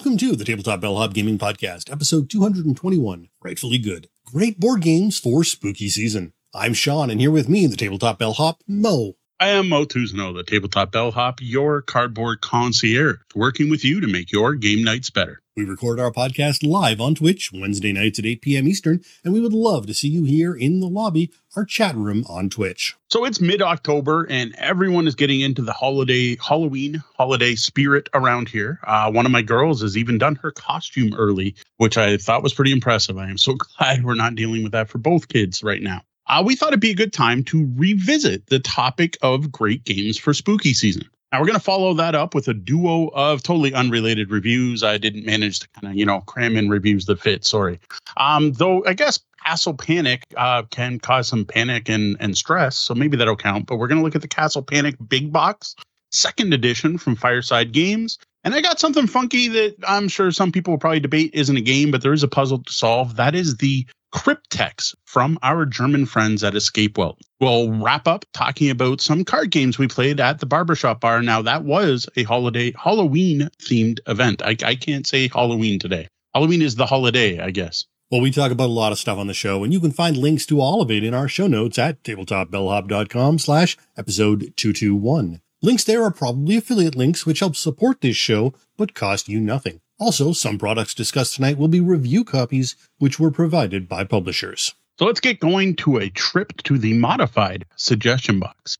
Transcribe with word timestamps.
Welcome 0.00 0.16
to 0.16 0.34
the 0.34 0.46
Tabletop 0.46 0.80
Bellhop 0.80 1.12
Gaming 1.12 1.36
Podcast, 1.36 1.92
episode 1.92 2.30
221, 2.30 3.28
Frightfully 3.38 3.76
Good. 3.76 4.08
Great 4.24 4.58
board 4.58 4.80
games 4.80 5.18
for 5.18 5.44
spooky 5.44 5.90
season. 5.90 6.32
I'm 6.54 6.72
Sean, 6.72 7.10
and 7.10 7.20
here 7.20 7.30
with 7.30 7.50
me, 7.50 7.66
the 7.66 7.76
Tabletop 7.76 8.18
Bellhop, 8.18 8.62
Mo. 8.66 9.16
I 9.42 9.48
am 9.48 9.70
Mo 9.70 9.86
Tuzno, 9.86 10.36
the 10.36 10.42
Tabletop 10.42 10.92
Bellhop, 10.92 11.38
your 11.40 11.80
cardboard 11.80 12.42
concierge, 12.42 13.16
working 13.34 13.70
with 13.70 13.82
you 13.82 13.98
to 14.02 14.06
make 14.06 14.30
your 14.30 14.54
game 14.54 14.84
nights 14.84 15.08
better. 15.08 15.40
We 15.56 15.64
record 15.64 15.98
our 15.98 16.12
podcast 16.12 16.62
live 16.62 17.00
on 17.00 17.14
Twitch 17.14 17.50
Wednesday 17.50 17.94
nights 17.94 18.18
at 18.18 18.26
8 18.26 18.42
p.m. 18.42 18.68
Eastern, 18.68 19.00
and 19.24 19.32
we 19.32 19.40
would 19.40 19.54
love 19.54 19.86
to 19.86 19.94
see 19.94 20.08
you 20.08 20.24
here 20.24 20.54
in 20.54 20.80
the 20.80 20.88
lobby, 20.88 21.32
our 21.56 21.64
chat 21.64 21.96
room 21.96 22.22
on 22.28 22.50
Twitch. 22.50 22.96
So 23.08 23.24
it's 23.24 23.40
mid 23.40 23.62
October, 23.62 24.26
and 24.28 24.54
everyone 24.58 25.06
is 25.06 25.14
getting 25.14 25.40
into 25.40 25.62
the 25.62 25.72
holiday, 25.72 26.36
Halloween 26.36 27.02
holiday 27.16 27.54
spirit 27.54 28.10
around 28.12 28.50
here. 28.50 28.78
Uh, 28.86 29.10
one 29.10 29.24
of 29.24 29.32
my 29.32 29.40
girls 29.40 29.80
has 29.80 29.96
even 29.96 30.18
done 30.18 30.34
her 30.36 30.50
costume 30.50 31.14
early, 31.14 31.56
which 31.78 31.96
I 31.96 32.18
thought 32.18 32.42
was 32.42 32.52
pretty 32.52 32.72
impressive. 32.72 33.16
I 33.16 33.30
am 33.30 33.38
so 33.38 33.54
glad 33.78 34.04
we're 34.04 34.16
not 34.16 34.34
dealing 34.34 34.62
with 34.62 34.72
that 34.72 34.90
for 34.90 34.98
both 34.98 35.28
kids 35.28 35.62
right 35.62 35.80
now. 35.80 36.02
Uh, 36.26 36.42
we 36.44 36.54
thought 36.54 36.68
it'd 36.68 36.80
be 36.80 36.90
a 36.90 36.94
good 36.94 37.12
time 37.12 37.42
to 37.44 37.70
revisit 37.76 38.46
the 38.46 38.60
topic 38.60 39.16
of 39.22 39.50
great 39.50 39.84
games 39.84 40.18
for 40.18 40.32
spooky 40.32 40.74
season. 40.74 41.08
Now 41.32 41.40
we're 41.40 41.46
going 41.46 41.58
to 41.58 41.64
follow 41.64 41.94
that 41.94 42.14
up 42.14 42.34
with 42.34 42.48
a 42.48 42.54
duo 42.54 43.08
of 43.08 43.42
totally 43.42 43.72
unrelated 43.72 44.30
reviews. 44.30 44.82
I 44.82 44.98
didn't 44.98 45.24
manage 45.24 45.60
to 45.60 45.68
kind 45.68 45.92
of, 45.92 45.96
you 45.96 46.04
know, 46.04 46.20
cram 46.22 46.56
in 46.56 46.68
reviews 46.68 47.06
that 47.06 47.20
fit. 47.20 47.44
Sorry. 47.44 47.78
Um, 48.16 48.52
though 48.52 48.84
I 48.84 48.94
guess 48.94 49.20
Castle 49.44 49.74
Panic 49.74 50.24
uh, 50.36 50.62
can 50.70 50.98
cause 50.98 51.28
some 51.28 51.44
panic 51.44 51.88
and, 51.88 52.16
and 52.20 52.36
stress. 52.36 52.76
So 52.76 52.94
maybe 52.94 53.16
that'll 53.16 53.36
count. 53.36 53.66
But 53.66 53.76
we're 53.76 53.86
going 53.86 53.98
to 53.98 54.04
look 54.04 54.16
at 54.16 54.22
the 54.22 54.28
Castle 54.28 54.62
Panic 54.62 54.96
Big 55.08 55.32
Box, 55.32 55.76
second 56.10 56.52
edition 56.52 56.98
from 56.98 57.14
Fireside 57.14 57.72
Games. 57.72 58.18
And 58.42 58.54
I 58.54 58.60
got 58.60 58.80
something 58.80 59.06
funky 59.06 59.48
that 59.48 59.76
I'm 59.86 60.08
sure 60.08 60.30
some 60.32 60.50
people 60.50 60.72
will 60.72 60.78
probably 60.78 61.00
debate 61.00 61.30
isn't 61.34 61.56
a 61.56 61.60
game, 61.60 61.90
but 61.90 62.02
there 62.02 62.12
is 62.12 62.22
a 62.22 62.28
puzzle 62.28 62.62
to 62.62 62.72
solve. 62.72 63.16
That 63.16 63.34
is 63.34 63.56
the 63.58 63.86
Cryptex 64.12 64.94
from 65.04 65.38
our 65.42 65.64
German 65.66 66.06
friends 66.06 66.42
at 66.42 66.54
Escape 66.54 66.98
Welt. 66.98 67.20
We'll 67.40 67.72
wrap 67.72 68.08
up 68.08 68.24
talking 68.32 68.70
about 68.70 69.00
some 69.00 69.24
card 69.24 69.50
games 69.50 69.78
we 69.78 69.88
played 69.88 70.20
at 70.20 70.40
the 70.40 70.46
barbershop 70.46 71.00
bar. 71.00 71.22
Now, 71.22 71.42
that 71.42 71.64
was 71.64 72.08
a 72.16 72.24
holiday, 72.24 72.72
Halloween 72.76 73.48
themed 73.62 74.00
event. 74.06 74.42
I, 74.42 74.56
I 74.64 74.74
can't 74.74 75.06
say 75.06 75.28
Halloween 75.28 75.78
today. 75.78 76.08
Halloween 76.34 76.62
is 76.62 76.76
the 76.76 76.86
holiday, 76.86 77.40
I 77.40 77.50
guess. 77.50 77.84
Well, 78.10 78.20
we 78.20 78.32
talk 78.32 78.50
about 78.50 78.66
a 78.66 78.72
lot 78.72 78.90
of 78.90 78.98
stuff 78.98 79.18
on 79.18 79.28
the 79.28 79.34
show, 79.34 79.62
and 79.62 79.72
you 79.72 79.78
can 79.78 79.92
find 79.92 80.16
links 80.16 80.44
to 80.46 80.60
all 80.60 80.82
of 80.82 80.90
it 80.90 81.04
in 81.04 81.14
our 81.14 81.28
show 81.28 81.46
notes 81.46 81.78
at 81.78 82.02
tabletopbellhop.com 82.02 83.38
slash 83.38 83.76
episode 83.96 84.52
221. 84.56 85.40
Links 85.62 85.84
there 85.84 86.02
are 86.02 86.10
probably 86.10 86.56
affiliate 86.56 86.96
links, 86.96 87.24
which 87.24 87.40
help 87.40 87.54
support 87.54 88.00
this 88.00 88.16
show, 88.16 88.52
but 88.76 88.94
cost 88.94 89.28
you 89.28 89.38
nothing. 89.38 89.80
Also, 90.00 90.32
some 90.32 90.56
products 90.56 90.94
discussed 90.94 91.34
tonight 91.34 91.58
will 91.58 91.68
be 91.68 91.78
review 91.78 92.24
copies, 92.24 92.74
which 92.96 93.20
were 93.20 93.30
provided 93.30 93.86
by 93.86 94.02
publishers. 94.02 94.74
So 94.98 95.04
let's 95.04 95.20
get 95.20 95.40
going 95.40 95.76
to 95.76 95.98
a 95.98 96.08
trip 96.08 96.56
to 96.62 96.78
the 96.78 96.94
modified 96.94 97.66
suggestion 97.76 98.40
box. 98.40 98.78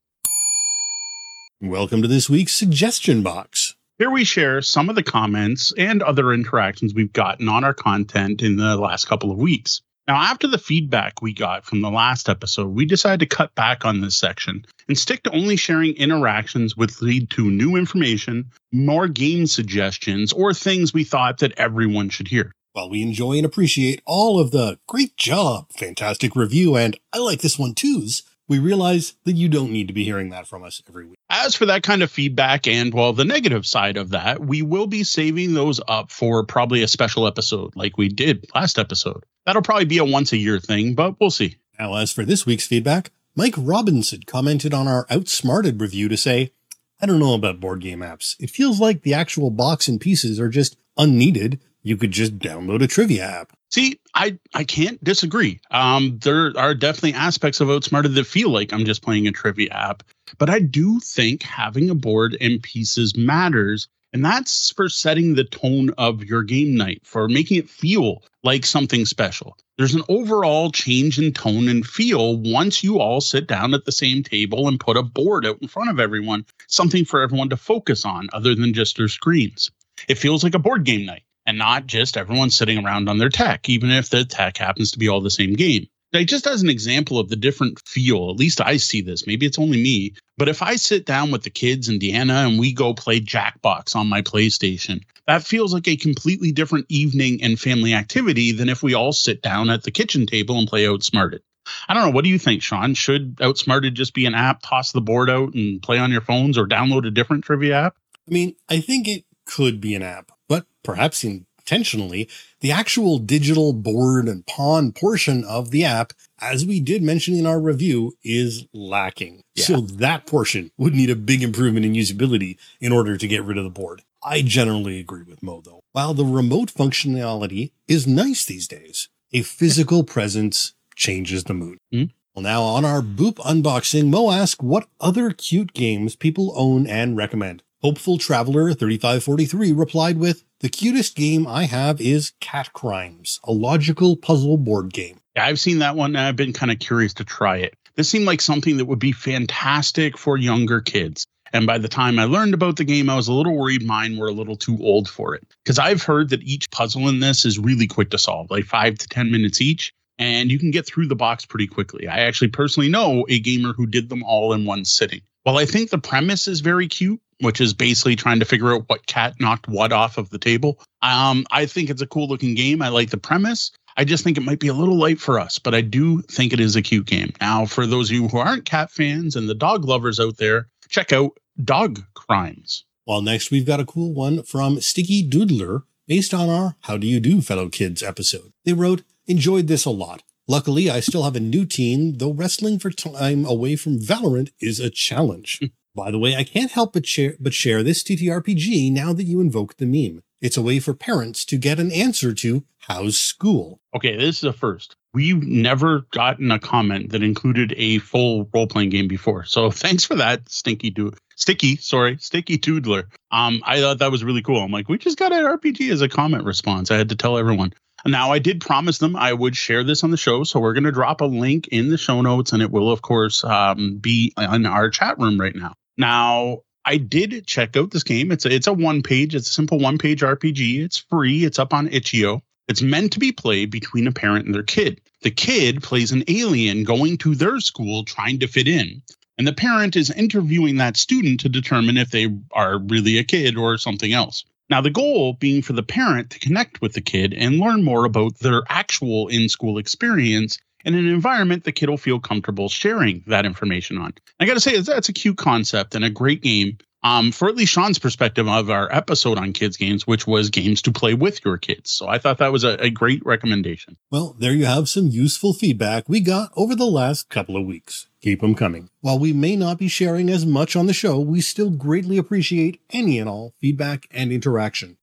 Welcome 1.61 2.01
to 2.01 2.09
this 2.09 2.31
week's 2.31 2.55
suggestion 2.55 3.23
box. 3.23 3.77
Here 3.99 4.11
we 4.11 4.25
share 4.25 4.63
some 4.63 4.89
of 4.89 4.97
the 4.97 5.03
comments 5.03 5.75
and 5.77 6.03
other 6.03 6.33
interactions 6.33 6.95
we've 6.95 7.13
gotten 7.13 7.51
on 7.51 7.65
our 7.65 7.75
content 7.75 8.41
in 8.41 8.57
the 8.57 8.79
last 8.79 9.05
couple 9.05 9.31
of 9.31 9.37
weeks. 9.37 9.83
Now, 10.09 10.17
after 10.17 10.49
the 10.49 10.59
feedback 10.59 11.23
we 11.23 11.33
got 11.33 11.65
from 11.65 11.83
the 11.83 11.91
last 11.91 12.29
episode, 12.29 12.69
we 12.69 12.85
decided 12.85 13.21
to 13.21 13.37
cut 13.37 13.55
back 13.55 13.85
on 13.85 14.01
this 14.01 14.17
section 14.17 14.65
and 14.89 14.99
stick 14.99 15.23
to 15.23 15.35
only 15.35 15.57
sharing 15.57 15.95
interactions 15.95 16.77
which 16.77 17.01
lead 17.01 17.31
to 17.31 17.51
new 17.51 17.77
information, 17.77 18.51
more 18.73 19.07
game 19.07 19.47
suggestions, 19.47 20.33
or 20.33 20.53
things 20.53 20.93
we 20.93 21.05
thought 21.05 21.39
that 21.39 21.59
everyone 21.59 22.09
should 22.09 22.29
hear. 22.29 22.53
While 22.73 22.91
we 22.91 23.03
enjoy 23.03 23.35
and 23.35 23.45
appreciate 23.45 24.01
all 24.07 24.39
of 24.39 24.53
the 24.53 24.79
great 24.87 25.17
job, 25.17 25.73
fantastic 25.73 26.37
review, 26.37 26.77
and 26.77 26.99
I 27.13 27.19
like 27.19 27.41
this 27.41 27.59
one 27.59 27.75
too's, 27.75 28.23
we 28.51 28.59
realize 28.59 29.15
that 29.25 29.35
you 29.35 29.49
don't 29.49 29.71
need 29.71 29.87
to 29.87 29.95
be 29.95 30.03
hearing 30.03 30.31
that 30.31 30.47
from 30.47 30.65
us 30.65 30.83
every 30.89 31.07
week. 31.07 31.17
As 31.31 31.55
for 31.55 31.67
that 31.67 31.85
kind 31.85 32.03
of 32.03 32.11
feedback 32.11 32.67
and, 32.67 32.93
well, 32.93 33.13
the 33.13 33.25
negative 33.25 33.65
side 33.65 33.97
of 33.97 34.11
that, 34.11 34.41
we 34.41 34.61
will 34.61 34.89
be 34.89 35.05
saving 35.05 35.55
those 35.55 35.81
up 35.87 36.11
for 36.11 36.45
probably 36.45 36.83
a 36.83 36.89
special 36.89 37.29
episode 37.29 37.77
like 37.77 37.97
we 37.97 38.09
did 38.09 38.45
last 38.53 38.77
episode. 38.77 39.25
That'll 39.47 39.63
probably 39.63 39.85
be 39.85 39.99
a 39.99 40.05
once 40.05 40.33
a 40.33 40.37
year 40.37 40.59
thing, 40.59 40.95
but 40.95 41.19
we'll 41.21 41.31
see. 41.31 41.59
Now, 41.79 41.95
as 41.95 42.13
for 42.13 42.25
this 42.25 42.45
week's 42.45 42.67
feedback, 42.67 43.13
Mike 43.37 43.55
Robinson 43.57 44.25
commented 44.27 44.75
on 44.75 44.89
our 44.89 45.07
Outsmarted 45.09 45.81
review 45.81 46.09
to 46.09 46.17
say, 46.17 46.53
I 47.01 47.07
don't 47.07 47.21
know 47.21 47.35
about 47.35 47.61
board 47.61 47.81
game 47.81 48.01
apps. 48.01 48.35
It 48.41 48.51
feels 48.51 48.81
like 48.81 49.03
the 49.03 49.15
actual 49.15 49.51
box 49.51 49.87
and 49.87 50.01
pieces 50.01 50.41
are 50.41 50.49
just 50.49 50.77
unneeded. 50.99 51.61
You 51.83 51.97
could 51.97 52.11
just 52.11 52.39
download 52.39 52.83
a 52.83 52.87
trivia 52.87 53.25
app. 53.25 53.53
See, 53.71 53.99
I 54.15 54.39
I 54.55 54.65
can't 54.65 55.03
disagree. 55.03 55.61
Um, 55.71 56.19
there 56.19 56.53
are 56.57 56.75
definitely 56.75 57.15
aspects 57.15 57.61
of 57.61 57.71
Outsmarted 57.71 58.15
that 58.15 58.27
feel 58.27 58.51
like 58.51 58.73
I'm 58.73 58.85
just 58.85 59.03
playing 59.03 59.27
a 59.27 59.33
trivia 59.33 59.71
app, 59.71 60.03
but 60.39 60.51
I 60.51 60.59
do 60.59 61.01
think 61.01 61.43
having 61.43 61.89
a 61.89 61.95
board 61.95 62.37
and 62.41 62.63
pieces 62.63 63.17
matters, 63.17 63.89
and 64.13 64.25
that's 64.25 64.73
for 64.73 64.89
setting 64.91 65.35
the 65.35 65.45
tone 65.45 65.91
of 65.97 66.23
your 66.25 66.43
game 66.43 66.77
night, 66.77 67.01
for 67.05 67.29
making 67.29 67.59
it 67.59 67.71
feel 67.71 68.25
like 68.43 68.67
something 68.67 69.07
special. 69.07 69.57
There's 69.79 69.95
an 69.95 70.03
overall 70.11 70.71
change 70.73 71.19
in 71.19 71.33
tone 71.33 71.69
and 71.69 71.87
feel 71.87 72.37
once 72.37 72.85
you 72.85 72.99
all 72.99 73.23
sit 73.23 73.47
down 73.47 73.73
at 73.73 73.87
the 73.87 73.93
same 73.93 74.23
table 74.23 74.69
and 74.69 74.79
put 74.79 74.99
a 74.99 75.03
board 75.03 75.47
out 75.47 75.63
in 75.63 75.69
front 75.69 75.89
of 75.89 75.99
everyone, 75.99 76.45
something 76.67 77.07
for 77.07 77.23
everyone 77.23 77.49
to 77.49 77.57
focus 77.57 78.05
on 78.05 78.29
other 78.35 78.55
than 78.55 78.75
just 78.75 78.99
their 78.99 79.09
screens. 79.09 79.71
It 80.09 80.19
feels 80.19 80.45
like 80.45 80.55
a 80.55 80.59
board 80.59 80.85
game 80.85 81.07
night 81.07 81.23
and 81.51 81.59
not 81.59 81.85
just 81.85 82.17
everyone 82.17 82.49
sitting 82.49 82.85
around 82.85 83.09
on 83.09 83.19
their 83.19 83.29
tech, 83.29 83.69
even 83.69 83.91
if 83.91 84.09
the 84.09 84.25
tech 84.25 84.57
happens 84.57 84.93
to 84.93 85.01
be 85.01 85.09
all 85.09 85.21
the 85.21 85.31
same 85.31 85.55
game. 85.55 85.89
Like 86.13 86.29
just 86.29 86.47
as 86.47 86.63
an 86.63 86.71
example 86.71 87.19
of 87.19 87.29
the 87.29 87.35
different 87.35 87.81
feel, 87.81 88.31
at 88.31 88.37
least 88.37 88.61
I 88.61 88.77
see 88.77 89.01
this. 89.01 89.27
Maybe 89.27 89.47
it's 89.47 89.59
only 89.59 89.83
me, 89.83 90.15
but 90.39 90.49
if 90.49 90.63
I 90.63 90.77
sit 90.77 91.07
down 91.07 91.33
with 91.33 91.43
the 91.43 91.51
kids 91.51 91.89
and 91.89 92.01
Deanna 92.01 92.47
and 92.49 92.59
we 92.59 92.73
go 92.73 92.95
play 92.95 93.21
Jackbox 93.21 93.97
on 93.97 94.09
my 94.09 94.23
PlayStation, 94.23 95.03
that 95.27 95.43
feels 95.43 95.75
like 95.75 95.89
a 95.89 95.97
completely 95.97 96.53
different 96.53 96.87
evening 96.89 97.43
and 97.43 97.59
family 97.59 97.95
activity 97.95 98.53
than 98.53 98.69
if 98.69 98.81
we 98.81 98.95
all 98.95 99.13
sit 99.13 99.43
down 99.43 99.71
at 99.71 99.83
the 99.83 99.91
kitchen 99.91 100.27
table 100.27 100.57
and 100.57 100.69
play 100.69 100.87
Outsmarted. 100.87 101.43
I 101.89 101.95
don't 101.95 102.05
know. 102.05 102.11
What 102.11 102.23
do 102.23 102.31
you 102.31 102.39
think, 102.39 102.63
Sean? 102.63 102.95
Should 102.95 103.39
Outsmarted 103.41 103.97
just 103.97 104.15
be 104.15 104.27
an 104.27 104.37
app, 104.37 104.63
toss 104.63 104.93
the 104.93 105.01
board 105.01 105.29
out 105.29 105.55
and 105.55 105.83
play 105.83 105.99
on 105.99 106.13
your 106.13 106.21
phones 106.21 106.57
or 106.57 106.67
download 106.67 107.07
a 107.09 107.11
different 107.11 107.43
trivia 107.43 107.75
app? 107.75 107.97
I 108.29 108.33
mean, 108.33 108.55
I 108.69 108.81
think 108.81 109.09
it 109.09 109.25
could 109.47 109.81
be 109.81 109.97
an 109.97 110.03
app, 110.03 110.31
but 110.51 110.67
perhaps 110.83 111.23
intentionally, 111.23 112.29
the 112.59 112.73
actual 112.73 113.19
digital 113.19 113.73
board 113.73 114.27
and 114.27 114.45
pawn 114.47 114.91
portion 114.91 115.45
of 115.45 115.71
the 115.71 115.85
app, 115.85 116.13
as 116.41 116.67
we 116.67 116.81
did 116.81 117.05
mention 117.05 117.37
in 117.37 117.47
our 117.47 117.61
review, 117.61 118.15
is 118.25 118.67
lacking. 118.75 119.45
Yeah. 119.55 119.65
So 119.65 119.81
that 119.81 120.27
portion 120.27 120.73
would 120.77 120.93
need 120.93 121.09
a 121.09 121.15
big 121.15 121.45
improvement 121.45 121.87
in 121.87 121.93
usability 121.93 122.59
in 122.81 122.91
order 122.91 123.17
to 123.17 123.29
get 123.29 123.45
rid 123.45 123.59
of 123.59 123.65
the 123.65 123.71
board. 123.71 124.03
I 124.25 124.43
generally 124.43 124.99
agree 124.99 125.23
with 125.23 125.41
Mo 125.41 125.63
though. 125.65 125.81
While 125.93 126.15
the 126.15 126.25
remote 126.25 126.75
functionality 126.75 127.71
is 127.87 128.09
nice 128.09 128.45
these 128.45 128.67
days, 128.67 129.09
a 129.33 129.43
physical 129.43 130.03
presence 130.03 130.75
changes 130.97 131.45
the 131.45 131.55
mood. 131.55 131.79
Hmm? 131.93 132.05
Well, 132.35 132.43
now 132.43 132.63
on 132.63 132.85
our 132.85 133.03
Boop 133.03 133.37
unboxing, 133.37 134.09
Mo 134.09 134.33
asks 134.33 134.61
what 134.61 134.89
other 135.01 135.31
cute 135.31 135.73
games 135.75 136.17
people 136.17 136.53
own 136.57 136.89
and 136.89 137.17
recommend. 137.17 137.63
Hopeful 137.83 138.19
Traveler 138.19 138.75
3543 138.75 139.73
replied 139.73 140.19
with, 140.19 140.45
The 140.59 140.69
cutest 140.69 141.17
game 141.17 141.47
I 141.47 141.65
have 141.65 141.99
is 141.99 142.35
Cat 142.39 142.75
Crimes, 142.75 143.41
a 143.43 143.53
logical 143.53 144.19
puzzle 144.19 144.59
board 144.59 144.93
game. 144.93 145.19
Yeah, 145.35 145.47
I've 145.47 145.59
seen 145.59 145.79
that 145.79 145.97
one 145.97 146.15
and 146.15 146.27
I've 146.27 146.37
been 146.37 146.53
kind 146.53 146.71
of 146.71 146.79
curious 146.79 147.15
to 147.15 147.25
try 147.25 147.57
it. 147.57 147.73
This 147.95 148.11
seemed 148.11 148.27
like 148.27 148.43
something 148.43 148.77
that 148.77 148.85
would 148.85 148.99
be 148.99 149.13
fantastic 149.13 150.19
for 150.19 150.37
younger 150.37 150.83
kids. 150.83 151.27
And 151.55 151.67
by 151.67 151.79
the 151.79 151.89
time 151.89 152.19
I 152.19 152.25
learned 152.25 152.53
about 152.53 152.77
the 152.77 152.85
game, 152.85 153.09
I 153.09 153.17
was 153.17 153.29
a 153.29 153.33
little 153.33 153.57
worried 153.57 153.83
mine 153.83 154.19
were 154.19 154.29
a 154.29 154.33
little 154.33 154.57
too 154.57 154.77
old 154.83 155.09
for 155.09 155.35
it. 155.35 155.47
Because 155.65 155.79
I've 155.79 156.03
heard 156.03 156.29
that 156.29 156.43
each 156.43 156.71
puzzle 156.71 157.09
in 157.09 157.21
this 157.21 157.47
is 157.47 157.59
really 157.59 157.87
quick 157.87 158.11
to 158.11 158.19
solve, 158.19 158.51
like 158.51 158.67
five 158.67 158.99
to 158.99 159.09
10 159.09 159.31
minutes 159.31 159.63
each. 159.63 159.95
And 160.19 160.53
you 160.53 160.59
can 160.59 160.71
get 160.71 160.87
through 160.87 161.07
the 161.07 161.17
box 161.17 161.47
pretty 161.47 161.67
quickly. 161.67 162.09
I 162.09 162.21
actually 162.27 162.49
personally 162.49 162.91
know 162.91 163.25
a 163.31 163.41
gamer 163.41 163.73
who 163.73 163.87
did 163.87 164.11
them 164.11 164.23
all 164.23 164.53
in 164.53 164.67
one 164.67 164.85
sitting. 164.85 165.23
While 165.45 165.57
I 165.57 165.65
think 165.65 165.89
the 165.89 165.97
premise 165.97 166.47
is 166.47 166.61
very 166.61 166.87
cute, 166.87 167.23
which 167.41 167.61
is 167.61 167.75
basically 167.75 168.17
trying 168.17 168.39
to 168.39 168.45
figure 168.45 168.73
out 168.75 168.89
what 168.89 169.07
cat 169.07 169.35
knocked 169.41 169.69
what 169.69 169.93
off 169.93 170.19
of 170.19 170.31
the 170.31 170.39
table, 170.39 170.81
um, 171.03 171.47
I 171.51 171.67
think 171.67 171.91
it's 171.91 172.03
a 172.03 172.07
cool 172.07 172.29
looking 172.29 172.55
game. 172.55 172.83
I 172.83 172.89
like 172.89 173.11
the 173.11 173.17
premise. 173.17 173.71
I 173.97 174.05
just 174.05 174.25
think 174.25 174.37
it 174.37 174.45
might 174.45 174.61
be 174.61 174.69
a 174.69 174.75
little 174.75 174.97
light 174.97 175.21
for 175.21 175.39
us, 175.39 175.59
but 175.59 175.75
I 175.75 175.81
do 175.81 176.23
think 176.23 176.53
it 176.53 176.61
is 176.61 176.77
a 176.77 176.83
cute 176.83 177.07
game. 177.07 177.33
Now, 177.41 177.67
for 177.67 177.87
those 177.87 178.11
of 178.11 178.15
you 178.15 178.29
who 178.29 178.39
aren't 178.39 178.65
cat 178.65 178.91
fans 178.91 179.37
and 179.37 179.49
the 179.49 179.55
dog 179.55 179.85
lovers 179.85 180.21
out 180.21 180.37
there, 180.37 180.69
check 180.89 181.13
out 181.13 181.39
Dog 181.63 182.03
Crimes. 182.15 182.85
Well, 183.07 183.23
next 183.23 183.51
we've 183.51 183.67
got 183.67 183.81
a 183.81 183.85
cool 183.85 184.13
one 184.13 184.43
from 184.43 184.81
Sticky 184.81 185.29
Doodler 185.29 185.83
based 186.07 186.33
on 186.33 186.49
our 186.49 186.77
How 186.83 186.97
Do 186.97 187.07
You 187.07 187.21
Do, 187.21 187.41
Fellow 187.41 187.69
Kids 187.69 188.03
episode. 188.03 188.53
They 188.65 188.73
wrote, 188.73 189.03
Enjoyed 189.27 189.67
this 189.67 189.85
a 189.85 189.91
lot. 189.91 190.23
Luckily, 190.49 190.91
I 190.91 190.99
still 190.99 191.23
have 191.23 191.37
a 191.37 191.41
new 191.41 191.65
teen, 191.65 192.19
though 192.19 192.33
wrestling 192.33 192.81
for 192.81 192.91
time 192.91 193.45
away 193.45 193.77
from 193.77 194.01
Valorant 194.01 194.51
is 194.61 194.81
a 194.81 194.91
challenge. 194.91 195.61
By 195.95 196.11
the 196.11 196.19
way, 196.19 196.37
I 196.37 196.45
can't 196.45 196.71
help 196.71 196.93
but 196.93 197.07
share, 197.07 197.35
but 197.41 197.53
share 197.53 197.83
this 197.83 198.03
TTRPG 198.03 198.93
now 198.93 199.13
that 199.13 199.25
you 199.25 199.41
invoked 199.41 199.79
the 199.79 199.87
meme. 199.87 200.23
It's 200.41 200.57
a 200.57 200.63
way 200.63 200.79
for 200.79 200.95
parents 200.95 201.45
to 201.47 201.59
get 201.59 201.79
an 201.79 201.93
answer 201.93 202.33
to 202.33 202.65
how's 202.79 203.19
school. 203.19 203.81
Okay, 203.95 204.17
this 204.17 204.39
is 204.39 204.45
a 204.45 204.53
first. 204.53 204.97
We've 205.13 205.43
never 205.43 206.07
gotten 206.13 206.51
a 206.51 206.59
comment 206.59 207.11
that 207.11 207.23
included 207.23 207.75
a 207.77 207.99
full 207.99 208.49
role 208.55 208.67
playing 208.67 208.91
game 208.91 209.09
before. 209.09 209.45
So 209.45 209.71
thanks 209.71 210.05
for 210.05 210.15
that, 210.17 210.49
Stinky 210.49 210.91
Do 210.91 211.13
Sticky, 211.37 211.77
sorry, 211.77 212.19
Sticky 212.21 212.59
Toodler. 212.59 213.05
Um, 213.31 213.63
I 213.65 213.81
thought 213.81 213.99
that 213.99 214.11
was 214.11 214.23
really 214.23 214.43
cool. 214.43 214.63
I'm 214.63 214.71
like, 214.71 214.89
we 214.89 214.99
just 214.99 215.19
got 215.19 215.33
an 215.33 215.45
RPG 215.45 215.91
as 215.91 216.03
a 216.03 216.09
comment 216.09 216.45
response. 216.45 216.91
I 216.91 216.99
had 216.99 217.09
to 217.09 217.17
tell 217.17 217.39
everyone. 217.39 217.73
Now, 218.07 218.31
I 218.31 218.39
did 218.39 218.61
promise 218.61 218.99
them 218.99 219.17
I 219.17 219.33
would 219.33 219.57
share 219.57 219.85
this 219.85 220.05
on 220.05 220.11
the 220.11 220.17
show, 220.17 220.45
so 220.45 220.61
we're 220.61 220.73
going 220.73 220.85
to 220.85 220.93
drop 220.93 221.21
a 221.21 221.27
link 221.27 221.69
in 221.69 221.91
the 221.91 221.99
show 221.99 222.21
notes, 222.23 222.53
and 222.53 222.63
it 222.63 222.71
will, 222.71 222.91
of 222.91 223.03
course, 223.03 223.45
um, 223.45 223.99
be 223.99 224.33
in 224.39 224.67
our 224.67 224.89
chat 224.91 225.19
room 225.19 225.41
right 225.41 225.55
now. 225.55 225.75
Now, 226.01 226.63
I 226.87 226.97
did 226.97 227.47
check 227.47 227.77
out 227.77 227.91
this 227.91 228.05
game. 228.05 228.33
It's 228.33 228.47
a, 228.47 228.51
it's 228.51 228.67
a 228.67 228.73
one 228.73 229.03
page, 229.03 229.35
it's 229.35 229.51
a 229.51 229.53
simple 229.53 229.79
one 229.79 229.99
page 229.99 230.23
RPG. 230.23 230.83
It's 230.83 230.97
free. 230.97 231.45
It's 231.45 231.59
up 231.59 231.75
on 231.75 231.89
itch.io. 231.89 232.43
It's 232.69 232.81
meant 232.81 233.13
to 233.13 233.19
be 233.19 233.33
played 233.33 233.71
between 233.71 234.07
a 234.07 234.13
parent 234.13 234.47
and 234.47 234.55
their 234.55 234.63
kid. 234.63 235.03
The 235.21 235.31
kid 235.31 235.83
plays 235.83 236.11
an 236.11 236.25
alien 236.27 236.85
going 236.85 237.19
to 237.19 237.35
their 237.35 237.61
school 237.61 238.05
trying 238.05 238.39
to 238.39 238.47
fit 238.47 238.67
in. 238.67 239.03
And 239.37 239.47
the 239.47 239.53
parent 239.53 239.95
is 239.95 240.11
interviewing 240.11 240.79
that 240.79 240.97
student 240.97 241.41
to 241.41 241.51
determine 241.51 241.99
if 241.99 242.11
they 242.11 242.35
are 242.53 242.79
really 242.79 243.19
a 243.19 243.25
kid 243.25 243.59
or 243.59 243.77
something 243.77 244.15
else. 244.15 244.47
Now, 244.71 244.81
the 244.81 244.89
goal 244.89 245.35
being 245.35 245.61
for 245.61 245.75
the 245.75 245.83
parent 245.83 246.31
to 246.31 246.39
connect 246.39 246.81
with 246.81 246.95
the 246.95 247.03
kid 247.03 247.35
and 247.35 247.59
learn 247.59 247.85
more 247.85 248.07
about 248.07 248.39
their 248.39 248.63
actual 248.71 249.29
in 249.29 249.51
school 249.51 249.77
experience 249.77 250.57
in 250.85 250.95
an 250.95 251.09
environment 251.09 251.65
the 251.65 251.73
kid 251.73 251.89
will 251.89 251.99
feel 251.99 252.21
comfortable 252.21 252.69
sharing 252.69 253.23
that 253.27 253.47
information 253.47 253.99
on. 253.99 254.15
I 254.39 254.47
got 254.47 254.55
to 254.55 254.61
say, 254.61 254.79
that's 254.81 255.09
a 255.09 255.13
cute 255.13 255.37
concept 255.37 255.95
and 255.95 256.05
a 256.05 256.11
great 256.11 256.43
game 256.43 256.79
um, 257.03 257.33
for 257.33 257.49
at 257.49 257.57
least 257.57 257.73
Sean's 257.73 257.99
perspective 257.99 258.47
of 258.47 258.71
our 258.71 258.93
episode 258.93 259.39
on 259.39 259.53
kids 259.53 259.77
games, 259.77 260.07
which 260.07 260.27
was 260.27 260.51
games 260.51 260.83
to 260.83 260.93
play 260.93 261.15
with 261.15 261.45
your 261.45 261.57
kids. 261.57 261.91
So 261.91 262.09
I 262.09 262.19
thought 262.19 262.39
that 262.39 262.53
was 262.53 262.65
a, 262.65 262.75
a 262.83 262.91
great 262.91 263.25
recommendation. 263.25 263.97
Well, 264.11 264.37
there 264.39 264.53
you 264.53 264.67
have 264.67 264.89
some 264.89 265.09
useful 265.09 265.53
feedback 265.53 266.09
we 266.09 266.21
got 266.21 266.51
over 266.57 266.75
the 266.75 266.87
last 266.87 267.29
couple 267.29 267.57
of 267.57 267.67
weeks. 267.67 268.09
Keep 268.23 268.43
them 268.43 268.55
coming. 268.55 268.91
While 269.01 269.19
we 269.19 269.33
may 269.33 269.57
not 269.57 269.79
be 269.79 269.89
sharing 269.89 270.29
as 270.29 270.45
much 270.45 270.77
on 270.77 270.87
the 270.87 270.93
show, 270.93 271.19
we 271.19 271.41
still 271.41 271.71
greatly 271.71 272.19
appreciate 272.19 272.81
any 272.91 273.19
and 273.19 273.29
all 273.29 273.55
feedback 273.61 274.07
and 274.11 274.31
interaction. 274.31 274.99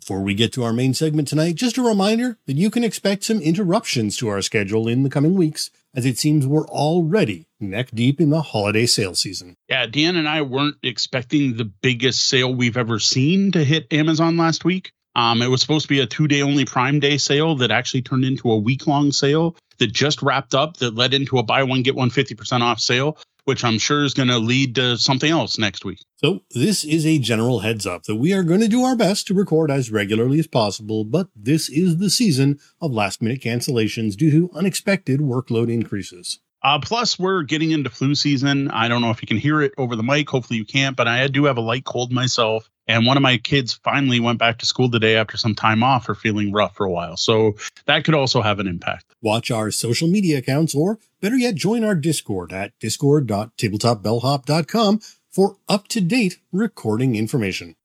Before 0.00 0.20
we 0.20 0.34
get 0.34 0.52
to 0.52 0.62
our 0.62 0.72
main 0.72 0.94
segment 0.94 1.26
tonight, 1.28 1.56
just 1.56 1.76
a 1.76 1.82
reminder 1.82 2.38
that 2.46 2.56
you 2.56 2.70
can 2.70 2.84
expect 2.84 3.24
some 3.24 3.40
interruptions 3.40 4.16
to 4.18 4.28
our 4.28 4.40
schedule 4.42 4.86
in 4.86 5.02
the 5.02 5.10
coming 5.10 5.34
weeks, 5.34 5.70
as 5.94 6.06
it 6.06 6.18
seems 6.18 6.46
we're 6.46 6.68
already 6.68 7.48
neck 7.58 7.90
deep 7.92 8.20
in 8.20 8.30
the 8.30 8.40
holiday 8.40 8.86
sale 8.86 9.16
season. 9.16 9.56
Yeah, 9.68 9.86
Dan 9.86 10.14
and 10.14 10.28
I 10.28 10.42
weren't 10.42 10.76
expecting 10.84 11.56
the 11.56 11.64
biggest 11.64 12.28
sale 12.28 12.54
we've 12.54 12.76
ever 12.76 13.00
seen 13.00 13.50
to 13.52 13.64
hit 13.64 13.92
Amazon 13.92 14.36
last 14.36 14.64
week. 14.64 14.92
Um, 15.16 15.42
it 15.42 15.48
was 15.48 15.60
supposed 15.60 15.86
to 15.86 15.88
be 15.88 16.00
a 16.00 16.06
two 16.06 16.28
day 16.28 16.42
only 16.42 16.64
Prime 16.64 17.00
Day 17.00 17.18
sale 17.18 17.56
that 17.56 17.72
actually 17.72 18.02
turned 18.02 18.24
into 18.24 18.52
a 18.52 18.56
week 18.56 18.86
long 18.86 19.10
sale 19.10 19.56
that 19.78 19.92
just 19.92 20.22
wrapped 20.22 20.54
up 20.54 20.76
that 20.76 20.94
led 20.94 21.12
into 21.12 21.38
a 21.38 21.42
buy 21.42 21.64
one, 21.64 21.82
get 21.82 21.96
one 21.96 22.10
50% 22.10 22.60
off 22.60 22.78
sale 22.78 23.18
which 23.48 23.64
I'm 23.64 23.78
sure 23.78 24.04
is 24.04 24.12
going 24.12 24.28
to 24.28 24.38
lead 24.38 24.74
to 24.74 24.98
something 24.98 25.30
else 25.30 25.58
next 25.58 25.82
week. 25.82 26.04
So, 26.16 26.42
this 26.50 26.84
is 26.84 27.06
a 27.06 27.18
general 27.18 27.60
heads 27.60 27.86
up 27.86 28.02
that 28.02 28.16
we 28.16 28.34
are 28.34 28.42
going 28.42 28.60
to 28.60 28.68
do 28.68 28.84
our 28.84 28.94
best 28.94 29.26
to 29.28 29.34
record 29.34 29.70
as 29.70 29.90
regularly 29.90 30.38
as 30.38 30.46
possible, 30.46 31.02
but 31.02 31.28
this 31.34 31.70
is 31.70 31.96
the 31.96 32.10
season 32.10 32.58
of 32.82 32.92
last 32.92 33.22
minute 33.22 33.40
cancellations 33.40 34.16
due 34.16 34.30
to 34.30 34.50
unexpected 34.54 35.20
workload 35.20 35.72
increases. 35.72 36.40
Uh, 36.62 36.78
plus, 36.78 37.18
we're 37.18 37.42
getting 37.42 37.70
into 37.70 37.88
flu 37.88 38.14
season. 38.14 38.70
I 38.70 38.86
don't 38.86 39.00
know 39.00 39.10
if 39.10 39.22
you 39.22 39.28
can 39.28 39.38
hear 39.38 39.62
it 39.62 39.72
over 39.78 39.96
the 39.96 40.02
mic. 40.02 40.28
Hopefully, 40.28 40.58
you 40.58 40.66
can't, 40.66 40.94
but 40.94 41.08
I 41.08 41.26
do 41.28 41.44
have 41.44 41.56
a 41.56 41.62
light 41.62 41.86
cold 41.86 42.12
myself. 42.12 42.68
And 42.88 43.06
one 43.06 43.18
of 43.18 43.22
my 43.22 43.36
kids 43.36 43.78
finally 43.84 44.18
went 44.18 44.38
back 44.38 44.56
to 44.58 44.66
school 44.66 44.90
today 44.90 45.16
after 45.16 45.36
some 45.36 45.54
time 45.54 45.82
off 45.82 46.06
for 46.06 46.14
feeling 46.14 46.52
rough 46.52 46.74
for 46.74 46.86
a 46.86 46.90
while. 46.90 47.18
So 47.18 47.56
that 47.84 48.04
could 48.04 48.14
also 48.14 48.40
have 48.40 48.58
an 48.58 48.66
impact. 48.66 49.04
Watch 49.20 49.50
our 49.50 49.70
social 49.70 50.08
media 50.08 50.38
accounts, 50.38 50.74
or 50.74 50.98
better 51.20 51.36
yet, 51.36 51.54
join 51.54 51.84
our 51.84 51.94
Discord 51.94 52.50
at 52.52 52.72
discord.tabletopbellhop.com 52.80 55.00
for 55.30 55.58
up 55.68 55.88
to 55.88 56.00
date 56.00 56.38
recording 56.50 57.14
information. 57.14 57.76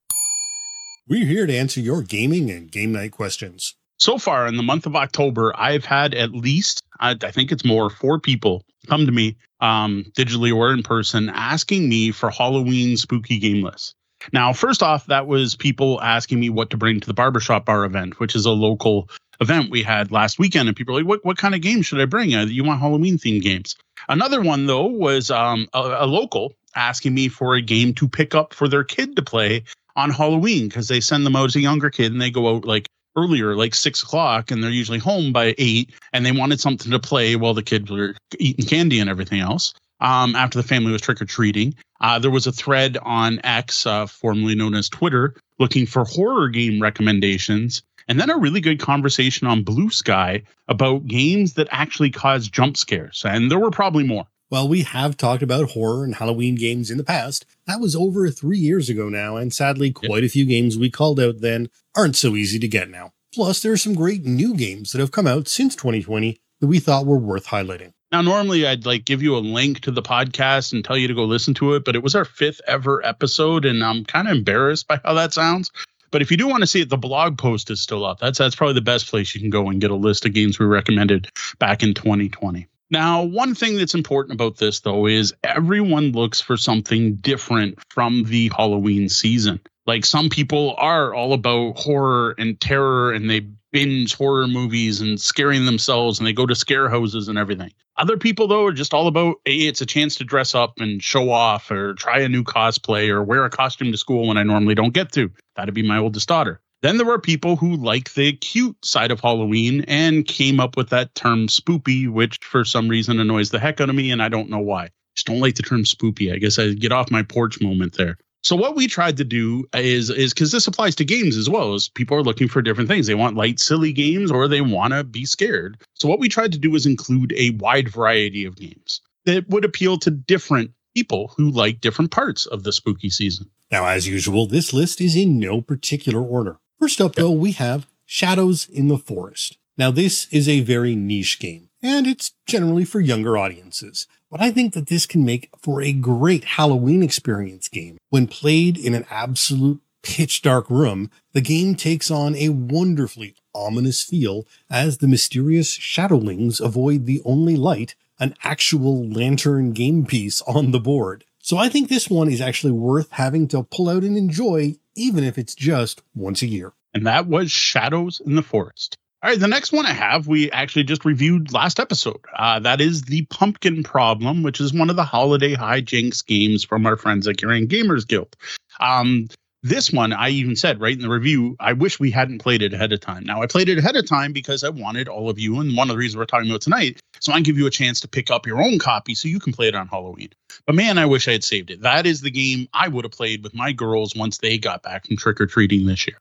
We're 1.06 1.26
here 1.26 1.46
to 1.46 1.54
answer 1.54 1.80
your 1.80 2.00
gaming 2.00 2.50
and 2.50 2.72
game 2.72 2.92
night 2.92 3.12
questions. 3.12 3.76
So 3.98 4.16
far 4.16 4.46
in 4.46 4.56
the 4.56 4.62
month 4.62 4.86
of 4.86 4.96
October, 4.96 5.52
I've 5.54 5.84
had 5.84 6.14
at 6.14 6.32
least, 6.32 6.82
I, 6.98 7.10
I 7.10 7.30
think 7.30 7.52
it's 7.52 7.64
more, 7.64 7.90
four 7.90 8.18
people 8.18 8.64
come 8.86 9.06
to 9.06 9.12
me 9.12 9.36
um, 9.60 10.06
digitally 10.16 10.54
or 10.54 10.72
in 10.72 10.82
person 10.82 11.28
asking 11.28 11.88
me 11.88 12.10
for 12.10 12.30
Halloween 12.30 12.96
spooky 12.96 13.38
game 13.38 13.62
lists. 13.62 13.94
Now, 14.32 14.52
first 14.52 14.82
off, 14.82 15.06
that 15.06 15.26
was 15.26 15.56
people 15.56 16.00
asking 16.00 16.40
me 16.40 16.50
what 16.50 16.70
to 16.70 16.76
bring 16.76 17.00
to 17.00 17.06
the 17.06 17.14
barbershop 17.14 17.64
bar 17.66 17.84
event, 17.84 18.18
which 18.20 18.34
is 18.34 18.46
a 18.46 18.50
local 18.50 19.08
event 19.40 19.70
we 19.70 19.82
had 19.82 20.10
last 20.10 20.38
weekend. 20.38 20.68
And 20.68 20.76
people 20.76 20.94
are 20.94 21.00
like, 21.00 21.08
what, 21.08 21.24
what 21.24 21.38
kind 21.38 21.54
of 21.54 21.60
games 21.60 21.86
should 21.86 22.00
I 22.00 22.06
bring? 22.06 22.34
Uh, 22.34 22.46
you 22.46 22.64
want 22.64 22.80
Halloween 22.80 23.18
themed 23.18 23.42
games? 23.42 23.76
Another 24.08 24.40
one, 24.40 24.66
though, 24.66 24.86
was 24.86 25.30
um, 25.30 25.68
a, 25.72 25.98
a 26.00 26.06
local 26.06 26.54
asking 26.76 27.14
me 27.14 27.28
for 27.28 27.54
a 27.54 27.62
game 27.62 27.94
to 27.94 28.08
pick 28.08 28.34
up 28.34 28.52
for 28.52 28.68
their 28.68 28.84
kid 28.84 29.16
to 29.16 29.22
play 29.22 29.64
on 29.96 30.10
Halloween 30.10 30.68
because 30.68 30.88
they 30.88 31.00
send 31.00 31.24
them 31.24 31.36
out 31.36 31.46
as 31.46 31.56
a 31.56 31.60
younger 31.60 31.90
kid 31.90 32.12
and 32.12 32.20
they 32.20 32.30
go 32.30 32.54
out 32.54 32.64
like 32.64 32.88
earlier, 33.16 33.54
like 33.54 33.74
six 33.74 34.02
o'clock, 34.02 34.50
and 34.50 34.62
they're 34.62 34.70
usually 34.70 34.98
home 34.98 35.32
by 35.32 35.54
eight, 35.56 35.92
and 36.12 36.26
they 36.26 36.32
wanted 36.32 36.60
something 36.60 36.90
to 36.90 36.98
play 36.98 37.36
while 37.36 37.54
the 37.54 37.62
kids 37.62 37.88
were 37.88 38.16
eating 38.38 38.66
candy 38.66 38.98
and 38.98 39.08
everything 39.08 39.40
else 39.40 39.72
um, 40.04 40.36
after 40.36 40.60
the 40.60 40.68
family 40.68 40.92
was 40.92 41.00
trick 41.00 41.20
or 41.20 41.24
treating. 41.24 41.74
Uh, 42.00 42.18
there 42.18 42.30
was 42.30 42.46
a 42.46 42.52
thread 42.52 42.98
on 43.02 43.40
X, 43.42 43.86
uh, 43.86 44.06
formerly 44.06 44.54
known 44.54 44.74
as 44.74 44.88
Twitter, 44.88 45.34
looking 45.58 45.86
for 45.86 46.04
horror 46.04 46.50
game 46.50 46.80
recommendations. 46.80 47.82
And 48.06 48.20
then 48.20 48.28
a 48.28 48.36
really 48.36 48.60
good 48.60 48.78
conversation 48.78 49.46
on 49.46 49.64
Blue 49.64 49.88
Sky 49.88 50.42
about 50.68 51.06
games 51.06 51.54
that 51.54 51.68
actually 51.70 52.10
cause 52.10 52.48
jump 52.48 52.76
scares. 52.76 53.22
And 53.24 53.50
there 53.50 53.58
were 53.58 53.70
probably 53.70 54.04
more. 54.04 54.26
Well, 54.50 54.68
we 54.68 54.82
have 54.82 55.16
talked 55.16 55.42
about 55.42 55.70
horror 55.70 56.04
and 56.04 56.16
Halloween 56.16 56.54
games 56.54 56.90
in 56.90 56.98
the 56.98 57.04
past. 57.04 57.46
That 57.66 57.80
was 57.80 57.96
over 57.96 58.28
three 58.28 58.58
years 58.58 58.90
ago 58.90 59.08
now, 59.08 59.36
and 59.36 59.54
sadly, 59.54 59.90
quite 59.90 60.22
a 60.22 60.28
few 60.28 60.44
games 60.44 60.76
we 60.76 60.90
called 60.90 61.18
out 61.18 61.40
then 61.40 61.70
aren't 61.96 62.16
so 62.16 62.36
easy 62.36 62.58
to 62.58 62.68
get 62.68 62.90
now. 62.90 63.12
Plus, 63.34 63.60
there 63.60 63.72
are 63.72 63.78
some 63.78 63.94
great 63.94 64.26
new 64.26 64.54
games 64.54 64.92
that 64.92 65.00
have 65.00 65.10
come 65.10 65.26
out 65.26 65.48
since 65.48 65.74
2020 65.74 66.38
that 66.60 66.66
we 66.66 66.78
thought 66.78 67.06
were 67.06 67.16
worth 67.16 67.46
highlighting. 67.46 67.94
Now, 68.12 68.22
normally 68.22 68.66
I'd 68.66 68.86
like 68.86 69.04
give 69.04 69.22
you 69.22 69.36
a 69.36 69.38
link 69.38 69.80
to 69.80 69.90
the 69.90 70.02
podcast 70.02 70.72
and 70.72 70.84
tell 70.84 70.96
you 70.96 71.08
to 71.08 71.14
go 71.14 71.24
listen 71.24 71.54
to 71.54 71.74
it, 71.74 71.84
but 71.84 71.96
it 71.96 72.02
was 72.02 72.14
our 72.14 72.24
fifth 72.24 72.60
ever 72.66 73.04
episode, 73.04 73.64
and 73.64 73.82
I'm 73.82 74.04
kind 74.04 74.28
of 74.28 74.36
embarrassed 74.36 74.86
by 74.86 75.00
how 75.04 75.14
that 75.14 75.32
sounds. 75.32 75.72
But 76.12 76.22
if 76.22 76.30
you 76.30 76.36
do 76.36 76.46
want 76.46 76.60
to 76.60 76.68
see 76.68 76.80
it, 76.80 76.90
the 76.90 76.96
blog 76.96 77.38
post 77.38 77.72
is 77.72 77.80
still 77.80 78.04
up. 78.04 78.20
That's 78.20 78.38
that's 78.38 78.54
probably 78.54 78.74
the 78.74 78.82
best 78.82 79.08
place 79.08 79.34
you 79.34 79.40
can 79.40 79.50
go 79.50 79.68
and 79.68 79.80
get 79.80 79.90
a 79.90 79.96
list 79.96 80.24
of 80.24 80.32
games 80.32 80.60
we 80.60 80.66
recommended 80.66 81.28
back 81.58 81.82
in 81.82 81.92
2020. 81.92 82.68
Now, 82.90 83.24
one 83.24 83.56
thing 83.56 83.76
that's 83.76 83.94
important 83.94 84.34
about 84.34 84.58
this 84.58 84.78
though 84.78 85.08
is 85.08 85.34
everyone 85.42 86.12
looks 86.12 86.40
for 86.40 86.56
something 86.56 87.16
different 87.16 87.80
from 87.90 88.22
the 88.24 88.52
Halloween 88.56 89.08
season. 89.08 89.58
Like 89.86 90.04
some 90.04 90.28
people 90.28 90.76
are 90.78 91.12
all 91.12 91.32
about 91.32 91.78
horror 91.78 92.36
and 92.38 92.60
terror 92.60 93.12
and 93.12 93.28
they 93.28 93.48
binge 93.74 94.14
horror 94.14 94.46
movies 94.46 95.00
and 95.00 95.20
scaring 95.20 95.66
themselves 95.66 96.20
and 96.20 96.26
they 96.26 96.32
go 96.32 96.46
to 96.46 96.54
scare 96.54 96.88
houses 96.88 97.26
and 97.26 97.36
everything. 97.36 97.72
Other 97.96 98.16
people, 98.16 98.46
though, 98.46 98.64
are 98.64 98.72
just 98.72 98.94
all 98.94 99.08
about 99.08 99.36
hey, 99.44 99.66
it's 99.66 99.80
a 99.80 99.86
chance 99.86 100.14
to 100.16 100.24
dress 100.24 100.54
up 100.54 100.74
and 100.78 101.02
show 101.02 101.30
off 101.30 101.72
or 101.72 101.94
try 101.94 102.20
a 102.20 102.28
new 102.28 102.44
cosplay 102.44 103.08
or 103.08 103.24
wear 103.24 103.44
a 103.44 103.50
costume 103.50 103.90
to 103.90 103.98
school 103.98 104.28
when 104.28 104.38
I 104.38 104.44
normally 104.44 104.76
don't 104.76 104.94
get 104.94 105.10
to. 105.12 105.28
That'd 105.56 105.74
be 105.74 105.82
my 105.82 105.98
oldest 105.98 106.28
daughter. 106.28 106.60
Then 106.82 106.98
there 106.98 107.06
were 107.06 107.18
people 107.18 107.56
who 107.56 107.74
like 107.76 108.14
the 108.14 108.34
cute 108.34 108.76
side 108.84 109.10
of 109.10 109.20
Halloween 109.20 109.84
and 109.88 110.24
came 110.24 110.60
up 110.60 110.76
with 110.76 110.90
that 110.90 111.12
term 111.16 111.48
spoopy, 111.48 112.08
which 112.08 112.38
for 112.42 112.64
some 112.64 112.88
reason 112.88 113.18
annoys 113.18 113.50
the 113.50 113.58
heck 113.58 113.80
out 113.80 113.88
of 113.88 113.96
me, 113.96 114.12
and 114.12 114.22
I 114.22 114.28
don't 114.28 114.50
know 114.50 114.60
why. 114.60 114.90
Just 115.16 115.26
don't 115.26 115.40
like 115.40 115.56
the 115.56 115.62
term 115.64 115.82
spoopy. 115.82 116.32
I 116.32 116.38
guess 116.38 116.60
I 116.60 116.74
get 116.74 116.92
off 116.92 117.10
my 117.10 117.24
porch 117.24 117.60
moment 117.60 117.94
there. 117.94 118.18
So 118.44 118.56
what 118.56 118.76
we 118.76 118.86
tried 118.86 119.16
to 119.16 119.24
do 119.24 119.64
is 119.72 120.10
is 120.10 120.34
because 120.34 120.52
this 120.52 120.66
applies 120.66 120.94
to 120.96 121.04
games 121.04 121.38
as 121.38 121.48
well 121.48 121.72
as 121.72 121.88
people 121.88 122.16
are 122.16 122.22
looking 122.22 122.46
for 122.46 122.60
different 122.60 122.90
things. 122.90 123.06
They 123.06 123.14
want 123.14 123.36
light, 123.36 123.58
silly 123.58 123.90
games, 123.90 124.30
or 124.30 124.48
they 124.48 124.60
want 124.60 124.92
to 124.92 125.02
be 125.02 125.24
scared. 125.24 125.78
So 125.94 126.08
what 126.08 126.20
we 126.20 126.28
tried 126.28 126.52
to 126.52 126.58
do 126.58 126.74
is 126.74 126.84
include 126.84 127.32
a 127.36 127.50
wide 127.50 127.88
variety 127.88 128.44
of 128.44 128.56
games 128.56 129.00
that 129.24 129.48
would 129.48 129.64
appeal 129.64 129.96
to 129.98 130.10
different 130.10 130.72
people 130.94 131.32
who 131.36 131.50
like 131.50 131.80
different 131.80 132.10
parts 132.10 132.44
of 132.44 132.64
the 132.64 132.72
spooky 132.72 133.08
season. 133.08 133.50
Now, 133.70 133.86
as 133.86 134.06
usual, 134.06 134.46
this 134.46 134.74
list 134.74 135.00
is 135.00 135.16
in 135.16 135.38
no 135.38 135.62
particular 135.62 136.20
order. 136.20 136.58
First 136.78 137.00
up, 137.00 137.14
though, 137.14 137.30
we 137.30 137.52
have 137.52 137.86
Shadows 138.04 138.68
in 138.68 138.88
the 138.88 138.98
Forest. 138.98 139.56
Now, 139.78 139.90
this 139.90 140.28
is 140.30 140.48
a 140.48 140.60
very 140.60 140.94
niche 140.94 141.40
game, 141.40 141.70
and 141.82 142.06
it's 142.06 142.32
generally 142.46 142.84
for 142.84 143.00
younger 143.00 143.38
audiences. 143.38 144.06
But 144.34 144.42
I 144.42 144.50
think 144.50 144.74
that 144.74 144.88
this 144.88 145.06
can 145.06 145.24
make 145.24 145.48
for 145.62 145.80
a 145.80 145.92
great 145.92 146.42
Halloween 146.42 147.04
experience 147.04 147.68
game. 147.68 147.98
When 148.10 148.26
played 148.26 148.76
in 148.76 148.92
an 148.92 149.06
absolute 149.08 149.80
pitch 150.02 150.42
dark 150.42 150.68
room, 150.68 151.08
the 151.34 151.40
game 151.40 151.76
takes 151.76 152.10
on 152.10 152.34
a 152.34 152.48
wonderfully 152.48 153.36
ominous 153.54 154.02
feel 154.02 154.44
as 154.68 154.98
the 154.98 155.06
mysterious 155.06 155.78
shadowlings 155.78 156.60
avoid 156.60 157.06
the 157.06 157.22
only 157.24 157.54
light, 157.54 157.94
an 158.18 158.34
actual 158.42 159.08
lantern 159.08 159.70
game 159.70 160.04
piece 160.04 160.42
on 160.42 160.72
the 160.72 160.80
board. 160.80 161.22
So 161.38 161.56
I 161.56 161.68
think 161.68 161.88
this 161.88 162.10
one 162.10 162.28
is 162.28 162.40
actually 162.40 162.72
worth 162.72 163.12
having 163.12 163.46
to 163.48 163.62
pull 163.62 163.88
out 163.88 164.02
and 164.02 164.16
enjoy, 164.16 164.74
even 164.96 165.22
if 165.22 165.38
it's 165.38 165.54
just 165.54 166.02
once 166.12 166.42
a 166.42 166.48
year. 166.48 166.72
And 166.92 167.06
that 167.06 167.28
was 167.28 167.52
Shadows 167.52 168.20
in 168.26 168.34
the 168.34 168.42
Forest. 168.42 168.98
All 169.24 169.30
right, 169.30 169.40
the 169.40 169.48
next 169.48 169.72
one 169.72 169.86
I 169.86 169.92
have, 169.94 170.26
we 170.26 170.50
actually 170.50 170.84
just 170.84 171.06
reviewed 171.06 171.50
last 171.50 171.80
episode. 171.80 172.20
Uh, 172.36 172.60
that 172.60 172.82
is 172.82 173.04
the 173.04 173.24
Pumpkin 173.30 173.82
Problem, 173.82 174.42
which 174.42 174.60
is 174.60 174.74
one 174.74 174.90
of 174.90 174.96
the 174.96 175.02
holiday 175.02 175.54
hijinks 175.54 176.22
games 176.26 176.62
from 176.62 176.84
our 176.84 176.98
friends 176.98 177.26
at 177.26 177.40
Korean 177.40 177.66
Gamers 177.66 178.06
Guild. 178.06 178.36
Um, 178.80 179.28
this 179.62 179.90
one, 179.90 180.12
I 180.12 180.28
even 180.28 180.56
said 180.56 180.78
right 180.78 180.94
in 180.94 181.00
the 181.00 181.08
review, 181.08 181.56
I 181.58 181.72
wish 181.72 181.98
we 181.98 182.10
hadn't 182.10 182.40
played 182.40 182.60
it 182.60 182.74
ahead 182.74 182.92
of 182.92 183.00
time. 183.00 183.24
Now, 183.24 183.40
I 183.40 183.46
played 183.46 183.70
it 183.70 183.78
ahead 183.78 183.96
of 183.96 184.06
time 184.06 184.34
because 184.34 184.62
I 184.62 184.68
wanted 184.68 185.08
all 185.08 185.30
of 185.30 185.38
you, 185.38 185.58
and 185.58 185.74
one 185.74 185.88
of 185.88 185.94
the 185.94 185.98
reasons 185.98 186.18
we're 186.18 186.26
talking 186.26 186.50
about 186.50 186.60
tonight, 186.60 187.00
so 187.18 187.32
I 187.32 187.36
can 187.36 187.44
give 187.44 187.56
you 187.56 187.66
a 187.66 187.70
chance 187.70 188.00
to 188.00 188.08
pick 188.08 188.30
up 188.30 188.46
your 188.46 188.62
own 188.62 188.78
copy 188.78 189.14
so 189.14 189.26
you 189.26 189.40
can 189.40 189.54
play 189.54 189.68
it 189.68 189.74
on 189.74 189.88
Halloween. 189.88 190.28
But 190.66 190.74
man, 190.74 190.98
I 190.98 191.06
wish 191.06 191.28
I 191.28 191.32
had 191.32 191.44
saved 191.44 191.70
it. 191.70 191.80
That 191.80 192.04
is 192.04 192.20
the 192.20 192.30
game 192.30 192.68
I 192.74 192.88
would 192.88 193.06
have 193.06 193.12
played 193.12 193.42
with 193.42 193.54
my 193.54 193.72
girls 193.72 194.14
once 194.14 194.36
they 194.36 194.58
got 194.58 194.82
back 194.82 195.06
from 195.06 195.16
trick 195.16 195.40
or 195.40 195.46
treating 195.46 195.86
this 195.86 196.06
year. 196.06 196.18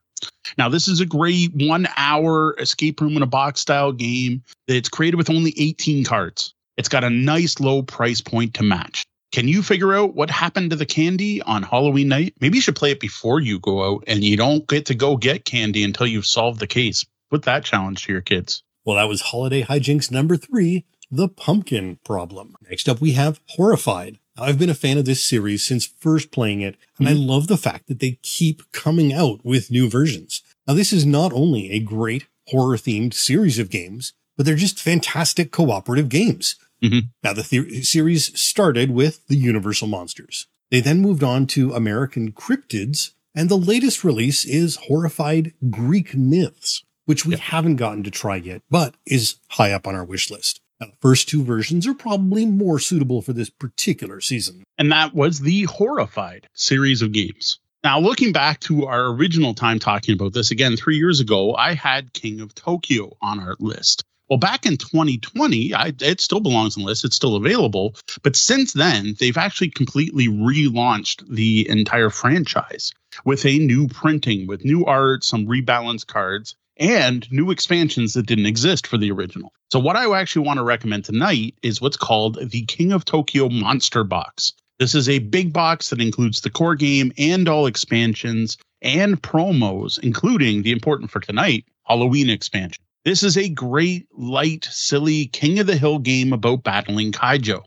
Now, 0.57 0.69
this 0.69 0.87
is 0.87 0.99
a 0.99 1.05
great 1.05 1.51
one 1.53 1.87
hour 1.97 2.55
escape 2.59 3.01
room 3.01 3.17
in 3.17 3.23
a 3.23 3.27
box 3.27 3.59
style 3.59 3.91
game 3.91 4.43
that's 4.67 4.89
created 4.89 5.17
with 5.17 5.29
only 5.29 5.53
18 5.57 6.03
cards. 6.03 6.53
It's 6.77 6.89
got 6.89 7.03
a 7.03 7.09
nice 7.09 7.59
low 7.59 7.81
price 7.83 8.21
point 8.21 8.55
to 8.55 8.63
match. 8.63 9.05
Can 9.31 9.47
you 9.47 9.63
figure 9.63 9.93
out 9.95 10.13
what 10.13 10.29
happened 10.29 10.69
to 10.69 10.75
the 10.75 10.85
candy 10.85 11.41
on 11.41 11.63
Halloween 11.63 12.07
night? 12.07 12.35
Maybe 12.39 12.57
you 12.57 12.61
should 12.61 12.75
play 12.75 12.91
it 12.91 12.99
before 12.99 13.39
you 13.39 13.59
go 13.59 13.83
out 13.83 14.03
and 14.05 14.23
you 14.23 14.37
don't 14.37 14.67
get 14.67 14.85
to 14.87 14.95
go 14.95 15.17
get 15.17 15.43
candy 15.43 15.83
until 15.83 16.05
you've 16.05 16.27
solved 16.27 16.59
the 16.59 16.67
case. 16.67 17.03
Put 17.31 17.43
that 17.43 17.63
challenge 17.63 18.05
to 18.05 18.11
your 18.11 18.21
kids. 18.21 18.63
Well, 18.85 18.97
that 18.97 19.07
was 19.07 19.21
holiday 19.21 19.63
hijinks 19.63 20.11
number 20.11 20.37
three, 20.37 20.85
the 21.09 21.29
pumpkin 21.29 21.97
problem. 22.03 22.55
Next 22.69 22.87
up, 22.87 23.01
we 23.01 23.13
have 23.13 23.39
Horrified. 23.49 24.19
I've 24.37 24.57
been 24.57 24.69
a 24.69 24.73
fan 24.75 24.97
of 24.97 25.05
this 25.05 25.21
series 25.23 25.65
since 25.65 25.85
first 25.85 26.31
playing 26.31 26.61
it, 26.61 26.75
and 26.97 27.07
I 27.07 27.13
love 27.13 27.47
the 27.47 27.57
fact 27.57 27.87
that 27.87 27.99
they 27.99 28.17
keep 28.23 28.71
coming 28.71 29.13
out 29.13 29.45
with 29.45 29.69
new 29.69 29.89
versions. 29.89 30.41
Now, 30.67 30.73
this 30.73 30.91
is 30.91 31.05
not 31.05 31.31
only 31.33 31.71
a 31.71 31.79
great 31.79 32.25
horror 32.47 32.77
themed 32.77 33.13
series 33.13 33.59
of 33.59 33.69
games, 33.69 34.13
but 34.35 34.45
they're 34.45 34.55
just 34.55 34.79
fantastic 34.79 35.51
cooperative 35.51 36.09
games. 36.09 36.55
Mhm. 36.81 37.09
Now, 37.23 37.33
the 37.33 37.43
the- 37.43 37.83
series 37.83 38.37
started 38.39 38.89
with 38.91 39.25
the 39.27 39.35
Universal 39.37 39.87
Monsters. 39.87 40.47
They 40.71 40.81
then 40.81 40.99
moved 40.99 41.23
on 41.23 41.45
to 41.47 41.73
American 41.73 42.31
Cryptids, 42.31 43.11
and 43.35 43.49
the 43.49 43.57
latest 43.57 44.03
release 44.03 44.43
is 44.45 44.77
Horrified 44.87 45.53
Greek 45.69 46.15
Myths, 46.15 46.83
which 47.05 47.25
we 47.25 47.35
haven't 47.37 47.75
gotten 47.75 48.03
to 48.03 48.11
try 48.11 48.37
yet, 48.37 48.63
but 48.69 48.95
is 49.05 49.35
high 49.49 49.71
up 49.71 49.85
on 49.87 49.93
our 49.95 50.03
wish 50.03 50.31
list. 50.31 50.59
Now, 50.83 50.89
the 50.89 50.97
first 50.99 51.29
two 51.29 51.45
versions 51.45 51.87
are 51.87 51.93
probably 51.93 52.45
more 52.45 52.77
suitable 52.77 53.21
for 53.21 53.31
this 53.31 53.49
particular 53.49 54.19
season. 54.19 54.63
And 54.77 54.91
that 54.91 55.13
was 55.13 55.39
the 55.39 55.63
Horrified 55.63 56.49
series 56.53 57.01
of 57.01 57.13
games. 57.13 57.59
Now, 57.85 57.99
looking 57.99 58.33
back 58.33 58.59
to 58.61 58.85
our 58.85 59.07
original 59.07 59.53
time 59.53 59.79
talking 59.79 60.13
about 60.13 60.33
this 60.33 60.51
again 60.51 60.75
three 60.75 60.97
years 60.97 61.21
ago, 61.21 61.55
I 61.55 61.73
had 61.73 62.11
King 62.11 62.41
of 62.41 62.53
Tokyo 62.53 63.15
on 63.21 63.39
our 63.39 63.55
list. 63.59 64.03
Well, 64.29 64.39
back 64.39 64.65
in 64.65 64.75
2020, 64.75 65.73
I, 65.73 65.93
it 66.01 66.19
still 66.19 66.41
belongs 66.41 66.75
on 66.75 66.83
the 66.83 66.87
list. 66.87 67.05
It's 67.05 67.15
still 67.15 67.35
available. 67.35 67.95
But 68.21 68.35
since 68.35 68.73
then, 68.73 69.15
they've 69.19 69.37
actually 69.37 69.69
completely 69.69 70.27
relaunched 70.27 71.23
the 71.29 71.69
entire 71.69 72.09
franchise 72.09 72.91
with 73.23 73.45
a 73.45 73.59
new 73.59 73.87
printing, 73.87 74.47
with 74.47 74.65
new 74.65 74.85
art, 74.85 75.23
some 75.23 75.45
rebalanced 75.45 76.07
cards, 76.07 76.55
and 76.77 77.29
new 77.31 77.51
expansions 77.51 78.13
that 78.13 78.25
didn't 78.25 78.45
exist 78.45 78.87
for 78.87 78.97
the 78.97 79.11
original. 79.11 79.53
So, 79.71 79.79
what 79.79 79.95
I 79.95 80.11
actually 80.19 80.45
want 80.45 80.57
to 80.57 80.63
recommend 80.63 81.05
tonight 81.05 81.55
is 81.61 81.81
what's 81.81 81.97
called 81.97 82.37
the 82.49 82.63
King 82.65 82.91
of 82.91 83.05
Tokyo 83.05 83.49
Monster 83.49 84.03
Box. 84.03 84.53
This 84.79 84.95
is 84.95 85.07
a 85.07 85.19
big 85.19 85.53
box 85.53 85.89
that 85.89 86.01
includes 86.01 86.41
the 86.41 86.49
core 86.49 86.75
game 86.75 87.13
and 87.17 87.47
all 87.47 87.67
expansions 87.67 88.57
and 88.81 89.21
promos, 89.21 89.99
including 89.99 90.63
the 90.63 90.71
important 90.71 91.11
for 91.11 91.19
tonight 91.19 91.65
Halloween 91.83 92.29
expansion. 92.29 92.83
This 93.05 93.23
is 93.23 93.37
a 93.37 93.49
great, 93.49 94.07
light, 94.17 94.65
silly 94.71 95.27
King 95.27 95.59
of 95.59 95.67
the 95.67 95.75
Hill 95.75 95.99
game 95.99 96.33
about 96.33 96.63
battling 96.63 97.11
Kaiju. 97.11 97.61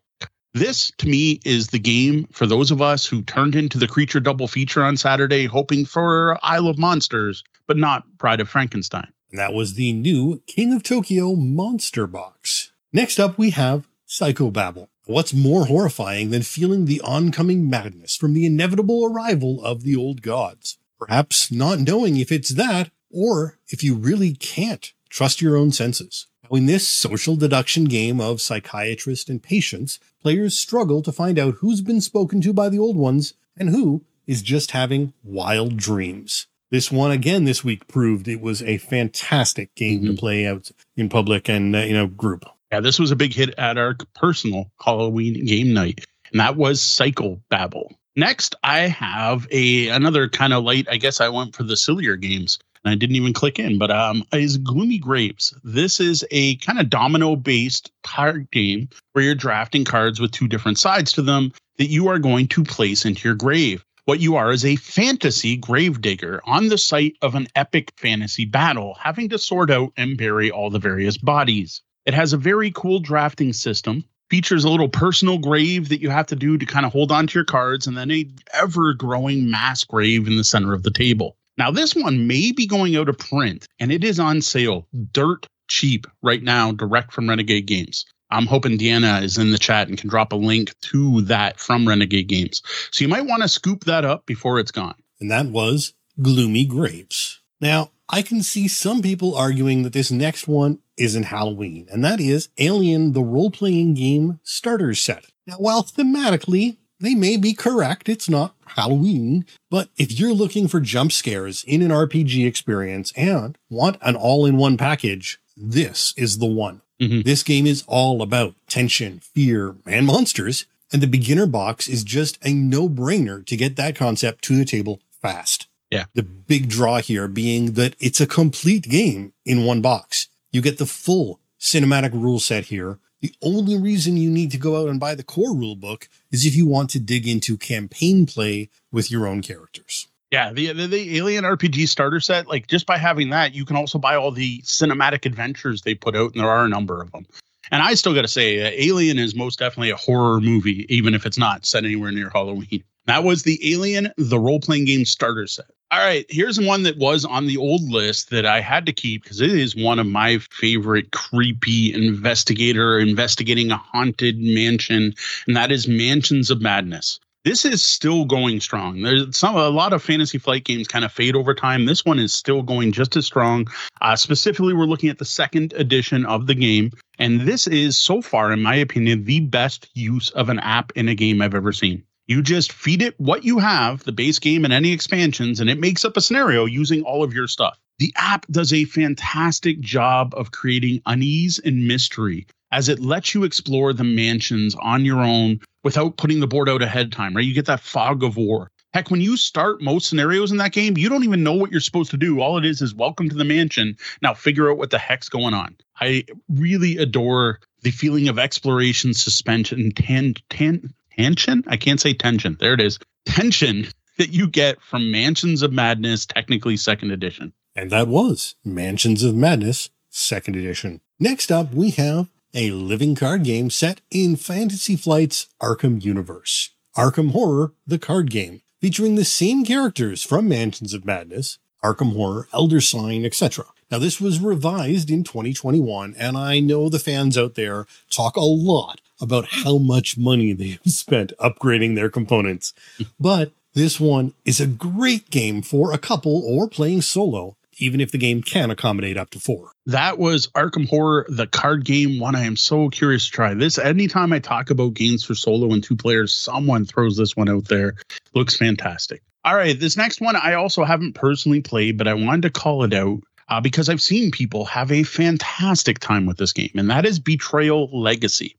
This, 0.54 0.90
to 0.98 1.06
me, 1.06 1.38
is 1.44 1.68
the 1.68 1.78
game 1.78 2.26
for 2.32 2.46
those 2.46 2.70
of 2.70 2.80
us 2.80 3.04
who 3.04 3.20
turned 3.20 3.54
into 3.54 3.76
the 3.76 3.86
creature 3.86 4.20
double 4.20 4.48
feature 4.48 4.82
on 4.82 4.96
Saturday, 4.96 5.44
hoping 5.44 5.84
for 5.84 6.38
Isle 6.42 6.68
of 6.68 6.78
Monsters, 6.78 7.44
but 7.66 7.76
not 7.76 8.18
Bride 8.18 8.40
of 8.40 8.48
Frankenstein. 8.48 9.12
And 9.30 9.38
that 9.38 9.52
was 9.52 9.74
the 9.74 9.92
new 9.92 10.42
King 10.46 10.72
of 10.72 10.82
Tokyo 10.82 11.34
Monster 11.34 12.06
Box. 12.06 12.72
Next 12.92 13.18
up, 13.18 13.36
we 13.36 13.50
have 13.50 13.88
Psychobabble. 14.08 14.88
What's 15.06 15.34
more 15.34 15.66
horrifying 15.66 16.30
than 16.30 16.42
feeling 16.42 16.84
the 16.84 17.00
oncoming 17.02 17.68
madness 17.68 18.16
from 18.16 18.34
the 18.34 18.46
inevitable 18.46 19.04
arrival 19.04 19.64
of 19.64 19.82
the 19.82 19.94
old 19.94 20.22
gods? 20.22 20.78
Perhaps 20.98 21.52
not 21.52 21.80
knowing 21.80 22.16
if 22.16 22.32
it's 22.32 22.54
that, 22.54 22.90
or 23.10 23.58
if 23.68 23.84
you 23.84 23.94
really 23.94 24.34
can't 24.34 24.92
trust 25.08 25.40
your 25.40 25.56
own 25.56 25.72
senses. 25.72 26.26
Now, 26.44 26.56
in 26.56 26.66
this 26.66 26.86
social 26.86 27.36
deduction 27.36 27.84
game 27.84 28.20
of 28.20 28.40
psychiatrist 28.40 29.28
and 29.28 29.42
patients, 29.42 29.98
players 30.20 30.56
struggle 30.56 31.02
to 31.02 31.12
find 31.12 31.38
out 31.38 31.56
who's 31.56 31.80
been 31.80 32.00
spoken 32.00 32.40
to 32.42 32.52
by 32.52 32.68
the 32.68 32.78
old 32.78 32.96
ones 32.96 33.34
and 33.56 33.70
who 33.70 34.04
is 34.26 34.42
just 34.42 34.72
having 34.72 35.12
wild 35.22 35.76
dreams. 35.76 36.46
This 36.70 36.90
one 36.90 37.12
again 37.12 37.44
this 37.44 37.62
week 37.62 37.86
proved 37.86 38.26
it 38.26 38.40
was 38.40 38.60
a 38.62 38.78
fantastic 38.78 39.72
game 39.76 40.04
to 40.06 40.14
play 40.14 40.46
out 40.46 40.70
in 40.96 41.08
public 41.08 41.48
and 41.48 41.74
uh, 41.76 41.80
you 41.80 41.94
know 41.94 42.08
group. 42.08 42.44
Yeah, 42.72 42.80
this 42.80 42.98
was 42.98 43.12
a 43.12 43.16
big 43.16 43.32
hit 43.32 43.54
at 43.56 43.78
our 43.78 43.94
personal 44.16 44.72
Halloween 44.80 45.46
game 45.46 45.72
night, 45.72 46.04
and 46.32 46.40
that 46.40 46.56
was 46.56 46.82
Cycle 46.82 47.40
Babble. 47.50 47.96
Next, 48.16 48.56
I 48.64 48.80
have 48.88 49.46
a 49.52 49.88
another 49.88 50.28
kind 50.28 50.52
of 50.52 50.64
light. 50.64 50.88
I 50.90 50.96
guess 50.96 51.20
I 51.20 51.28
went 51.28 51.54
for 51.54 51.62
the 51.62 51.76
sillier 51.76 52.16
games, 52.16 52.58
and 52.84 52.90
I 52.90 52.96
didn't 52.96 53.14
even 53.14 53.32
click 53.32 53.60
in. 53.60 53.78
But 53.78 53.92
um, 53.92 54.24
is 54.32 54.56
Gloomy 54.58 54.98
Graves. 54.98 55.54
This 55.62 56.00
is 56.00 56.24
a 56.32 56.56
kind 56.56 56.80
of 56.80 56.90
domino 56.90 57.36
based 57.36 57.92
card 58.02 58.50
game 58.50 58.88
where 59.12 59.24
you're 59.24 59.36
drafting 59.36 59.84
cards 59.84 60.18
with 60.18 60.32
two 60.32 60.48
different 60.48 60.78
sides 60.78 61.12
to 61.12 61.22
them 61.22 61.52
that 61.78 61.90
you 61.90 62.08
are 62.08 62.18
going 62.18 62.48
to 62.48 62.64
place 62.64 63.04
into 63.04 63.28
your 63.28 63.36
grave. 63.36 63.84
What 64.06 64.20
you 64.20 64.36
are 64.36 64.52
is 64.52 64.64
a 64.64 64.76
fantasy 64.76 65.56
gravedigger 65.56 66.40
on 66.44 66.68
the 66.68 66.78
site 66.78 67.16
of 67.22 67.34
an 67.34 67.48
epic 67.56 67.92
fantasy 67.96 68.44
battle, 68.44 68.96
having 69.00 69.28
to 69.30 69.36
sort 69.36 69.68
out 69.68 69.92
and 69.96 70.16
bury 70.16 70.48
all 70.48 70.70
the 70.70 70.78
various 70.78 71.18
bodies. 71.18 71.82
It 72.04 72.14
has 72.14 72.32
a 72.32 72.36
very 72.36 72.70
cool 72.70 73.00
drafting 73.00 73.52
system. 73.52 74.04
Features 74.30 74.62
a 74.62 74.70
little 74.70 74.88
personal 74.88 75.38
grave 75.38 75.88
that 75.88 76.00
you 76.00 76.10
have 76.10 76.28
to 76.28 76.36
do 76.36 76.56
to 76.56 76.64
kind 76.64 76.86
of 76.86 76.92
hold 76.92 77.10
on 77.10 77.26
to 77.26 77.34
your 77.34 77.44
cards, 77.44 77.88
and 77.88 77.96
then 77.96 78.12
a 78.12 78.30
ever 78.54 78.94
growing 78.94 79.50
mass 79.50 79.82
grave 79.82 80.28
in 80.28 80.36
the 80.36 80.44
center 80.44 80.72
of 80.72 80.84
the 80.84 80.92
table. 80.92 81.36
Now, 81.58 81.72
this 81.72 81.96
one 81.96 82.28
may 82.28 82.52
be 82.52 82.68
going 82.68 82.94
out 82.94 83.08
of 83.08 83.18
print, 83.18 83.66
and 83.80 83.90
it 83.90 84.04
is 84.04 84.20
on 84.20 84.40
sale 84.40 84.86
dirt 85.10 85.48
cheap 85.68 86.06
right 86.22 86.44
now, 86.44 86.70
direct 86.70 87.12
from 87.12 87.28
Renegade 87.28 87.66
Games. 87.66 88.06
I'm 88.30 88.46
hoping 88.46 88.78
Deanna 88.78 89.22
is 89.22 89.38
in 89.38 89.52
the 89.52 89.58
chat 89.58 89.88
and 89.88 89.96
can 89.98 90.10
drop 90.10 90.32
a 90.32 90.36
link 90.36 90.74
to 90.82 91.20
that 91.22 91.60
from 91.60 91.86
Renegade 91.86 92.28
Games. 92.28 92.62
So 92.90 93.04
you 93.04 93.08
might 93.08 93.26
want 93.26 93.42
to 93.42 93.48
scoop 93.48 93.84
that 93.84 94.04
up 94.04 94.26
before 94.26 94.58
it's 94.58 94.72
gone. 94.72 94.94
and 95.20 95.30
that 95.30 95.46
was 95.46 95.94
Gloomy 96.20 96.64
Graves. 96.64 97.40
Now, 97.60 97.90
I 98.08 98.22
can 98.22 98.42
see 98.42 98.68
some 98.68 99.02
people 99.02 99.34
arguing 99.34 99.82
that 99.82 99.92
this 99.92 100.10
next 100.10 100.46
one 100.46 100.78
isn't 100.96 101.24
Halloween, 101.24 101.86
and 101.90 102.04
that 102.04 102.20
is 102.20 102.48
Alien 102.58 103.12
the 103.12 103.22
role 103.22 103.50
playing 103.50 103.94
game 103.94 104.40
starter 104.42 104.94
set. 104.94 105.26
Now, 105.46 105.56
while 105.56 105.82
thematically 105.82 106.76
they 107.00 107.14
may 107.14 107.36
be 107.36 107.52
correct, 107.52 108.08
it's 108.08 108.28
not 108.28 108.54
Halloween, 108.66 109.44
but 109.70 109.88
if 109.96 110.18
you're 110.18 110.32
looking 110.32 110.68
for 110.68 110.80
jump 110.80 111.12
scares 111.12 111.64
in 111.64 111.82
an 111.82 111.90
RPG 111.90 112.46
experience 112.46 113.12
and 113.16 113.58
want 113.68 113.98
an 114.00 114.16
all 114.16 114.46
in 114.46 114.56
one 114.56 114.76
package, 114.76 115.38
this 115.56 116.14
is 116.16 116.38
the 116.38 116.46
one. 116.46 116.80
Mhm. 117.00 117.24
This 117.24 117.42
game 117.42 117.66
is 117.66 117.84
all 117.86 118.22
about 118.22 118.54
tension, 118.68 119.20
fear, 119.20 119.76
and 119.86 120.06
monsters, 120.06 120.66
and 120.92 121.02
the 121.02 121.06
beginner 121.06 121.46
box 121.46 121.88
is 121.88 122.04
just 122.04 122.38
a 122.42 122.52
no 122.52 122.88
brainer 122.88 123.44
to 123.46 123.56
get 123.56 123.76
that 123.76 123.96
concept 123.96 124.42
to 124.44 124.56
the 124.56 124.64
table 124.64 125.00
fast. 125.20 125.66
Yeah. 125.90 126.06
The 126.14 126.22
big 126.22 126.68
draw 126.68 127.00
here 127.00 127.28
being 127.28 127.72
that 127.72 127.94
it's 128.00 128.20
a 128.20 128.26
complete 128.26 128.88
game 128.88 129.32
in 129.44 129.64
one 129.64 129.80
box. 129.80 130.28
You 130.52 130.60
get 130.60 130.78
the 130.78 130.86
full 130.86 131.40
cinematic 131.60 132.12
rule 132.12 132.40
set 132.40 132.66
here. 132.66 132.98
The 133.20 133.32
only 133.42 133.76
reason 133.78 134.16
you 134.16 134.30
need 134.30 134.50
to 134.52 134.58
go 134.58 134.80
out 134.80 134.88
and 134.88 135.00
buy 135.00 135.14
the 135.14 135.22
core 135.22 135.54
rule 135.54 135.76
book 135.76 136.08
is 136.30 136.44
if 136.44 136.54
you 136.54 136.66
want 136.66 136.90
to 136.90 137.00
dig 137.00 137.26
into 137.26 137.56
campaign 137.56 138.26
play 138.26 138.68
with 138.92 139.10
your 139.10 139.26
own 139.26 139.42
characters. 139.42 140.06
Yeah, 140.32 140.52
the, 140.52 140.72
the 140.72 140.86
the 140.88 141.16
Alien 141.18 141.44
RPG 141.44 141.88
starter 141.88 142.20
set, 142.20 142.48
like 142.48 142.66
just 142.66 142.86
by 142.86 142.98
having 142.98 143.30
that, 143.30 143.54
you 143.54 143.64
can 143.64 143.76
also 143.76 143.98
buy 143.98 144.16
all 144.16 144.32
the 144.32 144.60
cinematic 144.62 145.24
adventures 145.24 145.82
they 145.82 145.94
put 145.94 146.16
out, 146.16 146.32
and 146.32 146.42
there 146.42 146.50
are 146.50 146.64
a 146.64 146.68
number 146.68 147.00
of 147.00 147.12
them. 147.12 147.26
And 147.70 147.82
I 147.82 147.94
still 147.94 148.14
got 148.14 148.22
to 148.22 148.28
say, 148.28 148.62
uh, 148.62 148.70
Alien 148.74 149.18
is 149.18 149.34
most 149.34 149.58
definitely 149.58 149.90
a 149.90 149.96
horror 149.96 150.40
movie, 150.40 150.86
even 150.88 151.14
if 151.14 151.26
it's 151.26 151.38
not 151.38 151.66
set 151.66 151.84
anywhere 151.84 152.12
near 152.12 152.30
Halloween. 152.30 152.82
That 153.06 153.24
was 153.24 153.42
the 153.42 153.72
Alien, 153.72 154.12
the 154.16 154.38
role 154.38 154.60
playing 154.60 154.84
game 154.84 155.04
starter 155.04 155.46
set. 155.46 155.66
All 155.92 156.00
right, 156.00 156.26
here's 156.28 156.60
one 156.60 156.82
that 156.82 156.98
was 156.98 157.24
on 157.24 157.46
the 157.46 157.56
old 157.56 157.82
list 157.82 158.30
that 158.30 158.44
I 158.44 158.60
had 158.60 158.86
to 158.86 158.92
keep 158.92 159.22
because 159.22 159.40
it 159.40 159.50
is 159.50 159.76
one 159.76 160.00
of 160.00 160.06
my 160.06 160.38
favorite 160.50 161.12
creepy 161.12 161.94
investigator 161.94 162.98
investigating 162.98 163.70
a 163.70 163.76
haunted 163.76 164.38
mansion, 164.40 165.14
and 165.46 165.56
that 165.56 165.70
is 165.70 165.86
Mansions 165.86 166.50
of 166.50 166.60
Madness. 166.60 167.20
This 167.46 167.64
is 167.64 167.84
still 167.84 168.24
going 168.24 168.58
strong. 168.58 169.02
There's 169.02 169.36
some 169.38 169.54
a 169.54 169.68
lot 169.68 169.92
of 169.92 170.02
fantasy 170.02 170.36
flight 170.36 170.64
games 170.64 170.88
kind 170.88 171.04
of 171.04 171.12
fade 171.12 171.36
over 171.36 171.54
time. 171.54 171.86
This 171.86 172.04
one 172.04 172.18
is 172.18 172.34
still 172.34 172.60
going 172.60 172.90
just 172.90 173.14
as 173.14 173.24
strong. 173.24 173.68
Uh, 174.00 174.16
specifically, 174.16 174.74
we're 174.74 174.86
looking 174.86 175.10
at 175.10 175.18
the 175.18 175.24
second 175.24 175.72
edition 175.74 176.26
of 176.26 176.48
the 176.48 176.56
game, 176.56 176.90
and 177.20 177.42
this 177.42 177.68
is 177.68 177.96
so 177.96 178.20
far, 178.20 178.52
in 178.52 178.62
my 178.62 178.74
opinion, 178.74 179.26
the 179.26 179.38
best 179.38 179.88
use 179.94 180.30
of 180.30 180.48
an 180.48 180.58
app 180.58 180.90
in 180.96 181.08
a 181.08 181.14
game 181.14 181.40
I've 181.40 181.54
ever 181.54 181.72
seen. 181.72 182.02
You 182.26 182.42
just 182.42 182.72
feed 182.72 183.00
it 183.00 183.14
what 183.20 183.44
you 183.44 183.60
have, 183.60 184.02
the 184.02 184.10
base 184.10 184.40
game 184.40 184.64
and 184.64 184.74
any 184.74 184.90
expansions, 184.90 185.60
and 185.60 185.70
it 185.70 185.78
makes 185.78 186.04
up 186.04 186.16
a 186.16 186.20
scenario 186.20 186.64
using 186.64 187.02
all 187.02 187.22
of 187.22 187.32
your 187.32 187.46
stuff. 187.46 187.78
The 188.00 188.12
app 188.16 188.44
does 188.48 188.72
a 188.72 188.86
fantastic 188.86 189.78
job 189.78 190.34
of 190.36 190.50
creating 190.50 191.00
unease 191.06 191.60
and 191.64 191.86
mystery 191.86 192.48
as 192.72 192.88
it 192.88 193.00
lets 193.00 193.34
you 193.34 193.44
explore 193.44 193.92
the 193.92 194.04
mansions 194.04 194.74
on 194.76 195.04
your 195.04 195.20
own 195.20 195.60
without 195.84 196.16
putting 196.16 196.40
the 196.40 196.46
board 196.46 196.68
out 196.68 196.82
ahead 196.82 197.06
of 197.06 197.12
time, 197.12 197.34
right? 197.34 197.44
You 197.44 197.54
get 197.54 197.66
that 197.66 197.80
fog 197.80 198.22
of 198.22 198.36
war. 198.36 198.70
Heck, 198.92 199.10
when 199.10 199.20
you 199.20 199.36
start 199.36 199.82
most 199.82 200.08
scenarios 200.08 200.50
in 200.50 200.56
that 200.56 200.72
game, 200.72 200.96
you 200.96 201.08
don't 201.08 201.24
even 201.24 201.42
know 201.42 201.52
what 201.52 201.70
you're 201.70 201.80
supposed 201.80 202.10
to 202.12 202.16
do. 202.16 202.40
All 202.40 202.56
it 202.56 202.64
is 202.64 202.80
is 202.80 202.94
welcome 202.94 203.28
to 203.28 203.36
the 203.36 203.44
mansion. 203.44 203.96
Now 204.22 204.32
figure 204.32 204.70
out 204.70 204.78
what 204.78 204.90
the 204.90 204.98
heck's 204.98 205.28
going 205.28 205.54
on. 205.54 205.76
I 206.00 206.24
really 206.48 206.96
adore 206.96 207.60
the 207.82 207.90
feeling 207.90 208.28
of 208.28 208.38
exploration, 208.38 209.12
suspension, 209.12 209.90
tan, 209.92 210.34
tan, 210.48 210.94
tension. 211.16 211.62
I 211.66 211.76
can't 211.76 212.00
say 212.00 212.14
tension. 212.14 212.56
There 212.58 212.74
it 212.74 212.80
is. 212.80 212.98
Tension 213.26 213.86
that 214.18 214.30
you 214.30 214.48
get 214.48 214.80
from 214.80 215.10
Mansions 215.10 215.62
of 215.62 215.72
Madness, 215.72 216.24
technically 216.24 216.76
second 216.76 217.10
edition. 217.10 217.52
And 217.74 217.90
that 217.90 218.08
was 218.08 218.54
Mansions 218.64 219.22
of 219.22 219.34
Madness, 219.34 219.90
second 220.08 220.56
edition. 220.56 221.02
Next 221.20 221.52
up, 221.52 221.74
we 221.74 221.90
have 221.90 222.28
a 222.56 222.70
living 222.70 223.14
card 223.14 223.44
game 223.44 223.68
set 223.68 224.00
in 224.10 224.34
Fantasy 224.34 224.96
Flight's 224.96 225.46
Arkham 225.60 226.02
universe. 226.02 226.70
Arkham 226.96 227.32
Horror, 227.32 227.72
the 227.86 227.98
card 227.98 228.30
game, 228.30 228.62
featuring 228.80 229.14
the 229.14 229.26
same 229.26 229.62
characters 229.62 230.22
from 230.22 230.48
Mansions 230.48 230.94
of 230.94 231.04
Madness, 231.04 231.58
Arkham 231.84 232.14
Horror, 232.14 232.48
Elder 232.54 232.80
Sign, 232.80 233.26
etc. 233.26 233.66
Now, 233.90 233.98
this 233.98 234.22
was 234.22 234.40
revised 234.40 235.10
in 235.10 235.22
2021, 235.22 236.14
and 236.18 236.38
I 236.38 236.58
know 236.60 236.88
the 236.88 236.98
fans 236.98 237.36
out 237.36 237.56
there 237.56 237.86
talk 238.10 238.36
a 238.36 238.40
lot 238.40 239.02
about 239.20 239.48
how 239.48 239.76
much 239.76 240.16
money 240.16 240.54
they 240.54 240.70
have 240.70 240.80
spent 240.86 241.34
upgrading 241.38 241.94
their 241.94 242.08
components. 242.08 242.72
Hmm. 242.96 243.04
But 243.20 243.52
this 243.74 244.00
one 244.00 244.32
is 244.46 244.60
a 244.60 244.66
great 244.66 245.28
game 245.28 245.60
for 245.60 245.92
a 245.92 245.98
couple 245.98 246.42
or 246.42 246.70
playing 246.70 247.02
solo 247.02 247.56
even 247.78 248.00
if 248.00 248.12
the 248.12 248.18
game 248.18 248.42
can 248.42 248.70
accommodate 248.70 249.16
up 249.16 249.30
to 249.30 249.40
four. 249.40 249.70
That 249.86 250.18
was 250.18 250.48
Arkham 250.48 250.88
Horror, 250.88 251.26
the 251.28 251.46
card 251.46 251.84
game 251.84 252.18
one 252.18 252.34
I 252.34 252.44
am 252.44 252.56
so 252.56 252.88
curious 252.88 253.26
to 253.26 253.30
try. 253.30 253.54
This 253.54 253.78
anytime 253.78 254.32
I 254.32 254.38
talk 254.38 254.70
about 254.70 254.94
games 254.94 255.24
for 255.24 255.34
solo 255.34 255.72
and 255.72 255.82
two 255.82 255.96
players, 255.96 256.34
someone 256.34 256.84
throws 256.84 257.16
this 257.16 257.36
one 257.36 257.48
out 257.48 257.66
there. 257.66 257.94
Looks 258.34 258.56
fantastic. 258.56 259.22
All 259.44 259.54
right, 259.54 259.78
this 259.78 259.96
next 259.96 260.20
one 260.20 260.34
I 260.34 260.54
also 260.54 260.84
haven't 260.84 261.14
personally 261.14 261.60
played, 261.60 261.98
but 261.98 262.08
I 262.08 262.14
wanted 262.14 262.42
to 262.42 262.50
call 262.50 262.82
it 262.82 262.92
out 262.92 263.20
uh, 263.48 263.60
because 263.60 263.88
I've 263.88 264.02
seen 264.02 264.30
people 264.30 264.64
have 264.64 264.90
a 264.90 265.04
fantastic 265.04 266.00
time 266.00 266.26
with 266.26 266.36
this 266.36 266.52
game, 266.52 266.72
and 266.74 266.90
that 266.90 267.06
is 267.06 267.20
Betrayal 267.20 267.88
Legacy. 267.92 268.56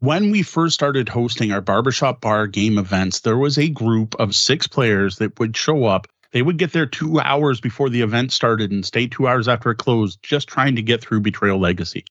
When 0.00 0.30
we 0.30 0.42
first 0.42 0.74
started 0.74 1.08
hosting 1.08 1.52
our 1.52 1.60
barbershop 1.60 2.20
bar 2.20 2.46
game 2.46 2.78
events, 2.78 3.20
there 3.20 3.36
was 3.36 3.56
a 3.58 3.68
group 3.68 4.16
of 4.18 4.34
six 4.34 4.66
players 4.66 5.18
that 5.18 5.38
would 5.38 5.56
show 5.56 5.84
up 5.84 6.08
they 6.32 6.42
would 6.42 6.58
get 6.58 6.72
there 6.72 6.86
two 6.86 7.20
hours 7.20 7.60
before 7.60 7.88
the 7.88 8.02
event 8.02 8.32
started 8.32 8.70
and 8.70 8.84
stay 8.84 9.06
two 9.06 9.28
hours 9.28 9.48
after 9.48 9.70
it 9.70 9.76
closed, 9.76 10.18
just 10.22 10.48
trying 10.48 10.76
to 10.76 10.82
get 10.82 11.00
through 11.00 11.20
Betrayal 11.20 11.58
Legacy. 11.58 12.04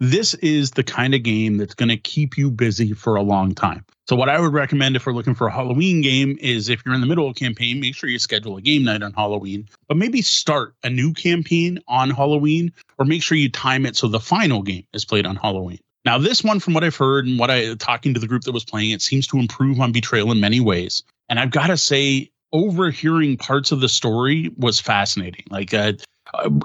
This 0.00 0.34
is 0.34 0.72
the 0.72 0.82
kind 0.82 1.14
of 1.14 1.22
game 1.22 1.56
that's 1.56 1.74
going 1.74 1.88
to 1.88 1.96
keep 1.96 2.36
you 2.36 2.50
busy 2.50 2.92
for 2.92 3.16
a 3.16 3.22
long 3.22 3.54
time. 3.54 3.84
So, 4.08 4.16
what 4.16 4.28
I 4.28 4.40
would 4.40 4.52
recommend 4.52 4.96
if 4.96 5.06
we're 5.06 5.12
looking 5.12 5.34
for 5.34 5.46
a 5.46 5.52
Halloween 5.52 6.00
game 6.00 6.36
is 6.40 6.68
if 6.68 6.82
you're 6.84 6.94
in 6.94 7.00
the 7.00 7.06
middle 7.06 7.26
of 7.26 7.32
a 7.32 7.34
campaign, 7.34 7.80
make 7.80 7.94
sure 7.94 8.10
you 8.10 8.18
schedule 8.18 8.56
a 8.56 8.60
game 8.60 8.82
night 8.82 9.02
on 9.02 9.12
Halloween, 9.12 9.68
but 9.86 9.96
maybe 9.96 10.22
start 10.22 10.74
a 10.82 10.90
new 10.90 11.12
campaign 11.12 11.78
on 11.86 12.10
Halloween, 12.10 12.72
or 12.98 13.04
make 13.04 13.22
sure 13.22 13.38
you 13.38 13.50
time 13.50 13.86
it 13.86 13.96
so 13.96 14.08
the 14.08 14.18
final 14.18 14.62
game 14.62 14.84
is 14.92 15.04
played 15.04 15.26
on 15.26 15.36
Halloween. 15.36 15.78
Now, 16.04 16.18
this 16.18 16.42
one, 16.42 16.60
from 16.60 16.74
what 16.74 16.82
I've 16.82 16.96
heard 16.96 17.26
and 17.26 17.38
what 17.38 17.50
I 17.50 17.74
talking 17.74 18.14
to 18.14 18.20
the 18.20 18.26
group 18.26 18.42
that 18.44 18.52
was 18.52 18.64
playing, 18.64 18.90
it 18.90 19.02
seems 19.02 19.26
to 19.28 19.38
improve 19.38 19.80
on 19.80 19.92
Betrayal 19.92 20.32
in 20.32 20.40
many 20.40 20.58
ways. 20.58 21.02
And 21.28 21.38
I've 21.38 21.50
got 21.50 21.68
to 21.68 21.76
say, 21.76 22.30
overhearing 22.52 23.36
parts 23.36 23.72
of 23.72 23.80
the 23.80 23.88
story 23.88 24.50
was 24.56 24.80
fascinating. 24.80 25.44
Like 25.50 25.72
uh, 25.74 25.92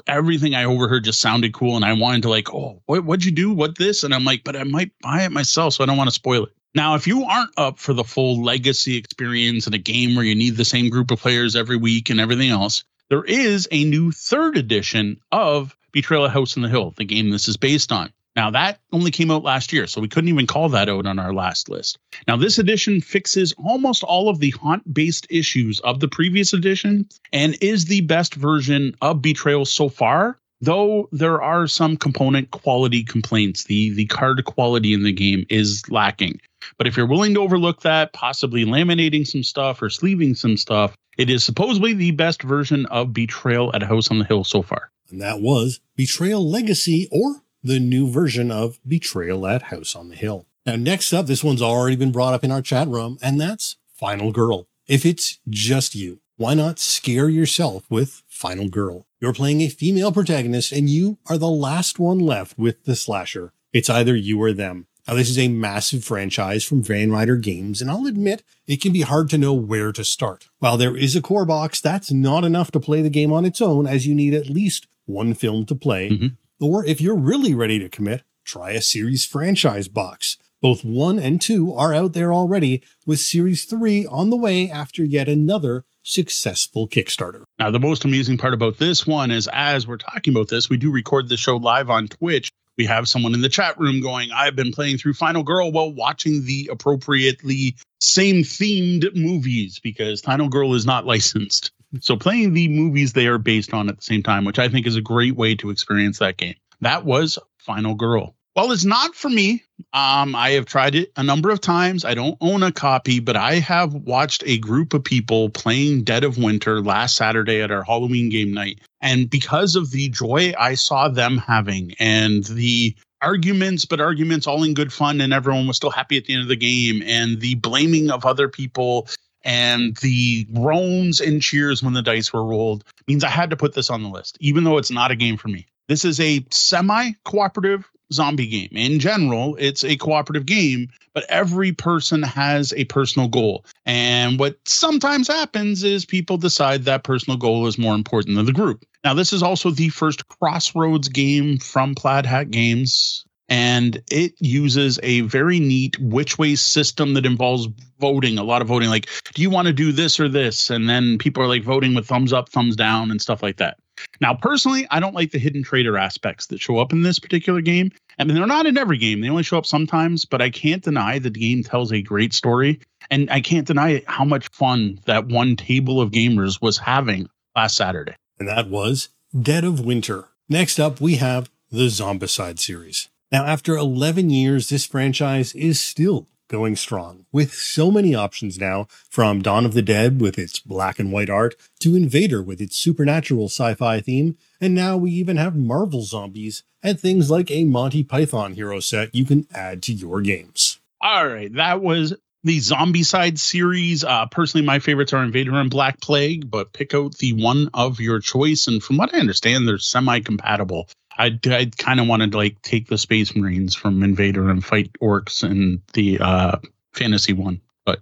everything 0.07 0.55
I 0.55 0.65
overheard 0.65 1.03
just 1.03 1.21
sounded 1.21 1.53
cool, 1.53 1.75
and 1.75 1.85
I 1.85 1.93
wanted 1.93 2.23
to 2.23 2.29
like, 2.29 2.53
oh, 2.53 2.81
what 2.85 3.05
what'd 3.05 3.25
you 3.25 3.31
do? 3.31 3.51
What 3.51 3.77
this? 3.77 4.03
And 4.03 4.13
I'm 4.13 4.25
like, 4.25 4.43
but 4.43 4.55
I 4.55 4.63
might 4.63 4.91
buy 5.01 5.23
it 5.23 5.31
myself, 5.31 5.73
so 5.73 5.83
I 5.83 5.87
don't 5.87 5.97
want 5.97 6.09
to 6.09 6.13
spoil 6.13 6.45
it. 6.45 6.53
Now, 6.73 6.95
if 6.95 7.07
you 7.07 7.23
aren't 7.23 7.57
up 7.57 7.79
for 7.79 7.93
the 7.93 8.03
full 8.03 8.43
legacy 8.43 8.97
experience 8.97 9.65
in 9.65 9.73
a 9.73 9.77
game 9.77 10.15
where 10.15 10.25
you 10.25 10.35
need 10.35 10.57
the 10.57 10.65
same 10.65 10.89
group 10.89 11.09
of 11.09 11.19
players 11.19 11.55
every 11.55 11.77
week 11.77 12.09
and 12.09 12.19
everything 12.19 12.49
else, 12.49 12.83
there 13.09 13.23
is 13.23 13.67
a 13.71 13.85
new 13.85 14.11
third 14.11 14.57
edition 14.57 15.21
of 15.31 15.75
Betrayal 15.93 16.27
House 16.27 16.57
on 16.57 16.63
the 16.63 16.69
Hill, 16.69 16.93
the 16.97 17.05
game 17.05 17.29
this 17.29 17.47
is 17.47 17.55
based 17.55 17.93
on. 17.93 18.11
Now, 18.35 18.51
that 18.51 18.79
only 18.91 19.11
came 19.11 19.31
out 19.31 19.43
last 19.43 19.71
year, 19.71 19.87
so 19.87 20.01
we 20.01 20.09
couldn't 20.09 20.29
even 20.29 20.47
call 20.47 20.67
that 20.69 20.89
out 20.89 21.05
on 21.05 21.19
our 21.19 21.33
last 21.33 21.69
list. 21.69 21.97
Now, 22.27 22.35
this 22.35 22.59
edition 22.59 22.99
fixes 22.99 23.53
almost 23.57 24.03
all 24.03 24.27
of 24.27 24.39
the 24.39 24.49
haunt 24.51 24.93
based 24.93 25.25
issues 25.29 25.79
of 25.81 26.01
the 26.01 26.09
previous 26.09 26.51
edition 26.51 27.07
and 27.31 27.57
is 27.61 27.85
the 27.85 28.01
best 28.01 28.35
version 28.35 28.93
of 29.01 29.21
Betrayal 29.21 29.65
so 29.65 29.87
far, 29.87 30.37
though 30.59 31.07
there 31.13 31.41
are 31.41 31.65
some 31.67 31.95
component 31.95 32.51
quality 32.51 33.03
complaints. 33.03 33.63
The, 33.65 33.91
the 33.91 34.05
card 34.07 34.43
quality 34.43 34.93
in 34.93 35.03
the 35.03 35.13
game 35.13 35.45
is 35.49 35.83
lacking. 35.89 36.41
But 36.77 36.87
if 36.87 36.97
you're 36.97 37.07
willing 37.07 37.35
to 37.35 37.41
overlook 37.41 37.81
that, 37.81 38.11
possibly 38.11 38.65
laminating 38.65 39.25
some 39.25 39.43
stuff 39.43 39.81
or 39.81 39.89
sleeving 39.89 40.35
some 40.35 40.57
stuff, 40.57 40.93
it 41.17 41.29
is 41.29 41.45
supposedly 41.45 41.93
the 41.93 42.11
best 42.11 42.43
version 42.43 42.85
of 42.87 43.13
Betrayal 43.13 43.73
at 43.73 43.83
House 43.83 44.11
on 44.11 44.19
the 44.19 44.25
Hill 44.25 44.43
so 44.43 44.61
far. 44.61 44.91
And 45.09 45.21
that 45.21 45.39
was 45.39 45.79
Betrayal 45.95 46.49
Legacy 46.49 47.07
or 47.11 47.44
the 47.65 47.79
new 47.79 48.09
version 48.09 48.51
of 48.51 48.79
Betrayal 48.87 49.47
at 49.47 49.63
House 49.63 49.95
on 49.95 50.09
the 50.09 50.15
Hill. 50.15 50.45
Now, 50.65 50.75
next 50.75 51.11
up, 51.13 51.25
this 51.25 51.43
one's 51.43 51.61
already 51.61 51.95
been 51.95 52.11
brought 52.11 52.33
up 52.33 52.43
in 52.43 52.51
our 52.51 52.61
chat 52.61 52.87
room, 52.87 53.17
and 53.21 53.41
that's 53.41 53.77
Final 53.93 54.31
Girl. 54.31 54.67
If 54.87 55.05
it's 55.05 55.39
just 55.49 55.95
you, 55.95 56.19
why 56.37 56.53
not 56.53 56.79
scare 56.79 57.27
yourself 57.27 57.83
with 57.89 58.21
Final 58.27 58.69
Girl? 58.69 59.07
You're 59.19 59.33
playing 59.33 59.61
a 59.61 59.69
female 59.69 60.11
protagonist 60.11 60.71
and 60.71 60.89
you 60.89 61.17
are 61.27 61.37
the 61.37 61.47
last 61.47 61.97
one 61.97 62.19
left 62.19 62.57
with 62.59 62.83
the 62.83 62.95
slasher. 62.95 63.53
It's 63.73 63.89
either 63.89 64.15
you 64.15 64.41
or 64.41 64.53
them. 64.53 64.87
Now, 65.07 65.15
this 65.15 65.29
is 65.29 65.39
a 65.39 65.47
massive 65.47 66.03
franchise 66.03 66.63
from 66.63 66.83
Van 66.83 67.11
Ryder 67.11 67.37
Games, 67.37 67.81
and 67.81 67.89
I'll 67.89 68.07
admit 68.07 68.43
it 68.67 68.81
can 68.81 68.91
be 68.91 69.01
hard 69.01 69.29
to 69.29 69.37
know 69.37 69.53
where 69.53 69.91
to 69.91 70.03
start. 70.03 70.49
While 70.59 70.77
there 70.77 70.97
is 70.97 71.15
a 71.15 71.21
core 71.21 71.45
box, 71.45 71.79
that's 71.79 72.11
not 72.11 72.43
enough 72.43 72.71
to 72.71 72.79
play 72.79 73.01
the 73.01 73.09
game 73.09 73.31
on 73.31 73.45
its 73.45 73.61
own, 73.61 73.87
as 73.87 74.07
you 74.07 74.15
need 74.15 74.33
at 74.33 74.49
least 74.49 74.87
one 75.05 75.35
film 75.35 75.65
to 75.67 75.75
play. 75.75 76.09
Mm-hmm. 76.09 76.27
Or 76.59 76.85
if 76.85 77.01
you're 77.01 77.15
really 77.15 77.53
ready 77.53 77.79
to 77.79 77.89
commit, 77.89 78.23
try 78.45 78.71
a 78.71 78.81
series 78.81 79.25
franchise 79.25 79.89
box. 79.89 80.37
Both 80.61 80.85
1 80.85 81.19
and 81.19 81.41
2 81.41 81.73
are 81.73 81.93
out 81.93 82.13
there 82.13 82.33
already, 82.33 82.81
with 83.05 83.19
Series 83.19 83.65
3 83.65 84.05
on 84.05 84.29
the 84.29 84.37
way 84.37 84.69
after 84.69 85.03
yet 85.03 85.27
another 85.27 85.83
successful 86.01 86.87
Kickstarter. 86.87 87.43
Now, 87.59 87.71
the 87.71 87.79
most 87.79 88.05
amazing 88.05 88.37
part 88.37 88.53
about 88.53 88.77
this 88.77 89.05
one 89.05 89.31
is 89.31 89.49
as 89.51 89.85
we're 89.85 89.97
talking 89.97 90.33
about 90.33 90.47
this, 90.47 90.69
we 90.69 90.77
do 90.77 90.91
record 90.91 91.27
the 91.27 91.37
show 91.37 91.57
live 91.57 91.89
on 91.89 92.07
Twitch. 92.07 92.51
We 92.77 92.85
have 92.85 93.07
someone 93.07 93.33
in 93.33 93.41
the 93.41 93.49
chat 93.49 93.77
room 93.79 94.01
going, 94.01 94.29
I've 94.33 94.55
been 94.55 94.71
playing 94.71 94.97
through 94.97 95.13
Final 95.13 95.43
Girl 95.43 95.71
while 95.71 95.93
watching 95.93 96.45
the 96.45 96.69
appropriately 96.71 97.75
same 97.99 98.43
themed 98.43 99.13
movies 99.15 99.79
because 99.83 100.21
Final 100.21 100.47
Girl 100.47 100.73
is 100.73 100.85
not 100.85 101.05
licensed. 101.05 101.71
So 102.01 102.15
playing 102.15 102.53
the 102.53 102.67
movies 102.67 103.13
they 103.13 103.27
are 103.27 103.37
based 103.37 103.73
on 103.73 103.89
at 103.89 103.97
the 103.97 104.03
same 104.03 104.23
time, 104.23 104.45
which 104.45 104.59
I 104.59 104.69
think 104.69 104.87
is 104.87 104.95
a 104.95 105.01
great 105.01 105.35
way 105.35 105.55
to 105.55 105.69
experience 105.69 106.19
that 106.19 106.37
game. 106.37 106.55
That 106.81 107.05
was 107.05 107.39
Final 107.59 107.95
Girl. 107.95 108.35
Well, 108.55 108.71
it's 108.71 108.85
not 108.85 109.15
for 109.15 109.27
me. 109.27 109.63
Um, 109.91 110.33
I 110.33 110.51
have 110.51 110.65
tried 110.65 110.95
it 110.95 111.11
a 111.17 111.23
number 111.23 111.49
of 111.49 111.59
times. 111.59 112.05
I 112.05 112.13
don't 112.13 112.37
own 112.39 112.63
a 112.63 112.71
copy, 112.71 113.19
but 113.19 113.35
I 113.35 113.55
have 113.55 113.93
watched 113.93 114.43
a 114.45 114.57
group 114.59 114.93
of 114.93 115.03
people 115.03 115.49
playing 115.49 116.05
Dead 116.05 116.23
of 116.23 116.37
Winter 116.37 116.81
last 116.81 117.17
Saturday 117.17 117.61
at 117.61 117.71
our 117.71 117.83
Halloween 117.83 118.29
game 118.29 118.53
night. 118.53 118.79
And 119.01 119.29
because 119.29 119.75
of 119.75 119.91
the 119.91 120.07
joy 120.07 120.53
I 120.57 120.75
saw 120.75 121.09
them 121.09 121.37
having 121.37 121.95
and 121.99 122.45
the 122.45 122.95
arguments, 123.21 123.83
but 123.83 123.99
arguments 123.99 124.47
all 124.47 124.63
in 124.63 124.73
good 124.73 124.93
fun, 124.93 125.19
and 125.19 125.33
everyone 125.33 125.67
was 125.67 125.75
still 125.75 125.89
happy 125.89 126.15
at 126.15 126.23
the 126.25 126.33
end 126.33 126.43
of 126.43 126.47
the 126.47 126.55
game, 126.55 127.03
and 127.05 127.41
the 127.41 127.55
blaming 127.55 128.09
of 128.09 128.25
other 128.25 128.47
people 128.47 129.09
and 129.45 129.95
the 129.97 130.43
groans 130.45 131.21
and 131.21 131.41
cheers 131.41 131.81
when 131.81 131.93
the 131.93 132.01
dice 132.01 132.33
were 132.33 132.43
rolled 132.43 132.83
means 133.07 133.23
I 133.23 133.29
had 133.29 133.49
to 133.51 133.55
put 133.55 133.73
this 133.73 133.89
on 133.89 134.03
the 134.03 134.09
list, 134.09 134.37
even 134.41 134.63
though 134.63 134.77
it's 134.77 134.91
not 134.91 135.11
a 135.11 135.15
game 135.15 135.37
for 135.37 135.47
me. 135.47 135.65
This 135.87 136.03
is 136.03 136.19
a 136.19 136.43
semi 136.49 137.11
cooperative 137.23 137.89
zombie 138.11 138.47
game. 138.47 138.69
In 138.71 138.99
general, 138.99 139.55
it's 139.59 139.83
a 139.83 139.97
cooperative 139.97 140.45
game, 140.45 140.89
but 141.13 141.25
every 141.29 141.71
person 141.71 142.23
has 142.23 142.73
a 142.75 142.85
personal 142.85 143.27
goal. 143.27 143.65
And 143.85 144.39
what 144.39 144.57
sometimes 144.65 145.27
happens 145.27 145.83
is 145.83 146.05
people 146.05 146.37
decide 146.37 146.83
that 146.83 147.03
personal 147.03 147.37
goal 147.37 147.67
is 147.67 147.77
more 147.77 147.95
important 147.95 148.35
than 148.35 148.45
the 148.45 148.53
group. 148.53 148.85
Now, 149.03 149.13
this 149.13 149.33
is 149.33 149.43
also 149.43 149.69
the 149.69 149.89
first 149.89 150.27
Crossroads 150.27 151.07
game 151.07 151.59
from 151.59 151.93
Plaid 151.93 152.25
Hat 152.25 152.49
Games. 152.49 153.25
And 153.49 154.01
it 154.11 154.33
uses 154.39 154.99
a 155.03 155.21
very 155.21 155.59
neat 155.59 155.99
which 155.99 156.37
way 156.37 156.55
system 156.55 157.13
that 157.13 157.25
involves 157.25 157.67
voting, 157.99 158.37
a 158.37 158.43
lot 158.43 158.61
of 158.61 158.67
voting. 158.67 158.89
Like, 158.89 159.07
do 159.33 159.41
you 159.41 159.49
want 159.49 159.67
to 159.67 159.73
do 159.73 159.91
this 159.91 160.19
or 160.19 160.27
this? 160.27 160.69
And 160.69 160.89
then 160.89 161.17
people 161.17 161.43
are 161.43 161.47
like 161.47 161.63
voting 161.63 161.93
with 161.93 162.07
thumbs 162.07 162.33
up, 162.33 162.49
thumbs 162.49 162.75
down, 162.75 163.11
and 163.11 163.21
stuff 163.21 163.43
like 163.43 163.57
that. 163.57 163.77
Now, 164.19 164.33
personally, 164.33 164.87
I 164.91 164.99
don't 164.99 165.15
like 165.15 165.31
the 165.31 165.39
hidden 165.39 165.63
trader 165.63 165.97
aspects 165.97 166.47
that 166.47 166.59
show 166.59 166.79
up 166.79 166.91
in 166.91 167.01
this 167.01 167.19
particular 167.19 167.61
game. 167.61 167.91
I 168.19 168.23
mean, 168.23 168.35
they're 168.35 168.47
not 168.47 168.65
in 168.65 168.77
every 168.77 168.97
game, 168.97 169.21
they 169.21 169.29
only 169.29 169.43
show 169.43 169.57
up 169.57 169.65
sometimes, 169.65 170.25
but 170.25 170.41
I 170.41 170.49
can't 170.49 170.83
deny 170.83 171.19
that 171.19 171.33
the 171.33 171.39
game 171.39 171.63
tells 171.63 171.91
a 171.91 172.01
great 172.01 172.33
story. 172.33 172.79
And 173.11 173.29
I 173.29 173.41
can't 173.41 173.67
deny 173.67 174.03
how 174.07 174.25
much 174.25 174.47
fun 174.49 174.99
that 175.05 175.27
one 175.27 175.55
table 175.55 176.01
of 176.01 176.11
gamers 176.11 176.61
was 176.61 176.77
having 176.77 177.29
last 177.55 177.75
Saturday. 177.75 178.15
And 178.39 178.47
that 178.47 178.69
was 178.69 179.09
Dead 179.39 179.63
of 179.63 179.79
Winter. 179.79 180.29
Next 180.49 180.79
up, 180.79 180.99
we 180.99 181.15
have 181.15 181.49
the 181.71 181.87
Zombicide 181.87 182.59
series. 182.59 183.09
Now, 183.35 183.45
after 183.47 183.75
11 183.75 184.29
years, 184.29 184.69
this 184.69 184.85
franchise 184.85 185.53
is 185.55 185.77
still 185.77 186.29
going 186.47 186.77
strong 186.77 187.25
with 187.33 187.53
so 187.53 187.91
many 187.91 188.15
options 188.15 188.57
now 188.57 188.87
from 189.09 189.41
Dawn 189.41 189.65
of 189.65 189.73
the 189.73 189.81
Dead 189.81 190.21
with 190.21 190.39
its 190.39 190.61
black 190.61 190.99
and 190.99 191.11
white 191.11 191.29
art 191.29 191.53
to 191.81 191.97
Invader 191.97 192.41
with 192.41 192.61
its 192.61 192.77
supernatural 192.77 193.47
sci-fi 193.47 193.99
theme. 193.99 194.37
And 194.61 194.73
now 194.73 194.95
we 194.95 195.11
even 195.11 195.35
have 195.35 195.53
Marvel 195.53 196.03
zombies 196.03 196.63
and 196.81 196.97
things 196.97 197.29
like 197.29 197.51
a 197.51 197.65
Monty 197.65 198.05
Python 198.05 198.53
hero 198.53 198.79
set 198.79 199.13
you 199.13 199.25
can 199.25 199.47
add 199.53 199.83
to 199.83 199.93
your 199.93 200.21
games. 200.21 200.79
All 201.01 201.27
right. 201.27 201.53
That 201.55 201.81
was 201.81 202.13
the 202.45 202.59
Zombicide 202.59 203.37
series. 203.37 204.05
Uh, 204.05 204.27
personally, 204.27 204.65
my 204.65 204.79
favorites 204.79 205.11
are 205.11 205.23
Invader 205.23 205.55
and 205.55 205.69
Black 205.69 205.99
Plague, 205.99 206.49
but 206.49 206.71
pick 206.71 206.93
out 206.93 207.17
the 207.17 207.33
one 207.33 207.69
of 207.73 207.99
your 207.99 208.21
choice. 208.21 208.67
And 208.67 208.81
from 208.81 208.95
what 208.95 209.13
I 209.13 209.19
understand, 209.19 209.67
they're 209.67 209.79
semi 209.79 210.21
compatible. 210.21 210.87
I 211.17 211.39
I 211.45 211.71
kind 211.77 211.99
of 211.99 212.07
wanted 212.07 212.31
to 212.31 212.37
like 212.37 212.61
take 212.61 212.87
the 212.87 212.97
Space 212.97 213.35
Marines 213.35 213.75
from 213.75 214.03
Invader 214.03 214.49
and 214.49 214.63
fight 214.63 214.91
orcs 215.01 215.43
in 215.43 215.81
the 215.93 216.19
uh, 216.19 216.57
fantasy 216.93 217.33
one. 217.33 217.61
But 217.85 217.99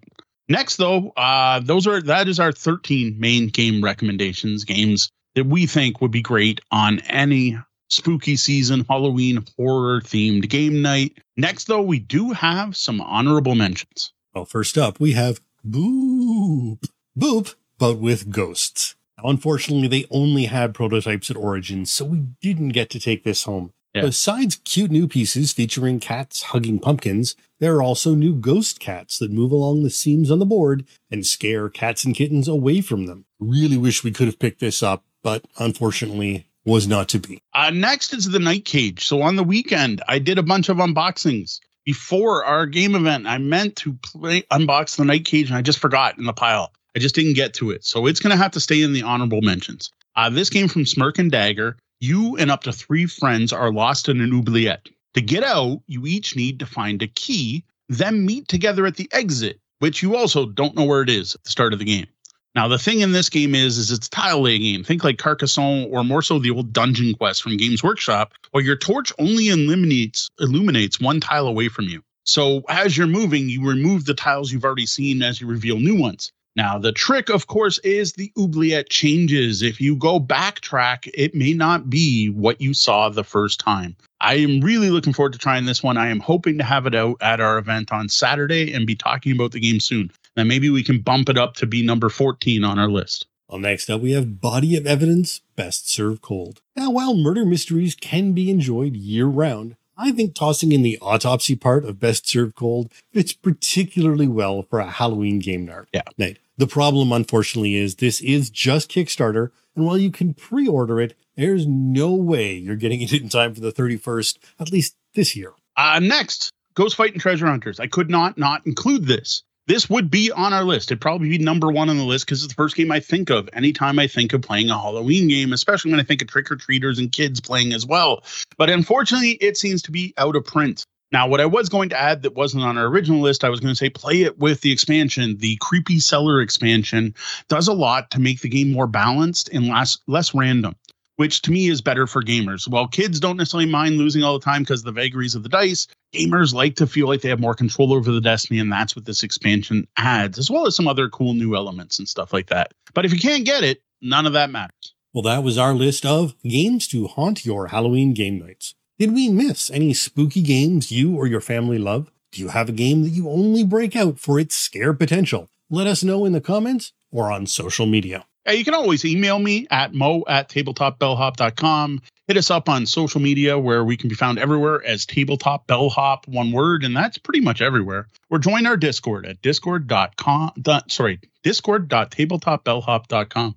next, 0.47 0.77
though, 0.77 1.09
uh, 1.09 1.59
those 1.59 1.87
are 1.87 2.01
that 2.01 2.27
is 2.27 2.39
our 2.39 2.51
13 2.51 3.19
main 3.19 3.47
game 3.47 3.83
recommendations, 3.83 4.63
games 4.63 5.09
that 5.35 5.45
we 5.45 5.65
think 5.65 6.01
would 6.01 6.11
be 6.11 6.21
great 6.21 6.61
on 6.71 6.99
any 7.01 7.57
spooky 7.89 8.35
season, 8.35 8.85
Halloween 8.89 9.45
horror 9.57 10.01
themed 10.01 10.49
game 10.49 10.81
night. 10.81 11.17
Next, 11.37 11.65
though, 11.65 11.81
we 11.81 11.99
do 11.99 12.31
have 12.31 12.75
some 12.75 13.01
honorable 13.01 13.55
mentions. 13.55 14.13
Well, 14.33 14.45
first 14.45 14.77
up, 14.77 14.99
we 14.99 15.13
have 15.13 15.41
Boop. 15.67 16.87
Boop, 17.17 17.55
but 17.77 17.99
with 17.99 18.31
ghosts. 18.31 18.95
Unfortunately, 19.23 19.87
they 19.87 20.05
only 20.11 20.45
had 20.45 20.73
prototypes 20.73 21.29
at 21.31 21.37
Origins, 21.37 21.91
so 21.91 22.05
we 22.05 22.17
didn't 22.41 22.69
get 22.69 22.89
to 22.91 22.99
take 22.99 23.23
this 23.23 23.43
home. 23.43 23.73
Yeah. 23.93 24.01
Besides 24.01 24.55
cute 24.65 24.89
new 24.89 25.07
pieces 25.07 25.53
featuring 25.53 25.99
cats 25.99 26.43
hugging 26.43 26.79
pumpkins, 26.79 27.35
there 27.59 27.75
are 27.75 27.83
also 27.83 28.15
new 28.15 28.33
ghost 28.33 28.79
cats 28.79 29.19
that 29.19 29.31
move 29.31 29.51
along 29.51 29.83
the 29.83 29.91
seams 29.91 30.31
on 30.31 30.39
the 30.39 30.45
board 30.45 30.85
and 31.11 31.25
scare 31.25 31.69
cats 31.69 32.03
and 32.03 32.15
kittens 32.15 32.47
away 32.47 32.81
from 32.81 33.05
them. 33.05 33.25
Really 33.39 33.77
wish 33.77 34.03
we 34.03 34.11
could 34.11 34.25
have 34.25 34.39
picked 34.39 34.59
this 34.59 34.81
up, 34.81 35.03
but 35.21 35.45
unfortunately 35.59 36.47
was 36.65 36.87
not 36.87 37.09
to 37.09 37.19
be. 37.19 37.39
Uh, 37.53 37.69
next 37.69 38.13
is 38.13 38.29
the 38.29 38.39
Night 38.39 38.65
Cage. 38.65 39.05
So 39.05 39.21
on 39.21 39.35
the 39.35 39.43
weekend, 39.43 40.01
I 40.07 40.17
did 40.19 40.39
a 40.39 40.43
bunch 40.43 40.69
of 40.69 40.77
unboxings. 40.77 41.59
Before 41.85 42.45
our 42.45 42.65
game 42.65 42.95
event, 42.95 43.27
I 43.27 43.37
meant 43.37 43.75
to 43.77 43.93
play 43.93 44.43
unbox 44.43 44.95
the 44.95 45.05
Night 45.05 45.25
Cage 45.25 45.49
and 45.49 45.57
I 45.57 45.61
just 45.61 45.79
forgot 45.79 46.17
in 46.17 46.23
the 46.23 46.33
pile. 46.33 46.71
I 46.95 46.99
just 46.99 47.15
didn't 47.15 47.33
get 47.33 47.53
to 47.55 47.71
it. 47.71 47.83
So 47.83 48.05
it's 48.05 48.19
going 48.19 48.31
to 48.31 48.41
have 48.41 48.51
to 48.51 48.59
stay 48.59 48.81
in 48.81 48.93
the 48.93 49.03
honorable 49.03 49.41
mentions. 49.41 49.91
Uh, 50.15 50.29
this 50.29 50.49
came 50.49 50.67
from 50.67 50.85
Smirk 50.85 51.17
and 51.17 51.31
Dagger. 51.31 51.77
You 51.99 52.35
and 52.37 52.51
up 52.51 52.63
to 52.63 52.71
three 52.71 53.05
friends 53.05 53.51
are 53.51 53.71
lost 53.71 54.09
in 54.09 54.21
an 54.21 54.33
oubliette. 54.33 54.89
To 55.15 55.21
get 55.21 55.43
out, 55.43 55.81
you 55.87 56.05
each 56.05 56.35
need 56.35 56.59
to 56.59 56.65
find 56.65 57.01
a 57.01 57.07
key, 57.07 57.63
then 57.89 58.25
meet 58.25 58.47
together 58.47 58.85
at 58.85 58.95
the 58.95 59.09
exit, 59.11 59.59
which 59.79 60.01
you 60.01 60.15
also 60.15 60.45
don't 60.45 60.75
know 60.75 60.85
where 60.85 61.01
it 61.01 61.09
is 61.09 61.35
at 61.35 61.43
the 61.43 61.51
start 61.51 61.73
of 61.73 61.79
the 61.79 61.85
game. 61.85 62.07
Now, 62.55 62.67
the 62.67 62.77
thing 62.77 62.99
in 62.99 63.13
this 63.13 63.29
game 63.29 63.55
is, 63.55 63.79
is 63.79 63.91
it's 63.91 64.07
a 64.07 64.09
tile 64.11 64.41
lay 64.41 64.59
game. 64.59 64.83
Think 64.83 65.03
like 65.03 65.17
Carcassonne 65.17 65.89
or 65.91 66.03
more 66.03 66.21
so 66.21 66.37
the 66.37 66.51
old 66.51 66.71
Dungeon 66.71 67.15
Quest 67.15 67.41
from 67.41 67.57
Games 67.57 67.83
Workshop, 67.83 68.33
where 68.51 68.63
your 68.63 68.75
torch 68.75 69.11
only 69.17 69.47
illuminates 69.49 70.29
illuminates 70.39 70.99
one 70.99 71.19
tile 71.19 71.47
away 71.47 71.67
from 71.67 71.85
you. 71.85 72.03
So 72.25 72.63
as 72.69 72.95
you're 72.95 73.07
moving, 73.07 73.49
you 73.49 73.67
remove 73.67 74.05
the 74.05 74.13
tiles 74.13 74.51
you've 74.51 74.65
already 74.65 74.85
seen 74.85 75.23
as 75.23 75.41
you 75.41 75.47
reveal 75.47 75.79
new 75.79 75.95
ones. 75.95 76.31
Now, 76.55 76.77
the 76.77 76.91
trick, 76.91 77.29
of 77.29 77.47
course, 77.47 77.79
is 77.79 78.13
the 78.13 78.31
oubliette 78.37 78.89
changes. 78.89 79.63
If 79.63 79.81
you 79.81 79.95
go 79.95 80.19
backtrack, 80.19 81.09
it 81.13 81.33
may 81.33 81.53
not 81.53 81.89
be 81.89 82.29
what 82.29 82.61
you 82.61 82.75
saw 82.75 83.09
the 83.09 83.23
first 83.23 83.59
time. 83.59 83.95
I 84.21 84.35
am 84.35 84.61
really 84.61 84.91
looking 84.91 85.13
forward 85.13 85.33
to 85.33 85.39
trying 85.39 85.65
this 85.65 85.81
one. 85.81 85.97
I 85.97 86.09
am 86.09 86.19
hoping 86.19 86.59
to 86.59 86.63
have 86.63 86.85
it 86.85 86.93
out 86.93 87.17
at 87.21 87.39
our 87.39 87.57
event 87.57 87.91
on 87.91 88.07
Saturday 88.07 88.71
and 88.71 88.85
be 88.85 88.95
talking 88.95 89.31
about 89.31 89.51
the 89.51 89.59
game 89.59 89.79
soon. 89.79 90.11
Now, 90.37 90.43
maybe 90.43 90.69
we 90.69 90.83
can 90.83 90.99
bump 90.99 91.27
it 91.27 91.37
up 91.37 91.55
to 91.55 91.65
be 91.65 91.83
number 91.83 92.09
14 92.09 92.63
on 92.63 92.77
our 92.77 92.89
list. 92.89 93.25
Well, 93.49 93.59
next 93.59 93.89
up, 93.89 94.01
we 94.01 94.11
have 94.13 94.39
Body 94.39 94.77
of 94.77 94.87
Evidence 94.87 95.41
Best 95.55 95.89
Served 95.89 96.21
Cold. 96.21 96.61
Now, 96.75 96.91
while 96.91 97.15
murder 97.15 97.45
mysteries 97.45 97.95
can 97.95 98.33
be 98.33 98.49
enjoyed 98.49 98.95
year 98.95 99.25
round, 99.25 99.75
I 99.97 100.11
think 100.11 100.33
tossing 100.33 100.71
in 100.71 100.81
the 100.81 100.97
autopsy 101.01 101.55
part 101.55 101.85
of 101.85 101.99
Best 101.99 102.27
Served 102.27 102.55
Cold 102.55 102.91
fits 103.11 103.33
particularly 103.33 104.27
well 104.27 104.63
for 104.63 104.79
a 104.79 104.89
Halloween 104.89 105.39
game 105.39 105.65
night. 105.65 105.85
Yeah. 105.93 106.01
Night. 106.17 106.39
The 106.57 106.67
problem, 106.67 107.11
unfortunately, 107.11 107.75
is 107.75 107.95
this 107.95 108.21
is 108.21 108.49
just 108.49 108.91
Kickstarter, 108.91 109.49
and 109.75 109.85
while 109.85 109.97
you 109.97 110.11
can 110.11 110.33
pre 110.33 110.67
order 110.67 111.01
it, 111.01 111.15
there's 111.35 111.65
no 111.65 112.13
way 112.13 112.53
you're 112.55 112.75
getting 112.75 113.01
it 113.01 113.11
in 113.11 113.29
time 113.29 113.55
for 113.55 113.61
the 113.61 113.71
31st, 113.71 114.37
at 114.59 114.71
least 114.71 114.95
this 115.15 115.35
year. 115.35 115.53
Uh, 115.75 115.99
next, 115.99 116.51
Ghost 116.75 116.95
Fight 116.95 117.13
and 117.13 117.21
Treasure 117.21 117.47
Hunters. 117.47 117.79
I 117.79 117.87
could 117.87 118.09
not 118.09 118.37
not 118.37 118.67
include 118.67 119.07
this. 119.07 119.43
This 119.65 119.89
would 119.89 120.11
be 120.11 120.29
on 120.29 120.51
our 120.51 120.65
list. 120.65 120.91
It'd 120.91 120.99
probably 120.99 121.29
be 121.29 121.37
number 121.37 121.71
one 121.71 121.89
on 121.89 121.97
the 121.97 122.03
list 122.03 122.25
because 122.25 122.43
it's 122.43 122.53
the 122.53 122.55
first 122.55 122.75
game 122.75 122.91
I 122.91 122.99
think 122.99 123.29
of 123.29 123.49
anytime 123.53 123.97
I 123.97 124.07
think 124.07 124.33
of 124.33 124.41
playing 124.41 124.69
a 124.69 124.77
Halloween 124.77 125.29
game, 125.29 125.53
especially 125.53 125.91
when 125.91 126.01
I 126.01 126.03
think 126.03 126.21
of 126.21 126.27
trick 126.27 126.51
or 126.51 126.57
treaters 126.57 126.99
and 126.99 127.11
kids 127.11 127.39
playing 127.39 127.71
as 127.71 127.85
well. 127.85 128.23
But 128.57 128.69
unfortunately, 128.69 129.31
it 129.31 129.57
seems 129.57 129.81
to 129.83 129.91
be 129.91 130.13
out 130.17 130.35
of 130.35 130.43
print. 130.43 130.83
Now, 131.13 131.27
what 131.27 131.39
I 131.39 131.45
was 131.45 131.69
going 131.69 131.89
to 131.89 131.99
add 131.99 132.23
that 132.23 132.33
wasn't 132.33 132.63
on 132.63 132.75
our 132.75 132.87
original 132.87 133.21
list, 133.21 133.43
I 133.43 133.49
was 133.49 133.59
going 133.59 133.71
to 133.71 133.77
say 133.77 133.87
play 133.87 134.23
it 134.23 134.39
with 134.39 134.61
the 134.61 134.71
expansion. 134.71 135.37
The 135.37 135.57
Creepy 135.57 135.99
Cellar 135.99 136.41
expansion 136.41 137.13
does 137.49 137.67
a 137.67 137.73
lot 137.73 138.09
to 138.11 138.19
make 138.19 138.41
the 138.41 138.49
game 138.49 138.71
more 138.71 138.87
balanced 138.87 139.47
and 139.53 139.67
less 139.67 139.99
less 140.07 140.33
random, 140.33 140.75
which 141.17 141.43
to 141.43 141.51
me 141.51 141.67
is 141.67 141.81
better 141.81 142.07
for 142.07 142.23
gamers. 142.23 142.67
While 142.67 142.87
kids 142.87 143.19
don't 143.19 143.37
necessarily 143.37 143.69
mind 143.69 143.99
losing 143.99 144.23
all 144.23 144.39
the 144.39 144.43
time 144.43 144.63
because 144.63 144.79
of 144.79 144.85
the 144.85 145.01
vagaries 145.01 145.35
of 145.35 145.43
the 145.43 145.49
dice, 145.49 145.85
gamers 146.15 146.51
like 146.51 146.75
to 146.77 146.87
feel 146.87 147.07
like 147.07 147.21
they 147.21 147.29
have 147.29 147.39
more 147.39 147.53
control 147.53 147.93
over 147.93 148.11
the 148.11 148.19
destiny, 148.19 148.59
and 148.59 148.71
that's 148.71 148.95
what 148.95 149.05
this 149.05 149.21
expansion 149.21 149.87
adds, 149.97 150.39
as 150.39 150.49
well 150.49 150.65
as 150.65 150.75
some 150.75 150.87
other 150.87 151.09
cool 151.09 151.35
new 151.35 151.55
elements 151.55 151.99
and 151.99 152.09
stuff 152.09 152.33
like 152.33 152.47
that. 152.47 152.73
But 152.95 153.05
if 153.05 153.13
you 153.13 153.19
can't 153.19 153.45
get 153.45 153.63
it, 153.63 153.83
none 154.01 154.25
of 154.25 154.33
that 154.33 154.49
matters. 154.49 154.95
Well, 155.13 155.21
that 155.21 155.43
was 155.43 155.59
our 155.59 155.75
list 155.75 156.07
of 156.07 156.33
games 156.41 156.87
to 156.87 157.05
haunt 157.05 157.45
your 157.45 157.67
Halloween 157.67 158.15
game 158.15 158.39
nights. 158.39 158.73
Did 158.99 159.15
we 159.15 159.27
miss 159.27 159.71
any 159.71 159.91
spooky 159.95 160.43
games 160.43 160.91
you 160.91 161.15
or 161.15 161.25
your 161.25 161.41
family 161.41 161.79
love? 161.79 162.11
Do 162.31 162.39
you 162.41 162.49
have 162.49 162.69
a 162.69 162.73
game 162.73 163.01
that 163.01 163.09
you 163.09 163.27
only 163.27 163.63
break 163.63 163.95
out 163.95 164.19
for 164.19 164.39
its 164.39 164.53
scare 164.55 164.93
potential? 164.93 165.49
Let 165.71 165.87
us 165.87 166.03
know 166.03 166.25
in 166.25 166.31
the 166.31 166.39
comments 166.39 166.93
or 167.11 167.31
on 167.31 167.47
social 167.47 167.87
media. 167.87 168.27
Hey, 168.45 168.57
you 168.57 168.63
can 168.63 168.75
always 168.75 169.03
email 169.03 169.39
me 169.39 169.65
at 169.71 169.95
mo 169.95 170.23
at 170.27 170.47
tabletopbellhop.com. 170.49 172.03
Hit 172.27 172.37
us 172.37 172.51
up 172.51 172.69
on 172.69 172.85
social 172.85 173.19
media 173.19 173.57
where 173.57 173.83
we 173.83 173.97
can 173.97 174.09
be 174.09 174.15
found 174.15 174.37
everywhere 174.37 174.85
as 174.85 175.07
tabletop 175.07 175.65
bellhop, 175.65 176.27
one 176.27 176.51
word, 176.51 176.83
and 176.83 176.95
that's 176.95 177.17
pretty 177.17 177.41
much 177.41 177.63
everywhere. 177.63 178.09
Or 178.29 178.37
join 178.37 178.67
our 178.67 178.77
Discord 178.77 179.25
at 179.25 179.41
discord.com. 179.41 180.51
Sorry, 180.87 181.19
discord.tabletopbellhop.com. 181.41 183.55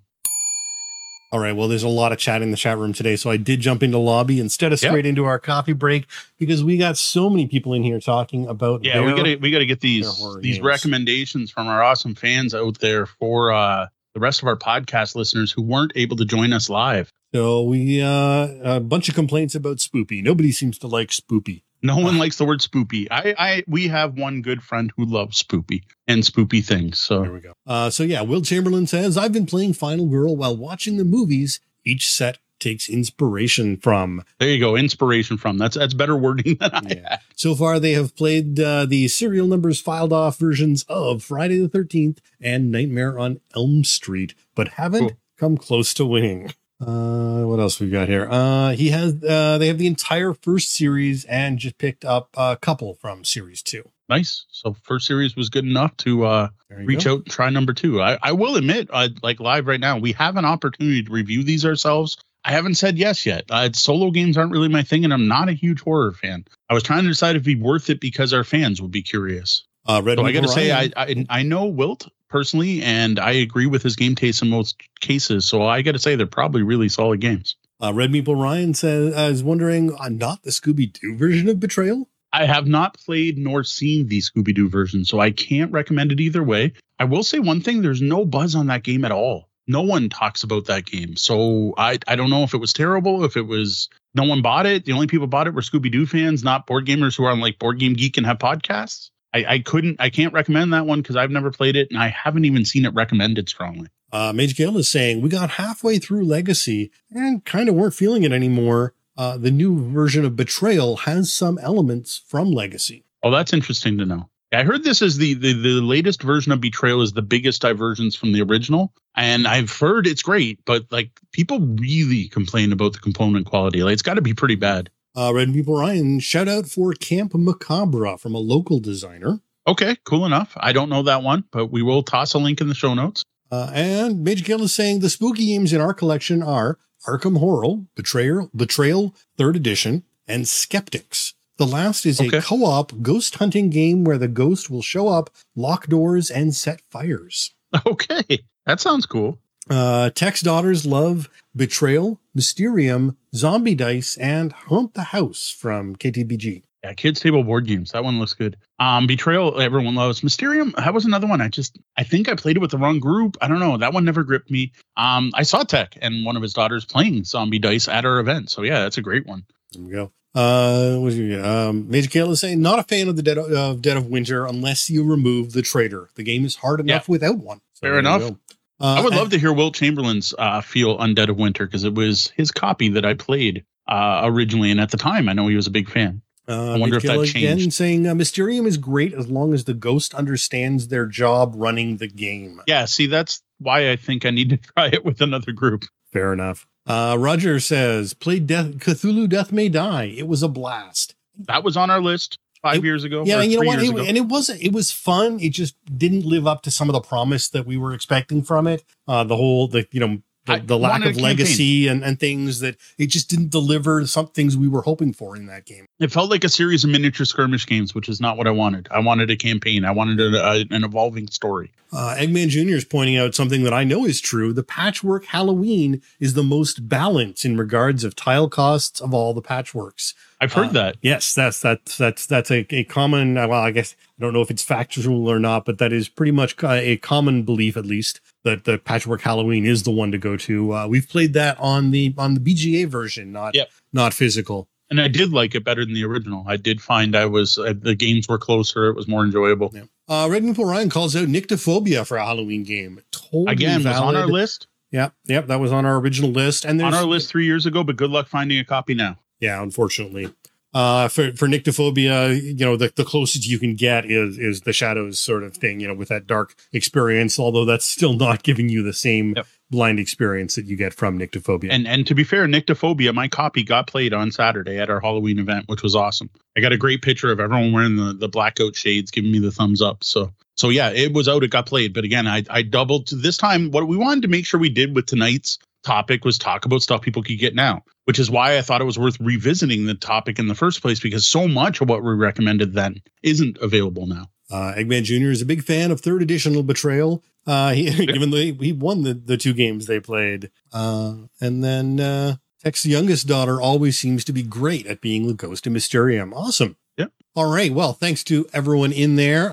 All 1.33 1.41
right. 1.41 1.55
Well, 1.55 1.67
there's 1.67 1.83
a 1.83 1.89
lot 1.89 2.13
of 2.13 2.19
chat 2.19 2.41
in 2.41 2.53
the 2.53 2.57
chat 2.57 2.79
room 2.79 2.93
today, 2.93 3.17
so 3.17 3.31
I 3.31 3.37
did 3.37 3.61
jump 3.61 3.83
into 3.83 3.99
lobby 3.99 4.39
instead 4.39 4.73
of 4.73 4.79
straight 4.79 5.05
yep. 5.05 5.11
into 5.11 5.25
our 5.25 5.39
coffee 5.39 5.73
break 5.73 6.07
because 6.39 6.63
we 6.63 6.77
got 6.77 6.97
so 6.97 7.29
many 7.29 7.47
people 7.47 7.75
in 7.75 7.83
here 7.83 7.99
talking 7.99 8.47
about. 8.47 8.85
Yeah, 8.85 9.01
their, 9.01 9.05
we 9.05 9.15
gotta 9.15 9.37
we 9.41 9.51
gotta 9.51 9.67
get 9.67 9.81
these 9.81 10.07
these 10.41 10.57
games. 10.57 10.65
recommendations 10.65 11.51
from 11.51 11.67
our 11.67 11.83
awesome 11.83 12.15
fans 12.15 12.55
out 12.55 12.79
there 12.79 13.07
for 13.07 13.53
uh, 13.53 13.87
the 14.15 14.21
rest 14.21 14.41
of 14.41 14.49
our 14.49 14.57
podcast 14.57 15.17
listeners 15.17 15.51
who 15.51 15.63
weren't 15.63 15.93
able 15.97 16.17
to 16.17 16.25
join 16.25 16.53
us 16.53 16.71
live. 16.71 17.13
So 17.35 17.65
we 17.65 18.01
uh, 18.01 18.49
a 18.63 18.81
bunch 18.81 19.09
of 19.09 19.17
complaints 19.17 19.55
about 19.55 19.79
Spoopy. 19.79 20.23
Nobody 20.23 20.53
seems 20.53 20.79
to 20.79 20.87
like 20.87 21.09
Spoopy. 21.09 21.63
No 21.87 21.99
one 21.99 22.19
likes 22.19 22.37
the 22.37 22.45
word 22.45 22.61
spoopy. 22.61 23.07
I, 23.11 23.35
I, 23.39 23.65
we 23.67 23.89
have 23.89 24.19
one 24.19 24.43
good 24.43 24.63
friend 24.63 24.93
who 24.97 25.05
loves 25.05 25.43
spoopy 25.43 25.85
and 26.07 26.23
spoopy 26.23 26.65
things. 26.65 26.99
So 26.99 27.23
there 27.23 27.33
we 27.33 27.41
go. 27.41 27.53
Uh, 27.67 27.91
so 27.91 28.03
yeah, 28.03 28.23
Will 28.23 28.43
Chamberlain 28.43 28.87
says 28.87 29.17
I've 29.17 29.33
been 29.33 29.47
playing 29.47 29.75
Final 29.75 30.07
Girl 30.07 30.37
while 30.37 30.57
watching 30.57 30.97
the 30.97 31.05
movies. 31.05 31.61
Each 31.85 32.11
set 32.11 32.39
takes 32.59 32.89
inspiration 32.89 33.77
from. 33.77 34.23
There 34.39 34.49
you 34.49 34.59
go, 34.59 34.77
inspiration 34.77 35.37
from. 35.37 35.59
That's 35.59 35.77
that's 35.77 35.95
better 35.95 36.17
wording 36.17 36.57
than 36.57 36.71
I 36.73 36.83
yeah. 36.89 37.09
had. 37.11 37.21
So 37.37 37.55
far, 37.55 37.79
they 37.79 37.93
have 37.93 38.17
played 38.17 38.59
uh, 38.59 38.87
the 38.87 39.09
serial 39.09 39.47
numbers 39.47 39.81
filed 39.81 40.13
off 40.13 40.39
versions 40.39 40.85
of 40.89 41.23
Friday 41.23 41.59
the 41.59 41.69
Thirteenth 41.69 42.21
and 42.41 42.71
Nightmare 42.71 43.19
on 43.19 43.41
Elm 43.55 43.85
Street, 43.85 44.35
but 44.55 44.69
haven't 44.69 45.09
cool. 45.09 45.19
come 45.37 45.57
close 45.57 45.95
to 45.95 46.05
winning. 46.05 46.53
Uh, 46.81 47.43
what 47.45 47.59
else 47.59 47.81
we 47.81 47.89
got 47.89 48.09
here? 48.09 48.29
Uh, 48.31 48.71
he 48.73 48.91
has 48.91 49.15
uh, 49.25 49.57
they 49.59 49.69
have 49.69 49.79
the 49.79 49.87
entire 49.87 50.35
first 50.35 50.73
series 50.73 51.25
and 51.25 51.59
just 51.59 51.79
picked 51.79 52.05
up 52.05 52.29
a 52.37 52.57
couple 52.61 52.95
from 52.95 53.25
series 53.25 53.63
two. 53.63 53.83
Nice. 54.09 54.45
So 54.51 54.77
first 54.85 55.07
series 55.07 55.37
was 55.37 55.49
good 55.49 55.65
enough 55.65 55.97
to 55.99 56.27
uh, 56.27 56.49
reach 56.71 57.05
go. 57.05 57.15
out 57.15 57.19
and 57.19 57.31
try 57.31 57.51
number 57.51 57.73
two. 57.73 58.01
I, 58.01 58.19
I 58.23 58.33
will 58.33 58.57
admit, 58.57 58.89
I, 58.93 59.09
like 59.23 59.41
live 59.41 59.67
right 59.67 59.81
now, 59.81 59.99
we 59.99 60.13
have 60.13 60.37
an 60.37 60.45
opportunity 60.45 61.03
to 61.03 61.11
review 61.11 61.43
these 61.43 61.65
ourselves. 61.65 62.17
I 62.45 62.53
haven't 62.53 62.75
said 62.75 62.99
yes 62.99 63.27
yet. 63.27 63.45
Uh, 63.51 63.69
solo 63.73 64.13
games 64.13 64.37
aren't 64.37 64.53
really 64.53 64.69
my 64.69 64.83
thing, 64.83 65.03
and 65.03 65.13
I'm 65.13 65.27
not 65.27 65.49
a 65.49 65.53
huge 65.53 65.81
horror 65.81 66.13
fan. 66.13 66.45
I 66.71 66.75
was 66.75 66.85
trying 66.85 67.03
to 67.03 67.09
decide 67.09 67.31
if 67.31 67.43
it'd 67.43 67.45
be 67.45 67.57
worth 67.57 67.91
it 67.91 68.01
because 68.01 68.33
our 68.33 68.45
fans 68.45 68.81
would 68.81 68.93
be 68.93 69.03
curious. 69.03 69.65
Uh, 69.87 70.01
Red 70.05 70.19
so 70.19 70.27
I 70.27 70.33
got 70.33 70.43
to 70.43 70.49
say, 70.49 70.71
I, 70.71 70.91
I 70.97 71.27
I 71.29 71.43
know 71.43 71.67
Wilt 71.67 72.09
personally, 72.29 72.83
and 72.83 73.19
I 73.19 73.33
agree 73.33 73.67
with 73.67 73.83
his 73.83 73.97
game 73.97 74.15
taste 74.15 74.43
in 74.43 74.49
most 74.49 74.77
cases. 75.01 75.47
So 75.47 75.63
I 75.63 75.83
got 75.83 75.93
to 75.93 75.99
say, 75.99 76.17
they're 76.17 76.27
probably 76.27 76.63
really 76.63 76.89
solid 76.89 77.21
games. 77.21 77.57
Uh, 77.83 77.93
Red 77.93 78.11
Meeple 78.11 78.41
Ryan 78.41 78.75
says, 78.75 79.15
"I 79.15 79.29
was 79.29 79.43
wondering, 79.43 79.95
uh, 79.95 80.09
not 80.09 80.43
the 80.43 80.51
Scooby 80.51 80.93
Doo 80.93 81.17
version 81.17 81.49
of 81.49 81.61
Betrayal." 81.61 82.09
I 82.33 82.47
have 82.47 82.67
not 82.67 82.99
played 82.99 83.39
nor 83.39 83.65
seen 83.65 84.09
the 84.09 84.21
Scooby 84.21 84.55
Doo 84.55 84.69
version, 84.69 85.05
so 85.05 85.21
I 85.21 85.31
can't 85.31 85.73
recommend 85.73 86.13
it 86.13 86.21
either 86.21 86.43
way. 86.43 86.73
I 86.99 87.05
will 87.05 87.23
say 87.23 87.39
one 87.39 87.61
thing: 87.61 87.83
there's 87.83 88.03
no 88.03 88.25
buzz 88.25 88.55
on 88.55 88.67
that 88.69 88.83
game 88.83 89.05
at 89.05 89.13
all 89.13 89.49
no 89.67 89.83
one 89.83 90.09
talks 90.09 90.43
about 90.43 90.67
that 90.67 90.87
game. 90.87 91.17
So 91.17 91.75
I 91.77 91.99
I 92.07 92.17
don't 92.17 92.31
know 92.31 92.43
if 92.43 92.55
it 92.55 92.59
was 92.59 92.73
terrible, 92.73 93.25
if 93.25 93.37
it 93.37 93.47
was 93.47 93.89
no 94.15 94.25
one 94.25 94.43
bought 94.43 94.67
it. 94.67 94.85
The 94.85 94.93
only 94.93 95.07
people 95.07 95.27
bought 95.27 95.47
it 95.47 95.55
were 95.55 95.61
Scooby 95.61 95.91
Doo 95.91 96.07
fans, 96.07 96.45
not 96.45 96.67
board 96.67 96.87
gamers 96.87 97.17
who 97.17 97.25
are 97.25 97.33
on 97.33 97.41
like 97.41 97.59
Board 97.59 97.79
Game 97.79 97.95
Geek 97.95 98.17
and 98.17 98.27
have 98.27 98.39
podcasts. 98.39 99.11
I, 99.37 99.55
I 99.55 99.59
couldn't 99.59 100.01
I 100.01 100.09
can't 100.09 100.33
recommend 100.33 100.73
that 100.73 100.87
one 100.87 101.03
because 101.03 101.17
I've 101.17 101.31
never 101.31 101.51
played 101.51 101.77
it 101.77 101.89
and 101.91 101.99
I 101.99 102.09
haven't 102.09 102.47
even 102.47 102.65
seen 102.65 102.85
it 102.85 102.95
recommended 102.95 103.49
strongly. 103.49 103.89
Uh, 104.13 104.33
Mage 104.33 104.57
Gale 104.57 104.79
is 104.79 104.89
saying 104.89 105.21
we 105.21 105.29
got 105.29 105.51
halfway 105.51 105.99
through 105.99 106.25
Legacy 106.25 106.91
and 107.11 107.45
kind 107.45 107.69
of 107.69 107.75
weren't 107.75 107.95
feeling 107.95 108.23
it 108.23 108.33
anymore. 108.33 108.95
Uh, 109.19 109.37
the 109.37 109.51
new 109.51 109.91
version 109.91 110.25
of 110.25 110.37
Betrayal 110.37 110.99
has 110.99 111.33
some 111.33 111.59
elements 111.59 112.23
from 112.27 112.51
Legacy. 112.51 113.05
Oh, 113.23 113.31
that's 113.31 113.53
interesting 113.53 113.99
to 113.99 114.07
know. 114.07 114.29
I 114.53 114.63
heard 114.63 114.85
this 114.85 115.03
is 115.03 115.19
the, 115.19 115.35
the 115.35 115.53
the 115.53 115.81
latest 115.83 116.23
version 116.23 116.53
of 116.53 116.61
Betrayal 116.61 117.03
is 117.03 117.13
the 117.13 117.23
biggest 117.23 117.61
divergence 117.63 118.15
from 118.15 118.33
the 118.33 118.43
original, 118.43 118.95
and 119.17 119.47
I've 119.47 119.77
heard 119.77 120.07
it's 120.07 120.23
great, 120.23 120.61
but 120.65 120.87
like 120.91 121.11
people 121.33 121.61
really 121.61 122.29
complain 122.29 122.73
about 122.73 122.93
the 122.93 123.01
component 123.01 123.47
quality. 123.47 123.83
Like 123.83 123.95
it's 123.95 124.03
got 124.03 124.15
to 124.15 124.23
be 124.23 124.35
pretty 124.35 124.55
bad. 124.55 124.89
Uh, 125.17 125.33
Red 125.33 125.49
Meeple 125.49 125.81
Ryan, 125.81 126.21
shout 126.21 126.47
out 126.47 126.67
for 126.67 126.93
Camp 126.93 127.33
Macabre 127.35 128.19
from 128.19 128.35
a 128.35 128.39
local 128.39 128.81
designer. 128.81 129.41
Okay, 129.67 129.97
cool 130.05 130.27
enough. 130.27 130.53
I 130.59 130.75
don't 130.75 130.91
know 130.91 131.03
that 131.05 131.23
one, 131.23 131.45
but 131.51 131.69
we 131.73 131.81
will 131.81 132.03
toss 132.03 132.35
a 132.35 132.39
link 132.39 132.61
in 132.61 132.69
the 132.69 132.75
show 132.75 132.93
notes. 132.93 133.25
Uh, 133.51 133.71
and 133.73 134.23
Major 134.23 134.45
Gill 134.45 134.63
is 134.63 134.75
saying 134.75 135.01
the 135.01 135.09
spooky 135.09 135.47
games 135.47 135.73
in 135.73 135.81
our 135.81 135.95
collection 135.95 136.43
are 136.43 136.79
Arkham 137.07 137.39
Horror, 137.39 137.85
Betrayal, 137.95 138.51
Betrayal 138.55 139.15
Third 139.39 139.57
Edition, 139.57 140.03
and 140.29 140.47
Skeptics. 140.47 141.33
The 141.57 141.67
last 141.67 142.05
is 142.05 142.21
okay. 142.21 142.37
a 142.37 142.43
co 142.43 142.67
op 142.67 143.01
ghost 143.01 143.37
hunting 143.37 143.71
game 143.71 144.05
where 144.05 144.19
the 144.19 144.29
ghost 144.29 144.69
will 144.69 144.83
show 144.83 145.09
up, 145.09 145.31
lock 145.55 145.87
doors, 145.87 146.31
and 146.31 146.55
set 146.55 146.83
fires. 146.91 147.55
Okay, 147.87 148.39
that 148.65 148.81
sounds 148.81 149.07
cool. 149.07 149.39
Uh, 149.69 150.11
Tech's 150.11 150.41
daughters 150.41 150.87
love 150.87 151.29
Betrayal, 151.55 152.21
Mysterium, 152.35 153.17
Zombie 153.35 153.75
Dice, 153.75 154.17
and 154.17 154.53
Haunt 154.53 154.95
the 154.95 155.05
House 155.05 155.51
from 155.51 155.97
KTBG. 155.97 156.63
Yeah, 156.85 156.93
kids 156.93 157.19
table 157.19 157.43
board 157.43 157.67
games. 157.67 157.91
That 157.93 158.05
one 158.05 158.21
looks 158.21 158.35
good. 158.35 158.57
Um, 158.79 159.07
Betrayal, 159.09 159.61
everyone 159.61 159.97
loves. 159.97 160.23
Mysterium, 160.23 160.73
that 160.77 160.95
was 160.95 161.05
another 161.05 161.27
one. 161.27 161.41
I 161.41 161.49
just, 161.49 161.79
I 161.97 162.05
think 162.05 162.29
I 162.29 162.35
played 162.37 162.57
it 162.57 162.61
with 162.61 162.71
the 162.71 162.79
wrong 162.79 163.01
group. 163.01 163.37
I 163.41 163.49
don't 163.49 163.59
know. 163.59 163.77
That 163.77 163.93
one 163.93 164.05
never 164.05 164.23
gripped 164.23 164.51
me. 164.51 164.73
Um, 164.97 165.33
I 165.35 165.43
saw 165.43 165.65
Tech 165.65 165.99
and 166.01 166.25
one 166.25 166.37
of 166.37 166.43
his 166.43 166.53
daughters 166.53 166.85
playing 166.85 167.25
Zombie 167.25 167.59
Dice 167.59 167.89
at 167.89 168.05
our 168.05 168.21
event. 168.21 168.51
So 168.51 168.63
yeah, 168.63 168.81
that's 168.81 168.99
a 168.99 169.03
great 169.03 169.27
one. 169.27 169.45
There 169.73 169.83
we 169.83 169.91
go. 169.91 170.13
Uh, 170.37 170.99
what 170.99 171.15
you, 171.15 171.43
um, 171.43 171.89
Major 171.89 172.11
Kale 172.11 172.31
is 172.31 172.41
saying, 172.41 172.61
not 172.61 172.79
a 172.79 172.83
fan 172.83 173.09
of 173.09 173.17
the 173.17 173.23
Dead 173.23 173.39
of, 173.39 173.81
Dead 173.81 173.97
of 173.97 174.07
Winter 174.07 174.47
unless 174.47 174.91
you 174.91 175.03
remove 175.03 175.55
the 175.55 175.63
traitor. 175.63 176.11
The 176.15 176.23
game 176.23 176.45
is 176.45 176.57
hard 176.57 176.79
enough 176.79 177.09
yeah. 177.09 177.13
without 177.13 177.39
one. 177.39 177.63
So 177.73 177.87
Fair 177.87 177.99
enough. 177.99 178.33
Uh, 178.81 178.95
I 178.95 179.01
would 179.01 179.13
and, 179.13 179.21
love 179.21 179.31
to 179.31 179.39
hear 179.39 179.53
Will 179.53 179.73
Chamberlain's 179.73 180.35
uh, 180.39 180.61
feel 180.61 180.99
Undead 180.99 181.29
of 181.29 181.39
Winter 181.39 181.67
because 181.67 181.85
it 181.85 181.95
was 181.95 182.29
his 182.37 182.51
copy 182.51 182.91
that 182.91 183.05
I 183.05 183.15
played 183.15 183.65
uh, 183.89 184.23
originally, 184.25 184.71
and 184.71 184.81
at 184.81 184.91
the 184.91 184.97
time, 184.97 185.29
I 185.29 185.33
know 185.33 185.49
he 185.49 185.57
was 185.57 185.67
a 185.67 185.71
big 185.71 185.89
fan. 185.89 186.23
Uh, 186.49 186.75
I 186.75 186.79
wonder 186.79 186.97
if 186.97 187.03
that 187.03 187.27
changed. 187.27 187.37
Again, 187.37 187.71
saying 187.71 188.07
uh, 188.07 188.15
Mysterium 188.15 188.67
is 188.67 188.77
great 188.77 189.13
as 189.13 189.29
long 189.29 189.53
as 189.53 189.65
the 189.65 189.75
ghost 189.75 190.15
understands 190.15 190.89
their 190.89 191.07
job 191.07 191.55
running 191.57 191.97
the 191.97 192.07
game. 192.07 192.61
Yeah, 192.67 192.85
see, 192.85 193.07
that's 193.07 193.43
why 193.59 193.91
I 193.91 193.97
think 193.97 194.25
I 194.25 194.31
need 194.31 194.51
to 194.51 194.57
try 194.75 194.89
it 194.89 195.05
with 195.05 195.21
another 195.21 195.53
group. 195.53 195.85
Fair 196.13 196.33
enough. 196.33 196.67
Uh, 196.87 197.17
Roger 197.19 197.59
says, 197.59 198.15
played 198.15 198.47
Death, 198.47 198.79
Cthulhu 198.79 199.29
Death 199.29 199.51
May 199.51 199.69
Die. 199.69 200.05
It 200.05 200.29
was 200.29 200.43
a 200.43 200.49
blast. 200.49 201.17
That 201.37 201.65
was 201.65 201.77
on 201.77 201.91
our 201.91 202.01
list 202.01 202.39
five 202.67 202.79
it, 202.79 202.85
years 202.85 203.05
ago. 203.05 203.25
Yeah, 203.25 203.41
and 203.41 203.51
you 203.51 203.61
know 203.61 203.67
what? 203.67 203.83
It, 203.83 204.09
and 204.09 204.17
it 204.17 204.27
was 204.27 204.49
it 204.51 204.73
was 204.73 204.91
fun. 204.91 205.39
It 205.41 205.51
just 205.51 205.77
didn't 205.97 206.25
live 206.25 206.47
up 206.47 206.63
to 206.63 206.71
some 206.71 206.89
of 206.89 206.95
the 206.95 207.01
promise 207.01 207.49
that 207.49 207.67
we 207.67 207.77
were 207.77 207.93
expecting 207.93 208.43
from 208.43 208.67
it. 208.67 208.85
Uh, 209.07 209.25
the 209.25 209.37
whole 209.37 209.69
the 209.69 209.87
you 209.91 210.01
know 210.01 210.19
the, 210.47 210.63
the 210.65 210.79
lack 210.79 211.05
of 211.05 211.17
legacy 211.17 211.89
and, 211.89 212.05
and 212.05 212.19
things 212.19 212.61
that 212.61 212.77
it 212.99 213.07
just 213.07 213.29
didn't 213.29 213.51
deliver 213.51 214.07
some 214.07 214.29
things 214.29 214.57
we 214.57 214.69
were 214.69 214.83
hoping 214.83 215.13
for 215.13 215.37
in 215.37 215.47
that 215.47 215.65
game. 215.65 215.87
It 215.99 216.13
felt 216.13 216.31
like 216.31 216.45
a 216.45 216.49
series 216.49 216.85
of 216.85 216.91
miniature 216.91 217.27
skirmish 217.27 217.67
games, 217.67 217.95
which 217.95 218.09
is 218.09 218.21
not 218.21 218.37
what 218.37 218.47
I 218.47 218.53
wanted. 218.53 218.89
I 218.91 219.01
wanted 219.01 219.31
a 219.31 219.37
campaign. 219.37 219.85
I 219.85 219.91
wanted 219.91 220.21
a, 220.21 220.45
a, 220.45 220.65
an 220.71 220.85
evolving 220.85 221.27
story. 221.29 221.73
Uh, 221.93 222.15
Eggman 222.19 222.49
Jr. 222.49 222.75
is 222.75 222.85
pointing 222.85 223.17
out 223.17 223.35
something 223.35 223.63
that 223.65 223.73
I 223.73 223.85
know 223.85 224.05
is 224.05 224.21
true. 224.21 224.53
The 224.53 224.63
patchwork 224.63 225.27
Halloween 225.27 226.03
is 226.21 226.35
the 226.35 226.43
most 226.43 226.89
balanced 226.89 227.45
in 227.45 227.57
regards 227.57 228.05
of 228.05 228.17
tile 228.17 228.49
costs 228.49 229.01
of 229.01 229.15
all 229.15 229.35
the 229.35 229.43
patchworks. 229.43 230.15
I've 230.41 230.53
heard 230.53 230.69
uh, 230.69 230.73
that. 230.73 230.97
Yes, 231.01 231.35
that's 231.35 231.61
that's 231.61 231.97
that's 231.97 232.27
that's 232.27 232.51
a, 232.51 232.67
a 232.75 232.85
common. 232.85 233.35
Well, 233.35 233.53
I 233.53 233.71
guess 233.71 233.95
I 234.19 234.23
don't 234.23 234.33
know 234.33 234.43
if 234.43 234.51
it's 234.51 234.63
factual 234.63 235.29
or 235.29 235.39
not, 235.39 235.65
but 235.65 235.79
that 235.79 235.93
is 235.93 236.09
pretty 236.09 236.33
much 236.33 236.63
a 236.63 236.97
common 236.99 237.43
belief, 237.43 237.77
at 237.77 237.87
least, 237.87 238.21
that 238.45 238.65
the 238.65 238.79
Patchwork 238.79 239.23
Halloween 239.23 239.65
is 239.65 239.85
the 239.85 239.91
one 239.91 240.13
to 240.13 240.19
go 240.19 240.37
to. 240.37 240.75
Uh, 240.75 240.87
we've 240.89 241.09
played 241.09 241.33
that 241.35 241.59
on 241.59 241.91
the 241.91 242.15
on 242.19 242.35
the 242.35 242.41
BGA 242.41 242.87
version, 242.87 243.33
not 243.33 243.55
yep. 243.55 243.71
not 243.93 244.13
physical. 244.13 244.69
And 244.89 245.01
I 245.01 245.09
did 245.09 245.33
like 245.33 245.55
it 245.57 245.65
better 245.65 245.85
than 245.85 245.95
the 245.95 246.05
original. 246.05 246.45
I 246.47 246.57
did 246.57 246.81
find 246.81 247.17
I 247.17 247.27
was 247.27 247.59
uh, 247.59 247.73
the 247.77 247.95
games 247.95 248.29
were 248.29 248.39
closer. 248.39 248.89
It 248.89 248.95
was 248.95 249.09
more 249.09 249.25
enjoyable. 249.25 249.73
Yeah. 249.75 249.85
Uh, 250.09 250.29
Red 250.31 250.45
Meeple 250.45 250.69
Ryan 250.69 250.91
calls 250.91 251.17
out 251.17 251.27
Nyctophobia 251.27 252.07
for 252.07 252.17
a 252.17 252.25
Halloween 252.25 252.63
game. 252.63 253.01
Totally 253.11 253.53
Again, 253.53 253.83
valid. 253.83 254.01
was 254.01 254.15
on 254.15 254.17
our 254.17 254.27
list. 254.29 254.69
Yep, 254.93 255.15
yep, 255.25 255.47
that 255.49 255.59
was 255.59 255.73
on 255.73 255.85
our 255.85 255.97
original 255.97 256.31
list, 256.31 256.65
and 256.65 256.81
on 256.81 256.95
our 256.95 257.05
list 257.05 257.29
three 257.29 257.45
years 257.45 257.67
ago. 257.67 257.83
But 257.83 257.97
good 257.97 258.11
luck 258.11 258.29
finding 258.29 258.59
a 258.59 258.65
copy 258.65 258.95
now. 258.95 259.19
Yeah, 259.41 259.63
unfortunately. 259.63 260.33
Uh, 260.77 261.09
for 261.09 261.33
for 261.33 261.49
Nyctophobia, 261.49 262.39
you 262.43 262.63
know, 262.65 262.77
the, 262.77 262.93
the 262.95 263.05
closest 263.05 263.47
you 263.47 263.59
can 263.59 263.77
get 263.77 264.05
is 264.05 264.37
is 264.37 264.61
the 264.61 264.75
shadows 264.75 265.19
sort 265.19 265.43
of 265.43 265.57
thing, 265.57 265.81
you 265.81 265.89
know, 265.89 265.95
with 265.95 266.09
that 266.09 266.27
dark 266.27 266.55
experience. 266.71 267.39
Although 267.39 267.65
that's 267.65 267.87
still 267.87 268.13
not 268.13 268.43
giving 268.43 268.69
you 268.69 268.83
the 268.83 268.93
same 268.93 269.33
yep. 269.37 269.47
blind 269.71 269.99
experience 269.99 270.55
that 270.57 270.67
you 270.67 270.77
get 270.77 270.93
from 270.93 271.19
Nyctophobia. 271.19 271.69
And 271.71 271.89
and 271.89 272.07
to 272.07 272.15
be 272.15 272.25
fair, 272.25 272.47
Nyctophobia, 272.47 273.15
my 273.15 273.27
copy 273.27 273.63
got 273.63 273.87
played 273.87 274.13
on 274.13 274.31
Saturday 274.31 274.79
at 274.79 274.91
our 274.91 275.01
Halloween 275.01 275.39
event, 275.39 275.67
which 275.67 275.83
was 275.83 275.97
awesome. 275.97 276.29
I 276.59 276.61
got 276.61 276.73
a 276.73 276.77
great 276.77 277.01
picture 277.01 277.33
of 277.33 277.41
everyone 277.41 277.73
wearing 277.73 277.97
the 277.97 278.13
the 278.13 278.29
blackout 278.29 278.77
shades, 278.77 279.11
giving 279.11 279.33
me 279.33 279.39
the 279.39 279.53
thumbs 279.53 279.81
up. 279.81 280.05
So 280.05 280.31
so 280.57 280.69
yeah, 280.69 280.91
it 280.91 281.15
was 281.15 281.27
out. 281.27 281.43
It 281.43 281.51
got 281.51 281.65
played, 281.65 281.95
but 281.95 282.05
again, 282.05 282.27
I 282.27 282.43
I 282.51 282.61
doubled 282.61 283.09
this 283.09 283.39
time. 283.39 283.71
What 283.71 283.89
we 283.89 283.97
wanted 283.97 284.23
to 284.23 284.29
make 284.29 284.45
sure 284.45 284.61
we 284.61 284.69
did 284.69 284.95
with 284.95 285.07
tonight's 285.07 285.59
topic 285.87 286.25
was 286.25 286.37
talk 286.37 286.65
about 286.65 286.83
stuff 286.83 287.01
people 287.01 287.23
could 287.23 287.39
get 287.39 287.55
now, 287.55 287.85
which 288.05 288.19
is 288.19 288.29
why 288.29 288.59
I 288.59 288.63
thought 288.63 288.81
it 288.81 288.85
was 288.85 288.99
worth 288.99 289.19
revisiting 289.21 289.87
the 289.87 289.95
topic 289.95 290.39
in 290.39 290.49
the 290.49 290.55
first 290.55 290.83
place 290.83 290.99
because 290.99 291.27
so 291.29 291.47
much 291.47 291.81
of 291.81 291.89
what 291.89 292.03
we 292.03 292.13
recommended 292.13 292.75
then 292.75 292.97
isn't 293.23 293.57
available 293.59 294.07
now. 294.07 294.27
Uh, 294.51 294.75
Eggman 294.77 295.05
Jr. 295.05 295.31
is 295.31 295.43
a 295.43 295.47
big 295.47 295.63
fan 295.63 295.91
of 295.91 296.01
third 296.01 296.23
edition 296.23 296.61
Betrayal. 296.67 297.23
Uh, 297.47 297.71
he, 297.73 298.05
given 298.05 298.31
the, 298.31 298.53
he 298.61 298.73
won 298.73 299.03
the, 299.03 299.15
the 299.15 299.37
two 299.37 299.55
games 299.55 299.87
they 299.87 300.01
played. 300.01 300.51
Uh, 300.73 301.15
and 301.41 301.63
then 301.63 302.01
uh, 302.01 302.37
Tech's 302.63 302.85
youngest 302.85 303.29
daughter 303.29 303.61
always 303.61 303.97
seems 303.97 304.25
to 304.25 304.33
be 304.33 304.43
great 304.43 304.87
at 304.87 305.01
being 305.01 305.29
the 305.29 305.35
ghost 305.35 305.69
in 305.69 305.73
Mysterium. 305.73 306.35
Awesome. 306.35 306.77
Yeah. 306.97 307.07
All 307.37 307.53
right. 307.53 307.73
Well, 307.73 307.93
thanks 307.93 308.25
to 308.25 308.47
everyone 308.53 308.93
in 308.93 309.15
there. 309.15 309.53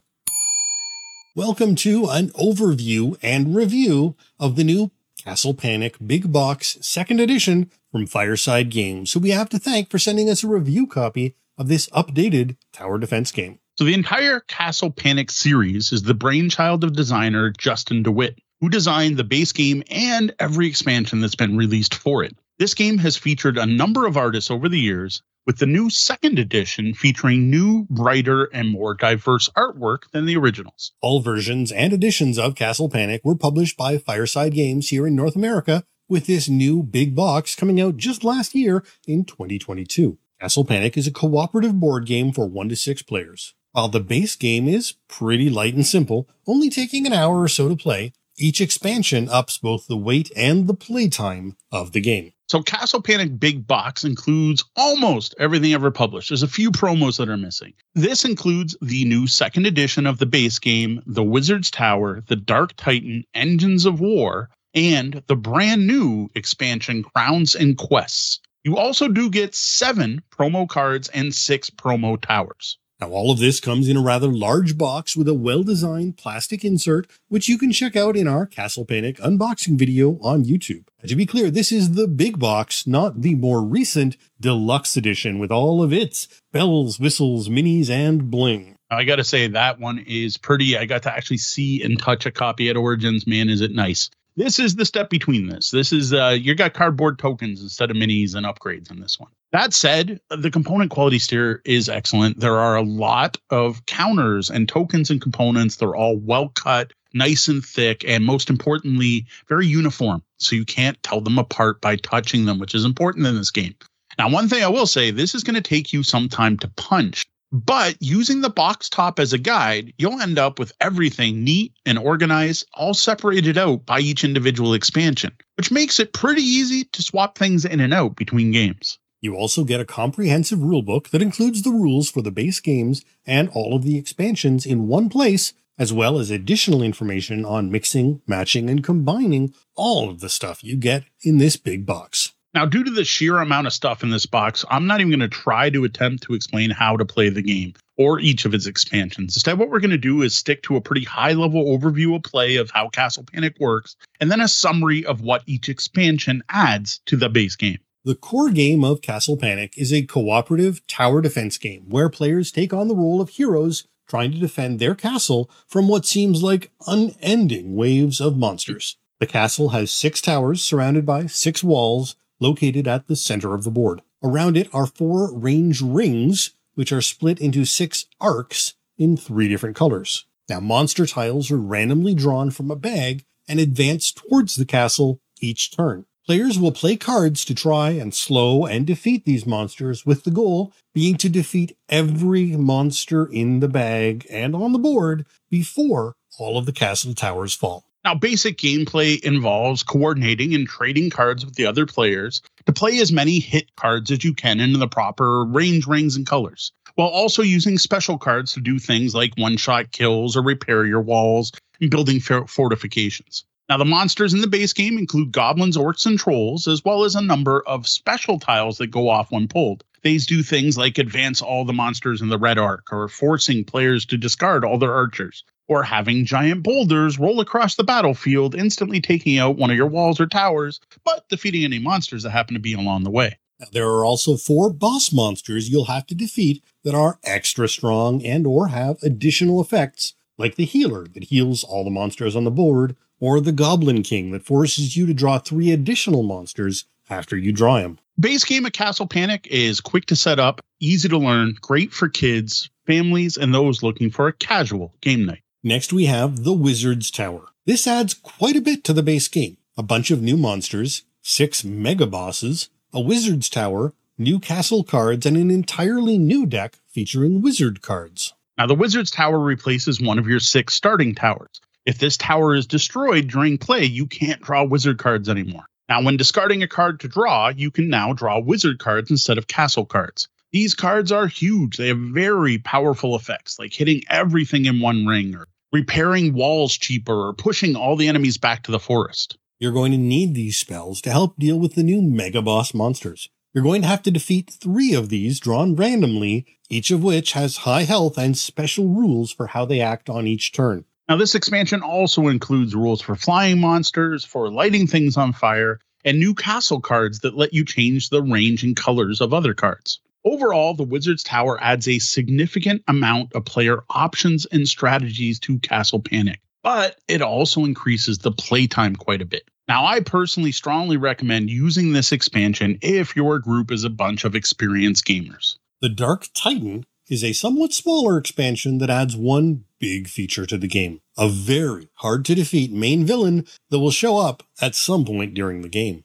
Welcome 1.35 1.75
to 1.77 2.07
an 2.09 2.29
overview 2.29 3.17
and 3.21 3.55
review 3.55 4.15
of 4.39 4.55
the 4.55 4.63
new 4.63 4.91
Castle 5.23 5.53
Panic 5.53 5.95
Big 6.05 6.33
Box 6.33 6.77
Second 6.81 7.21
Edition 7.21 7.71
from 7.93 8.05
Fireside 8.05 8.69
Games, 8.69 9.13
who 9.13 9.21
we 9.21 9.29
have 9.29 9.47
to 9.49 9.57
thank 9.57 9.89
for 9.89 9.97
sending 9.97 10.29
us 10.29 10.43
a 10.43 10.49
review 10.49 10.85
copy 10.85 11.37
of 11.57 11.69
this 11.69 11.87
updated 11.91 12.57
tower 12.73 12.97
defense 12.97 13.31
game. 13.31 13.59
So, 13.77 13.85
the 13.85 13.93
entire 13.93 14.41
Castle 14.41 14.91
Panic 14.91 15.31
series 15.31 15.93
is 15.93 16.03
the 16.03 16.13
brainchild 16.13 16.83
of 16.83 16.91
designer 16.91 17.51
Justin 17.57 18.03
DeWitt, 18.03 18.37
who 18.59 18.67
designed 18.67 19.15
the 19.15 19.23
base 19.23 19.53
game 19.53 19.81
and 19.89 20.35
every 20.39 20.67
expansion 20.67 21.21
that's 21.21 21.35
been 21.35 21.55
released 21.55 21.95
for 21.95 22.21
it. 22.21 22.35
This 22.59 22.73
game 22.73 22.97
has 22.97 23.15
featured 23.15 23.57
a 23.57 23.65
number 23.65 24.05
of 24.05 24.17
artists 24.17 24.51
over 24.51 24.67
the 24.67 24.79
years, 24.79 25.23
with 25.45 25.57
the 25.57 25.65
new 25.65 25.89
second 25.89 26.39
edition 26.39 26.93
featuring 26.93 27.49
new, 27.49 27.85
brighter, 27.89 28.45
and 28.45 28.69
more 28.69 28.93
diverse 28.93 29.49
artwork 29.57 30.09
than 30.11 30.25
the 30.25 30.37
originals. 30.37 30.93
All 31.01 31.21
versions 31.21 31.71
and 31.71 31.91
editions 31.91 32.37
of 32.39 32.55
Castle 32.55 32.89
Panic 32.89 33.21
were 33.23 33.35
published 33.35 33.77
by 33.77 33.97
Fireside 33.97 34.53
Games 34.53 34.89
here 34.89 35.05
in 35.05 35.15
North 35.15 35.35
America, 35.35 35.83
with 36.07 36.27
this 36.27 36.47
new 36.49 36.83
big 36.83 37.15
box 37.15 37.55
coming 37.55 37.79
out 37.81 37.97
just 37.97 38.23
last 38.23 38.53
year 38.53 38.83
in 39.07 39.25
2022. 39.25 40.17
Castle 40.39 40.65
Panic 40.65 40.97
is 40.97 41.07
a 41.07 41.11
cooperative 41.11 41.79
board 41.79 42.05
game 42.05 42.31
for 42.31 42.45
1 42.47 42.69
to 42.69 42.75
6 42.75 43.01
players. 43.03 43.53
While 43.71 43.87
the 43.87 43.99
base 43.99 44.35
game 44.35 44.67
is 44.67 44.95
pretty 45.07 45.49
light 45.49 45.73
and 45.73 45.85
simple, 45.85 46.29
only 46.45 46.69
taking 46.69 47.07
an 47.07 47.13
hour 47.13 47.41
or 47.41 47.47
so 47.47 47.69
to 47.69 47.75
play, 47.75 48.13
each 48.37 48.61
expansion 48.61 49.29
ups 49.29 49.57
both 49.57 49.87
the 49.87 49.97
weight 49.97 50.31
and 50.35 50.67
the 50.67 50.73
playtime 50.73 51.57
of 51.71 51.91
the 51.91 52.01
game. 52.01 52.32
So 52.49 52.61
Castle 52.61 53.01
Panic 53.01 53.39
Big 53.39 53.65
Box 53.65 54.03
includes 54.03 54.63
almost 54.75 55.33
everything 55.39 55.73
ever 55.73 55.91
published. 55.91 56.29
There's 56.29 56.43
a 56.43 56.47
few 56.47 56.71
promos 56.71 57.17
that 57.17 57.29
are 57.29 57.37
missing. 57.37 57.73
This 57.95 58.25
includes 58.25 58.75
the 58.81 59.05
new 59.05 59.27
second 59.27 59.65
edition 59.65 60.05
of 60.05 60.19
the 60.19 60.25
base 60.25 60.59
game, 60.59 61.01
The 61.05 61.23
Wizard's 61.23 61.71
Tower, 61.71 62.21
The 62.27 62.35
Dark 62.35 62.75
Titan, 62.75 63.23
Engines 63.33 63.85
of 63.85 63.99
War, 64.01 64.49
and 64.75 65.23
the 65.27 65.35
brand 65.35 65.87
new 65.87 66.29
expansion 66.35 67.03
Crowns 67.03 67.55
and 67.55 67.77
Quests. 67.77 68.39
You 68.63 68.77
also 68.77 69.07
do 69.07 69.29
get 69.29 69.55
seven 69.55 70.21
promo 70.31 70.67
cards 70.67 71.09
and 71.09 71.33
six 71.33 71.69
promo 71.69 72.19
towers. 72.19 72.77
Now, 72.99 73.09
all 73.09 73.31
of 73.31 73.39
this 73.39 73.59
comes 73.59 73.89
in 73.89 73.97
a 73.97 74.01
rather 74.01 74.27
large 74.27 74.77
box 74.77 75.17
with 75.17 75.27
a 75.27 75.33
well 75.33 75.63
designed 75.63 76.17
plastic 76.17 76.63
insert, 76.63 77.09
which 77.27 77.49
you 77.49 77.57
can 77.57 77.71
check 77.71 77.95
out 77.95 78.15
in 78.15 78.27
our 78.27 78.45
Castle 78.45 78.85
Panic 78.85 79.17
unboxing 79.17 79.77
video 79.77 80.19
on 80.21 80.45
YouTube. 80.45 80.85
And 81.03 81.09
to 81.09 81.17
be 81.17 81.25
clear, 81.25 81.51
this 81.51 81.73
is 81.73 81.95
the 81.95 82.07
big 82.07 82.39
box, 82.39 82.87
not 82.87 83.23
the 83.23 83.35
more 83.35 83.61
recent 83.61 84.15
deluxe 84.39 84.95
edition 84.95 85.37
with 85.37 85.51
all 85.51 85.83
of 85.83 85.91
its 85.91 86.29
bells, 86.53 86.97
whistles, 86.97 87.49
minis, 87.49 87.89
and 87.89 88.31
bling. 88.31 88.77
I 88.89 89.03
got 89.03 89.17
to 89.17 89.25
say, 89.25 89.49
that 89.49 89.81
one 89.81 89.99
is 89.99 90.37
pretty. 90.37 90.77
I 90.77 90.85
got 90.85 91.03
to 91.03 91.11
actually 91.13 91.39
see 91.39 91.83
and 91.83 91.99
touch 91.99 92.25
a 92.25 92.31
copy 92.31 92.69
at 92.69 92.77
Origins. 92.77 93.27
Man, 93.27 93.49
is 93.49 93.59
it 93.59 93.71
nice. 93.71 94.09
This 94.37 94.59
is 94.59 94.75
the 94.75 94.85
step 94.85 95.09
between 95.09 95.47
this. 95.47 95.71
This 95.71 95.91
is 95.91 96.13
uh 96.13 96.37
you 96.39 96.55
got 96.55 96.73
cardboard 96.73 97.19
tokens 97.19 97.61
instead 97.61 97.91
of 97.91 97.97
minis 97.97 98.33
and 98.33 98.45
upgrades 98.45 98.89
in 98.89 98.99
this 98.99 99.19
one. 99.19 99.29
That 99.51 99.73
said, 99.73 100.21
the 100.29 100.49
component 100.49 100.89
quality 100.89 101.19
steer 101.19 101.61
is 101.65 101.87
excellent. 101.89 102.39
There 102.39 102.57
are 102.57 102.75
a 102.75 102.81
lot 102.81 103.37
of 103.51 103.85
counters 103.85 104.49
and 104.49 104.67
tokens 104.67 105.11
and 105.11 105.21
components. 105.21 105.75
They're 105.75 105.95
all 105.95 106.17
well 106.17 106.49
cut, 106.49 106.93
nice 107.13 107.47
and 107.47 107.63
thick, 107.63 108.03
and 108.07 108.25
most 108.25 108.49
importantly, 108.49 109.27
very 109.47 109.67
uniform. 109.67 110.23
So 110.43 110.55
you 110.55 110.65
can't 110.65 111.01
tell 111.03 111.21
them 111.21 111.37
apart 111.37 111.81
by 111.81 111.95
touching 111.95 112.45
them, 112.45 112.59
which 112.59 112.75
is 112.75 112.85
important 112.85 113.25
in 113.25 113.35
this 113.35 113.51
game. 113.51 113.75
Now, 114.17 114.29
one 114.29 114.47
thing 114.47 114.63
I 114.63 114.67
will 114.67 114.85
say, 114.85 115.09
this 115.09 115.33
is 115.33 115.43
going 115.43 115.55
to 115.55 115.61
take 115.61 115.91
you 115.91 116.03
some 116.03 116.29
time 116.29 116.57
to 116.57 116.67
punch. 116.67 117.25
But 117.51 117.97
using 117.99 118.41
the 118.41 118.49
box 118.49 118.89
top 118.89 119.19
as 119.19 119.31
a 119.31 119.37
guide, 119.37 119.93
you'll 119.99 120.19
end 120.19 120.39
up 120.39 120.57
with 120.57 120.71
everything 120.81 121.43
neat 121.43 121.73
and 121.85 121.99
organized, 121.99 122.67
all 122.73 122.95
separated 122.95 123.59
out 123.59 123.85
by 123.85 123.99
each 123.99 124.23
individual 124.23 124.73
expansion, 124.73 125.31
which 125.55 125.71
makes 125.71 125.99
it 125.99 126.13
pretty 126.13 126.41
easy 126.41 126.85
to 126.85 127.03
swap 127.03 127.37
things 127.37 127.63
in 127.63 127.79
and 127.79 127.93
out 127.93 128.15
between 128.15 128.51
games. 128.51 128.97
You 129.21 129.35
also 129.35 129.63
get 129.63 129.79
a 129.79 129.85
comprehensive 129.85 130.59
rulebook 130.59 131.09
that 131.09 131.21
includes 131.21 131.61
the 131.61 131.69
rules 131.69 132.09
for 132.09 132.23
the 132.23 132.31
base 132.31 132.59
games 132.59 133.05
and 133.25 133.49
all 133.49 133.75
of 133.75 133.83
the 133.83 133.97
expansions 133.97 134.65
in 134.65 134.87
one 134.87 135.07
place, 135.07 135.53
as 135.77 135.91
well 135.91 136.19
as 136.19 136.29
additional 136.29 136.81
information 136.81 137.45
on 137.45 137.71
mixing, 137.71 138.21
matching, 138.27 138.69
and 138.69 138.83
combining 138.83 139.53
all 139.75 140.09
of 140.09 140.19
the 140.19 140.29
stuff 140.29 140.63
you 140.63 140.75
get 140.75 141.03
in 141.21 141.37
this 141.37 141.57
big 141.57 141.85
box. 141.85 142.33
Now, 142.53 142.67
due 142.67 142.83
to 142.83 142.91
the 142.91 143.03
sheer 143.03 143.39
amount 143.39 143.65
of 143.65 143.73
stuff 143.73 144.03
in 144.03 144.11
this 144.11 144.27
box, 144.27 144.63
I'm 144.69 144.85
not 144.85 144.99
even 144.99 145.09
going 145.09 145.19
to 145.21 145.27
try 145.27 145.71
to 145.71 145.85
attempt 145.85 146.23
to 146.23 146.35
explain 146.35 146.69
how 146.69 146.95
to 146.97 147.05
play 147.05 147.29
the 147.29 147.41
game 147.41 147.73
or 147.97 148.19
each 148.19 148.45
of 148.45 148.53
its 148.53 148.67
expansions. 148.67 149.35
Instead, 149.35 149.57
what 149.57 149.69
we're 149.69 149.79
going 149.79 149.89
to 149.89 149.97
do 149.97 150.21
is 150.21 150.37
stick 150.37 150.61
to 150.63 150.75
a 150.75 150.81
pretty 150.81 151.03
high 151.03 151.33
level 151.33 151.65
overview 151.65 152.15
of 152.15 152.21
play 152.21 152.57
of 152.57 152.69
how 152.69 152.89
Castle 152.89 153.23
Panic 153.23 153.55
works, 153.59 153.95
and 154.19 154.29
then 154.29 154.41
a 154.41 154.47
summary 154.47 155.03
of 155.03 155.21
what 155.21 155.41
each 155.47 155.67
expansion 155.67 156.43
adds 156.49 157.01
to 157.07 157.17
the 157.17 157.29
base 157.29 157.55
game. 157.55 157.79
The 158.05 158.15
core 158.15 158.51
game 158.51 158.83
of 158.83 159.01
Castle 159.01 159.37
Panic 159.37 159.73
is 159.77 159.93
a 159.93 160.05
cooperative 160.05 160.85
tower 160.87 161.21
defense 161.21 161.57
game 161.57 161.85
where 161.87 162.09
players 162.09 162.51
take 162.51 162.73
on 162.73 162.87
the 162.87 162.95
role 162.95 163.21
of 163.21 163.29
heroes 163.29 163.87
trying 164.13 164.31
to 164.31 164.37
defend 164.37 164.77
their 164.77 164.93
castle 164.93 165.49
from 165.65 165.87
what 165.87 166.05
seems 166.05 166.43
like 166.43 166.69
unending 166.85 167.75
waves 167.75 168.21
of 168.21 168.37
monsters. 168.37 168.95
The 169.19 169.25
castle 169.25 169.69
has 169.69 169.89
six 169.89 170.21
towers 170.21 170.61
surrounded 170.61 171.03
by 171.03 171.25
six 171.25 171.63
walls 171.63 172.15
located 172.39 172.87
at 172.87 173.07
the 173.07 173.15
center 173.15 173.55
of 173.55 173.63
the 173.63 173.71
board. 173.71 174.03
Around 174.21 174.55
it 174.55 174.69
are 174.71 174.85
four 174.85 175.33
range 175.33 175.81
rings, 175.81 176.51
which 176.75 176.91
are 176.91 177.01
split 177.01 177.39
into 177.39 177.65
six 177.65 178.05
arcs 178.21 178.75
in 178.99 179.17
three 179.17 179.47
different 179.47 179.75
colors. 179.75 180.27
Now, 180.47 180.59
monster 180.59 181.07
tiles 181.07 181.49
are 181.49 181.57
randomly 181.57 182.13
drawn 182.13 182.51
from 182.51 182.69
a 182.69 182.75
bag 182.75 183.25
and 183.47 183.59
advance 183.59 184.11
towards 184.11 184.57
the 184.57 184.65
castle 184.65 185.21
each 185.41 185.75
turn. 185.75 186.05
Players 186.25 186.57
will 186.57 186.71
play 186.71 186.95
cards 186.95 187.43
to 187.43 187.53
try 187.53 187.89
and 187.89 188.13
slow 188.13 188.65
and 188.65 188.87
defeat 188.87 189.25
these 189.25 189.45
monsters, 189.45 190.05
with 190.05 190.23
the 190.23 190.31
goal 190.31 190.71
being 190.93 191.17
to 191.17 191.27
defeat 191.27 191.77
every 191.89 192.55
monster 192.55 193.25
in 193.25 193.59
the 193.59 193.67
bag 193.67 194.25
and 194.29 194.55
on 194.55 194.71
the 194.71 194.79
board 194.79 195.25
before 195.51 196.15
all 196.39 196.57
of 196.57 196.65
the 196.65 196.71
castle 196.71 197.13
towers 197.13 197.53
fall. 197.53 197.83
Now, 198.05 198.15
basic 198.15 198.57
gameplay 198.57 199.21
involves 199.21 199.83
coordinating 199.83 200.55
and 200.55 200.65
trading 200.65 201.09
cards 201.09 201.45
with 201.45 201.55
the 201.55 201.65
other 201.65 201.85
players 201.85 202.41
to 202.67 202.71
play 202.71 202.99
as 202.99 203.11
many 203.11 203.39
hit 203.39 203.75
cards 203.75 204.09
as 204.09 204.23
you 204.23 204.33
can 204.33 204.61
into 204.61 204.77
the 204.77 204.87
proper 204.87 205.43
range, 205.43 205.87
rings, 205.87 206.15
and 206.15 206.25
colors, 206.25 206.71
while 206.95 207.09
also 207.09 207.41
using 207.41 207.77
special 207.77 208.17
cards 208.17 208.53
to 208.53 208.61
do 208.61 208.79
things 208.79 209.13
like 209.13 209.33
one 209.37 209.57
shot 209.57 209.91
kills 209.91 210.37
or 210.37 210.41
repair 210.41 210.85
your 210.85 211.01
walls 211.01 211.51
and 211.81 211.91
building 211.91 212.21
fortifications. 212.21 213.43
Now, 213.73 213.77
the 213.77 213.85
monsters 213.85 214.35
in 214.35 214.41
the 214.41 214.47
base 214.47 214.71
game 214.71 214.99
include 214.99 215.31
goblins, 215.31 215.77
orcs, 215.77 216.05
and 216.05 216.19
trolls, 216.19 216.67
as 216.67 216.85
well 216.85 217.05
as 217.05 217.15
a 217.15 217.21
number 217.23 217.63
of 217.65 217.87
special 217.87 218.37
tiles 218.37 218.77
that 218.77 218.91
go 218.91 219.09
off 219.09 219.31
when 219.31 219.47
pulled. 219.47 219.83
These 220.03 220.27
do 220.27 220.43
things 220.43 220.77
like 220.77 220.99
advance 220.99 221.41
all 221.41 221.65
the 221.65 221.73
monsters 221.73 222.21
in 222.21 222.29
the 222.29 222.37
red 222.37 222.59
arc, 222.59 222.93
or 222.93 223.07
forcing 223.07 223.63
players 223.63 224.05
to 224.05 224.15
discard 224.15 224.63
all 224.63 224.77
their 224.77 224.93
archers, 224.93 225.43
or 225.67 225.81
having 225.81 226.23
giant 226.23 226.61
boulders 226.61 227.17
roll 227.17 227.39
across 227.39 227.73
the 227.73 227.83
battlefield, 227.83 228.53
instantly 228.53 229.01
taking 229.01 229.39
out 229.39 229.57
one 229.57 229.71
of 229.71 229.75
your 229.75 229.87
walls 229.87 230.19
or 230.19 230.27
towers, 230.27 230.79
but 231.03 231.27
defeating 231.27 231.63
any 231.63 231.79
monsters 231.79 232.21
that 232.21 232.29
happen 232.29 232.53
to 232.53 232.59
be 232.59 232.75
along 232.75 233.05
the 233.05 233.09
way. 233.09 233.39
There 233.71 233.89
are 233.89 234.05
also 234.05 234.37
four 234.37 234.71
boss 234.71 235.11
monsters 235.11 235.67
you'll 235.71 235.85
have 235.85 236.05
to 236.05 236.13
defeat 236.13 236.63
that 236.83 236.93
are 236.93 237.17
extra 237.23 237.67
strong 237.67 238.23
and 238.23 238.45
or 238.45 238.67
have 238.67 239.01
additional 239.01 239.59
effects, 239.59 240.13
like 240.37 240.57
the 240.57 240.65
healer 240.65 241.07
that 241.15 241.23
heals 241.23 241.63
all 241.63 241.83
the 241.83 241.89
monsters 241.89 242.35
on 242.35 242.43
the 242.43 242.51
board, 242.51 242.95
or 243.23 243.39
the 243.39 243.53
Goblin 243.53 244.03
King 244.03 244.31
that 244.31 244.43
forces 244.43 244.97
you 244.97 245.05
to 245.05 245.13
draw 245.13 245.39
three 245.39 245.71
additional 245.71 246.23
monsters 246.23 246.83
after 247.09 247.37
you 247.37 247.53
draw 247.53 247.77
him. 247.77 247.97
Base 248.19 248.43
game 248.43 248.65
of 248.65 248.73
Castle 248.73 249.07
Panic 249.07 249.47
is 249.49 249.79
quick 249.79 250.05
to 250.07 250.15
set 250.17 250.39
up, 250.39 250.59
easy 250.81 251.07
to 251.07 251.17
learn, 251.17 251.55
great 251.61 251.93
for 251.93 252.09
kids, 252.09 252.69
families, 252.85 253.37
and 253.37 253.55
those 253.55 253.81
looking 253.81 254.09
for 254.09 254.27
a 254.27 254.33
casual 254.33 254.93
game 254.99 255.25
night. 255.25 255.41
Next, 255.63 255.93
we 255.93 256.07
have 256.07 256.43
the 256.43 256.51
Wizard's 256.51 257.09
Tower. 257.09 257.47
This 257.65 257.87
adds 257.87 258.13
quite 258.13 258.57
a 258.57 258.61
bit 258.61 258.83
to 258.83 258.93
the 258.93 259.01
base 259.01 259.29
game. 259.29 259.55
A 259.77 259.83
bunch 259.83 260.11
of 260.11 260.21
new 260.21 260.35
monsters, 260.35 261.03
six 261.21 261.63
mega 261.63 262.05
bosses, 262.05 262.69
a 262.91 262.99
Wizard's 262.99 263.47
Tower, 263.47 263.93
new 264.17 264.37
castle 264.37 264.83
cards, 264.83 265.25
and 265.25 265.37
an 265.37 265.49
entirely 265.49 266.17
new 266.17 266.45
deck 266.45 266.79
featuring 266.89 267.41
wizard 267.41 267.81
cards. 267.81 268.33
Now, 268.57 268.67
the 268.67 268.75
Wizard's 268.75 269.11
Tower 269.11 269.39
replaces 269.39 270.01
one 270.01 270.19
of 270.19 270.27
your 270.27 270.41
six 270.41 270.73
starting 270.73 271.15
towers. 271.15 271.61
If 271.85 271.97
this 271.97 272.15
tower 272.15 272.55
is 272.55 272.65
destroyed 272.65 273.27
during 273.27 273.57
play, 273.57 273.83
you 273.83 274.07
can't 274.07 274.41
draw 274.41 274.63
wizard 274.63 274.99
cards 274.99 275.27
anymore. 275.27 275.65
Now, 275.89 276.01
when 276.01 276.15
discarding 276.15 276.63
a 276.63 276.67
card 276.67 277.01
to 277.01 277.09
draw, 277.09 277.49
you 277.49 277.71
can 277.71 277.89
now 277.89 278.13
draw 278.13 278.39
wizard 278.39 278.79
cards 278.79 279.11
instead 279.11 279.37
of 279.37 279.47
castle 279.47 279.85
cards. 279.85 280.29
These 280.53 280.75
cards 280.75 281.11
are 281.11 281.27
huge. 281.27 281.75
They 281.75 281.89
have 281.89 281.97
very 281.97 282.57
powerful 282.57 283.17
effects, 283.17 283.59
like 283.59 283.73
hitting 283.73 284.03
everything 284.09 284.65
in 284.65 284.79
one 284.79 285.05
ring, 285.05 285.35
or 285.35 285.47
repairing 285.73 286.33
walls 286.33 286.77
cheaper, 286.77 287.27
or 287.27 287.33
pushing 287.33 287.75
all 287.75 287.97
the 287.97 288.07
enemies 288.07 288.37
back 288.37 288.63
to 288.63 288.71
the 288.71 288.79
forest. 288.79 289.37
You're 289.59 289.73
going 289.73 289.91
to 289.91 289.97
need 289.97 290.35
these 290.35 290.57
spells 290.57 291.01
to 291.01 291.11
help 291.11 291.37
deal 291.37 291.59
with 291.59 291.75
the 291.75 291.83
new 291.83 292.01
Mega 292.01 292.41
Boss 292.41 292.73
monsters. 292.73 293.27
You're 293.53 293.63
going 293.63 293.81
to 293.81 293.87
have 293.89 294.03
to 294.03 294.11
defeat 294.11 294.49
three 294.49 294.93
of 294.93 295.09
these 295.09 295.39
drawn 295.39 295.75
randomly, 295.75 296.45
each 296.69 296.91
of 296.91 297.03
which 297.03 297.33
has 297.33 297.57
high 297.57 297.83
health 297.83 298.17
and 298.17 298.37
special 298.37 298.87
rules 298.87 299.33
for 299.33 299.47
how 299.47 299.65
they 299.65 299.81
act 299.81 300.09
on 300.09 300.27
each 300.27 300.53
turn. 300.53 300.85
Now, 301.09 301.17
this 301.17 301.35
expansion 301.35 301.81
also 301.81 302.27
includes 302.27 302.73
rules 302.73 303.01
for 303.01 303.15
flying 303.15 303.59
monsters, 303.59 304.23
for 304.23 304.49
lighting 304.49 304.87
things 304.87 305.17
on 305.17 305.33
fire, 305.33 305.79
and 306.05 306.17
new 306.17 306.33
castle 306.33 306.79
cards 306.79 307.19
that 307.19 307.35
let 307.35 307.53
you 307.53 307.65
change 307.65 308.09
the 308.09 308.23
range 308.23 308.63
and 308.63 308.75
colors 308.75 309.19
of 309.19 309.33
other 309.33 309.53
cards. 309.53 309.99
Overall, 310.23 310.73
the 310.73 310.83
Wizard's 310.83 311.23
Tower 311.23 311.61
adds 311.61 311.89
a 311.89 311.99
significant 311.99 312.83
amount 312.87 313.33
of 313.33 313.43
player 313.43 313.83
options 313.89 314.45
and 314.45 314.67
strategies 314.67 315.39
to 315.41 315.59
Castle 315.59 315.99
Panic, 315.99 316.39
but 316.63 316.97
it 317.09 317.21
also 317.21 317.65
increases 317.65 318.19
the 318.19 318.31
playtime 318.31 318.95
quite 318.95 319.21
a 319.21 319.25
bit. 319.25 319.43
Now, 319.67 319.85
I 319.85 319.99
personally 319.99 320.53
strongly 320.53 320.95
recommend 320.95 321.49
using 321.49 321.91
this 321.91 322.13
expansion 322.13 322.79
if 322.81 323.17
your 323.17 323.39
group 323.39 323.71
is 323.71 323.83
a 323.83 323.89
bunch 323.89 324.23
of 324.23 324.35
experienced 324.35 325.05
gamers. 325.05 325.57
The 325.81 325.89
Dark 325.89 326.27
Titan 326.33 326.85
is 327.09 327.23
a 327.23 327.33
somewhat 327.33 327.73
smaller 327.73 328.17
expansion 328.17 328.77
that 328.77 328.89
adds 328.89 329.15
one 329.15 329.65
big 329.79 330.07
feature 330.07 330.45
to 330.45 330.57
the 330.57 330.67
game. 330.67 331.01
a 331.17 331.29
very 331.29 331.89
hard 331.95 332.25
to 332.25 332.33
defeat 332.33 332.71
main 332.71 333.05
villain 333.05 333.45
that 333.69 333.79
will 333.79 333.91
show 333.91 334.17
up 334.17 334.41
at 334.59 334.73
some 334.73 335.05
point 335.05 335.33
during 335.33 335.61
the 335.61 335.69
game. 335.69 336.03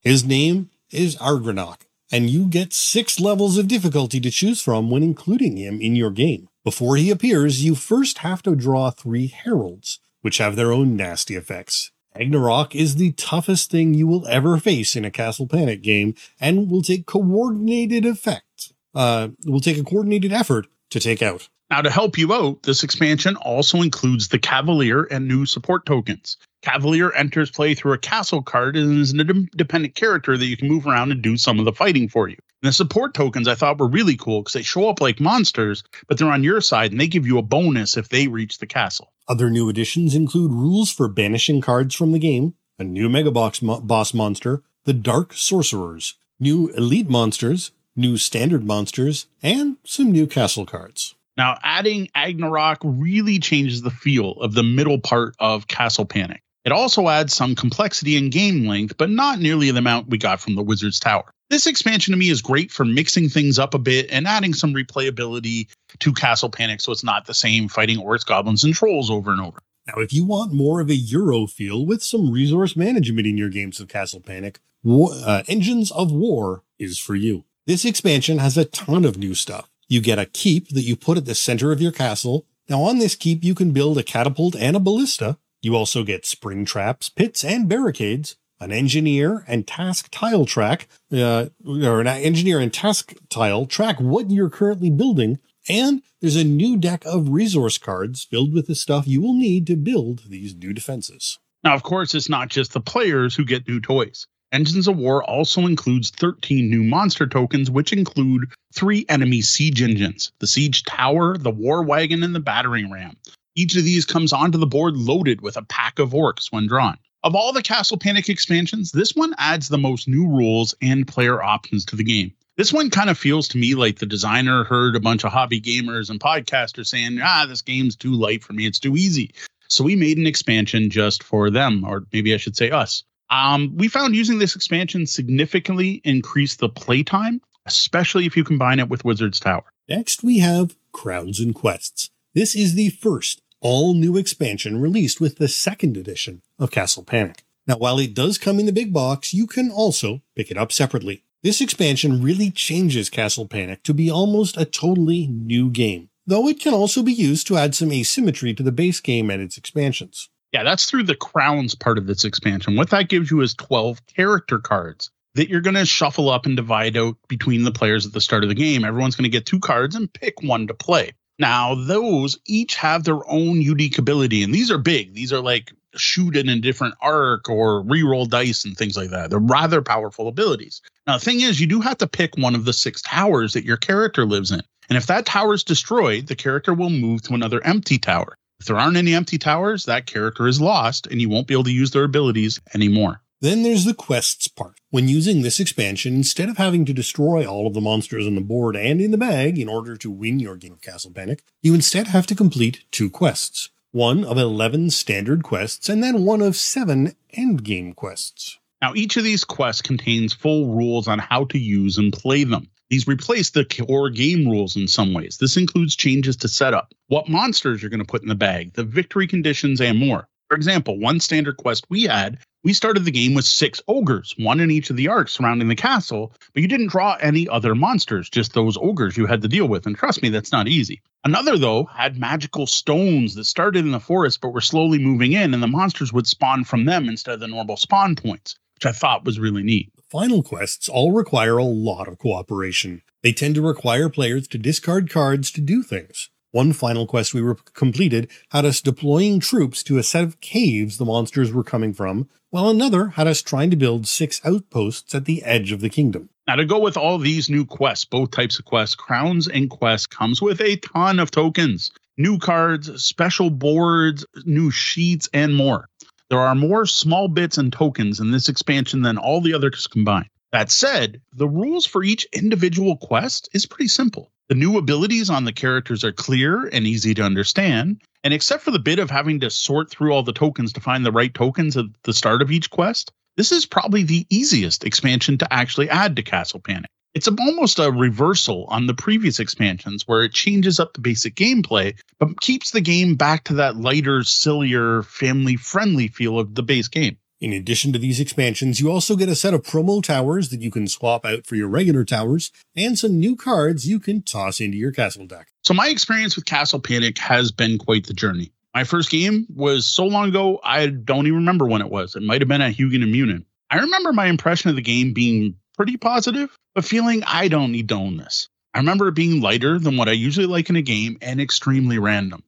His 0.00 0.24
name 0.24 0.70
is 0.90 1.16
Agranok, 1.16 1.82
and 2.12 2.28
you 2.28 2.46
get 2.46 2.72
six 2.72 3.20
levels 3.20 3.56
of 3.56 3.68
difficulty 3.68 4.20
to 4.20 4.30
choose 4.30 4.60
from 4.60 4.90
when 4.90 5.02
including 5.02 5.56
him 5.56 5.80
in 5.80 5.96
your 5.96 6.10
game. 6.10 6.48
Before 6.64 6.96
he 6.96 7.10
appears, 7.10 7.64
you 7.64 7.74
first 7.74 8.18
have 8.18 8.42
to 8.42 8.54
draw 8.54 8.90
three 8.90 9.28
heralds, 9.28 9.98
which 10.20 10.38
have 10.38 10.56
their 10.56 10.72
own 10.72 10.96
nasty 10.96 11.36
effects. 11.36 11.90
Agranok 12.14 12.74
is 12.74 12.96
the 12.96 13.12
toughest 13.12 13.70
thing 13.70 13.94
you 13.94 14.06
will 14.06 14.26
ever 14.26 14.58
face 14.58 14.96
in 14.96 15.04
a 15.04 15.10
Castle 15.10 15.46
Panic 15.46 15.80
game 15.80 16.14
and 16.40 16.70
will 16.70 16.82
take 16.82 17.06
coordinated 17.06 18.04
effect. 18.04 18.72
Uh, 18.94 19.28
will 19.46 19.60
take 19.60 19.78
a 19.78 19.84
coordinated 19.84 20.32
effort 20.32 20.66
to 20.90 21.00
take 21.00 21.22
out. 21.22 21.48
Now, 21.70 21.82
to 21.82 21.90
help 21.90 22.18
you 22.18 22.32
out, 22.32 22.64
this 22.64 22.82
expansion 22.82 23.36
also 23.36 23.80
includes 23.80 24.28
the 24.28 24.40
Cavalier 24.40 25.06
and 25.08 25.28
new 25.28 25.46
support 25.46 25.86
tokens. 25.86 26.36
Cavalier 26.62 27.12
enters 27.12 27.50
play 27.50 27.74
through 27.74 27.92
a 27.92 27.98
castle 27.98 28.42
card 28.42 28.76
and 28.76 29.00
is 29.00 29.12
an 29.12 29.20
independent 29.20 29.94
character 29.94 30.36
that 30.36 30.46
you 30.46 30.56
can 30.56 30.68
move 30.68 30.86
around 30.86 31.12
and 31.12 31.22
do 31.22 31.36
some 31.36 31.60
of 31.60 31.64
the 31.64 31.72
fighting 31.72 32.08
for 32.08 32.28
you. 32.28 32.36
And 32.62 32.68
the 32.68 32.72
support 32.72 33.14
tokens 33.14 33.46
I 33.46 33.54
thought 33.54 33.78
were 33.78 33.88
really 33.88 34.16
cool 34.16 34.42
because 34.42 34.54
they 34.54 34.62
show 34.62 34.88
up 34.88 35.00
like 35.00 35.20
monsters, 35.20 35.84
but 36.08 36.18
they're 36.18 36.30
on 36.30 36.42
your 36.42 36.60
side 36.60 36.90
and 36.90 37.00
they 37.00 37.06
give 37.06 37.26
you 37.26 37.38
a 37.38 37.42
bonus 37.42 37.96
if 37.96 38.08
they 38.08 38.26
reach 38.26 38.58
the 38.58 38.66
castle. 38.66 39.12
Other 39.28 39.48
new 39.48 39.68
additions 39.68 40.14
include 40.14 40.52
rules 40.52 40.90
for 40.90 41.08
banishing 41.08 41.60
cards 41.60 41.94
from 41.94 42.10
the 42.10 42.18
game, 42.18 42.54
a 42.78 42.84
new 42.84 43.08
Mega 43.08 43.30
Box 43.30 43.62
mo- 43.62 43.80
boss 43.80 44.12
monster, 44.12 44.62
the 44.84 44.92
Dark 44.92 45.32
Sorcerers, 45.32 46.16
new 46.40 46.68
elite 46.70 47.08
monsters, 47.08 47.70
new 47.96 48.16
standard 48.16 48.64
monsters, 48.64 49.26
and 49.42 49.76
some 49.84 50.12
new 50.12 50.26
castle 50.26 50.66
cards. 50.66 51.14
Now, 51.36 51.58
adding 51.62 52.08
Agranok 52.16 52.78
really 52.82 53.38
changes 53.38 53.82
the 53.82 53.90
feel 53.90 54.32
of 54.32 54.54
the 54.54 54.62
middle 54.62 54.98
part 54.98 55.34
of 55.38 55.66
Castle 55.66 56.04
Panic. 56.04 56.42
It 56.64 56.72
also 56.72 57.08
adds 57.08 57.32
some 57.32 57.54
complexity 57.54 58.16
and 58.16 58.30
game 58.30 58.66
length, 58.66 58.98
but 58.98 59.08
not 59.08 59.38
nearly 59.38 59.70
the 59.70 59.78
amount 59.78 60.10
we 60.10 60.18
got 60.18 60.40
from 60.40 60.54
the 60.54 60.62
Wizard's 60.62 61.00
Tower. 61.00 61.30
This 61.48 61.66
expansion 61.66 62.12
to 62.12 62.18
me 62.18 62.28
is 62.28 62.42
great 62.42 62.70
for 62.70 62.84
mixing 62.84 63.28
things 63.28 63.58
up 63.58 63.74
a 63.74 63.78
bit 63.78 64.06
and 64.10 64.26
adding 64.26 64.52
some 64.52 64.74
replayability 64.74 65.68
to 65.98 66.12
Castle 66.12 66.50
Panic 66.50 66.80
so 66.80 66.92
it's 66.92 67.02
not 67.02 67.26
the 67.26 67.34
same 67.34 67.68
fighting 67.68 67.98
orcs, 67.98 68.24
goblins, 68.24 68.62
and 68.62 68.74
trolls 68.74 69.10
over 69.10 69.32
and 69.32 69.40
over. 69.40 69.58
Now, 69.86 69.94
if 70.02 70.12
you 70.12 70.24
want 70.24 70.52
more 70.52 70.80
of 70.80 70.90
a 70.90 70.94
Euro 70.94 71.46
feel 71.46 71.84
with 71.84 72.02
some 72.02 72.30
resource 72.30 72.76
management 72.76 73.26
in 73.26 73.36
your 73.36 73.48
games 73.48 73.80
of 73.80 73.88
Castle 73.88 74.20
Panic, 74.20 74.60
War, 74.84 75.10
uh, 75.12 75.42
Engines 75.48 75.90
of 75.90 76.12
War 76.12 76.62
is 76.78 76.98
for 76.98 77.14
you. 77.14 77.44
This 77.70 77.84
expansion 77.84 78.38
has 78.38 78.58
a 78.58 78.64
ton 78.64 79.04
of 79.04 79.16
new 79.16 79.32
stuff. 79.32 79.70
You 79.86 80.00
get 80.00 80.18
a 80.18 80.26
keep 80.26 80.70
that 80.70 80.82
you 80.82 80.96
put 80.96 81.16
at 81.16 81.24
the 81.24 81.36
center 81.36 81.70
of 81.70 81.80
your 81.80 81.92
castle. 81.92 82.44
Now, 82.68 82.80
on 82.82 82.98
this 82.98 83.14
keep, 83.14 83.44
you 83.44 83.54
can 83.54 83.70
build 83.70 83.96
a 83.96 84.02
catapult 84.02 84.56
and 84.56 84.74
a 84.74 84.80
ballista. 84.80 85.38
You 85.62 85.76
also 85.76 86.02
get 86.02 86.26
spring 86.26 86.64
traps, 86.64 87.08
pits, 87.08 87.44
and 87.44 87.68
barricades 87.68 88.34
an 88.58 88.72
engineer 88.72 89.44
and 89.46 89.68
task 89.68 90.08
tile 90.10 90.46
track, 90.46 90.88
uh, 91.12 91.50
or 91.64 92.00
an 92.00 92.08
engineer 92.08 92.58
and 92.58 92.74
task 92.74 93.14
tile 93.28 93.66
track 93.66 94.00
what 94.00 94.32
you're 94.32 94.50
currently 94.50 94.90
building. 94.90 95.38
And 95.68 96.02
there's 96.20 96.34
a 96.34 96.42
new 96.42 96.76
deck 96.76 97.04
of 97.06 97.28
resource 97.28 97.78
cards 97.78 98.24
filled 98.24 98.52
with 98.52 98.66
the 98.66 98.74
stuff 98.74 99.06
you 99.06 99.22
will 99.22 99.34
need 99.34 99.68
to 99.68 99.76
build 99.76 100.24
these 100.28 100.56
new 100.56 100.72
defenses. 100.72 101.38
Now, 101.62 101.76
of 101.76 101.84
course, 101.84 102.16
it's 102.16 102.28
not 102.28 102.48
just 102.48 102.72
the 102.72 102.80
players 102.80 103.36
who 103.36 103.44
get 103.44 103.68
new 103.68 103.80
toys. 103.80 104.26
Engines 104.52 104.88
of 104.88 104.96
War 104.96 105.22
also 105.22 105.66
includes 105.66 106.10
13 106.10 106.68
new 106.68 106.82
monster 106.82 107.24
tokens, 107.28 107.70
which 107.70 107.92
include 107.92 108.50
three 108.74 109.06
enemy 109.08 109.42
siege 109.42 109.80
engines 109.80 110.32
the 110.40 110.46
Siege 110.48 110.82
Tower, 110.82 111.38
the 111.38 111.52
War 111.52 111.84
Wagon, 111.84 112.24
and 112.24 112.34
the 112.34 112.40
Battering 112.40 112.90
Ram. 112.90 113.16
Each 113.54 113.76
of 113.76 113.84
these 113.84 114.04
comes 114.04 114.32
onto 114.32 114.58
the 114.58 114.66
board 114.66 114.96
loaded 114.96 115.40
with 115.40 115.56
a 115.56 115.62
pack 115.62 116.00
of 116.00 116.10
orcs 116.10 116.50
when 116.50 116.66
drawn. 116.66 116.98
Of 117.22 117.36
all 117.36 117.52
the 117.52 117.62
Castle 117.62 117.96
Panic 117.96 118.28
expansions, 118.28 118.90
this 118.90 119.14
one 119.14 119.34
adds 119.38 119.68
the 119.68 119.78
most 119.78 120.08
new 120.08 120.26
rules 120.26 120.74
and 120.82 121.06
player 121.06 121.40
options 121.40 121.84
to 121.86 121.96
the 121.96 122.02
game. 122.02 122.32
This 122.56 122.72
one 122.72 122.90
kind 122.90 123.08
of 123.08 123.16
feels 123.16 123.46
to 123.48 123.58
me 123.58 123.76
like 123.76 123.98
the 124.00 124.06
designer 124.06 124.64
heard 124.64 124.96
a 124.96 125.00
bunch 125.00 125.24
of 125.24 125.30
hobby 125.30 125.60
gamers 125.60 126.10
and 126.10 126.18
podcasters 126.18 126.86
saying, 126.86 127.20
ah, 127.22 127.46
this 127.48 127.62
game's 127.62 127.94
too 127.94 128.14
light 128.14 128.42
for 128.42 128.52
me, 128.52 128.66
it's 128.66 128.80
too 128.80 128.96
easy. 128.96 129.32
So 129.68 129.84
we 129.84 129.94
made 129.94 130.18
an 130.18 130.26
expansion 130.26 130.90
just 130.90 131.22
for 131.22 131.50
them, 131.50 131.84
or 131.84 132.04
maybe 132.12 132.34
I 132.34 132.38
should 132.38 132.56
say 132.56 132.70
us. 132.70 133.04
Um, 133.30 133.76
we 133.76 133.88
found 133.88 134.16
using 134.16 134.38
this 134.38 134.56
expansion 134.56 135.06
significantly 135.06 136.00
increased 136.04 136.58
the 136.58 136.68
playtime, 136.68 137.40
especially 137.66 138.26
if 138.26 138.36
you 138.36 138.44
combine 138.44 138.80
it 138.80 138.88
with 138.88 139.04
Wizard's 139.04 139.40
Tower. 139.40 139.64
Next, 139.88 140.22
we 140.22 140.40
have 140.40 140.76
Crowns 140.92 141.40
and 141.40 141.54
Quests. 141.54 142.10
This 142.34 142.54
is 142.54 142.74
the 142.74 142.90
first 142.90 143.40
all 143.60 143.94
new 143.94 144.16
expansion 144.16 144.80
released 144.80 145.20
with 145.20 145.36
the 145.36 145.48
second 145.48 145.96
edition 145.96 146.42
of 146.58 146.70
Castle 146.70 147.04
Panic. 147.04 147.44
Now, 147.66 147.76
while 147.76 147.98
it 147.98 148.14
does 148.14 148.38
come 148.38 148.58
in 148.58 148.66
the 148.66 148.72
big 148.72 148.92
box, 148.92 149.34
you 149.34 149.46
can 149.46 149.70
also 149.70 150.22
pick 150.34 150.50
it 150.50 150.56
up 150.56 150.72
separately. 150.72 151.24
This 151.42 151.60
expansion 151.60 152.22
really 152.22 152.50
changes 152.50 153.08
Castle 153.08 153.46
Panic 153.46 153.82
to 153.84 153.94
be 153.94 154.10
almost 154.10 154.56
a 154.56 154.64
totally 154.64 155.26
new 155.26 155.70
game, 155.70 156.08
though 156.26 156.48
it 156.48 156.60
can 156.60 156.74
also 156.74 157.02
be 157.02 157.12
used 157.12 157.46
to 157.46 157.56
add 157.56 157.74
some 157.74 157.92
asymmetry 157.92 158.54
to 158.54 158.62
the 158.62 158.72
base 158.72 159.00
game 159.00 159.30
and 159.30 159.42
its 159.42 159.56
expansions. 159.56 160.28
Yeah, 160.52 160.64
that's 160.64 160.86
through 160.90 161.04
the 161.04 161.14
crowns 161.14 161.74
part 161.74 161.98
of 161.98 162.06
this 162.06 162.24
expansion. 162.24 162.76
What 162.76 162.90
that 162.90 163.08
gives 163.08 163.30
you 163.30 163.40
is 163.40 163.54
12 163.54 164.04
character 164.06 164.58
cards 164.58 165.10
that 165.34 165.48
you're 165.48 165.60
going 165.60 165.74
to 165.74 165.86
shuffle 165.86 166.28
up 166.28 166.46
and 166.46 166.56
divide 166.56 166.96
out 166.96 167.16
between 167.28 167.62
the 167.62 167.70
players 167.70 168.04
at 168.04 168.12
the 168.12 168.20
start 168.20 168.42
of 168.42 168.48
the 168.48 168.54
game. 168.54 168.84
Everyone's 168.84 169.14
going 169.14 169.30
to 169.30 169.36
get 169.36 169.46
two 169.46 169.60
cards 169.60 169.94
and 169.94 170.12
pick 170.12 170.42
one 170.42 170.66
to 170.66 170.74
play. 170.74 171.12
Now, 171.38 171.74
those 171.74 172.38
each 172.46 172.76
have 172.76 173.04
their 173.04 173.26
own 173.30 173.62
unique 173.62 173.96
ability, 173.96 174.42
and 174.42 174.54
these 174.54 174.70
are 174.70 174.78
big. 174.78 175.14
These 175.14 175.32
are 175.32 175.40
like 175.40 175.72
shoot 175.96 176.36
in 176.36 176.48
a 176.48 176.60
different 176.60 176.94
arc 177.00 177.48
or 177.48 177.82
reroll 177.82 178.28
dice 178.28 178.64
and 178.64 178.76
things 178.76 178.96
like 178.96 179.10
that. 179.10 179.30
They're 179.30 179.38
rather 179.38 179.82
powerful 179.82 180.28
abilities. 180.28 180.82
Now, 181.06 181.16
the 181.16 181.24
thing 181.24 181.40
is, 181.40 181.60
you 181.60 181.66
do 181.66 181.80
have 181.80 181.98
to 181.98 182.06
pick 182.06 182.36
one 182.36 182.54
of 182.54 182.64
the 182.64 182.72
six 182.72 183.02
towers 183.02 183.54
that 183.54 183.64
your 183.64 183.76
character 183.76 184.26
lives 184.26 184.50
in. 184.50 184.62
And 184.88 184.96
if 184.96 185.06
that 185.06 185.26
tower 185.26 185.54
is 185.54 185.64
destroyed, 185.64 186.26
the 186.26 186.36
character 186.36 186.74
will 186.74 186.90
move 186.90 187.22
to 187.22 187.34
another 187.34 187.64
empty 187.64 187.98
tower. 187.98 188.36
If 188.60 188.66
there 188.66 188.78
aren't 188.78 188.98
any 188.98 189.14
empty 189.14 189.38
towers, 189.38 189.86
that 189.86 190.06
character 190.06 190.46
is 190.46 190.60
lost 190.60 191.06
and 191.06 191.18
you 191.18 191.30
won't 191.30 191.46
be 191.46 191.54
able 191.54 191.64
to 191.64 191.72
use 191.72 191.92
their 191.92 192.04
abilities 192.04 192.60
anymore. 192.74 193.22
Then 193.40 193.62
there's 193.62 193.86
the 193.86 193.94
quests 193.94 194.48
part. 194.48 194.78
When 194.90 195.08
using 195.08 195.40
this 195.40 195.60
expansion, 195.60 196.14
instead 196.14 196.50
of 196.50 196.58
having 196.58 196.84
to 196.84 196.92
destroy 196.92 197.46
all 197.46 197.66
of 197.66 197.72
the 197.72 197.80
monsters 197.80 198.26
on 198.26 198.34
the 198.34 198.42
board 198.42 198.76
and 198.76 199.00
in 199.00 199.12
the 199.12 199.16
bag 199.16 199.58
in 199.58 199.66
order 199.66 199.96
to 199.96 200.10
win 200.10 200.38
your 200.38 200.56
game 200.56 200.74
of 200.74 200.82
Castle 200.82 201.10
Panic, 201.10 201.42
you 201.62 201.72
instead 201.72 202.08
have 202.08 202.26
to 202.26 202.34
complete 202.34 202.84
two 202.90 203.08
quests. 203.08 203.70
One 203.92 204.24
of 204.24 204.36
11 204.36 204.90
standard 204.90 205.42
quests 205.42 205.88
and 205.88 206.04
then 206.04 206.26
one 206.26 206.42
of 206.42 206.54
seven 206.54 207.16
endgame 207.34 207.96
quests. 207.96 208.58
Now, 208.82 208.92
each 208.94 209.16
of 209.16 209.24
these 209.24 209.44
quests 209.44 209.80
contains 209.80 210.34
full 210.34 210.74
rules 210.74 211.08
on 211.08 211.18
how 211.18 211.46
to 211.46 211.58
use 211.58 211.96
and 211.96 212.12
play 212.12 212.44
them. 212.44 212.68
These 212.90 213.08
replace 213.08 213.50
the 213.50 213.64
core 213.64 214.10
game 214.10 214.46
rules 214.46 214.76
in 214.76 214.88
some 214.88 215.14
ways. 215.14 215.38
This 215.38 215.56
includes 215.56 215.96
changes 215.96 216.36
to 216.36 216.48
setup, 216.48 216.92
what 217.06 217.28
monsters 217.28 217.80
you're 217.80 217.90
going 217.90 218.00
to 218.00 218.04
put 218.04 218.22
in 218.22 218.28
the 218.28 218.34
bag, 218.34 218.74
the 218.74 218.84
victory 218.84 219.26
conditions, 219.26 219.80
and 219.80 219.98
more. 219.98 220.28
For 220.48 220.56
example, 220.56 220.98
one 220.98 221.20
standard 221.20 221.56
quest 221.56 221.86
we 221.88 222.02
had 222.02 222.38
we 222.62 222.74
started 222.74 223.06
the 223.06 223.10
game 223.10 223.32
with 223.32 223.46
six 223.46 223.80
ogres, 223.88 224.34
one 224.36 224.60
in 224.60 224.70
each 224.70 224.90
of 224.90 224.96
the 224.96 225.08
arcs 225.08 225.32
surrounding 225.32 225.68
the 225.68 225.74
castle, 225.74 226.34
but 226.52 226.60
you 226.60 226.68
didn't 226.68 226.90
draw 226.90 227.16
any 227.20 227.48
other 227.48 227.74
monsters, 227.74 228.28
just 228.28 228.52
those 228.52 228.76
ogres 228.76 229.16
you 229.16 229.24
had 229.24 229.40
to 229.40 229.48
deal 229.48 229.66
with. 229.66 229.86
And 229.86 229.96
trust 229.96 230.20
me, 230.20 230.28
that's 230.28 230.52
not 230.52 230.68
easy. 230.68 231.00
Another, 231.24 231.56
though, 231.56 231.84
had 231.84 232.18
magical 232.18 232.66
stones 232.66 233.34
that 233.34 233.44
started 233.44 233.86
in 233.86 233.92
the 233.92 234.00
forest 234.00 234.42
but 234.42 234.52
were 234.52 234.60
slowly 234.60 234.98
moving 234.98 235.32
in, 235.32 235.54
and 235.54 235.62
the 235.62 235.68
monsters 235.68 236.12
would 236.12 236.26
spawn 236.26 236.64
from 236.64 236.84
them 236.84 237.08
instead 237.08 237.34
of 237.34 237.40
the 237.40 237.48
normal 237.48 237.78
spawn 237.78 238.14
points, 238.14 238.56
which 238.74 238.84
I 238.84 238.92
thought 238.92 239.24
was 239.24 239.40
really 239.40 239.62
neat. 239.62 239.90
Final 240.10 240.42
quests 240.42 240.88
all 240.88 241.12
require 241.12 241.56
a 241.56 241.62
lot 241.62 242.08
of 242.08 242.18
cooperation. 242.18 243.02
They 243.22 243.30
tend 243.30 243.54
to 243.54 243.62
require 243.62 244.08
players 244.08 244.48
to 244.48 244.58
discard 244.58 245.08
cards 245.08 245.52
to 245.52 245.60
do 245.60 245.84
things. 245.84 246.30
One 246.50 246.72
final 246.72 247.06
quest 247.06 247.32
we 247.32 247.44
completed 247.74 248.28
had 248.50 248.64
us 248.64 248.80
deploying 248.80 249.38
troops 249.38 249.84
to 249.84 249.98
a 249.98 250.02
set 250.02 250.24
of 250.24 250.40
caves 250.40 250.98
the 250.98 251.04
monsters 251.04 251.52
were 251.52 251.62
coming 251.62 251.94
from, 251.94 252.28
while 252.48 252.68
another 252.68 253.10
had 253.10 253.28
us 253.28 253.40
trying 253.40 253.70
to 253.70 253.76
build 253.76 254.08
six 254.08 254.40
outposts 254.44 255.14
at 255.14 255.26
the 255.26 255.44
edge 255.44 255.70
of 255.70 255.80
the 255.80 255.88
kingdom. 255.88 256.28
Now, 256.48 256.56
to 256.56 256.64
go 256.64 256.80
with 256.80 256.96
all 256.96 257.18
these 257.18 257.48
new 257.48 257.64
quests, 257.64 258.04
both 258.04 258.32
types 258.32 258.58
of 258.58 258.64
quests, 258.64 258.96
Crowns 258.96 259.46
and 259.46 259.70
Quests 259.70 260.08
comes 260.08 260.42
with 260.42 260.60
a 260.60 260.74
ton 260.74 261.20
of 261.20 261.30
tokens, 261.30 261.92
new 262.18 262.36
cards, 262.38 263.00
special 263.00 263.48
boards, 263.48 264.26
new 264.44 264.72
sheets, 264.72 265.28
and 265.32 265.54
more. 265.54 265.88
There 266.30 266.38
are 266.38 266.54
more 266.54 266.86
small 266.86 267.26
bits 267.26 267.58
and 267.58 267.72
tokens 267.72 268.20
in 268.20 268.30
this 268.30 268.48
expansion 268.48 269.02
than 269.02 269.18
all 269.18 269.40
the 269.40 269.52
others 269.52 269.88
combined. 269.88 270.28
That 270.52 270.70
said, 270.70 271.20
the 271.32 271.48
rules 271.48 271.86
for 271.86 272.04
each 272.04 272.24
individual 272.32 272.96
quest 272.96 273.48
is 273.52 273.66
pretty 273.66 273.88
simple. 273.88 274.30
The 274.48 274.54
new 274.54 274.78
abilities 274.78 275.28
on 275.28 275.44
the 275.44 275.52
characters 275.52 276.04
are 276.04 276.12
clear 276.12 276.66
and 276.66 276.86
easy 276.86 277.14
to 277.14 277.24
understand. 277.24 278.02
And 278.22 278.32
except 278.32 278.62
for 278.62 278.70
the 278.70 278.78
bit 278.78 279.00
of 279.00 279.10
having 279.10 279.40
to 279.40 279.50
sort 279.50 279.90
through 279.90 280.12
all 280.12 280.22
the 280.22 280.32
tokens 280.32 280.72
to 280.74 280.80
find 280.80 281.04
the 281.04 281.12
right 281.12 281.34
tokens 281.34 281.76
at 281.76 281.86
the 282.04 282.14
start 282.14 282.42
of 282.42 282.52
each 282.52 282.70
quest, 282.70 283.10
this 283.36 283.50
is 283.50 283.66
probably 283.66 284.04
the 284.04 284.26
easiest 284.30 284.84
expansion 284.84 285.36
to 285.38 285.52
actually 285.52 285.88
add 285.88 286.14
to 286.14 286.22
Castle 286.22 286.60
Panic. 286.60 286.90
It's 287.12 287.26
almost 287.26 287.80
a 287.80 287.90
reversal 287.90 288.66
on 288.68 288.86
the 288.86 288.94
previous 288.94 289.40
expansions 289.40 290.06
where 290.06 290.22
it 290.22 290.32
changes 290.32 290.78
up 290.78 290.92
the 290.92 291.00
basic 291.00 291.34
gameplay, 291.34 291.98
but 292.20 292.40
keeps 292.40 292.70
the 292.70 292.80
game 292.80 293.16
back 293.16 293.42
to 293.44 293.54
that 293.54 293.76
lighter, 293.76 294.22
sillier, 294.22 295.02
family 295.02 295.56
friendly 295.56 296.06
feel 296.06 296.38
of 296.38 296.54
the 296.54 296.62
base 296.62 296.86
game. 296.86 297.16
In 297.40 297.52
addition 297.52 297.92
to 297.92 297.98
these 297.98 298.20
expansions, 298.20 298.80
you 298.80 298.92
also 298.92 299.16
get 299.16 299.28
a 299.28 299.34
set 299.34 299.54
of 299.54 299.62
promo 299.62 300.00
towers 300.00 300.50
that 300.50 300.60
you 300.60 300.70
can 300.70 300.86
swap 300.86 301.24
out 301.24 301.46
for 301.46 301.56
your 301.56 301.68
regular 301.68 302.04
towers 302.04 302.52
and 302.76 302.96
some 302.96 303.18
new 303.18 303.34
cards 303.34 303.88
you 303.88 303.98
can 303.98 304.22
toss 304.22 304.60
into 304.60 304.76
your 304.76 304.92
castle 304.92 305.26
deck. 305.26 305.48
So 305.62 305.74
my 305.74 305.88
experience 305.88 306.36
with 306.36 306.44
Castle 306.44 306.80
Panic 306.80 307.18
has 307.18 307.50
been 307.50 307.78
quite 307.78 308.06
the 308.06 308.14
journey. 308.14 308.52
My 308.72 308.84
first 308.84 309.10
game 309.10 309.46
was 309.52 309.84
so 309.84 310.04
long 310.04 310.28
ago, 310.28 310.60
I 310.62 310.86
don't 310.86 311.26
even 311.26 311.38
remember 311.38 311.66
when 311.66 311.80
it 311.80 311.90
was. 311.90 312.14
It 312.14 312.22
might 312.22 312.40
have 312.40 312.48
been 312.48 312.60
at 312.60 312.74
Hugon 312.74 313.02
and 313.02 313.10
Munin. 313.10 313.46
I 313.68 313.78
remember 313.78 314.12
my 314.12 314.26
impression 314.26 314.70
of 314.70 314.76
the 314.76 314.82
game 314.82 315.12
being 315.12 315.56
pretty 315.80 315.96
positive, 315.96 316.54
but 316.74 316.84
feeling 316.84 317.24
I 317.26 317.48
don't 317.48 317.72
need 317.72 317.88
to 317.88 317.94
own 317.94 318.18
this. 318.18 318.50
I 318.74 318.78
remember 318.80 319.08
it 319.08 319.14
being 319.14 319.40
lighter 319.40 319.78
than 319.78 319.96
what 319.96 320.10
I 320.10 320.12
usually 320.12 320.44
like 320.44 320.68
in 320.68 320.76
a 320.76 320.82
game 320.82 321.16
and 321.22 321.40
extremely 321.40 321.98
random. 321.98 322.42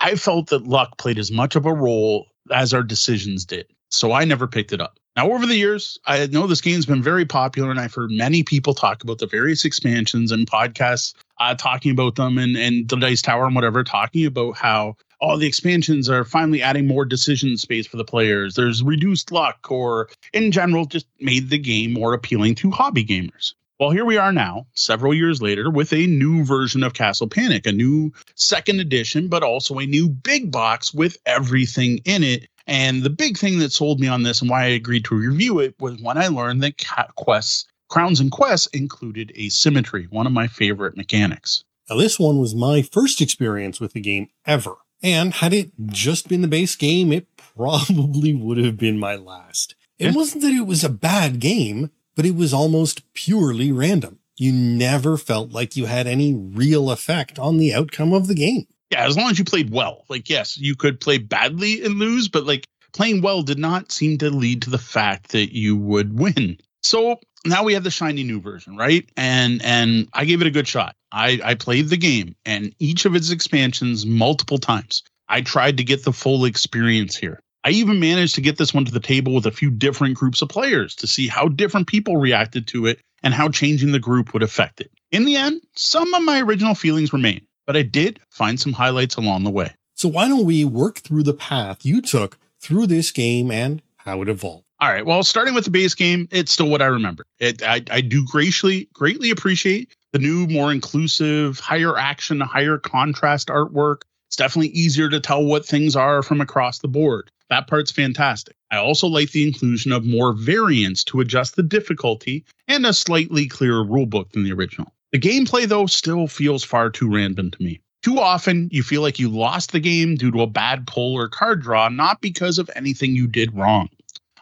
I 0.00 0.14
felt 0.14 0.46
that 0.48 0.66
luck 0.66 0.96
played 0.96 1.18
as 1.18 1.30
much 1.30 1.54
of 1.54 1.66
a 1.66 1.74
role 1.74 2.28
as 2.50 2.72
our 2.72 2.82
decisions 2.82 3.44
did 3.44 3.66
so 3.90 4.12
I 4.12 4.24
never 4.24 4.46
picked 4.46 4.72
it 4.72 4.80
up. 4.80 4.98
Now, 5.16 5.32
over 5.32 5.46
the 5.46 5.56
years, 5.56 5.98
I 6.06 6.26
know 6.26 6.46
this 6.46 6.60
game's 6.60 6.86
been 6.86 7.02
very 7.02 7.24
popular, 7.24 7.70
and 7.70 7.80
I've 7.80 7.94
heard 7.94 8.10
many 8.10 8.44
people 8.44 8.72
talk 8.72 9.02
about 9.02 9.18
the 9.18 9.26
various 9.26 9.64
expansions 9.64 10.30
and 10.30 10.48
podcasts 10.48 11.14
uh, 11.40 11.54
talking 11.56 11.90
about 11.90 12.14
them, 12.14 12.38
and 12.38 12.56
and 12.56 12.88
the 12.88 12.96
Dice 12.96 13.22
Tower 13.22 13.46
and 13.46 13.54
whatever, 13.54 13.82
talking 13.82 14.26
about 14.26 14.56
how 14.56 14.94
all 15.20 15.36
the 15.36 15.46
expansions 15.46 16.08
are 16.08 16.24
finally 16.24 16.62
adding 16.62 16.86
more 16.86 17.04
decision 17.04 17.56
space 17.56 17.86
for 17.86 17.96
the 17.96 18.04
players. 18.04 18.54
There's 18.54 18.82
reduced 18.82 19.32
luck, 19.32 19.70
or 19.70 20.08
in 20.32 20.52
general, 20.52 20.86
just 20.86 21.06
made 21.20 21.50
the 21.50 21.58
game 21.58 21.92
more 21.92 22.14
appealing 22.14 22.54
to 22.56 22.70
hobby 22.70 23.04
gamers. 23.04 23.54
Well, 23.80 23.90
here 23.90 24.04
we 24.04 24.16
are 24.16 24.32
now, 24.32 24.66
several 24.74 25.14
years 25.14 25.40
later, 25.40 25.70
with 25.70 25.92
a 25.92 26.06
new 26.06 26.44
version 26.44 26.82
of 26.82 26.94
Castle 26.94 27.28
Panic, 27.28 27.64
a 27.66 27.72
new 27.72 28.12
second 28.34 28.80
edition, 28.80 29.28
but 29.28 29.44
also 29.44 29.78
a 29.78 29.86
new 29.86 30.08
big 30.08 30.50
box 30.50 30.92
with 30.92 31.16
everything 31.26 32.00
in 32.04 32.24
it 32.24 32.48
and 32.68 33.02
the 33.02 33.10
big 33.10 33.38
thing 33.38 33.60
that 33.60 33.72
sold 33.72 33.98
me 33.98 34.08
on 34.08 34.24
this 34.24 34.42
and 34.42 34.50
why 34.50 34.64
I 34.64 34.66
agreed 34.66 35.06
to 35.06 35.14
review 35.14 35.58
it 35.58 35.74
was 35.80 35.98
when 36.02 36.18
I 36.18 36.28
learned 36.28 36.62
that 36.62 36.76
quests, 37.16 37.66
crowns 37.88 38.20
and 38.20 38.30
quests 38.30 38.66
included 38.68 39.32
asymmetry, 39.38 40.06
one 40.10 40.26
of 40.26 40.34
my 40.34 40.48
favorite 40.48 40.94
mechanics. 40.94 41.64
Now, 41.88 41.96
this 41.96 42.18
one 42.18 42.38
was 42.38 42.54
my 42.54 42.82
first 42.82 43.22
experience 43.22 43.80
with 43.80 43.94
the 43.94 44.02
game 44.02 44.28
ever. 44.44 44.74
And 45.02 45.34
had 45.34 45.52
it 45.52 45.70
just 45.86 46.28
been 46.28 46.42
the 46.42 46.48
base 46.48 46.76
game, 46.76 47.12
it 47.12 47.26
probably 47.36 48.34
would 48.34 48.58
have 48.58 48.76
been 48.76 48.98
my 48.98 49.16
last. 49.16 49.74
It 49.98 50.06
yeah. 50.06 50.12
wasn't 50.12 50.42
that 50.42 50.52
it 50.52 50.66
was 50.66 50.84
a 50.84 50.88
bad 50.88 51.40
game, 51.40 51.90
but 52.14 52.26
it 52.26 52.34
was 52.34 52.52
almost 52.52 53.12
purely 53.14 53.72
random. 53.72 54.18
You 54.36 54.52
never 54.52 55.16
felt 55.16 55.50
like 55.50 55.76
you 55.76 55.86
had 55.86 56.06
any 56.06 56.34
real 56.34 56.90
effect 56.90 57.38
on 57.38 57.58
the 57.58 57.74
outcome 57.74 58.12
of 58.12 58.28
the 58.28 58.34
game 58.34 58.66
yeah, 58.90 59.06
as 59.06 59.16
long 59.16 59.30
as 59.30 59.38
you 59.38 59.44
played 59.44 59.70
well. 59.70 60.04
Like, 60.08 60.28
yes, 60.28 60.56
you 60.56 60.74
could 60.74 61.00
play 61.00 61.18
badly 61.18 61.84
and 61.84 61.94
lose, 61.94 62.28
but 62.28 62.46
like 62.46 62.66
playing 62.92 63.22
well 63.22 63.42
did 63.42 63.58
not 63.58 63.92
seem 63.92 64.18
to 64.18 64.30
lead 64.30 64.62
to 64.62 64.70
the 64.70 64.78
fact 64.78 65.32
that 65.32 65.54
you 65.54 65.76
would 65.76 66.18
win. 66.18 66.58
So 66.82 67.20
now 67.44 67.64
we 67.64 67.74
have 67.74 67.84
the 67.84 67.90
shiny 67.90 68.24
new 68.24 68.40
version, 68.40 68.76
right? 68.76 69.08
And 69.16 69.62
and 69.62 70.08
I 70.12 70.24
gave 70.24 70.40
it 70.40 70.46
a 70.46 70.52
good 70.52 70.68
shot. 70.68 70.96
I 71.12 71.40
I 71.44 71.54
played 71.54 71.88
the 71.88 71.96
game 71.96 72.34
and 72.44 72.74
each 72.78 73.04
of 73.04 73.14
its 73.14 73.30
expansions 73.30 74.06
multiple 74.06 74.58
times. 74.58 75.02
I 75.28 75.42
tried 75.42 75.76
to 75.76 75.84
get 75.84 76.04
the 76.04 76.12
full 76.12 76.44
experience 76.44 77.16
here. 77.16 77.40
I 77.64 77.70
even 77.70 78.00
managed 78.00 78.36
to 78.36 78.40
get 78.40 78.56
this 78.56 78.72
one 78.72 78.84
to 78.86 78.92
the 78.92 79.00
table 79.00 79.34
with 79.34 79.46
a 79.46 79.50
few 79.50 79.70
different 79.70 80.16
groups 80.16 80.40
of 80.40 80.48
players 80.48 80.94
to 80.96 81.06
see 81.06 81.26
how 81.28 81.48
different 81.48 81.86
people 81.86 82.16
reacted 82.16 82.66
to 82.68 82.86
it 82.86 83.00
and 83.22 83.34
how 83.34 83.48
changing 83.48 83.92
the 83.92 83.98
group 83.98 84.32
would 84.32 84.42
affect 84.42 84.80
it. 84.80 84.90
In 85.10 85.24
the 85.24 85.36
end, 85.36 85.60
some 85.74 86.14
of 86.14 86.22
my 86.22 86.40
original 86.40 86.74
feelings 86.74 87.12
remain 87.12 87.42
but 87.68 87.76
I 87.76 87.82
did 87.82 88.18
find 88.30 88.58
some 88.58 88.72
highlights 88.72 89.16
along 89.16 89.44
the 89.44 89.50
way. 89.50 89.74
So 89.94 90.08
why 90.08 90.26
don't 90.26 90.46
we 90.46 90.64
work 90.64 91.00
through 91.00 91.24
the 91.24 91.34
path 91.34 91.84
you 91.84 92.00
took 92.00 92.38
through 92.58 92.86
this 92.86 93.10
game 93.10 93.50
and 93.50 93.82
how 93.98 94.22
it 94.22 94.28
evolved? 94.30 94.64
All 94.80 94.88
right. 94.88 95.04
Well, 95.04 95.24
starting 95.24 95.54
with 95.54 95.64
the 95.64 95.70
base 95.70 95.94
game, 95.94 96.28
it's 96.30 96.52
still 96.52 96.68
what 96.68 96.82
I 96.82 96.86
remember. 96.86 97.26
It, 97.40 97.62
I, 97.64 97.82
I 97.90 98.00
do 98.00 98.24
greatly, 98.24 98.88
greatly 98.92 99.30
appreciate 99.30 99.92
the 100.12 100.20
new, 100.20 100.46
more 100.46 100.70
inclusive, 100.70 101.58
higher 101.58 101.98
action, 101.98 102.40
higher 102.40 102.78
contrast 102.78 103.48
artwork. 103.48 104.02
It's 104.28 104.36
definitely 104.36 104.68
easier 104.68 105.08
to 105.08 105.20
tell 105.20 105.42
what 105.42 105.66
things 105.66 105.96
are 105.96 106.22
from 106.22 106.40
across 106.40 106.78
the 106.78 106.88
board. 106.88 107.30
That 107.50 107.66
part's 107.66 107.90
fantastic. 107.90 108.54
I 108.70 108.76
also 108.76 109.08
like 109.08 109.32
the 109.32 109.46
inclusion 109.46 109.90
of 109.90 110.04
more 110.04 110.32
variants 110.32 111.02
to 111.04 111.20
adjust 111.20 111.56
the 111.56 111.62
difficulty 111.62 112.44
and 112.68 112.86
a 112.86 112.92
slightly 112.92 113.48
clearer 113.48 113.84
rulebook 113.84 114.30
than 114.32 114.44
the 114.44 114.52
original. 114.52 114.92
The 115.12 115.18
gameplay, 115.18 115.66
though, 115.66 115.86
still 115.86 116.28
feels 116.28 116.62
far 116.62 116.90
too 116.90 117.12
random 117.12 117.50
to 117.50 117.62
me. 117.62 117.80
Too 118.02 118.20
often, 118.20 118.68
you 118.70 118.82
feel 118.82 119.02
like 119.02 119.18
you 119.18 119.28
lost 119.28 119.72
the 119.72 119.80
game 119.80 120.14
due 120.14 120.30
to 120.30 120.42
a 120.42 120.46
bad 120.46 120.86
pull 120.86 121.14
or 121.14 121.28
card 121.28 121.62
draw, 121.62 121.88
not 121.88 122.20
because 122.20 122.58
of 122.58 122.70
anything 122.76 123.16
you 123.16 123.26
did 123.26 123.56
wrong. 123.56 123.88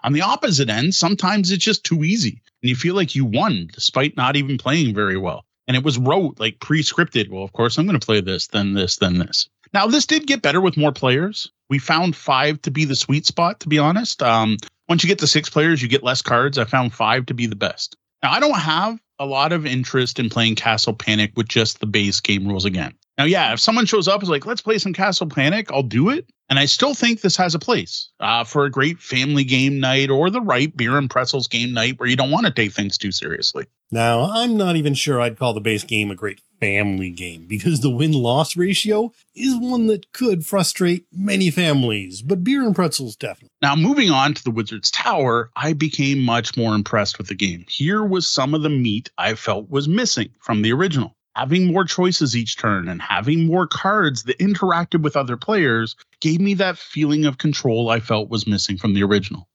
On 0.06 0.12
the 0.12 0.22
opposite 0.22 0.70
end, 0.70 0.94
sometimes 0.94 1.50
it's 1.50 1.64
just 1.64 1.82
too 1.82 2.04
easy, 2.04 2.40
and 2.62 2.70
you 2.70 2.76
feel 2.76 2.94
like 2.94 3.16
you 3.16 3.24
won 3.24 3.68
despite 3.72 4.16
not 4.16 4.36
even 4.36 4.56
playing 4.56 4.94
very 4.94 5.16
well. 5.16 5.44
And 5.66 5.76
it 5.76 5.82
was 5.82 5.98
rote, 5.98 6.38
like 6.38 6.60
pre 6.60 6.84
scripted. 6.84 7.28
Well, 7.28 7.42
of 7.42 7.52
course, 7.52 7.76
I'm 7.76 7.86
going 7.86 7.98
to 7.98 8.06
play 8.06 8.20
this, 8.20 8.46
then 8.46 8.72
this, 8.72 8.98
then 8.98 9.18
this. 9.18 9.48
Now, 9.74 9.88
this 9.88 10.06
did 10.06 10.28
get 10.28 10.42
better 10.42 10.60
with 10.60 10.76
more 10.76 10.92
players. 10.92 11.50
We 11.68 11.80
found 11.80 12.14
five 12.14 12.62
to 12.62 12.70
be 12.70 12.84
the 12.84 12.94
sweet 12.94 13.26
spot, 13.26 13.58
to 13.60 13.68
be 13.68 13.80
honest. 13.80 14.22
Um, 14.22 14.58
once 14.88 15.02
you 15.02 15.08
get 15.08 15.18
to 15.18 15.26
six 15.26 15.50
players, 15.50 15.82
you 15.82 15.88
get 15.88 16.04
less 16.04 16.22
cards. 16.22 16.56
I 16.56 16.66
found 16.66 16.94
five 16.94 17.26
to 17.26 17.34
be 17.34 17.46
the 17.46 17.56
best. 17.56 17.96
Now, 18.22 18.30
I 18.30 18.38
don't 18.38 18.56
have 18.56 19.00
a 19.18 19.26
lot 19.26 19.52
of 19.52 19.66
interest 19.66 20.20
in 20.20 20.30
playing 20.30 20.54
Castle 20.54 20.94
Panic 20.94 21.32
with 21.34 21.48
just 21.48 21.80
the 21.80 21.86
base 21.86 22.20
game 22.20 22.46
rules 22.46 22.64
again. 22.64 22.94
Now, 23.18 23.24
yeah, 23.24 23.54
if 23.54 23.60
someone 23.60 23.86
shows 23.86 24.08
up 24.08 24.22
is 24.22 24.28
like, 24.28 24.44
let's 24.44 24.60
play 24.60 24.78
some 24.78 24.92
Castle 24.92 25.26
Panic, 25.26 25.72
I'll 25.72 25.82
do 25.82 26.10
it. 26.10 26.28
And 26.48 26.58
I 26.60 26.66
still 26.66 26.94
think 26.94 27.20
this 27.20 27.36
has 27.36 27.54
a 27.54 27.58
place 27.58 28.10
uh, 28.20 28.44
for 28.44 28.64
a 28.64 28.70
great 28.70 29.00
family 29.00 29.42
game 29.42 29.80
night 29.80 30.10
or 30.10 30.30
the 30.30 30.40
right 30.40 30.74
beer 30.76 30.96
and 30.96 31.10
pretzels 31.10 31.48
game 31.48 31.72
night 31.72 31.98
where 31.98 32.08
you 32.08 32.14
don't 32.14 32.30
want 32.30 32.46
to 32.46 32.52
take 32.52 32.72
things 32.72 32.96
too 32.96 33.10
seriously. 33.10 33.66
Now, 33.90 34.30
I'm 34.30 34.56
not 34.56 34.76
even 34.76 34.94
sure 34.94 35.20
I'd 35.20 35.38
call 35.38 35.54
the 35.54 35.60
base 35.60 35.82
game 35.82 36.10
a 36.10 36.14
great 36.14 36.40
family 36.60 37.10
game 37.10 37.46
because 37.46 37.80
the 37.80 37.90
win 37.90 38.12
loss 38.12 38.56
ratio 38.56 39.12
is 39.34 39.56
one 39.56 39.88
that 39.88 40.12
could 40.12 40.46
frustrate 40.46 41.06
many 41.12 41.50
families, 41.50 42.22
but 42.22 42.44
beer 42.44 42.64
and 42.64 42.76
pretzels 42.76 43.16
definitely. 43.16 43.50
Now, 43.60 43.74
moving 43.74 44.10
on 44.10 44.34
to 44.34 44.44
the 44.44 44.50
Wizard's 44.52 44.90
Tower, 44.90 45.50
I 45.56 45.72
became 45.72 46.20
much 46.22 46.56
more 46.56 46.74
impressed 46.74 47.18
with 47.18 47.26
the 47.26 47.34
game. 47.34 47.64
Here 47.68 48.04
was 48.04 48.26
some 48.26 48.54
of 48.54 48.62
the 48.62 48.70
meat 48.70 49.10
I 49.18 49.34
felt 49.34 49.68
was 49.68 49.88
missing 49.88 50.30
from 50.40 50.62
the 50.62 50.72
original 50.72 51.16
having 51.36 51.70
more 51.70 51.84
choices 51.84 52.34
each 52.34 52.56
turn 52.56 52.88
and 52.88 53.02
having 53.02 53.46
more 53.46 53.66
cards 53.66 54.22
that 54.22 54.38
interacted 54.38 55.02
with 55.02 55.16
other 55.16 55.36
players 55.36 55.94
gave 56.20 56.40
me 56.40 56.54
that 56.54 56.78
feeling 56.78 57.26
of 57.26 57.36
control 57.36 57.90
I 57.90 58.00
felt 58.00 58.30
was 58.30 58.46
missing 58.46 58.78
from 58.78 58.94
the 58.94 59.02
original. 59.02 59.46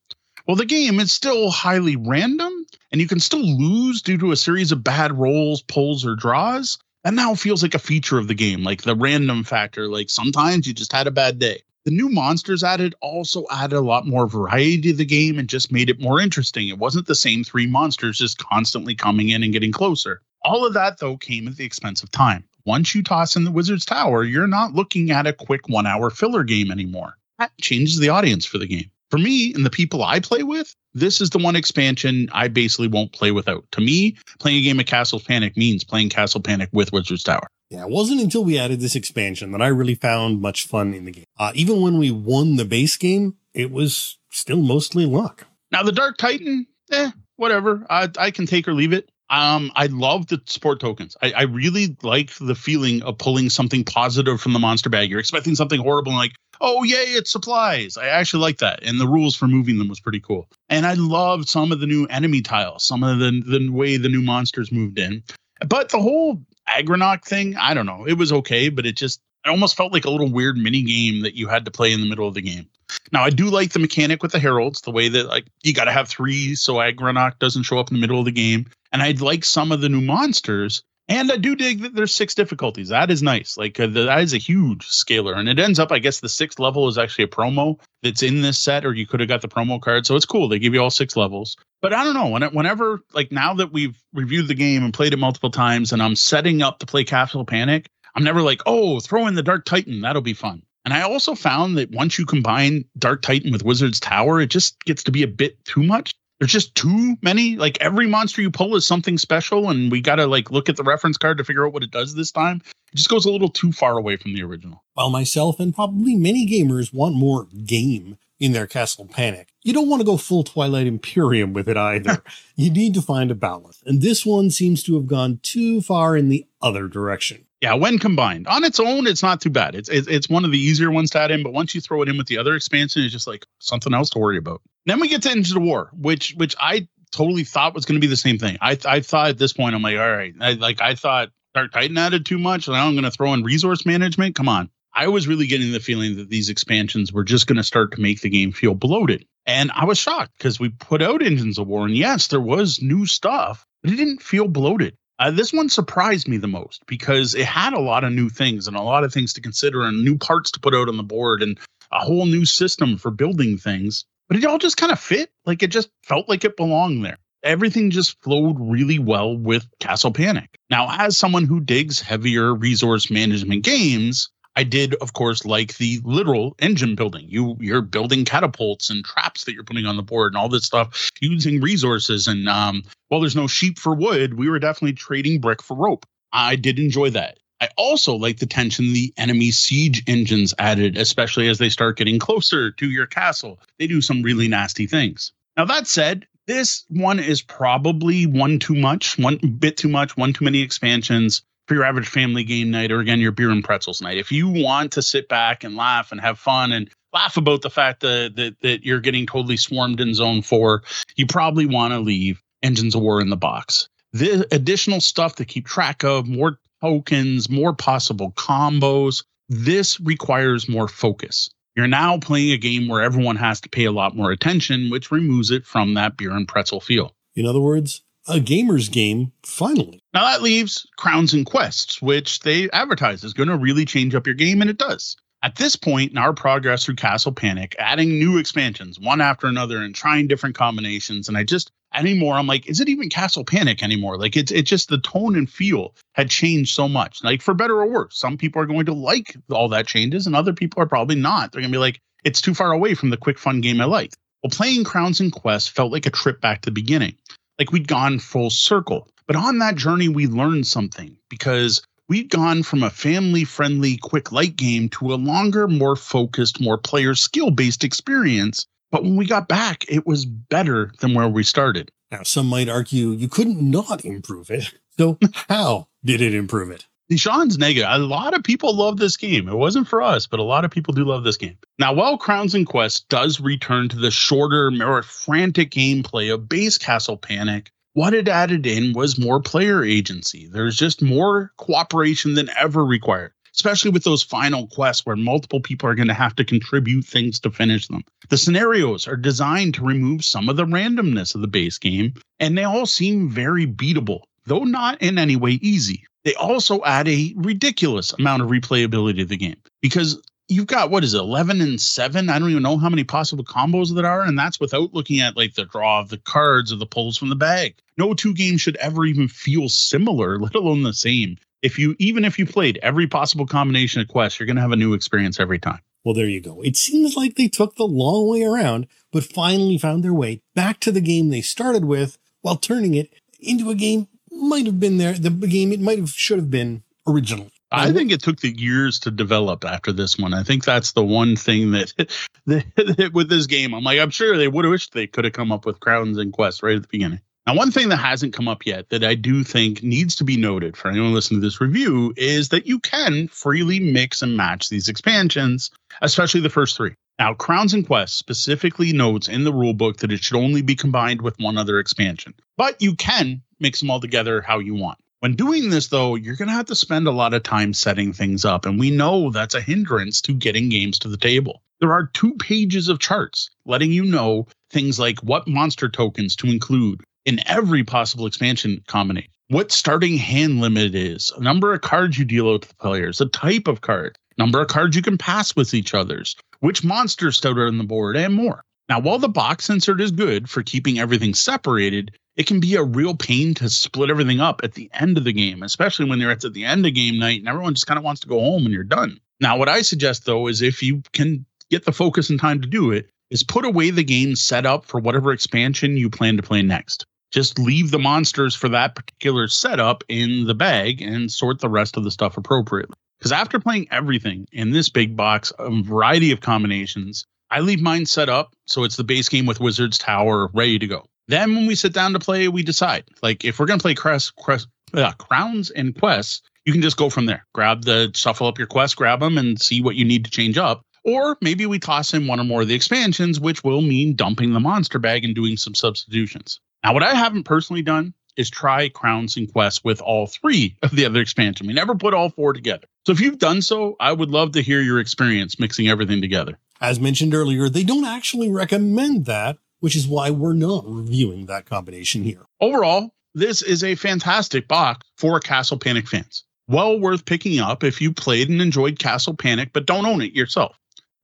Well, 0.47 0.55
the 0.55 0.65
game 0.65 0.99
is 0.99 1.11
still 1.11 1.49
highly 1.49 1.95
random, 1.95 2.53
and 2.91 3.01
you 3.01 3.07
can 3.07 3.19
still 3.19 3.43
lose 3.43 4.03
due 4.03 4.19
to 4.19 4.32
a 4.32 4.38
series 4.38 4.71
of 4.71 4.84
bad 4.84 5.17
rolls, 5.17 5.63
pulls, 5.63 6.05
or 6.05 6.15
draws. 6.15 6.77
That 7.03 7.15
now 7.15 7.34
feels 7.34 7.63
like 7.63 7.73
a 7.73 7.79
feature 7.79 8.19
of 8.19 8.27
the 8.27 8.36
game, 8.36 8.63
like 8.63 8.84
the 8.84 8.95
random 8.95 9.43
factor. 9.43 9.88
Like 9.88 10.11
sometimes 10.11 10.67
you 10.67 10.73
just 10.73 10.93
had 10.93 11.07
a 11.07 11.11
bad 11.11 11.39
day. 11.39 11.63
The 11.86 11.91
new 11.91 12.09
monsters 12.09 12.63
added 12.63 12.93
also 13.01 13.45
added 13.49 13.75
a 13.75 13.82
lot 13.82 14.05
more 14.05 14.27
variety 14.27 14.91
to 14.91 14.93
the 14.93 15.05
game 15.05 15.39
and 15.39 15.49
just 15.49 15.71
made 15.71 15.89
it 15.89 15.99
more 15.99 16.21
interesting. 16.21 16.67
It 16.67 16.77
wasn't 16.77 17.07
the 17.07 17.15
same 17.15 17.43
three 17.43 17.65
monsters 17.65 18.19
just 18.19 18.38
constantly 18.38 18.93
coming 18.93 19.29
in 19.29 19.41
and 19.41 19.51
getting 19.51 19.71
closer. 19.71 20.21
All 20.43 20.65
of 20.65 20.73
that, 20.73 20.99
though, 20.99 21.17
came 21.17 21.47
at 21.47 21.57
the 21.57 21.65
expense 21.65 22.03
of 22.03 22.11
time. 22.11 22.43
Once 22.65 22.93
you 22.93 23.03
toss 23.03 23.35
in 23.35 23.43
the 23.43 23.51
Wizard's 23.51 23.85
Tower, 23.85 24.23
you're 24.23 24.47
not 24.47 24.73
looking 24.73 25.11
at 25.11 25.27
a 25.27 25.33
quick 25.33 25.67
one 25.67 25.87
hour 25.87 26.09
filler 26.09 26.43
game 26.43 26.71
anymore. 26.71 27.17
That 27.39 27.51
changes 27.59 27.97
the 27.99 28.09
audience 28.09 28.45
for 28.45 28.57
the 28.57 28.67
game. 28.67 28.91
For 29.09 29.17
me 29.17 29.53
and 29.53 29.65
the 29.65 29.69
people 29.69 30.03
I 30.03 30.19
play 30.19 30.43
with, 30.43 30.75
this 30.93 31.21
is 31.21 31.31
the 31.31 31.37
one 31.37 31.55
expansion 31.55 32.29
I 32.31 32.47
basically 32.47 32.87
won't 32.87 33.11
play 33.11 33.31
without. 33.31 33.65
To 33.73 33.81
me, 33.81 34.15
playing 34.39 34.59
a 34.59 34.61
game 34.61 34.79
of 34.79 34.85
Castle 34.85 35.19
Panic 35.19 35.57
means 35.57 35.83
playing 35.83 36.09
Castle 36.09 36.41
Panic 36.41 36.69
with 36.71 36.93
Wizard's 36.93 37.23
Tower. 37.23 37.47
Yeah, 37.69 37.83
it 37.83 37.89
wasn't 37.89 38.21
until 38.21 38.43
we 38.43 38.57
added 38.57 38.79
this 38.79 38.95
expansion 38.95 39.51
that 39.51 39.61
I 39.61 39.67
really 39.67 39.95
found 39.95 40.41
much 40.41 40.67
fun 40.67 40.93
in 40.93 41.05
the 41.05 41.11
game. 41.11 41.25
Uh, 41.37 41.51
even 41.55 41.81
when 41.81 41.97
we 41.97 42.11
won 42.11 42.55
the 42.57 42.65
base 42.65 42.97
game, 42.97 43.35
it 43.53 43.71
was 43.71 44.17
still 44.29 44.61
mostly 44.61 45.05
luck. 45.05 45.45
Now, 45.71 45.83
the 45.83 45.91
Dark 45.91 46.17
Titan, 46.17 46.67
eh, 46.91 47.11
whatever. 47.37 47.85
I, 47.89 48.09
I 48.17 48.31
can 48.31 48.45
take 48.45 48.67
or 48.67 48.73
leave 48.73 48.93
it. 48.93 49.11
Um, 49.32 49.71
I 49.75 49.86
love 49.88 50.27
the 50.27 50.41
support 50.45 50.82
tokens. 50.82 51.15
I, 51.21 51.32
I 51.32 51.41
really 51.43 51.95
like 52.03 52.32
the 52.36 52.53
feeling 52.53 53.01
of 53.03 53.17
pulling 53.17 53.49
something 53.49 53.86
positive 53.86 54.41
from 54.41 54.51
the 54.51 54.59
monster 54.59 54.89
bag. 54.89 55.09
You're 55.09 55.21
expecting 55.21 55.55
something 55.55 55.79
horrible, 55.79 56.11
and 56.11 56.19
like, 56.19 56.34
oh 56.59 56.84
yay, 56.84 56.97
it's 56.97 57.32
supplies. 57.32 57.95
I 57.95 58.07
actually 58.07 58.41
like 58.41 58.57
that, 58.57 58.84
and 58.84 58.99
the 58.99 59.07
rules 59.07 59.36
for 59.36 59.47
moving 59.47 59.77
them 59.77 59.88
was 59.88 60.01
pretty 60.01 60.19
cool. 60.19 60.49
And 60.69 60.86
I 60.86 60.95
loved 60.95 61.47
some 61.47 61.71
of 61.71 61.79
the 61.79 61.88
new 61.88 62.05
enemy 62.07 62.41
tiles, 62.41 62.84
some 62.84 63.03
of 63.03 63.19
the 63.19 63.41
the 63.45 63.69
way 63.69 63.95
the 63.95 64.09
new 64.09 64.21
monsters 64.21 64.69
moved 64.69 64.99
in. 64.99 65.23
But 65.65 65.89
the 65.89 66.01
whole 66.01 66.41
Agranok 66.67 67.23
thing, 67.23 67.55
I 67.55 67.73
don't 67.73 67.86
know. 67.86 68.05
It 68.05 68.17
was 68.17 68.34
okay, 68.34 68.67
but 68.67 68.86
it 68.86 68.97
just 68.97 69.21
it 69.45 69.49
almost 69.49 69.75
felt 69.75 69.93
like 69.93 70.05
a 70.05 70.09
little 70.09 70.31
weird 70.31 70.57
mini 70.57 70.83
game 70.83 71.21
that 71.21 71.35
you 71.35 71.47
had 71.47 71.65
to 71.65 71.71
play 71.71 71.91
in 71.91 72.01
the 72.01 72.07
middle 72.07 72.27
of 72.27 72.33
the 72.33 72.41
game. 72.41 72.67
Now, 73.11 73.23
I 73.23 73.29
do 73.29 73.49
like 73.49 73.71
the 73.71 73.79
mechanic 73.79 74.21
with 74.21 74.31
the 74.31 74.39
heralds, 74.39 74.81
the 74.81 74.91
way 74.91 75.09
that 75.09 75.27
like 75.27 75.45
you 75.63 75.73
got 75.73 75.85
to 75.85 75.91
have 75.91 76.09
three 76.09 76.55
so 76.55 76.75
Agranok 76.75 77.39
doesn't 77.39 77.63
show 77.63 77.79
up 77.79 77.89
in 77.89 77.95
the 77.95 78.01
middle 78.01 78.19
of 78.19 78.25
the 78.25 78.31
game. 78.31 78.67
And 78.91 79.01
I'd 79.01 79.21
like 79.21 79.45
some 79.45 79.71
of 79.71 79.81
the 79.81 79.89
new 79.89 80.01
monsters. 80.01 80.83
And 81.07 81.31
I 81.31 81.37
do 81.37 81.55
dig 81.55 81.81
that 81.81 81.95
there's 81.95 82.13
six 82.13 82.35
difficulties. 82.35 82.89
That 82.89 83.11
is 83.11 83.21
nice. 83.23 83.57
Like 83.57 83.79
uh, 83.79 83.87
that 83.87 84.21
is 84.21 84.33
a 84.33 84.37
huge 84.37 84.87
scaler, 84.87 85.33
and 85.33 85.49
it 85.49 85.59
ends 85.59 85.77
up. 85.77 85.91
I 85.91 85.99
guess 85.99 86.21
the 86.21 86.29
sixth 86.29 86.57
level 86.57 86.87
is 86.87 86.97
actually 86.97 87.25
a 87.25 87.27
promo 87.27 87.81
that's 88.01 88.23
in 88.23 88.41
this 88.41 88.57
set, 88.57 88.85
or 88.85 88.93
you 88.93 89.05
could 89.05 89.19
have 89.19 89.27
got 89.27 89.41
the 89.41 89.49
promo 89.49 89.81
card. 89.81 90.05
So 90.05 90.15
it's 90.15 90.25
cool. 90.25 90.47
They 90.47 90.59
give 90.59 90.73
you 90.73 90.81
all 90.81 90.89
six 90.89 91.17
levels. 91.17 91.57
But 91.81 91.91
I 91.91 92.05
don't 92.05 92.13
know. 92.13 92.27
When 92.27 92.43
it, 92.43 92.53
whenever 92.53 93.01
like 93.13 93.31
now 93.31 93.55
that 93.55 93.73
we've 93.73 94.01
reviewed 94.13 94.47
the 94.47 94.53
game 94.53 94.85
and 94.85 94.93
played 94.93 95.11
it 95.11 95.17
multiple 95.17 95.51
times, 95.51 95.91
and 95.91 96.01
I'm 96.01 96.15
setting 96.15 96.61
up 96.61 96.79
to 96.79 96.85
play 96.85 97.03
Castle 97.03 97.43
Panic, 97.43 97.89
I'm 98.16 98.24
never 98.24 98.41
like, 98.41 98.62
oh, 98.66 98.99
throw 98.99 99.28
in 99.28 99.36
the 99.36 99.43
Dark 99.43 99.66
Titan. 99.66 100.01
That'll 100.01 100.22
be 100.22 100.34
fun. 100.34 100.64
And 100.84 100.93
I 100.93 101.01
also 101.01 101.36
found 101.36 101.78
that 101.78 101.91
once 101.91 102.18
you 102.18 102.26
combine 102.26 102.86
Dark 102.97 103.22
Titan 103.22 103.51
with 103.51 103.64
Wizard's 103.64 103.99
Tower, 103.99 104.41
it 104.41 104.49
just 104.49 104.84
gets 104.86 105.03
to 105.03 105.12
be 105.12 105.24
a 105.24 105.28
bit 105.28 105.64
too 105.66 105.84
much. 105.84 106.16
There's 106.39 106.51
just 106.51 106.74
too 106.74 107.18
many. 107.22 107.55
Like 107.55 107.78
every 107.82 108.07
monster 108.07 108.41
you 108.41 108.49
pull 108.49 108.76
is 108.76 108.84
something 108.84 109.20
special, 109.20 109.70
and 109.70 109.91
we 109.91 110.01
got 110.01 110.16
to 110.16 110.26
like 110.26 110.49
look 110.49 110.70
at 110.70 110.76
the 110.76 110.84
reference 110.84 111.18
card 111.18 111.38
to 111.38 111.43
figure 111.43 111.68
out 111.68 111.74
what 111.74 111.84
it 111.84 111.91
does 111.91 112.16
this 112.16 112.32
time. 112.32 112.64
It 112.91 112.95
just 112.95 113.09
goes 113.09 113.26
a 113.26 113.32
little 113.32 113.47
too 113.47 113.72
far 113.72 113.95
away 113.95 114.18
from 114.18 114.34
the 114.34 114.41
original. 114.41 114.84
While 114.95 115.12
myself 115.12 115.59
and 115.59 115.74
probably 115.74 116.16
many 116.16 116.47
gamers 116.47 116.91
want 116.91 117.16
more 117.16 117.45
game 117.45 118.18
in 118.39 118.53
their 118.53 118.66
Castle 118.66 119.05
Panic, 119.05 119.49
you 119.62 119.72
don't 119.72 119.88
want 119.88 119.99
to 119.99 120.05
go 120.05 120.18
full 120.18 120.43
Twilight 120.43 120.88
Imperium 120.88 121.53
with 121.53 121.70
it 121.70 121.78
either. 121.78 122.24
you 122.55 122.72
need 122.72 122.95
to 122.95 123.03
find 123.03 123.30
a 123.30 123.36
balance, 123.36 123.84
and 123.86 124.01
this 124.01 124.26
one 124.26 124.49
seems 124.49 124.82
to 124.84 124.95
have 124.95 125.05
gone 125.05 125.39
too 125.43 125.80
far 125.80 126.18
in 126.18 126.30
the 126.30 126.47
other 126.59 126.88
direction. 126.88 127.45
Yeah, 127.62 127.76
when 127.76 127.99
combined 127.99 128.47
on 128.47 128.64
its 128.64 128.80
own, 128.80 129.05
it's 129.05 129.22
not 129.22 129.39
too 129.39 129.51
bad. 129.51 129.76
It's, 129.76 129.88
it's 129.88 130.07
it's 130.07 130.28
one 130.28 130.45
of 130.45 130.51
the 130.51 130.57
easier 130.57 130.89
ones 130.89 131.12
to 131.12 131.20
add 131.20 131.30
in, 131.30 131.43
but 131.43 131.53
once 131.53 131.76
you 131.76 131.82
throw 131.82 132.01
it 132.01 132.09
in 132.09 132.18
with 132.18 132.26
the 132.26 132.39
other 132.39 132.55
expansion, 132.55 133.03
it's 133.03 133.14
just 133.14 133.28
like 133.28 133.45
something 133.59 133.93
else 133.93 134.09
to 134.12 134.20
worry 134.20 134.38
about. 134.38 134.62
Then 134.88 134.99
we 134.99 135.07
get 135.07 135.22
to 135.24 135.30
Engines 135.30 135.55
of 135.55 135.62
War, 135.62 135.91
which 135.93 136.34
which 136.38 136.55
I 136.59 136.88
totally 137.12 137.43
thought 137.43 137.76
was 137.76 137.86
going 137.86 138.01
to 138.01 138.05
be 138.05 138.09
the 138.09 138.18
same 138.18 138.39
thing. 138.39 138.57
I 138.62 138.78
I 138.86 139.01
thought 139.01 139.30
at 139.30 139.38
this 139.38 139.53
point, 139.53 139.76
I'm 139.76 139.84
like, 139.84 139.97
all 139.97 140.12
right, 140.12 140.34
I, 140.41 140.53
like 140.53 140.82
I 140.82 140.95
thought 140.95 141.30
Dark 141.53 141.72
Titan 141.72 141.97
added 141.97 142.26
too 142.26 142.39
much, 142.39 142.68
and 142.68 142.76
now 142.76 142.88
I'm 142.88 142.93
going 142.93 143.03
to 143.03 143.12
throw 143.12 143.34
in 143.34 143.43
resource 143.43 143.86
management. 143.86 144.36
Come 144.36 144.49
on. 144.49 144.70
I 144.93 145.07
was 145.07 145.28
really 145.28 145.47
getting 145.47 145.72
the 145.72 145.80
feeling 145.80 146.18
that 146.18 146.30
these 146.30 146.49
expansions 146.49 147.14
were 147.14 147.24
just 147.24 147.47
going 147.47 147.57
to 147.57 147.64
start 147.64 147.93
to 147.93 148.01
make 148.01 148.22
the 148.22 148.30
game 148.30 148.51
feel 148.51 148.74
bloated. 148.74 149.26
And 149.45 149.72
I 149.74 149.86
was 149.86 149.97
shocked 149.97 150.34
because 150.38 150.59
we 150.59 150.70
put 150.70 151.01
out 151.01 151.24
Engines 151.24 151.57
of 151.57 151.68
War, 151.68 151.86
and 151.86 151.95
yes, 151.95 152.28
there 152.28 152.41
was 152.41 152.82
new 152.82 153.05
stuff, 153.05 153.66
but 153.82 153.91
it 153.91 153.95
didn't 153.95 154.22
feel 154.22 154.47
bloated. 154.47 154.97
Uh, 155.22 155.30
this 155.30 155.53
one 155.53 155.69
surprised 155.69 156.28
me 156.28 156.38
the 156.38 156.47
most 156.47 156.84
because 156.88 157.36
it 157.36 157.45
had 157.45 157.74
a 157.74 157.80
lot 157.80 158.03
of 158.03 158.11
new 158.11 158.28
things 158.28 158.67
and 158.67 158.76
a 158.76 158.82
lot 158.82 159.03
of 159.03 159.13
things 159.13 159.34
to 159.34 159.39
consider 159.39 159.84
and 159.84 160.03
new 160.03 160.17
parts 160.17 160.49
to 160.49 160.59
put 160.59 160.74
out 160.74 160.89
on 160.89 160.97
the 160.97 161.03
board 161.03 161.43
and 161.43 161.59
a 161.91 161.99
whole 161.99 162.26
new 162.26 162.43
system 162.43 162.97
for 162.97 163.11
building 163.11 163.55
things. 163.55 164.03
But 164.28 164.38
it 164.38 164.45
all 164.45 164.57
just 164.57 164.78
kind 164.78 164.91
of 164.91 164.99
fit. 164.99 165.30
Like 165.45 165.61
it 165.61 165.67
just 165.67 165.91
felt 166.01 166.28
like 166.28 166.43
it 166.43 166.57
belonged 166.57 167.05
there. 167.05 167.19
Everything 167.43 167.91
just 167.91 168.19
flowed 168.24 168.57
really 168.59 168.97
well 168.97 169.38
with 169.38 169.67
Castle 169.80 170.11
Panic. 170.11 170.49
Now, 170.72 170.88
as 170.89 171.19
someone 171.19 171.45
who 171.45 171.59
digs 171.59 171.99
heavier 171.99 172.55
resource 172.55 173.11
management 173.11 173.63
games, 173.63 174.32
I 174.56 174.64
did, 174.64 174.95
of 174.95 175.14
course, 175.14 175.45
like 175.45 175.78
the 175.78 175.99
literal 176.04 176.56
engine 176.60 176.95
building. 176.95 177.26
You 177.30 177.56
you're 177.60 177.82
building 177.82 178.26
catapults 178.26 178.89
and 178.89 179.04
traps 179.06 179.45
that 179.45 179.54
you're 179.54 179.64
putting 179.64 179.86
on 179.86 179.95
the 179.95 180.04
board 180.04 180.34
and 180.34 180.38
all 180.38 180.49
this 180.49 180.66
stuff 180.66 181.10
using 181.22 181.62
resources. 181.62 182.28
And 182.28 182.49
um, 182.49 182.84
while 183.08 183.22
there's 183.22 183.36
no 183.36 183.47
sheep 183.47 183.80
for 183.80 183.95
wood, 183.95 184.34
we 184.34 184.49
were 184.49 184.60
definitely 184.60 184.93
trading 184.93 185.39
brick 185.39 185.62
for 185.62 185.78
rope. 185.78 186.06
I 186.34 186.56
did 186.56 186.80
enjoy 186.80 187.12
that. 187.12 187.38
I 187.62 187.70
also 187.78 188.16
like 188.16 188.39
the 188.39 188.47
tension 188.47 188.91
the 188.91 189.14
enemy 189.18 189.52
siege 189.52 190.04
engines 190.08 190.54
added, 190.58 190.97
especially 190.97 191.47
as 191.47 191.60
they 191.60 191.70
start 191.70 191.97
getting 191.97 192.18
closer 192.18 192.72
to 192.72 192.89
your 192.89 193.06
castle. 193.06 193.60
They 193.78 193.88
do 193.88 194.02
some 194.02 194.24
really 194.24 194.47
nasty 194.47 194.88
things. 194.88 195.32
Now 195.56 195.66
that 195.66 195.88
said, 195.88 196.26
this 196.47 196.86
one 196.89 197.20
is 197.20 197.43
probably 197.43 198.26
one 198.26 198.58
too 198.58 198.74
much, 198.74 199.18
one 199.20 199.38
bit 199.38 199.78
too 199.78 199.89
much, 199.89 200.18
one 200.18 200.34
too 200.34 200.43
many 200.43 200.62
expansions 200.62 201.43
for 201.68 201.76
your 201.76 201.84
average 201.84 202.07
family 202.07 202.43
game 202.43 202.72
night 202.72 202.91
or 202.91 202.99
again 202.99 203.20
your 203.20 203.32
beer 203.32 203.49
and 203.49 203.64
pretzels 203.64 204.01
night. 204.01 204.18
If 204.18 204.32
you 204.32 204.47
want 204.49 204.91
to 204.93 205.01
sit 205.01 205.28
back 205.28 205.64
and 205.64 205.76
laugh 205.76 206.12
and 206.12 206.20
have 206.22 206.39
fun 206.39 206.72
and 206.72 206.89
laugh 207.14 207.38
about 207.38 207.62
the 207.62 207.70
fact 207.70 208.01
that 208.01 208.36
that, 208.36 208.59
that 208.62 208.86
you're 208.86 208.99
getting 208.99 209.26
totally 209.26 209.57
swarmed 209.57 210.01
in 210.01 210.14
zone 210.14 210.41
4, 210.41 210.84
you 211.16 211.26
probably 211.26 211.66
want 211.66 211.93
to 211.93 211.99
leave 211.99 212.41
Engines 212.64 212.95
of 212.95 213.01
War 213.01 213.22
in 213.22 213.30
the 213.30 213.38
box. 213.38 213.88
The 214.14 214.45
additional 214.51 214.99
stuff 214.99 215.36
to 215.36 215.45
keep 215.45 215.66
track 215.66 216.03
of, 216.03 216.28
more 216.28 216.59
tokens, 216.82 217.49
more 217.49 217.74
possible 217.74 218.32
combos, 218.34 219.24
this 219.47 219.99
requires 219.99 220.68
more 220.68 220.88
focus. 220.88 221.49
You're 221.76 221.88
now 221.88 222.18
playing 222.18 222.51
a 222.51 222.57
game 222.57 222.89
where 222.89 223.01
everyone 223.01 223.38
has 223.38 223.62
to 223.62 223.70
pay 223.70 223.86
a 223.86 223.91
lot 223.91 224.16
more 224.16 224.32
attention, 224.32 224.89
which 224.89 225.12
removes 225.12 225.51
it 225.51 225.66
from 225.66 225.93
that 225.93 226.18
beer 226.18 226.32
and 226.32 226.47
pretzel 226.47 226.82
feel. 226.82 227.16
In 227.36 227.45
other 227.45 227.62
words, 227.62 228.03
a 228.28 228.39
gamer's 228.39 228.89
game, 228.89 229.32
finally. 229.43 230.01
Now 230.13 230.26
that 230.26 230.41
leaves 230.41 230.86
Crowns 230.97 231.34
and 231.34 231.45
Quests, 231.45 232.01
which 232.01 232.39
they 232.41 232.69
advertise 232.72 233.24
is 233.24 233.34
going 233.34 233.49
to 233.49 233.57
really 233.57 233.86
change 233.86 234.15
up 234.15 234.28
your 234.28 234.36
game, 234.36 234.61
and 234.61 234.69
it 234.69 234.78
does. 234.78 235.15
At 235.43 235.55
this 235.55 235.76
point 235.76 236.11
in 236.11 236.19
our 236.19 236.34
progress 236.34 236.86
through 236.86 236.95
Castle 236.95 237.32
Panic, 237.32 237.76
adding 237.80 238.19
new 238.19 238.38
expansions 238.38 238.99
one 238.99 239.22
after 239.22 239.47
another 239.47 239.78
and 239.78 239.95
trying 239.95 240.28
different 240.28 240.55
combinations, 240.55 241.28
and 241.28 241.38
I 241.38 241.43
just 241.43 241.72
anymore 241.93 242.36
I'm 242.36 242.45
like, 242.45 242.69
is 242.69 242.80
it 242.80 242.89
even 242.89 243.09
Castle 243.09 243.43
Panic 243.43 243.82
anymore? 243.82 244.17
Like 244.17 244.38
it's 244.38 244.51
it's 244.51 244.69
just 244.69 244.89
the 244.89 244.99
tone 244.99 245.36
and 245.36 245.49
feel 245.49 245.95
had 246.13 246.30
changed 246.30 246.76
so 246.76 246.88
much. 246.88 247.24
Like 247.24 247.41
for 247.41 247.55
better 247.55 247.80
or 247.82 247.88
worse, 247.88 248.19
some 248.19 248.38
people 248.38 248.61
are 248.61 248.67
going 248.67 248.86
to 248.86 248.93
like 248.93 249.36
all 249.49 249.69
that 249.69 249.88
changes, 249.88 250.28
and 250.28 250.36
other 250.36 250.53
people 250.53 250.84
are 250.84 250.88
probably 250.88 251.15
not. 251.15 251.51
They're 251.51 251.61
gonna 251.61 251.72
be 251.72 251.80
like, 251.80 251.99
it's 252.24 252.41
too 252.41 252.53
far 252.53 252.72
away 252.72 252.93
from 252.93 253.09
the 253.09 253.17
quick 253.17 253.39
fun 253.39 253.61
game 253.61 253.82
I 253.82 253.86
like. 253.86 254.13
Well, 254.43 254.51
playing 254.51 254.84
Crowns 254.84 255.19
and 255.19 255.32
Quests 255.32 255.69
felt 255.69 255.91
like 255.91 256.05
a 256.05 256.11
trip 256.11 256.39
back 256.39 256.61
to 256.61 256.67
the 256.67 256.74
beginning 256.74 257.15
like 257.62 257.72
we'd 257.72 257.88
gone 257.88 258.18
full 258.18 258.49
circle. 258.49 259.07
But 259.28 259.36
on 259.36 259.59
that 259.59 259.76
journey, 259.76 260.09
we 260.09 260.26
learned 260.26 260.66
something 260.66 261.16
because 261.30 261.80
we'd 262.09 262.32
gone 262.32 262.64
from 262.64 262.82
a 262.82 262.89
family 262.89 263.43
friendly, 263.43 263.97
quick 263.97 264.32
light 264.32 264.55
game 264.55 264.89
to 264.89 265.14
a 265.14 265.16
longer, 265.16 265.68
more 265.68 265.95
focused, 265.95 266.59
more 266.59 266.80
player 266.80 267.14
skill 267.14 267.51
based 267.51 267.84
experience. 267.84 268.66
But 268.89 269.03
when 269.03 269.16
we 269.16 269.28
got 269.28 269.47
back, 269.47 269.86
it 269.88 270.07
was 270.07 270.26
better 270.26 270.91
than 271.01 271.14
where 271.14 271.28
we 271.28 271.43
started. 271.43 271.91
Now, 272.09 272.24
some 272.24 272.47
might 272.47 272.68
argue 272.68 273.12
you 273.12 273.28
couldn't 273.28 273.62
not 273.62 274.03
improve 274.03 274.49
it. 274.49 274.74
So, 274.97 275.20
how 275.47 275.88
did 276.03 276.20
it 276.20 276.34
improve 276.34 276.72
it? 276.72 276.88
Sean's 277.18 277.57
negative. 277.57 277.89
A 277.91 277.97
lot 277.99 278.34
of 278.34 278.43
people 278.43 278.76
love 278.76 278.97
this 278.97 279.18
game. 279.18 279.49
It 279.49 279.55
wasn't 279.55 279.88
for 279.88 280.01
us, 280.01 280.28
but 280.28 280.39
a 280.39 280.43
lot 280.43 280.66
of 280.66 280.72
people 280.72 280.93
do 280.93 281.03
love 281.03 281.24
this 281.24 281.38
game. 281.38 281.57
Now, 281.80 281.93
while 281.93 282.18
Crowns 282.18 282.55
and 282.55 282.66
Quest 282.66 283.09
does 283.09 283.39
return 283.39 283.89
to 283.89 283.97
the 283.97 284.12
shorter, 284.12 284.72
more 284.72 285.03
frantic 285.03 285.72
gameplay 285.72 286.34
of 286.34 286.47
base 286.47 286.78
Castle 286.78 287.18
Panic, 287.18 287.72
what 287.93 288.14
it 288.14 288.30
added 288.30 288.66
in 288.66 288.93
was 288.93 289.20
more 289.20 289.41
player 289.41 289.84
agency. 289.84 290.47
There's 290.47 290.78
just 290.78 291.01
more 291.01 291.51
cooperation 291.57 292.36
than 292.36 292.49
ever 292.57 292.86
required, 292.86 293.34
especially 293.53 293.91
with 293.91 294.05
those 294.05 294.24
final 294.24 294.68
quests 294.68 295.05
where 295.05 295.18
multiple 295.18 295.59
people 295.59 295.89
are 295.89 295.95
going 295.95 296.07
to 296.07 296.14
have 296.14 296.36
to 296.38 296.45
contribute 296.45 297.03
things 297.03 297.39
to 297.41 297.51
finish 297.51 297.88
them. 297.88 298.03
The 298.30 298.38
scenarios 298.38 299.07
are 299.09 299.18
designed 299.18 299.74
to 299.74 299.84
remove 299.84 300.24
some 300.24 300.47
of 300.47 300.55
the 300.55 300.66
randomness 300.66 301.36
of 301.36 301.41
the 301.41 301.47
base 301.47 301.78
game, 301.78 302.14
and 302.39 302.57
they 302.57 302.64
all 302.64 302.86
seem 302.86 303.30
very 303.30 303.68
beatable, 303.68 304.22
though 304.45 304.64
not 304.64 305.01
in 305.01 305.18
any 305.18 305.36
way 305.36 305.59
easy 305.62 306.05
they 306.24 306.36
also 306.36 306.84
add 306.84 307.07
a 307.07 307.34
ridiculous 307.36 308.13
amount 308.13 308.41
of 308.41 308.49
replayability 308.49 309.17
to 309.17 309.26
the 309.26 309.38
game 309.38 309.57
because 309.82 310.22
you've 310.47 310.67
got 310.67 310.91
what 310.91 311.03
is 311.03 311.13
it 311.13 311.19
11 311.19 311.61
and 311.61 311.80
7 311.80 312.30
i 312.30 312.38
don't 312.38 312.49
even 312.49 312.63
know 312.63 312.78
how 312.78 312.89
many 312.89 313.03
possible 313.03 313.43
combos 313.43 313.95
that 313.95 314.05
are 314.05 314.24
and 314.24 314.38
that's 314.38 314.59
without 314.59 314.93
looking 314.93 315.22
at 315.22 315.38
like 315.38 315.53
the 315.53 315.65
draw 315.65 315.99
of 315.99 316.09
the 316.09 316.17
cards 316.17 316.72
or 316.72 316.76
the 316.76 316.86
pulls 316.86 317.17
from 317.17 317.30
the 317.30 317.36
bag. 317.36 317.76
No 317.97 318.13
two 318.13 318.34
games 318.34 318.61
should 318.61 318.76
ever 318.78 319.05
even 319.05 319.28
feel 319.28 319.69
similar 319.69 320.38
let 320.38 320.55
alone 320.55 320.84
the 320.84 320.93
same. 320.93 321.38
If 321.61 321.80
you 321.80 321.95
even 321.99 322.26
if 322.26 322.38
you 322.38 322.45
played 322.45 322.80
every 322.82 323.07
possible 323.07 323.45
combination 323.45 324.01
of 324.01 324.07
quests 324.07 324.39
you're 324.39 324.47
going 324.47 324.55
to 324.57 324.61
have 324.61 324.72
a 324.72 324.76
new 324.78 324.93
experience 324.93 325.39
every 325.39 325.59
time. 325.59 325.80
Well 326.03 326.15
there 326.15 326.28
you 326.28 326.41
go. 326.41 326.61
It 326.61 326.76
seems 326.76 327.15
like 327.15 327.36
they 327.36 327.47
took 327.47 327.76
the 327.76 327.86
long 327.86 328.28
way 328.28 328.43
around 328.43 328.88
but 329.11 329.24
finally 329.24 329.78
found 329.78 330.03
their 330.03 330.13
way 330.13 330.41
back 330.55 330.80
to 330.82 330.91
the 330.91 331.01
game 331.01 331.30
they 331.30 331.41
started 331.41 331.86
with 331.86 332.17
while 332.41 332.57
turning 332.57 332.95
it 332.95 333.13
into 333.39 333.69
a 333.69 333.76
game 333.76 334.07
might 334.41 334.65
have 334.65 334.79
been 334.79 334.97
there. 334.97 335.13
The 335.13 335.29
game 335.29 335.71
it 335.71 335.81
might 335.81 335.99
have 335.99 336.09
should 336.09 336.39
have 336.39 336.51
been 336.51 336.83
original. 337.07 337.49
I 337.71 337.93
think 337.93 338.11
it 338.11 338.21
took 338.21 338.41
the 338.41 338.53
years 338.55 338.99
to 338.99 339.11
develop 339.11 339.63
after 339.63 339.93
this 339.93 340.17
one. 340.17 340.33
I 340.33 340.43
think 340.43 340.65
that's 340.65 340.91
the 340.91 341.03
one 341.03 341.37
thing 341.37 341.71
that, 341.71 341.93
that, 342.45 342.65
that 342.75 343.13
with 343.13 343.29
this 343.29 343.47
game, 343.47 343.73
I'm 343.73 343.83
like, 343.83 343.99
I'm 343.99 344.09
sure 344.09 344.35
they 344.35 344.49
would 344.49 344.65
have 344.65 344.71
wished 344.71 344.93
they 344.93 345.07
could 345.07 345.23
have 345.23 345.33
come 345.33 345.53
up 345.53 345.65
with 345.65 345.79
crowns 345.79 346.17
and 346.17 346.33
quests 346.33 346.61
right 346.61 346.75
at 346.75 346.81
the 346.81 346.89
beginning. 346.89 347.21
Now, 347.47 347.55
one 347.55 347.71
thing 347.71 347.89
that 347.89 347.97
hasn't 347.97 348.33
come 348.33 348.47
up 348.47 348.65
yet 348.65 348.89
that 348.89 349.03
I 349.03 349.15
do 349.15 349.43
think 349.43 349.81
needs 349.81 350.15
to 350.17 350.23
be 350.23 350.37
noted 350.37 350.77
for 350.77 350.89
anyone 350.89 351.13
listening 351.13 351.41
to 351.41 351.47
this 351.47 351.61
review 351.61 352.13
is 352.15 352.49
that 352.49 352.67
you 352.67 352.79
can 352.79 353.29
freely 353.29 353.79
mix 353.79 354.21
and 354.21 354.37
match 354.37 354.69
these 354.69 354.89
expansions, 354.89 355.71
especially 356.01 356.41
the 356.41 356.49
first 356.49 356.77
three. 356.77 356.93
Now, 357.17 357.33
Crowns 357.33 357.73
and 357.73 357.85
Quests 357.85 358.17
specifically 358.17 358.93
notes 358.93 359.27
in 359.27 359.43
the 359.43 359.51
rulebook 359.51 359.97
that 359.97 360.11
it 360.11 360.23
should 360.23 360.37
only 360.37 360.61
be 360.61 360.75
combined 360.75 361.21
with 361.21 361.39
one 361.39 361.57
other 361.57 361.79
expansion, 361.79 362.33
but 362.57 362.81
you 362.81 362.95
can 362.95 363.41
mix 363.62 363.80
them 363.80 363.91
all 363.91 363.99
together 363.99 364.41
how 364.41 364.59
you 364.59 364.76
want. 364.76 364.99
When 365.20 365.36
doing 365.36 365.70
this, 365.70 365.88
though, 365.88 366.16
you're 366.16 366.36
going 366.36 366.47
to 366.47 366.55
have 366.55 366.66
to 366.66 366.76
spend 366.76 367.07
a 367.07 367.12
lot 367.12 367.36
of 367.36 367.43
time 367.43 367.74
setting 367.74 368.12
things 368.12 368.43
up. 368.43 368.66
And 368.66 368.80
we 368.80 368.89
know 368.89 369.30
that's 369.30 369.53
a 369.53 369.62
hindrance 369.62 370.20
to 370.22 370.34
getting 370.34 370.70
games 370.70 370.97
to 370.99 371.09
the 371.09 371.18
table. 371.18 371.62
There 371.80 371.93
are 371.93 372.09
two 372.14 372.34
pages 372.36 372.88
of 372.88 372.99
charts 372.99 373.49
letting 373.66 373.91
you 373.91 374.03
know 374.03 374.47
things 374.72 374.99
like 374.99 375.20
what 375.20 375.47
monster 375.47 375.89
tokens 375.89 376.36
to 376.38 376.47
include 376.47 377.01
in 377.26 377.39
every 377.47 377.84
possible 377.84 378.26
expansion 378.26 378.84
combination, 378.88 379.30
what 379.47 379.72
starting 379.72 380.18
hand 380.18 380.59
limit 380.59 380.95
is, 380.95 381.32
number 381.39 381.74
of 381.74 381.82
cards 381.82 382.18
you 382.18 382.26
deal 382.26 382.49
out 382.49 382.64
to 382.64 382.70
the 382.70 382.76
players, 382.76 383.20
the 383.20 383.28
type 383.28 383.68
of 383.68 383.82
card, 383.82 384.18
number 384.38 384.62
of 384.62 384.70
cards 384.70 384.95
you 384.95 385.01
can 385.01 385.18
pass 385.18 385.55
with 385.55 385.74
each 385.74 385.93
others, 385.93 386.36
which 386.62 386.84
monsters 386.84 387.38
start 387.38 387.57
on 387.57 387.78
the 387.78 387.84
board, 387.84 388.18
and 388.18 388.34
more. 388.34 388.64
Now, 388.89 388.99
while 388.99 389.20
the 389.20 389.30
box 389.30 389.70
insert 389.70 390.01
is 390.01 390.12
good 390.12 390.49
for 390.49 390.64
keeping 390.64 390.99
everything 390.99 391.34
separated, 391.34 392.18
it 392.36 392.47
can 392.47 392.59
be 392.59 392.75
a 392.75 392.84
real 392.84 393.15
pain 393.15 393.53
to 393.55 393.69
split 393.69 394.09
everything 394.09 394.39
up 394.39 394.61
at 394.63 394.73
the 394.73 394.89
end 394.93 395.17
of 395.17 395.23
the 395.23 395.34
game, 395.34 395.63
especially 395.63 396.09
when 396.09 396.19
you're 396.19 396.32
at 396.32 396.41
the 396.41 396.65
end 396.65 396.86
of 396.86 396.93
game 396.93 397.19
night 397.19 397.39
and 397.39 397.47
everyone 397.47 397.73
just 397.73 397.88
kind 397.88 397.97
of 397.97 398.03
wants 398.03 398.21
to 398.21 398.27
go 398.27 398.39
home 398.39 398.65
and 398.65 398.73
you're 398.73 398.84
done. 398.84 399.19
Now, 399.39 399.57
what 399.57 399.69
I 399.69 399.82
suggest 399.82 400.25
though 400.25 400.47
is 400.47 400.61
if 400.61 400.82
you 400.82 401.01
can 401.13 401.45
get 401.69 401.86
the 401.86 401.91
focus 401.91 402.29
and 402.29 402.39
time 402.39 402.61
to 402.61 402.67
do 402.67 402.91
it, 402.91 403.09
is 403.29 403.43
put 403.43 403.65
away 403.65 403.89
the 403.89 404.03
game 404.03 404.36
set 404.36 404.65
up 404.65 404.86
for 404.86 404.99
whatever 404.99 405.32
expansion 405.32 405.97
you 405.97 406.09
plan 406.09 406.36
to 406.36 406.43
play 406.43 406.61
next. 406.61 407.05
Just 407.32 407.57
leave 407.57 407.89
the 407.89 407.99
monsters 407.99 408.55
for 408.55 408.67
that 408.69 408.93
particular 408.93 409.47
setup 409.47 410.03
in 410.09 410.45
the 410.45 410.53
bag 410.53 411.01
and 411.01 411.32
sort 411.32 411.59
the 411.59 411.69
rest 411.69 411.95
of 411.95 412.03
the 412.03 412.11
stuff 412.11 412.36
appropriately. 412.36 412.95
Because 413.17 413.32
after 413.32 413.59
playing 413.59 413.88
everything 413.89 414.47
in 414.51 414.71
this 414.71 414.89
big 414.89 415.15
box, 415.15 415.53
a 415.57 415.82
variety 415.82 416.32
of 416.32 416.41
combinations, 416.41 417.25
I 417.49 417.61
leave 417.61 417.82
mine 417.82 418.05
set 418.05 418.27
up 418.27 418.53
so 418.67 418.84
it's 418.84 418.97
the 418.97 419.03
base 419.03 419.29
game 419.29 419.45
with 419.45 419.61
Wizard's 419.61 419.97
Tower 419.97 420.49
ready 420.53 420.77
to 420.79 420.88
go. 420.88 421.05
Then 421.32 421.55
when 421.55 421.65
we 421.65 421.75
sit 421.75 421.93
down 421.93 422.11
to 422.11 422.19
play, 422.19 422.49
we 422.49 422.61
decide. 422.61 423.05
Like 423.23 423.45
if 423.45 423.57
we're 423.57 423.65
gonna 423.65 423.79
play 423.79 423.93
crest, 423.93 424.36
crest, 424.36 424.67
uh, 424.93 425.13
crowns 425.13 425.69
and 425.71 425.97
quests, 425.97 426.41
you 426.65 426.73
can 426.73 426.82
just 426.82 426.97
go 426.97 427.09
from 427.09 427.25
there. 427.25 427.45
Grab 427.53 427.86
the 427.86 428.11
shuffle 428.13 428.47
up 428.47 428.57
your 428.57 428.67
quests, 428.67 428.95
grab 428.95 429.21
them, 429.21 429.38
and 429.38 429.59
see 429.59 429.82
what 429.82 429.95
you 429.95 430.03
need 430.03 430.25
to 430.25 430.32
change 430.32 430.57
up. 430.57 430.82
Or 431.05 431.38
maybe 431.41 431.65
we 431.65 431.79
toss 431.79 432.13
in 432.13 432.27
one 432.27 432.41
or 432.41 432.43
more 432.43 432.63
of 432.63 432.67
the 432.67 432.75
expansions, 432.75 433.39
which 433.39 433.63
will 433.63 433.82
mean 433.82 434.13
dumping 434.13 434.51
the 434.51 434.59
monster 434.59 434.99
bag 434.99 435.23
and 435.23 435.34
doing 435.34 435.55
some 435.55 435.73
substitutions. 435.73 436.59
Now, 436.84 436.93
what 436.93 437.03
I 437.03 437.15
haven't 437.15 437.43
personally 437.43 437.82
done 437.82 438.13
is 438.36 438.49
try 438.49 438.89
crowns 438.89 439.38
and 439.38 439.51
quests 439.51 439.86
with 439.86 440.01
all 440.01 440.27
three 440.27 440.75
of 440.84 440.91
the 440.91 441.05
other 441.05 441.21
expansion. 441.21 441.65
We 441.65 441.73
never 441.73 441.95
put 441.95 442.13
all 442.13 442.29
four 442.29 442.51
together. 442.51 442.88
So 443.05 443.13
if 443.13 443.21
you've 443.21 443.39
done 443.39 443.61
so, 443.61 443.95
I 444.01 444.11
would 444.11 444.29
love 444.29 444.51
to 444.51 444.61
hear 444.61 444.82
your 444.82 444.99
experience 444.99 445.59
mixing 445.59 445.88
everything 445.88 446.21
together. 446.21 446.59
As 446.82 446.99
mentioned 446.99 447.34
earlier, 447.34 447.69
they 447.69 447.84
don't 447.84 448.05
actually 448.05 448.49
recommend 448.49 449.25
that, 449.25 449.57
which 449.82 449.95
is 449.95 450.07
why 450.07 450.29
we're 450.29 450.53
not 450.53 450.86
reviewing 450.88 451.45
that 451.47 451.65
combination 451.65 452.23
here. 452.23 452.45
Overall, 452.61 453.13
this 453.36 453.61
is 453.61 453.84
a 453.84 453.95
fantastic 453.95 454.67
box 454.67 455.05
for 455.17 455.39
Castle 455.39 455.77
Panic 455.77 456.07
fans. 456.07 456.45
Well 456.67 456.99
worth 456.99 457.25
picking 457.25 457.59
up 457.59 457.84
if 457.84 457.99
you 457.99 458.13
played 458.13 458.49
and 458.49 458.61
enjoyed 458.61 458.97
Castle 458.97 459.36
Panic, 459.36 459.71
but 459.73 459.86
don't 459.86 460.05
own 460.05 460.21
it 460.21 460.34
yourself. 460.34 460.77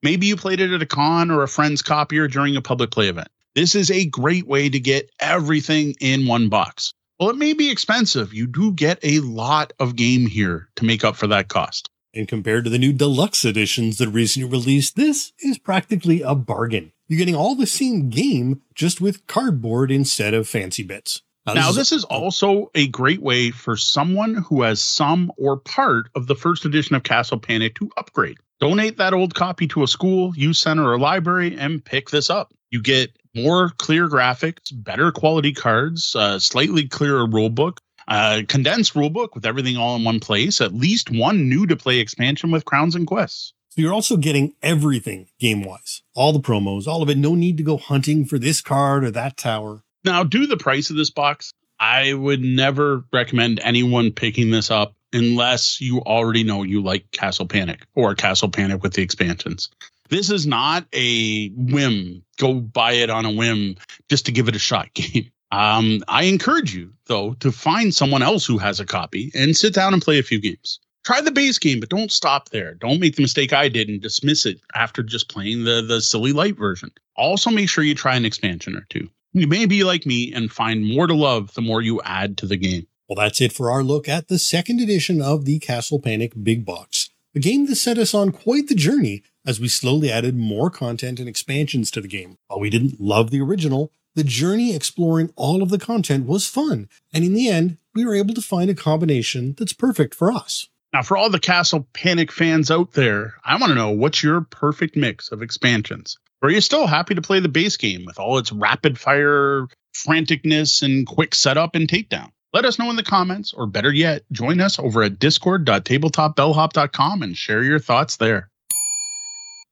Maybe 0.03 0.27
you 0.27 0.35
played 0.35 0.59
it 0.59 0.71
at 0.71 0.81
a 0.81 0.85
con 0.85 1.31
or 1.31 1.43
a 1.43 1.47
friend's 1.47 1.81
copier 1.81 2.27
during 2.27 2.55
a 2.55 2.61
public 2.61 2.91
play 2.91 3.07
event. 3.07 3.29
This 3.55 3.73
is 3.73 3.89
a 3.89 4.05
great 4.05 4.45
way 4.45 4.69
to 4.69 4.79
get 4.79 5.09
everything 5.19 5.95
in 5.99 6.27
one 6.27 6.49
box. 6.49 6.93
Well, 7.19 7.29
it 7.29 7.37
may 7.37 7.53
be 7.53 7.71
expensive. 7.71 8.33
You 8.33 8.45
do 8.45 8.71
get 8.73 8.99
a 9.01 9.19
lot 9.21 9.73
of 9.79 9.95
game 9.95 10.27
here 10.27 10.69
to 10.75 10.85
make 10.85 11.03
up 11.03 11.15
for 11.15 11.27
that 11.27 11.47
cost. 11.47 11.89
And 12.13 12.27
compared 12.27 12.63
to 12.65 12.69
the 12.69 12.77
new 12.77 12.93
deluxe 12.93 13.43
editions 13.43 13.97
that 13.97 14.09
recently 14.09 14.49
released, 14.49 14.95
this 14.95 15.33
is 15.39 15.57
practically 15.57 16.21
a 16.21 16.35
bargain. 16.35 16.91
You're 17.07 17.17
getting 17.17 17.35
all 17.35 17.55
the 17.55 17.67
same 17.67 18.09
game, 18.09 18.61
just 18.75 18.99
with 18.99 19.25
cardboard 19.27 19.91
instead 19.91 20.33
of 20.33 20.47
fancy 20.47 20.83
bits. 20.83 21.21
Now, 21.45 21.53
this, 21.53 21.63
now, 21.63 21.71
this 21.71 21.91
is, 21.93 21.99
is 21.99 22.03
also 22.03 22.69
a 22.75 22.87
great 22.87 23.21
way 23.21 23.51
for 23.51 23.77
someone 23.77 24.35
who 24.35 24.63
has 24.63 24.81
some 24.81 25.31
or 25.37 25.55
part 25.55 26.09
of 26.15 26.27
the 26.27 26.35
first 26.35 26.65
edition 26.65 26.95
of 26.95 27.03
Castle 27.03 27.39
Panic 27.39 27.75
to 27.75 27.89
upgrade. 27.95 28.37
Donate 28.59 28.97
that 28.97 29.13
old 29.13 29.33
copy 29.33 29.67
to 29.67 29.83
a 29.83 29.87
school, 29.87 30.33
youth 30.35 30.57
center, 30.57 30.91
or 30.91 30.99
library 30.99 31.55
and 31.57 31.83
pick 31.85 32.09
this 32.09 32.29
up. 32.29 32.53
You 32.71 32.81
get 32.81 33.11
more 33.33 33.69
clear 33.77 34.09
graphics, 34.09 34.71
better 34.73 35.11
quality 35.11 35.53
cards, 35.53 36.15
uh, 36.15 36.39
slightly 36.39 36.87
clearer 36.87 37.25
rulebook, 37.25 37.77
uh, 38.09 38.41
condensed 38.47 38.95
rulebook 38.95 39.29
with 39.33 39.45
everything 39.45 39.77
all 39.77 39.95
in 39.95 40.03
one 40.03 40.19
place, 40.19 40.59
at 40.59 40.73
least 40.73 41.11
one 41.11 41.47
new 41.47 41.65
to 41.67 41.77
play 41.77 41.99
expansion 41.99 42.51
with 42.51 42.65
crowns 42.65 42.95
and 42.95 43.07
quests. 43.07 43.53
So 43.77 43.83
you're 43.83 43.93
also 43.93 44.17
getting 44.17 44.55
everything 44.63 45.27
game 45.39 45.61
wise, 45.61 46.01
all 46.15 46.33
the 46.33 46.39
promos, 46.39 46.87
all 46.87 47.03
of 47.03 47.09
it. 47.09 47.17
No 47.19 47.35
need 47.35 47.57
to 47.57 47.63
go 47.63 47.77
hunting 47.77 48.25
for 48.25 48.39
this 48.39 48.59
card 48.59 49.03
or 49.03 49.11
that 49.11 49.37
tower. 49.37 49.83
Now, 50.03 50.23
do 50.23 50.47
the 50.47 50.57
price 50.57 50.89
of 50.89 50.95
this 50.95 51.11
box. 51.11 51.51
I 51.79 52.15
would 52.15 52.41
never 52.41 53.03
recommend 53.13 53.59
anyone 53.59 54.11
picking 54.11 54.49
this 54.49 54.71
up 54.71 54.95
unless 55.13 55.79
you 55.79 55.99
already 55.99 56.43
know 56.43 56.63
you 56.63 56.81
like 56.81 57.11
Castle 57.11 57.45
Panic 57.45 57.85
or 57.93 58.15
Castle 58.15 58.49
Panic 58.49 58.81
with 58.81 58.93
the 58.93 59.03
expansions. 59.03 59.69
This 60.09 60.31
is 60.31 60.47
not 60.47 60.87
a 60.91 61.49
whim, 61.49 62.23
go 62.37 62.55
buy 62.55 62.93
it 62.93 63.11
on 63.11 63.25
a 63.25 63.31
whim 63.31 63.75
just 64.09 64.25
to 64.25 64.31
give 64.31 64.47
it 64.47 64.55
a 64.55 64.59
shot 64.59 64.91
game. 64.95 65.29
Um, 65.51 66.03
I 66.07 66.23
encourage 66.23 66.73
you, 66.73 66.93
though, 67.05 67.33
to 67.41 67.51
find 67.51 67.93
someone 67.93 68.23
else 68.23 68.43
who 68.43 68.57
has 68.57 68.79
a 68.79 68.87
copy 68.87 69.31
and 69.35 69.55
sit 69.55 69.75
down 69.75 69.93
and 69.93 70.01
play 70.01 70.17
a 70.17 70.23
few 70.23 70.41
games. 70.41 70.79
Try 71.07 71.21
the 71.21 71.31
base 71.31 71.57
game, 71.57 71.79
but 71.79 71.87
don't 71.87 72.11
stop 72.11 72.49
there. 72.49 72.73
Don't 72.73 72.99
make 72.99 73.15
the 73.15 73.21
mistake 73.21 73.53
I 73.53 73.69
did 73.69 73.87
and 73.87 74.01
dismiss 74.01 74.45
it 74.45 74.59
after 74.75 75.01
just 75.01 75.29
playing 75.29 75.63
the, 75.63 75.81
the 75.81 76.01
silly 76.01 76.33
light 76.33 76.57
version. 76.57 76.91
Also, 77.15 77.49
make 77.49 77.69
sure 77.69 77.85
you 77.85 77.95
try 77.95 78.17
an 78.17 78.25
expansion 78.25 78.75
or 78.75 78.85
two. 78.89 79.07
You 79.31 79.47
may 79.47 79.67
be 79.67 79.85
like 79.85 80.05
me 80.05 80.33
and 80.33 80.51
find 80.51 80.85
more 80.85 81.07
to 81.07 81.13
love 81.13 81.53
the 81.53 81.61
more 81.61 81.81
you 81.81 82.01
add 82.01 82.37
to 82.39 82.45
the 82.45 82.57
game. 82.57 82.87
Well, 83.07 83.15
that's 83.15 83.39
it 83.39 83.53
for 83.53 83.71
our 83.71 83.83
look 83.83 84.09
at 84.09 84.27
the 84.27 84.37
second 84.37 84.81
edition 84.81 85.21
of 85.21 85.45
the 85.45 85.59
Castle 85.59 86.01
Panic 86.01 86.33
Big 86.43 86.65
Box, 86.65 87.09
a 87.33 87.39
game 87.39 87.67
that 87.67 87.77
set 87.77 87.97
us 87.97 88.13
on 88.13 88.33
quite 88.33 88.67
the 88.67 88.75
journey 88.75 89.23
as 89.45 89.61
we 89.61 89.69
slowly 89.69 90.11
added 90.11 90.35
more 90.35 90.69
content 90.69 91.21
and 91.21 91.29
expansions 91.29 91.89
to 91.91 92.01
the 92.01 92.09
game. 92.09 92.37
While 92.47 92.59
we 92.59 92.69
didn't 92.69 92.99
love 92.99 93.31
the 93.31 93.39
original, 93.39 93.93
the 94.15 94.25
journey 94.25 94.75
exploring 94.75 95.31
all 95.37 95.63
of 95.63 95.69
the 95.69 95.79
content 95.79 96.25
was 96.25 96.49
fun, 96.49 96.89
and 97.13 97.23
in 97.23 97.33
the 97.33 97.47
end, 97.47 97.77
we 97.95 98.05
were 98.05 98.15
able 98.15 98.33
to 98.33 98.41
find 98.41 98.69
a 98.69 98.75
combination 98.75 99.55
that's 99.57 99.71
perfect 99.71 100.13
for 100.13 100.33
us. 100.33 100.67
Now, 100.97 101.03
for 101.03 101.15
all 101.15 101.29
the 101.29 101.39
Castle 101.39 101.87
Panic 101.93 102.31
fans 102.31 102.71
out 102.71 102.93
there, 102.93 103.35
I 103.45 103.55
want 103.57 103.69
to 103.69 103.75
know 103.75 103.91
what's 103.91 104.23
your 104.23 104.41
perfect 104.41 104.95
mix 104.95 105.31
of 105.31 105.43
expansions? 105.43 106.17
Are 106.41 106.49
you 106.49 106.59
still 106.59 106.87
happy 106.87 107.13
to 107.13 107.21
play 107.21 107.39
the 107.39 107.47
base 107.47 107.77
game 107.77 108.03
with 108.03 108.17
all 108.17 108.39
its 108.39 108.51
rapid 108.51 108.97
fire 108.97 109.67
franticness 109.95 110.81
and 110.81 111.05
quick 111.05 111.35
setup 111.35 111.75
and 111.75 111.87
takedown? 111.87 112.31
Let 112.51 112.65
us 112.65 112.79
know 112.79 112.89
in 112.89 112.95
the 112.95 113.03
comments, 113.03 113.53
or 113.53 113.67
better 113.67 113.93
yet, 113.93 114.23
join 114.31 114.59
us 114.59 114.79
over 114.79 115.03
at 115.03 115.19
discord.tabletopbellhop.com 115.19 117.21
and 117.21 117.37
share 117.37 117.61
your 117.61 117.77
thoughts 117.77 118.17
there. 118.17 118.49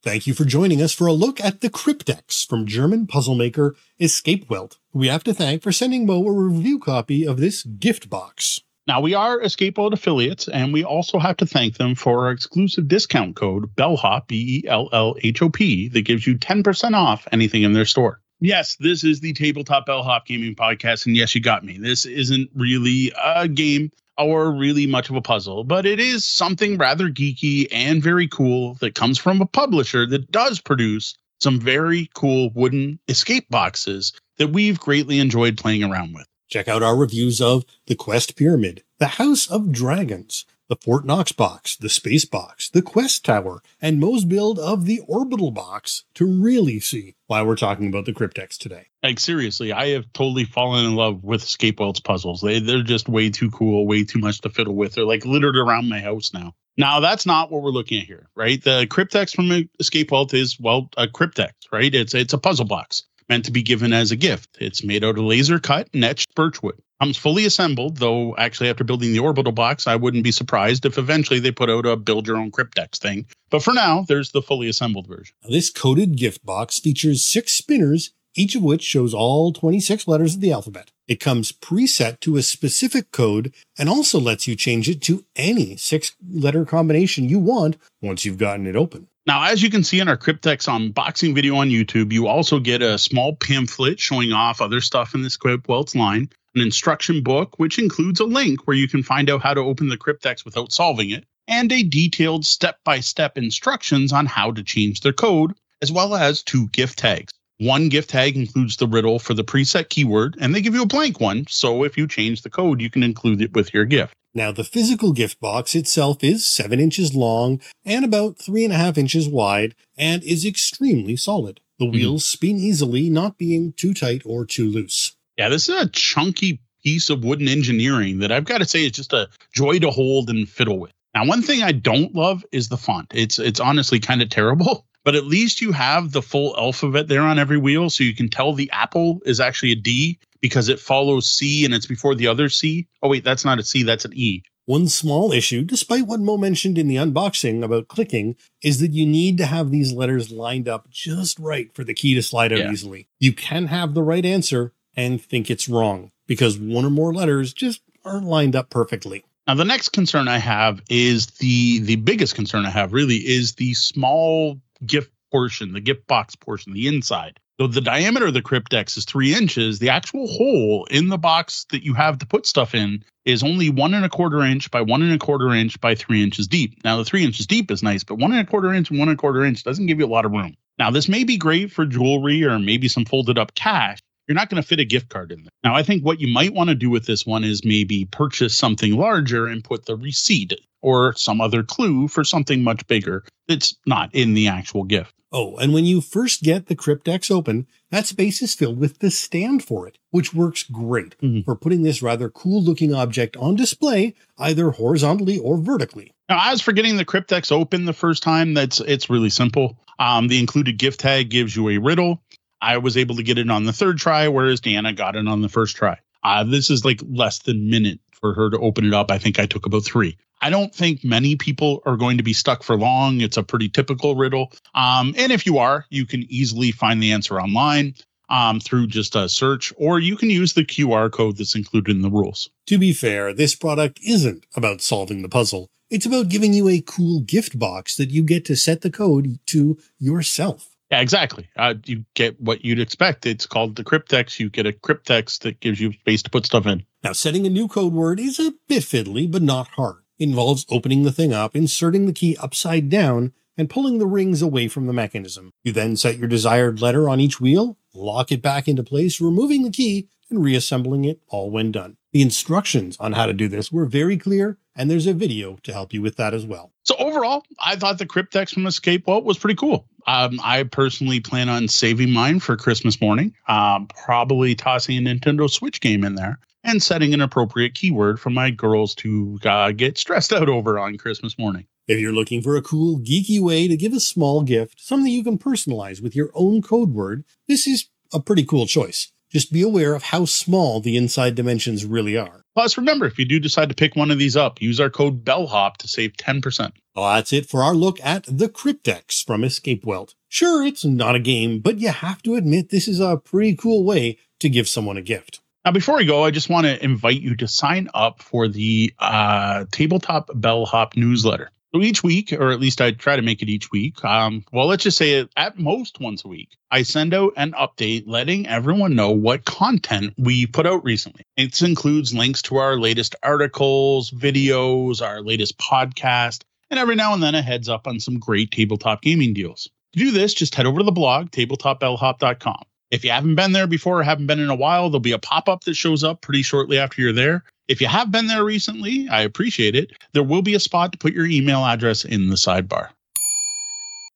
Thank 0.03 0.27
you 0.27 0.35
for 0.35 0.45
joining 0.45 0.79
us 0.79 0.93
for 0.93 1.07
a 1.07 1.13
look 1.13 1.43
at 1.43 1.61
the 1.61 1.71
Cryptex 1.71 2.47
from 2.47 2.67
German 2.67 3.07
puzzle 3.07 3.33
maker 3.33 3.75
Escape 3.99 4.47
Welt. 4.47 4.77
We 4.93 5.07
have 5.07 5.23
to 5.23 5.33
thank 5.33 5.63
for 5.63 5.71
sending 5.71 6.05
Mo 6.05 6.23
a 6.27 6.31
review 6.31 6.77
copy 6.77 7.25
of 7.25 7.39
this 7.39 7.63
gift 7.63 8.11
box. 8.11 8.61
Now, 8.87 9.01
we 9.01 9.15
are 9.15 9.41
Escape 9.41 9.79
Welt 9.79 9.93
affiliates, 9.93 10.47
and 10.47 10.71
we 10.71 10.83
also 10.83 11.17
have 11.17 11.37
to 11.37 11.47
thank 11.47 11.77
them 11.77 11.95
for 11.95 12.25
our 12.25 12.31
exclusive 12.31 12.87
discount 12.87 13.35
code 13.35 13.75
BELLHOP, 13.75 14.27
B 14.27 14.61
E 14.63 14.67
L 14.67 14.89
L 14.93 15.15
H 15.23 15.41
O 15.41 15.49
P, 15.49 15.87
that 15.89 16.03
gives 16.03 16.27
you 16.27 16.37
10% 16.37 16.93
off 16.93 17.27
anything 17.31 17.63
in 17.63 17.73
their 17.73 17.85
store. 17.85 18.21
Yes, 18.41 18.75
this 18.75 19.03
is 19.03 19.21
the 19.21 19.33
Tabletop 19.33 19.87
Bellhop 19.87 20.27
Gaming 20.27 20.53
Podcast, 20.53 21.07
and 21.07 21.15
yes, 21.15 21.33
you 21.33 21.41
got 21.41 21.65
me. 21.65 21.79
This 21.79 22.05
isn't 22.05 22.51
really 22.53 23.11
a 23.19 23.47
game 23.47 23.89
or 24.19 24.51
really 24.51 24.85
much 24.85 25.09
of 25.09 25.15
a 25.15 25.21
puzzle, 25.21 25.63
but 25.63 25.87
it 25.87 25.99
is 25.99 26.23
something 26.23 26.77
rather 26.77 27.09
geeky 27.09 27.67
and 27.71 28.03
very 28.03 28.27
cool 28.27 28.75
that 28.81 28.93
comes 28.93 29.17
from 29.17 29.41
a 29.41 29.47
publisher 29.47 30.05
that 30.05 30.31
does 30.31 30.61
produce 30.61 31.15
some 31.39 31.59
very 31.59 32.07
cool 32.13 32.51
wooden 32.53 32.99
escape 33.07 33.49
boxes 33.49 34.13
that 34.37 34.51
we've 34.51 34.79
greatly 34.79 35.19
enjoyed 35.19 35.57
playing 35.57 35.83
around 35.83 36.13
with. 36.13 36.27
Check 36.47 36.67
out 36.67 36.83
our 36.83 36.95
reviews 36.95 37.41
of 37.41 37.65
The 37.87 37.95
Quest 37.95 38.35
Pyramid, 38.35 38.83
The 38.99 39.07
House 39.07 39.49
of 39.49 39.71
Dragons, 39.71 40.45
the 40.67 40.75
Fort 40.75 41.05
Knox 41.05 41.31
box, 41.31 41.75
the 41.75 41.89
Space 41.89 42.25
box, 42.25 42.69
the 42.69 42.81
Quest 42.81 43.25
Tower, 43.25 43.61
and 43.81 43.99
Mo's 43.99 44.25
build 44.25 44.59
of 44.59 44.85
the 44.85 44.99
Orbital 45.07 45.51
box 45.51 46.03
to 46.15 46.25
really 46.25 46.79
see 46.79 47.15
why 47.27 47.41
we're 47.41 47.55
talking 47.55 47.87
about 47.87 48.05
the 48.05 48.13
Cryptex 48.13 48.57
today. 48.57 48.87
Like 49.01 49.19
seriously, 49.19 49.73
I 49.73 49.89
have 49.89 50.11
totally 50.13 50.45
fallen 50.45 50.85
in 50.85 50.95
love 50.95 51.23
with 51.23 51.43
Escape 51.43 51.79
Welt's 51.79 51.99
puzzles. 51.99 52.41
They 52.41 52.59
they're 52.59 52.83
just 52.83 53.09
way 53.09 53.29
too 53.29 53.49
cool, 53.51 53.87
way 53.87 54.03
too 54.03 54.19
much 54.19 54.41
to 54.41 54.49
fiddle 54.49 54.75
with. 54.75 54.93
They're 54.93 55.05
like 55.05 55.25
littered 55.25 55.57
around 55.57 55.89
my 55.89 55.99
house 55.99 56.33
now. 56.33 56.53
Now 56.77 56.99
that's 56.99 57.25
not 57.25 57.51
what 57.51 57.61
we're 57.61 57.69
looking 57.69 58.01
at 58.01 58.07
here, 58.07 58.29
right? 58.35 58.63
The 58.63 58.87
Cryptex 58.87 59.35
from 59.35 59.69
Escape 59.79 60.11
Welt 60.11 60.33
is 60.33 60.59
well 60.59 60.89
a 60.97 61.07
Cryptex, 61.07 61.51
right? 61.71 61.93
It's 61.93 62.13
it's 62.13 62.33
a 62.33 62.39
puzzle 62.39 62.65
box 62.65 63.03
meant 63.29 63.45
to 63.45 63.51
be 63.51 63.63
given 63.63 63.93
as 63.93 64.11
a 64.11 64.15
gift. 64.15 64.57
It's 64.59 64.83
made 64.83 65.03
out 65.03 65.17
of 65.17 65.23
laser 65.23 65.59
cut 65.59 65.89
and 65.93 66.03
etched 66.03 66.33
birchwood 66.35 66.81
comes 67.01 67.17
fully 67.17 67.45
assembled, 67.45 67.97
though 67.97 68.35
actually 68.37 68.69
after 68.69 68.83
building 68.83 69.11
the 69.11 69.19
orbital 69.19 69.51
box, 69.51 69.87
I 69.87 69.95
wouldn't 69.95 70.23
be 70.23 70.31
surprised 70.31 70.85
if 70.85 70.97
eventually 70.97 71.39
they 71.39 71.51
put 71.51 71.69
out 71.69 71.85
a 71.85 71.95
build 71.95 72.27
your 72.27 72.37
own 72.37 72.51
cryptex 72.51 72.97
thing. 72.97 73.25
But 73.49 73.63
for 73.63 73.73
now, 73.73 74.05
there's 74.07 74.31
the 74.31 74.41
fully 74.41 74.69
assembled 74.69 75.07
version. 75.07 75.35
This 75.47 75.69
coded 75.69 76.17
gift 76.17 76.45
box 76.45 76.79
features 76.79 77.23
six 77.23 77.53
spinners, 77.53 78.11
each 78.33 78.55
of 78.55 78.63
which 78.63 78.81
shows 78.81 79.13
all 79.13 79.51
26 79.51 80.07
letters 80.07 80.35
of 80.35 80.41
the 80.41 80.51
alphabet. 80.51 80.91
It 81.07 81.19
comes 81.19 81.51
preset 81.51 82.19
to 82.21 82.37
a 82.37 82.41
specific 82.41 83.11
code 83.11 83.53
and 83.77 83.87
also 83.87 84.19
lets 84.19 84.47
you 84.47 84.55
change 84.55 84.89
it 84.89 85.01
to 85.03 85.25
any 85.35 85.77
six 85.77 86.15
letter 86.27 86.65
combination 86.65 87.29
you 87.29 87.39
want 87.39 87.77
once 88.01 88.25
you've 88.25 88.37
gotten 88.37 88.65
it 88.65 88.75
open. 88.75 89.07
Now, 89.27 89.45
as 89.45 89.63
you 89.63 89.71
can 89.71 89.83
see 89.83 89.99
in 89.99 90.07
our 90.07 90.17
Cryptex 90.17 90.67
unboxing 90.67 91.33
video 91.33 91.55
on 91.55 91.71
YouTube, 91.71 92.13
you 92.13 92.27
also 92.27 92.59
get 92.59 92.83
a 92.83 92.99
small 92.99 93.35
pamphlet 93.35 93.99
showing 93.99 94.31
off 94.31 94.61
other 94.61 94.81
stuff 94.81 95.15
in 95.15 95.21
the 95.21 95.27
Escape 95.27 95.67
Welt's 95.67 95.95
line, 95.95 96.29
an 96.53 96.61
instruction 96.61 97.23
book, 97.23 97.57
which 97.57 97.79
includes 97.79 98.19
a 98.19 98.25
link 98.25 98.67
where 98.67 98.77
you 98.77 98.87
can 98.87 99.01
find 99.01 99.27
out 99.27 99.41
how 99.41 99.55
to 99.55 99.61
open 99.61 99.89
the 99.89 99.97
Cryptex 99.97 100.45
without 100.45 100.71
solving 100.71 101.09
it, 101.09 101.25
and 101.47 101.71
a 101.71 101.81
detailed 101.81 102.45
step 102.45 102.77
by 102.83 102.99
step 102.99 103.35
instructions 103.35 104.13
on 104.13 104.27
how 104.27 104.51
to 104.51 104.61
change 104.61 105.01
their 105.01 105.11
code, 105.11 105.55
as 105.81 105.91
well 105.91 106.13
as 106.13 106.43
two 106.43 106.67
gift 106.67 106.99
tags. 106.99 107.33
One 107.57 107.89
gift 107.89 108.11
tag 108.11 108.35
includes 108.35 108.77
the 108.77 108.87
riddle 108.87 109.17
for 109.17 109.33
the 109.33 109.43
preset 109.43 109.89
keyword, 109.89 110.37
and 110.39 110.53
they 110.53 110.61
give 110.61 110.75
you 110.75 110.83
a 110.83 110.87
blank 110.87 111.19
one. 111.19 111.47
So 111.49 111.83
if 111.83 111.97
you 111.97 112.07
change 112.07 112.43
the 112.43 112.51
code, 112.51 112.79
you 112.79 112.91
can 112.91 113.01
include 113.01 113.41
it 113.41 113.55
with 113.55 113.73
your 113.73 113.85
gift. 113.85 114.13
Now, 114.35 114.51
the 114.51 114.65
physical 114.65 115.13
gift 115.13 115.39
box 115.39 115.75
itself 115.75 116.21
is 116.21 116.45
seven 116.45 116.81
inches 116.81 117.15
long 117.15 117.61
and 117.85 118.03
about 118.03 118.37
three 118.37 118.65
and 118.65 118.73
a 118.73 118.77
half 118.77 118.97
inches 118.97 119.29
wide 119.29 119.75
and 119.97 120.21
is 120.23 120.45
extremely 120.45 121.15
solid. 121.15 121.61
The 121.79 121.85
mm-hmm. 121.85 121.93
wheels 121.93 122.25
spin 122.25 122.57
easily, 122.57 123.09
not 123.09 123.37
being 123.37 123.71
too 123.71 123.93
tight 123.93 124.23
or 124.25 124.45
too 124.45 124.69
loose. 124.69 125.15
Yeah, 125.37 125.47
this 125.47 125.69
is 125.69 125.81
a 125.81 125.87
chunky 125.87 126.59
piece 126.83 127.09
of 127.09 127.23
wooden 127.23 127.47
engineering 127.47 128.19
that 128.19 128.31
I've 128.31 128.43
got 128.43 128.57
to 128.57 128.65
say 128.65 128.85
is 128.85 128.91
just 128.91 129.13
a 129.13 129.29
joy 129.53 129.79
to 129.79 129.89
hold 129.89 130.29
and 130.29 130.47
fiddle 130.47 130.79
with. 130.79 130.91
Now, 131.13 131.25
one 131.25 131.41
thing 131.41 131.63
I 131.63 131.71
don't 131.71 132.13
love 132.13 132.43
is 132.51 132.67
the 132.67 132.77
font. 132.77 133.13
It's 133.15 133.39
it's 133.39 133.61
honestly 133.61 134.01
kind 134.01 134.21
of 134.21 134.29
terrible, 134.29 134.85
but 135.05 135.15
at 135.15 135.25
least 135.25 135.61
you 135.61 135.71
have 135.71 136.11
the 136.11 136.21
full 136.21 136.53
alphabet 136.57 137.07
there 137.07 137.21
on 137.21 137.39
every 137.39 137.57
wheel, 137.57 137.89
so 137.89 138.03
you 138.03 138.13
can 138.13 138.27
tell 138.27 138.51
the 138.51 138.69
apple 138.71 139.21
is 139.25 139.39
actually 139.39 139.71
a 139.71 139.75
D 139.75 140.19
because 140.45 140.69
it 140.69 140.79
follows 140.79 141.25
C 141.25 141.65
and 141.65 141.73
it's 141.73 141.87
before 141.87 142.13
the 142.13 142.27
other 142.27 142.49
C. 142.49 142.87
Oh 143.01 143.09
wait, 143.09 143.23
that's 143.23 143.43
not 143.43 143.57
a 143.57 143.63
C, 143.63 143.81
that's 143.81 144.05
an 144.05 144.13
E. 144.13 144.43
One 144.67 144.87
small 144.87 145.31
issue, 145.31 145.63
despite 145.63 146.05
what 146.05 146.19
Mo 146.19 146.37
mentioned 146.37 146.77
in 146.77 146.87
the 146.87 146.97
unboxing 146.97 147.63
about 147.63 147.87
clicking, 147.87 148.35
is 148.61 148.79
that 148.79 148.91
you 148.93 149.07
need 149.07 149.39
to 149.39 149.47
have 149.47 149.71
these 149.71 149.91
letters 149.91 150.29
lined 150.29 150.69
up 150.69 150.87
just 150.91 151.39
right 151.39 151.73
for 151.73 151.83
the 151.83 151.95
key 151.95 152.13
to 152.13 152.21
slide 152.21 152.53
out 152.53 152.59
Yeah. 152.59 152.71
easily. 152.71 153.07
You 153.19 153.33
can 153.33 153.65
have 153.67 153.95
the 153.95 154.03
right 154.03 154.23
answer 154.25 154.71
and 154.95 155.19
think 155.19 155.49
it's 155.49 155.67
wrong 155.67 156.11
because 156.27 156.59
one 156.59 156.85
or 156.85 156.91
more 156.91 157.11
letters 157.11 157.53
just 157.53 157.81
aren't 158.03 158.27
lined 158.27 158.55
up 158.55 158.69
perfectly. 158.69 159.23
Now 159.47 159.55
the 159.55 159.65
next 159.65 159.89
concern 159.89 160.27
I 160.27 160.37
have 160.37 160.79
is 160.91 161.25
the 161.39 161.79
the 161.79 161.95
biggest 161.97 162.35
concern 162.35 162.67
I 162.67 162.69
have 162.69 162.93
really 162.93 163.17
is 163.17 163.53
the 163.53 163.73
small 163.73 164.61
gift 164.85 165.11
portion, 165.31 165.73
the 165.73 165.81
gift 165.81 166.05
box 166.05 166.35
portion, 166.35 166.73
the 166.73 166.87
inside. 166.87 167.39
So 167.59 167.67
the 167.67 167.79
diameter 167.79 168.27
of 168.27 168.33
the 168.33 168.41
Cryptex 168.41 168.97
is 168.97 169.05
three 169.05 169.33
inches. 169.33 169.79
The 169.79 169.89
actual 169.89 170.27
hole 170.27 170.85
in 170.91 171.07
the 171.07 171.17
box 171.17 171.65
that 171.71 171.85
you 171.85 171.93
have 171.93 172.17
to 172.17 172.25
put 172.25 172.45
stuff 172.45 172.75
in 172.75 173.05
is 173.23 173.43
only 173.43 173.69
one 173.69 173.93
and 173.93 174.03
a 174.03 174.09
quarter 174.09 174.41
inch 174.41 174.69
by 174.71 174.81
one 174.81 175.01
and 175.01 175.13
a 175.13 175.17
quarter 175.17 175.53
inch 175.53 175.79
by 175.79 175.95
three 175.95 176.21
inches 176.21 176.49
deep. 176.49 176.83
Now 176.83 176.97
the 176.97 177.05
three 177.05 177.23
inches 177.23 177.47
deep 177.47 177.71
is 177.71 177.81
nice, 177.81 178.03
but 178.03 178.15
one 178.15 178.33
and 178.33 178.41
a 178.41 178.49
quarter 178.49 178.73
inch 178.73 178.89
and 178.89 178.99
one 178.99 179.07
and 179.07 179.17
a 179.17 179.21
quarter 179.21 179.45
inch 179.45 179.63
doesn't 179.63 179.85
give 179.85 179.99
you 179.99 180.05
a 180.05 180.07
lot 180.07 180.25
of 180.25 180.33
room. 180.33 180.55
Now 180.77 180.91
this 180.91 181.07
may 181.07 181.23
be 181.23 181.37
great 181.37 181.71
for 181.71 181.85
jewelry 181.85 182.43
or 182.43 182.59
maybe 182.59 182.89
some 182.89 183.05
folded 183.05 183.39
up 183.39 183.55
cash. 183.55 183.99
You're 184.27 184.35
not 184.35 184.49
going 184.49 184.61
to 184.61 184.67
fit 184.67 184.79
a 184.79 184.85
gift 184.85 185.09
card 185.09 185.31
in 185.31 185.43
there. 185.43 185.51
Now 185.63 185.75
I 185.75 185.83
think 185.83 186.03
what 186.03 186.19
you 186.19 186.27
might 186.27 186.53
want 186.53 186.69
to 186.69 186.75
do 186.75 186.89
with 186.89 187.05
this 187.05 187.25
one 187.25 187.43
is 187.43 187.63
maybe 187.65 188.05
purchase 188.05 188.55
something 188.55 188.93
larger 188.97 189.45
and 189.47 189.63
put 189.63 189.85
the 189.85 189.95
receipt 189.95 190.53
or 190.81 191.13
some 191.15 191.41
other 191.41 191.63
clue 191.63 192.07
for 192.07 192.23
something 192.23 192.63
much 192.63 192.85
bigger 192.87 193.23
that's 193.47 193.75
not 193.85 194.13
in 194.13 194.33
the 194.33 194.47
actual 194.47 194.83
gift. 194.83 195.13
Oh, 195.31 195.57
and 195.57 195.73
when 195.73 195.83
you 195.85 195.99
first 195.99 196.43
get 196.43 196.67
the 196.67 196.75
Cryptex 196.75 197.29
open, 197.29 197.67
that 197.91 198.05
space 198.05 198.41
is 198.41 198.55
filled 198.55 198.77
with 198.79 198.99
the 198.99 199.11
stand 199.11 199.63
for 199.65 199.85
it, 199.87 199.97
which 200.11 200.33
works 200.33 200.63
great 200.63 201.15
Mhm. 201.21 201.43
for 201.43 201.55
putting 201.55 201.81
this 201.83 202.01
rather 202.01 202.29
cool 202.29 202.63
looking 202.63 202.93
object 202.93 203.35
on 203.35 203.55
display, 203.55 204.13
either 204.37 204.71
horizontally 204.71 205.37
or 205.37 205.57
vertically. 205.57 206.11
Now, 206.29 206.51
as 206.51 206.61
for 206.61 206.71
getting 206.71 206.95
the 206.97 207.05
Cryptex 207.05 207.51
open 207.51 207.85
the 207.85 207.91
first 207.93 208.23
time, 208.23 208.53
that's 208.53 208.79
it's 208.79 209.09
really 209.09 209.29
simple. 209.29 209.77
Um, 209.99 210.27
the 210.27 210.39
included 210.39 210.77
gift 210.77 210.99
tag 211.01 211.29
gives 211.29 211.55
you 211.55 211.69
a 211.69 211.77
riddle. 211.79 212.21
I 212.65 212.77
was 212.77 212.97
able 212.97 213.15
to 213.15 213.23
get 213.23 213.37
it 213.37 213.51
on 213.51 213.65
the 213.65 213.73
third 213.73 213.99
try, 213.99 214.27
whereas 214.27 214.59
Deanna 214.59 214.95
got 214.95 215.15
it 215.15 215.27
on 215.27 215.43
the 215.43 215.49
first 215.49 215.75
try. 215.75 215.99
Uh, 216.23 216.43
this 216.43 216.71
is 216.71 216.83
like 216.83 216.99
less 217.07 217.37
than 217.39 217.57
a 217.57 217.59
minute 217.59 217.99
for 218.11 218.33
her 218.33 218.49
to 218.49 218.57
open 218.57 218.85
it 218.85 218.93
up. 218.93 219.11
I 219.11 219.19
think 219.19 219.37
I 219.37 219.45
took 219.45 219.67
about 219.67 219.85
three. 219.85 220.17
I 220.41 220.49
don't 220.49 220.73
think 220.73 221.03
many 221.03 221.35
people 221.35 221.83
are 221.85 221.95
going 221.95 222.17
to 222.17 222.23
be 222.23 222.33
stuck 222.33 222.63
for 222.63 222.75
long. 222.75 223.21
It's 223.21 223.37
a 223.37 223.43
pretty 223.43 223.69
typical 223.69 224.15
riddle. 224.15 224.51
Um, 224.73 225.13
and 225.15 225.31
if 225.31 225.45
you 225.45 225.59
are, 225.59 225.85
you 225.91 226.07
can 226.07 226.25
easily 226.27 226.71
find 226.71 227.01
the 227.03 227.11
answer 227.11 227.39
online 227.39 227.93
um, 228.29 228.59
through 228.59 228.87
just 228.87 229.15
a 229.15 229.29
search, 229.29 229.71
or 229.77 229.99
you 229.99 230.17
can 230.17 230.31
use 230.31 230.53
the 230.53 230.65
QR 230.65 231.11
code 231.11 231.37
that's 231.37 231.53
included 231.53 231.95
in 231.95 232.01
the 232.01 232.09
rules. 232.09 232.49
To 232.65 232.79
be 232.79 232.93
fair, 232.93 233.31
this 233.31 233.53
product 233.53 233.99
isn't 234.03 234.43
about 234.55 234.81
solving 234.81 235.21
the 235.21 235.29
puzzle. 235.29 235.67
It's 235.91 236.07
about 236.07 236.29
giving 236.29 236.53
you 236.53 236.67
a 236.67 236.81
cool 236.81 237.21
gift 237.21 237.59
box 237.59 237.95
that 237.97 238.09
you 238.09 238.23
get 238.23 238.43
to 238.45 238.55
set 238.55 238.81
the 238.81 238.89
code 238.89 239.37
to 239.47 239.77
yourself. 239.99 240.74
Yeah, 240.91 241.01
exactly. 241.01 241.49
Uh, 241.57 241.73
you 241.85 242.05
get 242.13 242.39
what 242.39 242.63
you'd 242.63 242.79
expect. 242.79 243.25
It's 243.25 243.47
called 243.47 243.75
the 243.75 243.83
Cryptex. 243.83 244.39
You 244.39 244.49
get 244.49 244.67
a 244.67 244.71
Cryptex 244.71 245.39
that 245.39 245.59
gives 245.59 245.79
you 245.79 245.93
space 245.93 246.21
to 246.23 246.29
put 246.29 246.45
stuff 246.45 246.67
in. 246.67 246.85
Now, 247.03 247.13
setting 247.13 247.45
a 247.45 247.49
new 247.49 247.67
code 247.67 247.93
word 247.93 248.19
is 248.19 248.39
a 248.39 248.53
bit 248.67 248.83
fiddly, 248.83 249.29
but 249.29 249.41
not 249.41 249.69
hard. 249.69 250.03
It 250.19 250.25
involves 250.25 250.65
opening 250.69 251.03
the 251.03 251.11
thing 251.11 251.33
up, 251.33 251.55
inserting 251.55 252.05
the 252.05 252.13
key 252.13 252.37
upside 252.37 252.89
down, 252.89 253.33
and 253.57 253.69
pulling 253.69 253.99
the 253.99 254.07
rings 254.07 254.41
away 254.41 254.67
from 254.67 254.85
the 254.85 254.93
mechanism. 254.93 255.51
You 255.63 255.71
then 255.71 255.95
set 255.97 256.17
your 256.17 256.27
desired 256.27 256.81
letter 256.81 257.09
on 257.09 257.19
each 257.19 257.39
wheel, 257.39 257.77
lock 257.93 258.31
it 258.31 258.41
back 258.41 258.67
into 258.67 258.83
place, 258.83 259.19
removing 259.19 259.63
the 259.63 259.71
key, 259.71 260.09
and 260.29 260.43
reassembling 260.43 261.05
it 261.05 261.21
all 261.27 261.49
when 261.51 261.71
done. 261.71 261.97
The 262.13 262.21
instructions 262.21 262.95
on 262.99 263.13
how 263.13 263.25
to 263.25 263.33
do 263.33 263.47
this 263.47 263.71
were 263.71 263.85
very 263.85 264.17
clear, 264.17 264.57
and 264.75 264.89
there's 264.89 265.07
a 265.07 265.13
video 265.13 265.57
to 265.63 265.73
help 265.73 265.93
you 265.93 266.01
with 266.01 266.15
that 266.15 266.33
as 266.33 266.45
well. 266.45 266.71
So 266.83 266.95
overall, 266.97 267.43
I 267.59 267.75
thought 267.75 267.97
the 267.97 268.05
Cryptex 268.05 268.53
from 268.53 268.65
Escape 268.67 269.07
Welt 269.07 269.25
was 269.25 269.37
pretty 269.37 269.55
cool. 269.55 269.87
Um, 270.07 270.39
I 270.43 270.63
personally 270.63 271.19
plan 271.19 271.49
on 271.49 271.67
saving 271.67 272.11
mine 272.11 272.39
for 272.39 272.55
Christmas 272.55 273.01
morning. 273.01 273.33
Um, 273.47 273.87
probably 273.87 274.55
tossing 274.55 274.97
a 274.97 275.01
Nintendo 275.01 275.49
Switch 275.49 275.81
game 275.81 276.03
in 276.03 276.15
there 276.15 276.39
and 276.63 276.81
setting 276.81 277.13
an 277.13 277.21
appropriate 277.21 277.73
keyword 277.75 278.19
for 278.19 278.29
my 278.29 278.49
girls 278.49 278.95
to 278.95 279.39
uh, 279.45 279.71
get 279.71 279.97
stressed 279.97 280.33
out 280.33 280.49
over 280.49 280.79
on 280.79 280.97
Christmas 280.97 281.37
morning. 281.37 281.67
If 281.87 281.99
you're 281.99 282.13
looking 282.13 282.41
for 282.41 282.55
a 282.55 282.61
cool, 282.61 282.99
geeky 282.99 283.39
way 283.39 283.67
to 283.67 283.77
give 283.77 283.93
a 283.93 283.99
small 283.99 284.41
gift, 284.41 284.81
something 284.81 285.11
you 285.11 285.23
can 285.23 285.37
personalize 285.37 286.01
with 286.01 286.15
your 286.15 286.31
own 286.33 286.61
code 286.61 286.93
word, 286.93 287.23
this 287.47 287.67
is 287.67 287.89
a 288.13 288.19
pretty 288.19 288.43
cool 288.43 288.65
choice. 288.65 289.11
Just 289.35 289.51
be 289.51 289.63
aware 289.63 289.93
of 289.95 290.01
how 290.01 290.23
small 290.23 290.79
the 290.79 290.95
inside 290.95 291.35
dimensions 291.35 291.83
really 291.83 292.15
are. 292.15 292.45
Plus, 292.55 292.77
remember, 292.77 293.05
if 293.05 293.19
you 293.19 293.25
do 293.25 293.37
decide 293.37 293.67
to 293.67 293.75
pick 293.75 293.93
one 293.93 294.09
of 294.09 294.17
these 294.17 294.37
up, 294.37 294.61
use 294.61 294.79
our 294.79 294.89
code 294.89 295.25
BELLHOP 295.25 295.75
to 295.75 295.89
save 295.89 296.13
10%. 296.13 296.71
Well, 296.95 297.13
that's 297.13 297.33
it 297.33 297.45
for 297.45 297.61
our 297.61 297.73
look 297.73 297.99
at 298.01 298.23
the 298.29 298.47
Cryptex 298.47 299.25
from 299.25 299.43
Escape 299.43 299.83
Welt. 299.83 300.15
Sure, 300.29 300.65
it's 300.65 300.85
not 300.85 301.15
a 301.15 301.19
game, 301.19 301.59
but 301.59 301.79
you 301.79 301.89
have 301.89 302.23
to 302.23 302.35
admit 302.35 302.69
this 302.69 302.87
is 302.87 303.01
a 303.01 303.17
pretty 303.17 303.57
cool 303.57 303.83
way 303.83 304.17
to 304.39 304.47
give 304.47 304.69
someone 304.69 304.95
a 304.95 305.01
gift. 305.01 305.41
Now, 305.65 305.73
before 305.73 305.97
we 305.97 306.05
go, 306.05 306.23
I 306.23 306.31
just 306.31 306.49
want 306.49 306.65
to 306.67 306.81
invite 306.81 307.19
you 307.19 307.35
to 307.35 307.47
sign 307.49 307.89
up 307.93 308.21
for 308.21 308.47
the 308.47 308.93
uh, 308.99 309.65
Tabletop 309.69 310.29
Bellhop 310.33 310.95
newsletter. 310.95 311.51
So 311.75 311.81
each 311.81 312.03
week, 312.03 312.31
or 312.31 312.51
at 312.51 312.61
least 312.61 312.79
I 312.79 312.91
try 312.91 313.17
to 313.17 313.21
make 313.21 313.41
it 313.41 313.49
each 313.49 313.69
week, 313.69 314.01
um, 314.05 314.45
well, 314.53 314.65
let's 314.65 314.83
just 314.83 314.97
say 314.97 315.27
at 315.35 315.59
most 315.59 315.99
once 315.99 316.23
a 316.23 316.29
week, 316.29 316.55
I 316.71 316.83
send 316.83 317.13
out 317.13 317.33
an 317.35 317.51
update 317.51 318.05
letting 318.07 318.47
everyone 318.47 318.95
know 318.95 319.11
what 319.11 319.43
content 319.43 320.13
we 320.17 320.47
put 320.47 320.65
out 320.65 320.85
recently. 320.85 321.23
It 321.35 321.61
includes 321.61 322.13
links 322.13 322.41
to 322.43 322.55
our 322.55 322.77
latest 322.77 323.13
articles, 323.23 324.09
videos, 324.11 325.01
our 325.01 325.21
latest 325.21 325.57
podcast, 325.57 326.43
and 326.69 326.79
every 326.79 326.95
now 326.95 327.13
and 327.13 327.21
then 327.21 327.35
a 327.35 327.41
heads 327.41 327.67
up 327.67 327.87
on 327.87 327.99
some 327.99 328.19
great 328.19 328.51
tabletop 328.51 329.01
gaming 329.01 329.33
deals. 329.33 329.69
To 329.91 329.99
do 329.99 330.11
this, 330.11 330.33
just 330.33 330.55
head 330.55 330.67
over 330.67 330.77
to 330.77 330.85
the 330.85 330.93
blog, 330.93 331.31
tabletopbellhop.com. 331.31 332.63
If 332.89 333.03
you 333.03 333.11
haven't 333.11 333.35
been 333.35 333.51
there 333.51 333.67
before 333.67 333.99
or 333.99 334.03
haven't 334.03 334.27
been 334.27 334.39
in 334.39 334.49
a 334.49 334.55
while, 334.55 334.89
there'll 334.89 335.01
be 335.01 335.11
a 335.11 335.19
pop 335.19 335.49
up 335.49 335.65
that 335.65 335.73
shows 335.73 336.05
up 336.05 336.21
pretty 336.21 336.41
shortly 336.41 336.77
after 336.77 337.01
you're 337.01 337.11
there. 337.11 337.43
If 337.67 337.81
you 337.81 337.87
have 337.87 338.11
been 338.11 338.27
there 338.27 338.43
recently, 338.43 339.09
I 339.09 339.21
appreciate 339.21 339.75
it. 339.75 339.91
There 340.13 340.23
will 340.23 340.43
be 340.43 340.53
a 340.53 340.59
spot 340.59 340.91
to 340.91 340.99
put 340.99 341.13
your 341.13 341.25
email 341.25 341.65
address 341.65 342.05
in 342.05 342.29
the 342.29 342.35
sidebar. 342.35 342.89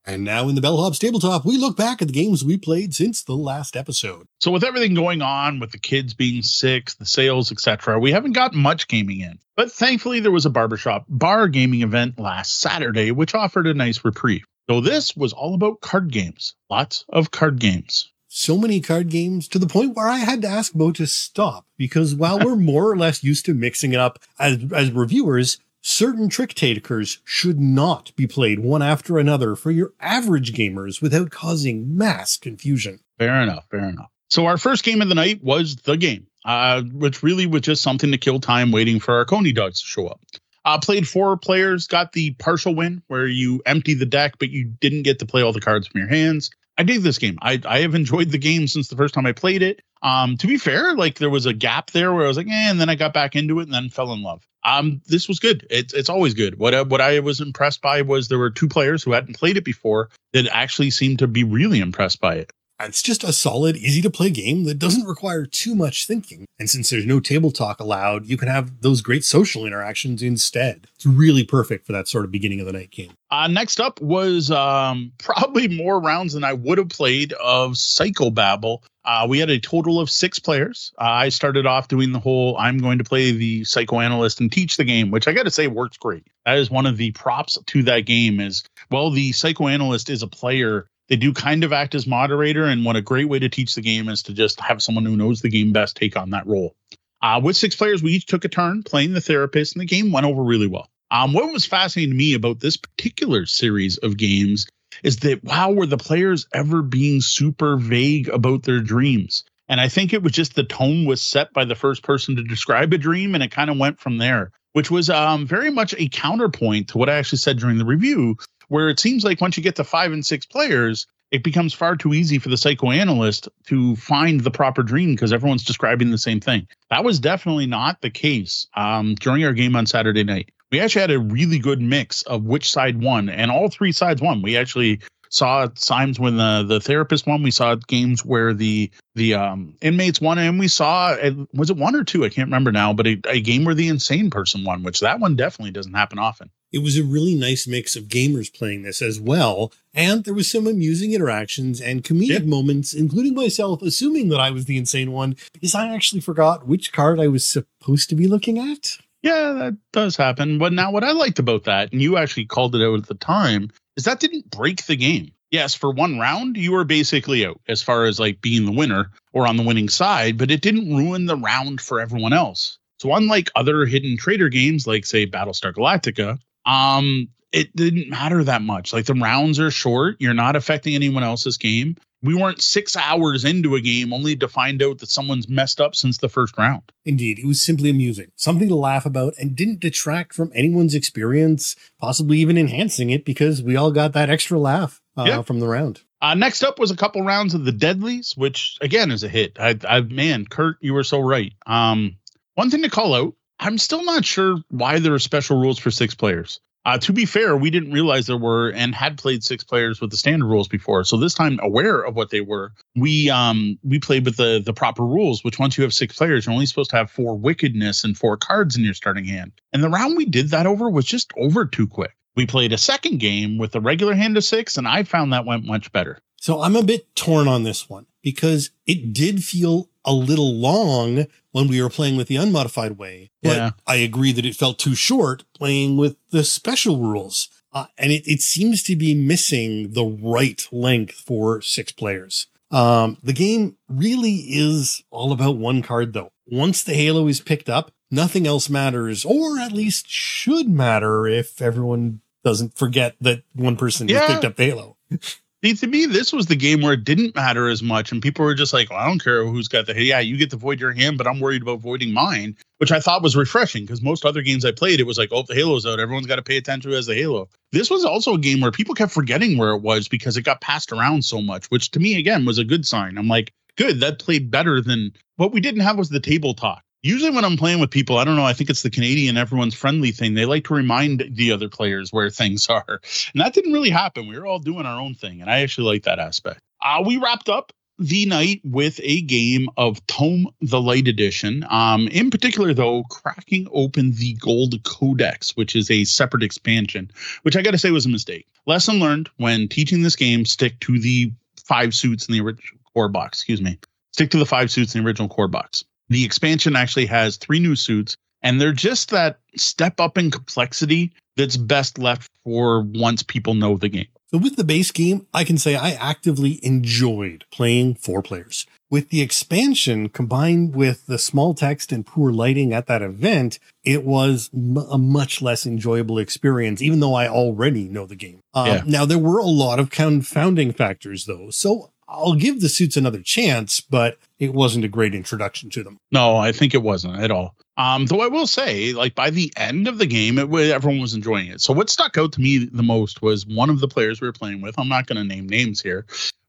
And 0.05 0.23
now 0.23 0.47
in 0.49 0.55
the 0.55 0.61
Bellhop's 0.61 0.99
Tabletop, 0.99 1.45
we 1.45 1.57
look 1.57 1.75
back 1.75 2.01
at 2.01 2.07
the 2.07 2.13
games 2.13 2.43
we 2.43 2.57
played 2.57 2.93
since 2.93 3.23
the 3.23 3.35
last 3.35 3.75
episode. 3.75 4.27
So, 4.39 4.51
with 4.51 4.63
everything 4.63 4.93
going 4.93 5.21
on 5.21 5.59
with 5.59 5.71
the 5.71 5.79
kids 5.79 6.13
being 6.13 6.41
sick, 6.41 6.91
the 6.91 7.05
sales, 7.05 7.51
etc., 7.51 7.99
we 7.99 8.11
haven't 8.11 8.31
got 8.31 8.53
much 8.53 8.87
gaming 8.87 9.19
in. 9.19 9.39
But 9.55 9.71
thankfully, 9.71 10.19
there 10.19 10.31
was 10.31 10.45
a 10.45 10.51
barbershop 10.51 11.05
bar 11.09 11.47
gaming 11.47 11.81
event 11.81 12.19
last 12.19 12.59
Saturday, 12.59 13.11
which 13.11 13.35
offered 13.35 13.67
a 13.67 13.73
nice 13.73 14.05
reprieve. 14.05 14.45
So, 14.69 14.81
this 14.81 15.15
was 15.15 15.33
all 15.33 15.53
about 15.53 15.81
card 15.81 16.11
games. 16.11 16.55
Lots 16.69 17.03
of 17.09 17.31
card 17.31 17.59
games. 17.59 18.11
So 18.31 18.59
many 18.59 18.79
card 18.79 19.09
games 19.09 19.47
to 19.47 19.57
the 19.57 19.65
point 19.65 19.95
where 19.95 20.07
I 20.07 20.17
had 20.17 20.43
to 20.43 20.47
ask 20.47 20.75
Mo 20.75 20.91
to 20.91 21.07
stop 21.07 21.65
because 21.77 22.13
while 22.13 22.37
we're 22.37 22.55
more 22.55 22.91
or 22.91 22.95
less 22.95 23.23
used 23.23 23.43
to 23.47 23.55
mixing 23.55 23.91
it 23.91 23.99
up 23.99 24.19
as, 24.37 24.59
as 24.71 24.91
reviewers, 24.91 25.57
certain 25.81 26.29
trick 26.29 26.53
takers 26.53 27.17
should 27.25 27.59
not 27.59 28.15
be 28.15 28.27
played 28.27 28.59
one 28.59 28.83
after 28.83 29.17
another 29.17 29.55
for 29.55 29.71
your 29.71 29.93
average 29.99 30.53
gamers 30.53 31.01
without 31.01 31.31
causing 31.31 31.97
mass 31.97 32.37
confusion. 32.37 32.99
Fair 33.17 33.41
enough. 33.41 33.65
Fair 33.71 33.89
enough. 33.89 34.11
So 34.27 34.45
our 34.45 34.59
first 34.59 34.83
game 34.83 35.01
of 35.01 35.09
the 35.09 35.15
night 35.15 35.43
was 35.43 35.77
the 35.77 35.97
game, 35.97 36.27
uh, 36.45 36.83
which 36.83 37.23
really 37.23 37.47
was 37.47 37.61
just 37.61 37.81
something 37.81 38.11
to 38.11 38.19
kill 38.19 38.39
time 38.39 38.71
waiting 38.71 38.99
for 38.99 39.15
our 39.15 39.25
Coney 39.25 39.53
dogs 39.53 39.81
to 39.81 39.87
show 39.87 40.05
up. 40.05 40.21
Uh, 40.65 40.77
played 40.77 41.07
four 41.07 41.35
players, 41.35 41.87
got 41.87 42.11
the 42.11 42.29
partial 42.35 42.75
win 42.75 43.01
where 43.07 43.25
you 43.25 43.63
empty 43.65 43.95
the 43.95 44.05
deck, 44.05 44.35
but 44.37 44.51
you 44.51 44.65
didn't 44.65 45.01
get 45.01 45.17
to 45.17 45.25
play 45.25 45.41
all 45.41 45.51
the 45.51 45.59
cards 45.59 45.87
from 45.87 45.99
your 45.99 46.09
hands. 46.09 46.51
I 46.79 46.83
dig 46.83 47.01
this 47.01 47.17
game. 47.17 47.37
I, 47.41 47.61
I 47.65 47.79
have 47.79 47.93
enjoyed 47.93 48.29
the 48.29 48.37
game 48.37 48.65
since 48.67 48.87
the 48.87 48.95
first 48.95 49.13
time 49.13 49.25
I 49.25 49.33
played 49.33 49.61
it. 49.61 49.81
Um, 50.01 50.37
to 50.37 50.47
be 50.47 50.57
fair, 50.57 50.95
like 50.95 51.19
there 51.19 51.29
was 51.29 51.45
a 51.45 51.51
gap 51.53 51.91
there 51.91 52.13
where 52.13 52.23
I 52.23 52.27
was 52.29 52.37
like, 52.37 52.47
eh, 52.47 52.69
and 52.69 52.79
then 52.79 52.87
I 52.87 52.95
got 52.95 53.13
back 53.13 53.35
into 53.35 53.59
it 53.59 53.63
and 53.63 53.73
then 53.73 53.89
fell 53.89 54.13
in 54.13 54.23
love. 54.23 54.47
Um, 54.63 55.01
this 55.05 55.27
was 55.27 55.39
good. 55.39 55.67
It's 55.69 55.93
it's 55.93 56.09
always 56.09 56.33
good. 56.33 56.57
What 56.57 56.87
what 56.87 57.01
I 57.01 57.19
was 57.19 57.41
impressed 57.41 57.81
by 57.81 58.01
was 58.01 58.29
there 58.29 58.39
were 58.39 58.49
two 58.49 58.69
players 58.69 59.03
who 59.03 59.11
hadn't 59.11 59.37
played 59.37 59.57
it 59.57 59.65
before 59.65 60.09
that 60.31 60.47
actually 60.47 60.91
seemed 60.91 61.19
to 61.19 61.27
be 61.27 61.43
really 61.43 61.79
impressed 61.81 62.21
by 62.21 62.35
it. 62.35 62.53
It's 62.81 63.01
just 63.01 63.23
a 63.23 63.33
solid, 63.33 63.75
easy 63.75 64.01
to 64.01 64.09
play 64.09 64.29
game 64.29 64.63
that 64.63 64.79
doesn't 64.79 65.05
require 65.05 65.45
too 65.45 65.75
much 65.75 66.07
thinking. 66.07 66.45
And 66.59 66.69
since 66.69 66.89
there's 66.89 67.05
no 67.05 67.19
table 67.19 67.51
talk 67.51 67.79
allowed, 67.79 68.25
you 68.25 68.37
can 68.37 68.47
have 68.47 68.81
those 68.81 69.01
great 69.01 69.25
social 69.25 69.65
interactions 69.65 70.23
instead. 70.23 70.87
It's 70.95 71.05
really 71.05 71.43
perfect 71.43 71.85
for 71.85 71.91
that 71.91 72.07
sort 72.07 72.23
of 72.23 72.31
beginning 72.31 72.61
of 72.61 72.65
the 72.65 72.73
night 72.73 72.91
game. 72.91 73.11
Uh, 73.31 73.47
next 73.47 73.81
up 73.81 74.01
was 74.01 74.49
um, 74.49 75.11
probably 75.17 75.67
more 75.67 75.99
rounds 75.99 76.33
than 76.33 76.43
I 76.43 76.53
would 76.53 76.77
have 76.77 76.89
played 76.89 77.33
of 77.33 77.73
Psychobabble. 77.73 78.83
Uh, 79.05 79.25
we 79.27 79.39
had 79.39 79.49
a 79.49 79.59
total 79.59 79.99
of 79.99 80.09
six 80.09 80.39
players. 80.39 80.93
Uh, 80.99 81.05
I 81.05 81.29
started 81.29 81.65
off 81.65 81.87
doing 81.87 82.11
the 82.11 82.19
whole 82.19 82.55
I'm 82.57 82.77
going 82.77 82.97
to 82.97 83.03
play 83.03 83.31
the 83.31 83.63
psychoanalyst 83.63 84.39
and 84.39 84.51
teach 84.51 84.77
the 84.77 84.83
game, 84.83 85.09
which 85.09 85.27
I 85.27 85.33
got 85.33 85.43
to 85.43 85.51
say 85.51 85.67
works 85.67 85.97
great. 85.97 86.27
That 86.45 86.57
is 86.57 86.69
one 86.69 86.85
of 86.85 86.97
the 86.97 87.11
props 87.11 87.57
to 87.65 87.83
that 87.83 88.01
game 88.01 88.39
is, 88.39 88.63
well, 88.91 89.09
the 89.09 89.31
psychoanalyst 89.31 90.09
is 90.09 90.21
a 90.21 90.27
player 90.27 90.87
they 91.09 91.15
do 91.15 91.33
kind 91.33 91.63
of 91.63 91.73
act 91.73 91.95
as 91.95 92.07
moderator, 92.07 92.65
and 92.65 92.85
what 92.85 92.95
a 92.95 93.01
great 93.01 93.27
way 93.27 93.39
to 93.39 93.49
teach 93.49 93.75
the 93.75 93.81
game 93.81 94.07
is 94.09 94.23
to 94.23 94.33
just 94.33 94.59
have 94.59 94.81
someone 94.81 95.05
who 95.05 95.17
knows 95.17 95.41
the 95.41 95.49
game 95.49 95.73
best 95.73 95.97
take 95.97 96.15
on 96.15 96.29
that 96.29 96.47
role. 96.47 96.75
Uh, 97.21 97.41
with 97.43 97.57
six 97.57 97.75
players, 97.75 98.01
we 98.01 98.13
each 98.13 98.27
took 98.27 98.45
a 98.45 98.49
turn 98.49 98.83
playing 98.83 99.13
the 99.13 99.21
therapist, 99.21 99.73
and 99.73 99.81
the 99.81 99.85
game 99.85 100.11
went 100.11 100.25
over 100.25 100.41
really 100.41 100.67
well. 100.67 100.87
Um, 101.11 101.33
what 101.33 101.51
was 101.51 101.65
fascinating 101.65 102.13
to 102.13 102.17
me 102.17 102.35
about 102.35 102.59
this 102.59 102.77
particular 102.77 103.45
series 103.45 103.97
of 103.97 104.17
games 104.17 104.67
is 105.03 105.17
that 105.17 105.43
wow, 105.43 105.71
were 105.71 105.85
the 105.85 105.97
players 105.97 106.47
ever 106.53 106.81
being 106.81 107.21
super 107.21 107.77
vague 107.77 108.29
about 108.29 108.63
their 108.63 108.79
dreams? 108.79 109.43
And 109.67 109.79
I 109.79 109.87
think 109.87 110.13
it 110.13 110.23
was 110.23 110.31
just 110.31 110.55
the 110.55 110.63
tone 110.63 111.05
was 111.05 111.21
set 111.21 111.53
by 111.53 111.65
the 111.65 111.75
first 111.75 112.03
person 112.03 112.35
to 112.35 112.43
describe 112.43 112.93
a 112.93 112.97
dream, 112.97 113.33
and 113.33 113.43
it 113.43 113.51
kind 113.51 113.69
of 113.69 113.77
went 113.77 113.99
from 113.99 114.17
there, 114.17 114.51
which 114.73 114.91
was 114.91 115.09
um, 115.09 115.45
very 115.45 115.71
much 115.71 115.93
a 115.97 116.09
counterpoint 116.09 116.89
to 116.89 116.97
what 116.97 117.09
I 117.09 117.17
actually 117.17 117.39
said 117.39 117.59
during 117.59 117.77
the 117.77 117.85
review, 117.85 118.37
where 118.69 118.89
it 118.89 118.99
seems 118.99 119.23
like 119.23 119.41
once 119.41 119.57
you 119.57 119.63
get 119.63 119.75
to 119.75 119.83
five 119.83 120.11
and 120.11 120.25
six 120.25 120.45
players, 120.45 121.05
it 121.31 121.43
becomes 121.43 121.73
far 121.73 121.95
too 121.95 122.13
easy 122.13 122.39
for 122.39 122.49
the 122.49 122.57
psychoanalyst 122.57 123.49
to 123.67 123.95
find 123.95 124.41
the 124.41 124.51
proper 124.51 124.81
dream 124.81 125.11
because 125.11 125.33
everyone's 125.33 125.63
describing 125.63 126.11
the 126.11 126.17
same 126.17 126.39
thing. 126.39 126.67
That 126.89 127.03
was 127.03 127.19
definitely 127.19 127.67
not 127.67 128.01
the 128.01 128.09
case 128.09 128.67
um, 128.75 129.15
during 129.15 129.43
our 129.43 129.53
game 129.53 129.75
on 129.75 129.85
Saturday 129.85 130.23
night. 130.23 130.51
We 130.71 130.79
actually 130.79 131.01
had 131.01 131.11
a 131.11 131.19
really 131.19 131.59
good 131.59 131.81
mix 131.81 132.21
of 132.23 132.43
which 132.43 132.71
side 132.71 133.01
won, 133.01 133.29
and 133.29 133.51
all 133.51 133.69
three 133.69 133.91
sides 133.91 134.21
won. 134.21 134.41
We 134.41 134.57
actually 134.57 135.01
saw 135.29 135.67
times 135.67 136.19
when 136.19 136.37
the 136.37 136.63
the 136.67 136.79
therapist 136.79 137.25
won. 137.25 137.41
We 137.43 137.51
saw 137.51 137.75
games 137.75 138.25
where 138.25 138.53
the 138.53 138.91
the 139.15 139.35
um, 139.35 139.75
inmates 139.81 140.21
won, 140.21 140.37
and 140.37 140.59
we 140.59 140.67
saw 140.67 141.15
was 141.53 141.69
it 141.69 141.77
one 141.77 141.95
or 141.95 142.03
two? 142.03 142.25
I 142.25 142.29
can't 142.29 142.47
remember 142.47 142.71
now, 142.71 142.93
but 142.93 143.07
a, 143.07 143.19
a 143.27 143.41
game 143.41 143.65
where 143.65 143.75
the 143.75 143.87
insane 143.87 144.29
person 144.29 144.63
won, 144.63 144.83
which 144.83 144.99
that 144.99 145.19
one 145.19 145.35
definitely 145.35 145.71
doesn't 145.71 145.93
happen 145.93 146.19
often. 146.19 146.51
It 146.71 146.83
was 146.83 146.97
a 146.97 147.03
really 147.03 147.33
nice 147.33 147.67
mix 147.67 147.95
of 147.95 148.03
gamers 148.03 148.53
playing 148.53 148.83
this 148.83 149.01
as 149.01 149.19
well, 149.19 149.71
and 149.93 150.23
there 150.23 150.35
was 150.35 150.51
some 150.51 150.67
amusing 150.67 151.13
interactions 151.13 151.81
and 151.81 152.03
comedic 152.03 152.29
yeah. 152.29 152.39
moments, 152.39 152.93
including 152.93 153.33
myself 153.33 153.81
assuming 153.81 154.29
that 154.29 154.39
I 154.39 154.51
was 154.51 154.65
the 154.65 154.77
insane 154.77 155.11
one 155.11 155.35
because 155.51 155.73
I 155.73 155.93
actually 155.93 156.21
forgot 156.21 156.67
which 156.67 156.93
card 156.93 157.19
I 157.19 157.27
was 157.27 157.47
supposed 157.47 158.09
to 158.09 158.15
be 158.15 158.27
looking 158.27 158.59
at. 158.59 158.97
Yeah, 159.21 159.51
that 159.53 159.77
does 159.91 160.15
happen. 160.15 160.59
But 160.59 160.73
now, 160.73 160.91
what 160.91 161.03
I 161.03 161.11
liked 161.11 161.39
about 161.39 161.63
that, 161.65 161.91
and 161.91 162.01
you 162.01 162.17
actually 162.17 162.45
called 162.45 162.75
it 162.75 162.85
out 162.85 162.99
at 162.99 163.07
the 163.07 163.15
time, 163.15 163.71
is 163.97 164.05
that 164.05 164.19
didn't 164.19 164.51
break 164.51 164.85
the 164.85 164.95
game. 164.95 165.31
Yes, 165.51 165.73
for 165.73 165.91
one 165.91 166.19
round, 166.19 166.55
you 166.55 166.71
were 166.71 166.85
basically 166.85 167.45
out 167.45 167.59
as 167.67 167.81
far 167.81 168.05
as 168.05 168.19
like 168.19 168.41
being 168.41 168.65
the 168.65 168.71
winner 168.71 169.09
or 169.33 169.47
on 169.47 169.57
the 169.57 169.63
winning 169.63 169.89
side, 169.89 170.37
but 170.37 170.51
it 170.51 170.61
didn't 170.61 170.95
ruin 170.95 171.25
the 171.25 171.35
round 171.35 171.81
for 171.81 171.99
everyone 171.99 172.33
else. 172.33 172.77
So, 172.99 173.13
unlike 173.13 173.49
other 173.55 173.85
hidden 173.85 174.17
trader 174.17 174.49
games 174.49 174.85
like, 174.85 175.05
say, 175.05 175.25
Battlestar 175.25 175.73
Galactica, 175.73 176.37
um, 176.65 177.29
it 177.51 177.75
didn't 177.75 178.09
matter 178.09 178.43
that 178.43 178.61
much. 178.61 178.93
Like 178.93 179.05
the 179.05 179.13
rounds 179.13 179.59
are 179.59 179.71
short, 179.71 180.17
you're 180.19 180.33
not 180.33 180.55
affecting 180.55 180.95
anyone 180.95 181.23
else's 181.23 181.57
game. 181.57 181.95
We 182.21 182.35
weren't 182.35 182.61
six 182.61 182.97
hours 182.97 183.45
into 183.45 183.75
a 183.75 183.81
game 183.81 184.11
only 184.11 184.35
to 184.37 184.49
find 184.49 184.83
out 184.83 184.97
that 184.97 185.09
someone's 185.09 185.47
messed 185.47 185.79
up 185.79 185.95
since 185.95 186.17
the 186.17 186.27
first 186.27 186.57
round. 186.57 186.91
Indeed, 187.05 187.39
it 187.39 187.45
was 187.45 187.61
simply 187.61 187.89
amusing, 187.89 188.31
something 188.35 188.67
to 188.67 188.75
laugh 188.75 189.05
about, 189.05 189.35
and 189.39 189.55
didn't 189.55 189.79
detract 189.79 190.33
from 190.33 190.51
anyone's 190.53 190.95
experience, 190.95 191.77
possibly 191.97 192.39
even 192.39 192.57
enhancing 192.57 193.09
it 193.09 193.23
because 193.23 193.63
we 193.63 193.77
all 193.77 193.91
got 193.91 194.11
that 194.13 194.29
extra 194.29 194.59
laugh 194.59 195.01
uh, 195.15 195.23
yeah. 195.27 195.41
from 195.43 195.61
the 195.61 195.67
round. 195.67 196.01
Uh, 196.21 196.35
next 196.35 196.61
up 196.63 196.77
was 196.77 196.91
a 196.91 196.97
couple 196.97 197.23
rounds 197.23 197.53
of 197.53 197.63
the 197.63 197.71
Deadlies, 197.71 198.33
which 198.35 198.77
again 198.81 199.11
is 199.11 199.23
a 199.23 199.29
hit. 199.29 199.57
I, 199.57 199.77
I 199.87 200.01
man, 200.01 200.45
Kurt, 200.45 200.75
you 200.81 200.93
were 200.93 201.05
so 201.05 201.21
right. 201.21 201.53
Um, 201.65 202.17
one 202.55 202.69
thing 202.69 202.81
to 202.81 202.89
call 202.89 203.15
out 203.15 203.35
I'm 203.59 203.77
still 203.77 204.03
not 204.03 204.25
sure 204.25 204.57
why 204.69 204.99
there 204.99 205.13
are 205.13 205.19
special 205.19 205.59
rules 205.59 205.79
for 205.79 205.91
six 205.91 206.15
players. 206.15 206.59
Uh, 206.85 206.97
to 206.97 207.11
be 207.11 207.25
fair, 207.25 207.57
we 207.57 207.69
didn't 207.69 207.91
realize 207.91 208.25
there 208.25 208.37
were 208.37 208.69
and 208.69 208.95
had 208.95 209.17
played 209.17 209.43
six 209.43 209.63
players 209.63 209.99
with 209.99 210.11
the 210.11 210.17
standard 210.17 210.47
rules 210.47 210.67
before. 210.67 211.03
So 211.03 211.17
this 211.17 211.33
time, 211.33 211.59
aware 211.61 212.01
of 212.01 212.15
what 212.15 212.29
they 212.29 212.39
were, 212.39 212.71
we 212.95 213.29
um 213.29 213.77
we 213.83 213.99
played 213.99 214.25
with 214.25 214.37
the 214.37 214.61
the 214.65 214.73
proper 214.73 215.05
rules. 215.05 215.43
Which 215.43 215.59
once 215.59 215.77
you 215.77 215.83
have 215.83 215.93
six 215.93 216.15
players, 216.15 216.45
you're 216.45 216.53
only 216.53 216.65
supposed 216.65 216.89
to 216.91 216.95
have 216.95 217.11
four 217.11 217.35
wickedness 217.35 218.03
and 218.03 218.17
four 218.17 218.37
cards 218.37 218.77
in 218.77 218.83
your 218.83 218.93
starting 218.93 219.25
hand. 219.25 219.51
And 219.73 219.83
the 219.83 219.89
round 219.89 220.15
we 220.15 220.25
did 220.25 220.49
that 220.49 220.65
over 220.65 220.89
was 220.89 221.05
just 221.05 221.31
over 221.37 221.65
too 221.65 221.87
quick. 221.87 222.15
We 222.35 222.45
played 222.45 222.71
a 222.71 222.77
second 222.77 223.19
game 223.19 223.57
with 223.57 223.75
a 223.75 223.81
regular 223.81 224.15
hand 224.15 224.37
of 224.37 224.45
six, 224.45 224.77
and 224.77 224.87
I 224.87 225.03
found 225.03 225.33
that 225.33 225.45
went 225.45 225.65
much 225.65 225.91
better. 225.91 226.19
So 226.37 226.61
I'm 226.61 226.77
a 226.77 226.83
bit 226.83 227.13
torn 227.15 227.49
on 227.49 227.63
this 227.63 227.89
one 227.89 228.05
because 228.23 228.71
it 228.85 229.11
did 229.11 229.43
feel 229.43 229.89
a 230.09 230.13
little 230.13 230.55
long 230.55 231.27
when 231.51 231.67
we 231.67 231.79
were 231.79 231.89
playing 231.89 232.17
with 232.17 232.27
the 232.27 232.35
unmodified 232.35 232.97
way. 232.97 233.29
But 233.43 233.55
yeah. 233.55 233.69
I 233.85 233.97
agree 233.97 234.31
that 234.31 234.45
it 234.45 234.55
felt 234.55 234.79
too 234.79 234.95
short 234.95 235.43
playing 235.53 235.97
with 235.97 236.17
the 236.31 236.43
special 236.43 236.97
rules. 236.97 237.47
Uh, 237.71 237.85
and 237.99 238.11
it, 238.11 238.27
it 238.27 238.41
seems 238.41 238.81
to 238.83 238.95
be 238.95 239.13
missing 239.13 239.91
the 239.93 240.03
right 240.03 240.67
length 240.71 241.13
for 241.13 241.61
six 241.61 241.91
players. 241.91 242.47
Um, 242.71 243.17
the 243.21 243.33
game 243.33 243.77
really 243.87 244.45
is 244.47 245.03
all 245.11 245.31
about 245.31 245.57
one 245.57 245.83
card 245.83 246.13
though. 246.13 246.31
Once 246.47 246.83
the 246.83 246.95
halo 246.95 247.27
is 247.27 247.39
picked 247.39 247.69
up, 247.69 247.91
nothing 248.09 248.47
else 248.47 248.67
matters, 248.67 249.23
or 249.23 249.59
at 249.59 249.71
least 249.71 250.09
should 250.09 250.67
matter 250.67 251.27
if 251.27 251.61
everyone 251.61 252.21
doesn't 252.43 252.75
forget 252.75 253.15
that 253.21 253.43
one 253.53 253.75
person 253.75 254.07
yeah. 254.07 254.25
picked 254.25 254.45
up 254.45 254.55
the 254.55 254.65
halo. 254.65 254.97
See, 255.61 255.73
to 255.73 255.87
me, 255.87 256.05
this 256.05 256.31
was 256.31 256.45
the 256.45 256.55
game 256.55 256.81
where 256.81 256.93
it 256.93 257.03
didn't 257.03 257.35
matter 257.35 257.67
as 257.67 257.83
much, 257.83 258.13
and 258.13 258.21
people 258.21 258.45
were 258.45 258.53
just 258.55 258.71
like, 258.71 258.89
well, 258.89 258.99
"I 258.99 259.07
don't 259.07 259.21
care 259.21 259.45
who's 259.45 259.67
got 259.67 259.87
the 259.87 260.01
yeah, 260.01 260.21
you 260.21 260.37
get 260.37 260.51
to 260.51 260.55
void 260.55 260.79
your 260.79 260.93
hand, 260.93 261.17
but 261.17 261.27
I'm 261.27 261.41
worried 261.41 261.63
about 261.63 261.81
voiding 261.81 262.13
mine," 262.13 262.55
which 262.77 262.93
I 262.93 263.01
thought 263.01 263.21
was 263.21 263.35
refreshing 263.35 263.83
because 263.83 264.01
most 264.01 264.23
other 264.23 264.41
games 264.41 264.63
I 264.63 264.71
played, 264.71 265.01
it 265.01 265.05
was 265.05 265.17
like, 265.17 265.29
"Oh, 265.33 265.43
the 265.43 265.53
Halo's 265.55 265.85
out, 265.85 265.99
everyone's 265.99 266.27
got 266.27 266.37
to 266.37 266.43
pay 266.43 266.55
attention 266.55 266.91
to 266.91 266.97
as 266.97 267.07
the 267.07 267.15
Halo." 267.15 267.49
This 267.73 267.89
was 267.89 268.05
also 268.05 268.35
a 268.35 268.39
game 268.39 268.61
where 268.61 268.71
people 268.71 268.95
kept 268.95 269.11
forgetting 269.11 269.57
where 269.57 269.71
it 269.71 269.81
was 269.81 270.07
because 270.07 270.37
it 270.37 270.43
got 270.43 270.61
passed 270.61 270.93
around 270.93 271.25
so 271.25 271.41
much, 271.41 271.65
which 271.65 271.91
to 271.91 271.99
me 271.99 272.15
again 272.15 272.45
was 272.45 272.57
a 272.57 272.63
good 272.63 272.85
sign. 272.85 273.17
I'm 273.17 273.27
like, 273.27 273.51
good, 273.75 273.99
that 273.99 274.19
played 274.19 274.49
better 274.49 274.79
than 274.79 275.11
what 275.35 275.51
we 275.51 275.59
didn't 275.59 275.81
have 275.81 275.97
was 275.97 276.07
the 276.07 276.21
table 276.21 276.53
talk 276.53 276.83
usually 277.01 277.31
when 277.31 277.45
I'm 277.45 277.57
playing 277.57 277.79
with 277.79 277.91
people, 277.91 278.17
I 278.17 278.23
don't 278.23 278.35
know, 278.35 278.45
I 278.45 278.53
think 278.53 278.69
it's 278.69 278.83
the 278.83 278.89
Canadian 278.89 279.37
everyone's 279.37 279.75
friendly 279.75 280.11
thing. 280.11 280.33
They 280.33 280.45
like 280.45 280.65
to 280.65 280.73
remind 280.73 281.23
the 281.31 281.51
other 281.51 281.69
players 281.69 282.11
where 282.11 282.29
things 282.29 282.67
are. 282.69 283.01
And 283.33 283.41
that 283.41 283.53
didn't 283.53 283.73
really 283.73 283.89
happen. 283.89 284.27
We 284.27 284.37
were 284.37 284.45
all 284.45 284.59
doing 284.59 284.85
our 284.85 284.99
own 284.99 285.15
thing. 285.15 285.41
And 285.41 285.49
I 285.49 285.61
actually 285.61 285.87
like 285.87 286.03
that 286.03 286.19
aspect. 286.19 286.59
Uh, 286.81 287.03
we 287.05 287.17
wrapped 287.17 287.49
up 287.49 287.73
the 287.99 288.25
night 288.25 288.61
with 288.63 288.99
a 289.03 289.21
game 289.21 289.67
of 289.75 290.05
Tome 290.07 290.47
the 290.61 290.81
Light 290.81 291.09
Edition. 291.09 291.65
Um, 291.69 292.07
in 292.07 292.31
particular, 292.31 292.73
though, 292.73 293.03
cracking 293.03 293.67
open 293.73 294.11
the 294.13 294.35
Gold 294.35 294.81
Codex, 294.83 295.55
which 295.57 295.75
is 295.75 295.91
a 295.91 296.05
separate 296.05 296.43
expansion, 296.43 297.11
which 297.41 297.57
I 297.57 297.61
got 297.61 297.71
to 297.71 297.77
say 297.77 297.91
was 297.91 298.05
a 298.05 298.09
mistake. 298.09 298.47
Lesson 298.65 298.99
learned 298.99 299.29
when 299.35 299.67
teaching 299.67 300.01
this 300.01 300.15
game, 300.15 300.45
stick 300.45 300.79
to 300.81 300.97
the 300.97 301.33
five 301.65 301.93
suits 301.93 302.27
in 302.27 302.33
the 302.33 302.41
original 302.41 302.79
core 302.93 303.09
box. 303.09 303.39
Excuse 303.39 303.61
me. 303.61 303.77
Stick 304.13 304.31
to 304.31 304.37
the 304.37 304.45
five 304.45 304.71
suits 304.71 304.95
in 304.95 305.03
the 305.03 305.07
original 305.07 305.27
core 305.27 305.49
box. 305.49 305.83
The 306.09 306.25
expansion 306.25 306.75
actually 306.75 307.05
has 307.07 307.37
three 307.37 307.59
new 307.59 307.75
suits, 307.75 308.17
and 308.41 308.59
they're 308.59 308.71
just 308.71 309.11
that 309.11 309.39
step 309.55 309.99
up 309.99 310.17
in 310.17 310.31
complexity 310.31 311.13
that's 311.37 311.57
best 311.57 311.97
left 311.97 312.29
for 312.43 312.81
once 312.81 313.23
people 313.23 313.53
know 313.53 313.77
the 313.77 313.89
game. 313.89 314.07
So 314.31 314.37
with 314.37 314.57
the 314.57 314.63
base 314.63 314.91
game, 314.91 315.25
I 315.33 315.43
can 315.43 315.57
say 315.57 315.75
I 315.75 315.91
actively 315.91 316.59
enjoyed 316.63 317.45
playing 317.51 317.95
four 317.95 318.21
players. 318.21 318.67
With 318.91 319.09
the 319.09 319.21
expansion 319.21 320.09
combined 320.09 320.75
with 320.75 321.07
the 321.07 321.17
small 321.17 321.55
text 321.55 321.91
and 321.91 322.05
poor 322.05 322.31
lighting 322.31 322.71
at 322.71 322.85
that 322.87 323.01
event, 323.01 323.57
it 323.83 324.03
was 324.03 324.51
m- 324.53 324.77
a 324.77 324.99
much 324.99 325.41
less 325.41 325.65
enjoyable 325.65 326.19
experience, 326.19 326.79
even 326.79 326.99
though 326.99 327.15
I 327.15 327.27
already 327.27 327.87
know 327.87 328.05
the 328.05 328.15
game. 328.15 328.41
Um, 328.53 328.67
yeah. 328.67 328.83
Now, 328.85 329.05
there 329.05 329.17
were 329.17 329.39
a 329.39 329.45
lot 329.45 329.79
of 329.79 329.89
confounding 329.89 330.73
factors 330.73 331.25
though. 331.25 331.49
So 331.49 331.91
I'll 332.09 332.33
give 332.33 332.59
the 332.59 332.69
suits 332.69 332.97
another 332.97 333.21
chance, 333.21 333.79
but 333.79 334.17
it 334.39 334.53
wasn't 334.53 334.85
a 334.85 334.89
great 334.89 335.13
introduction 335.13 335.69
to 335.71 335.83
them. 335.83 335.97
No, 336.11 336.37
I 336.37 336.51
think 336.51 336.73
it 336.73 336.81
wasn't 336.81 337.19
at 337.19 337.29
all. 337.29 337.55
Um, 337.77 338.07
though 338.07 338.21
I 338.21 338.27
will 338.27 338.47
say, 338.47 338.93
like 338.93 339.15
by 339.15 339.29
the 339.29 339.53
end 339.55 339.87
of 339.87 339.99
the 339.99 340.05
game, 340.05 340.37
it 340.39 340.51
everyone 340.51 340.99
was 340.99 341.13
enjoying 341.13 341.47
it. 341.47 341.61
So 341.61 341.71
what 341.71 341.89
stuck 341.89 342.17
out 342.17 342.33
to 342.33 342.41
me 342.41 342.57
the 342.65 342.83
most 342.83 343.21
was 343.21 343.45
one 343.45 343.69
of 343.69 343.79
the 343.79 343.87
players 343.87 344.19
we 344.19 344.27
were 344.27 344.33
playing 344.33 344.61
with. 344.61 344.77
I'm 344.77 344.89
not 344.89 345.05
going 345.07 345.17
to 345.17 345.23
name 345.23 345.47
names 345.47 345.81
here, 345.81 346.05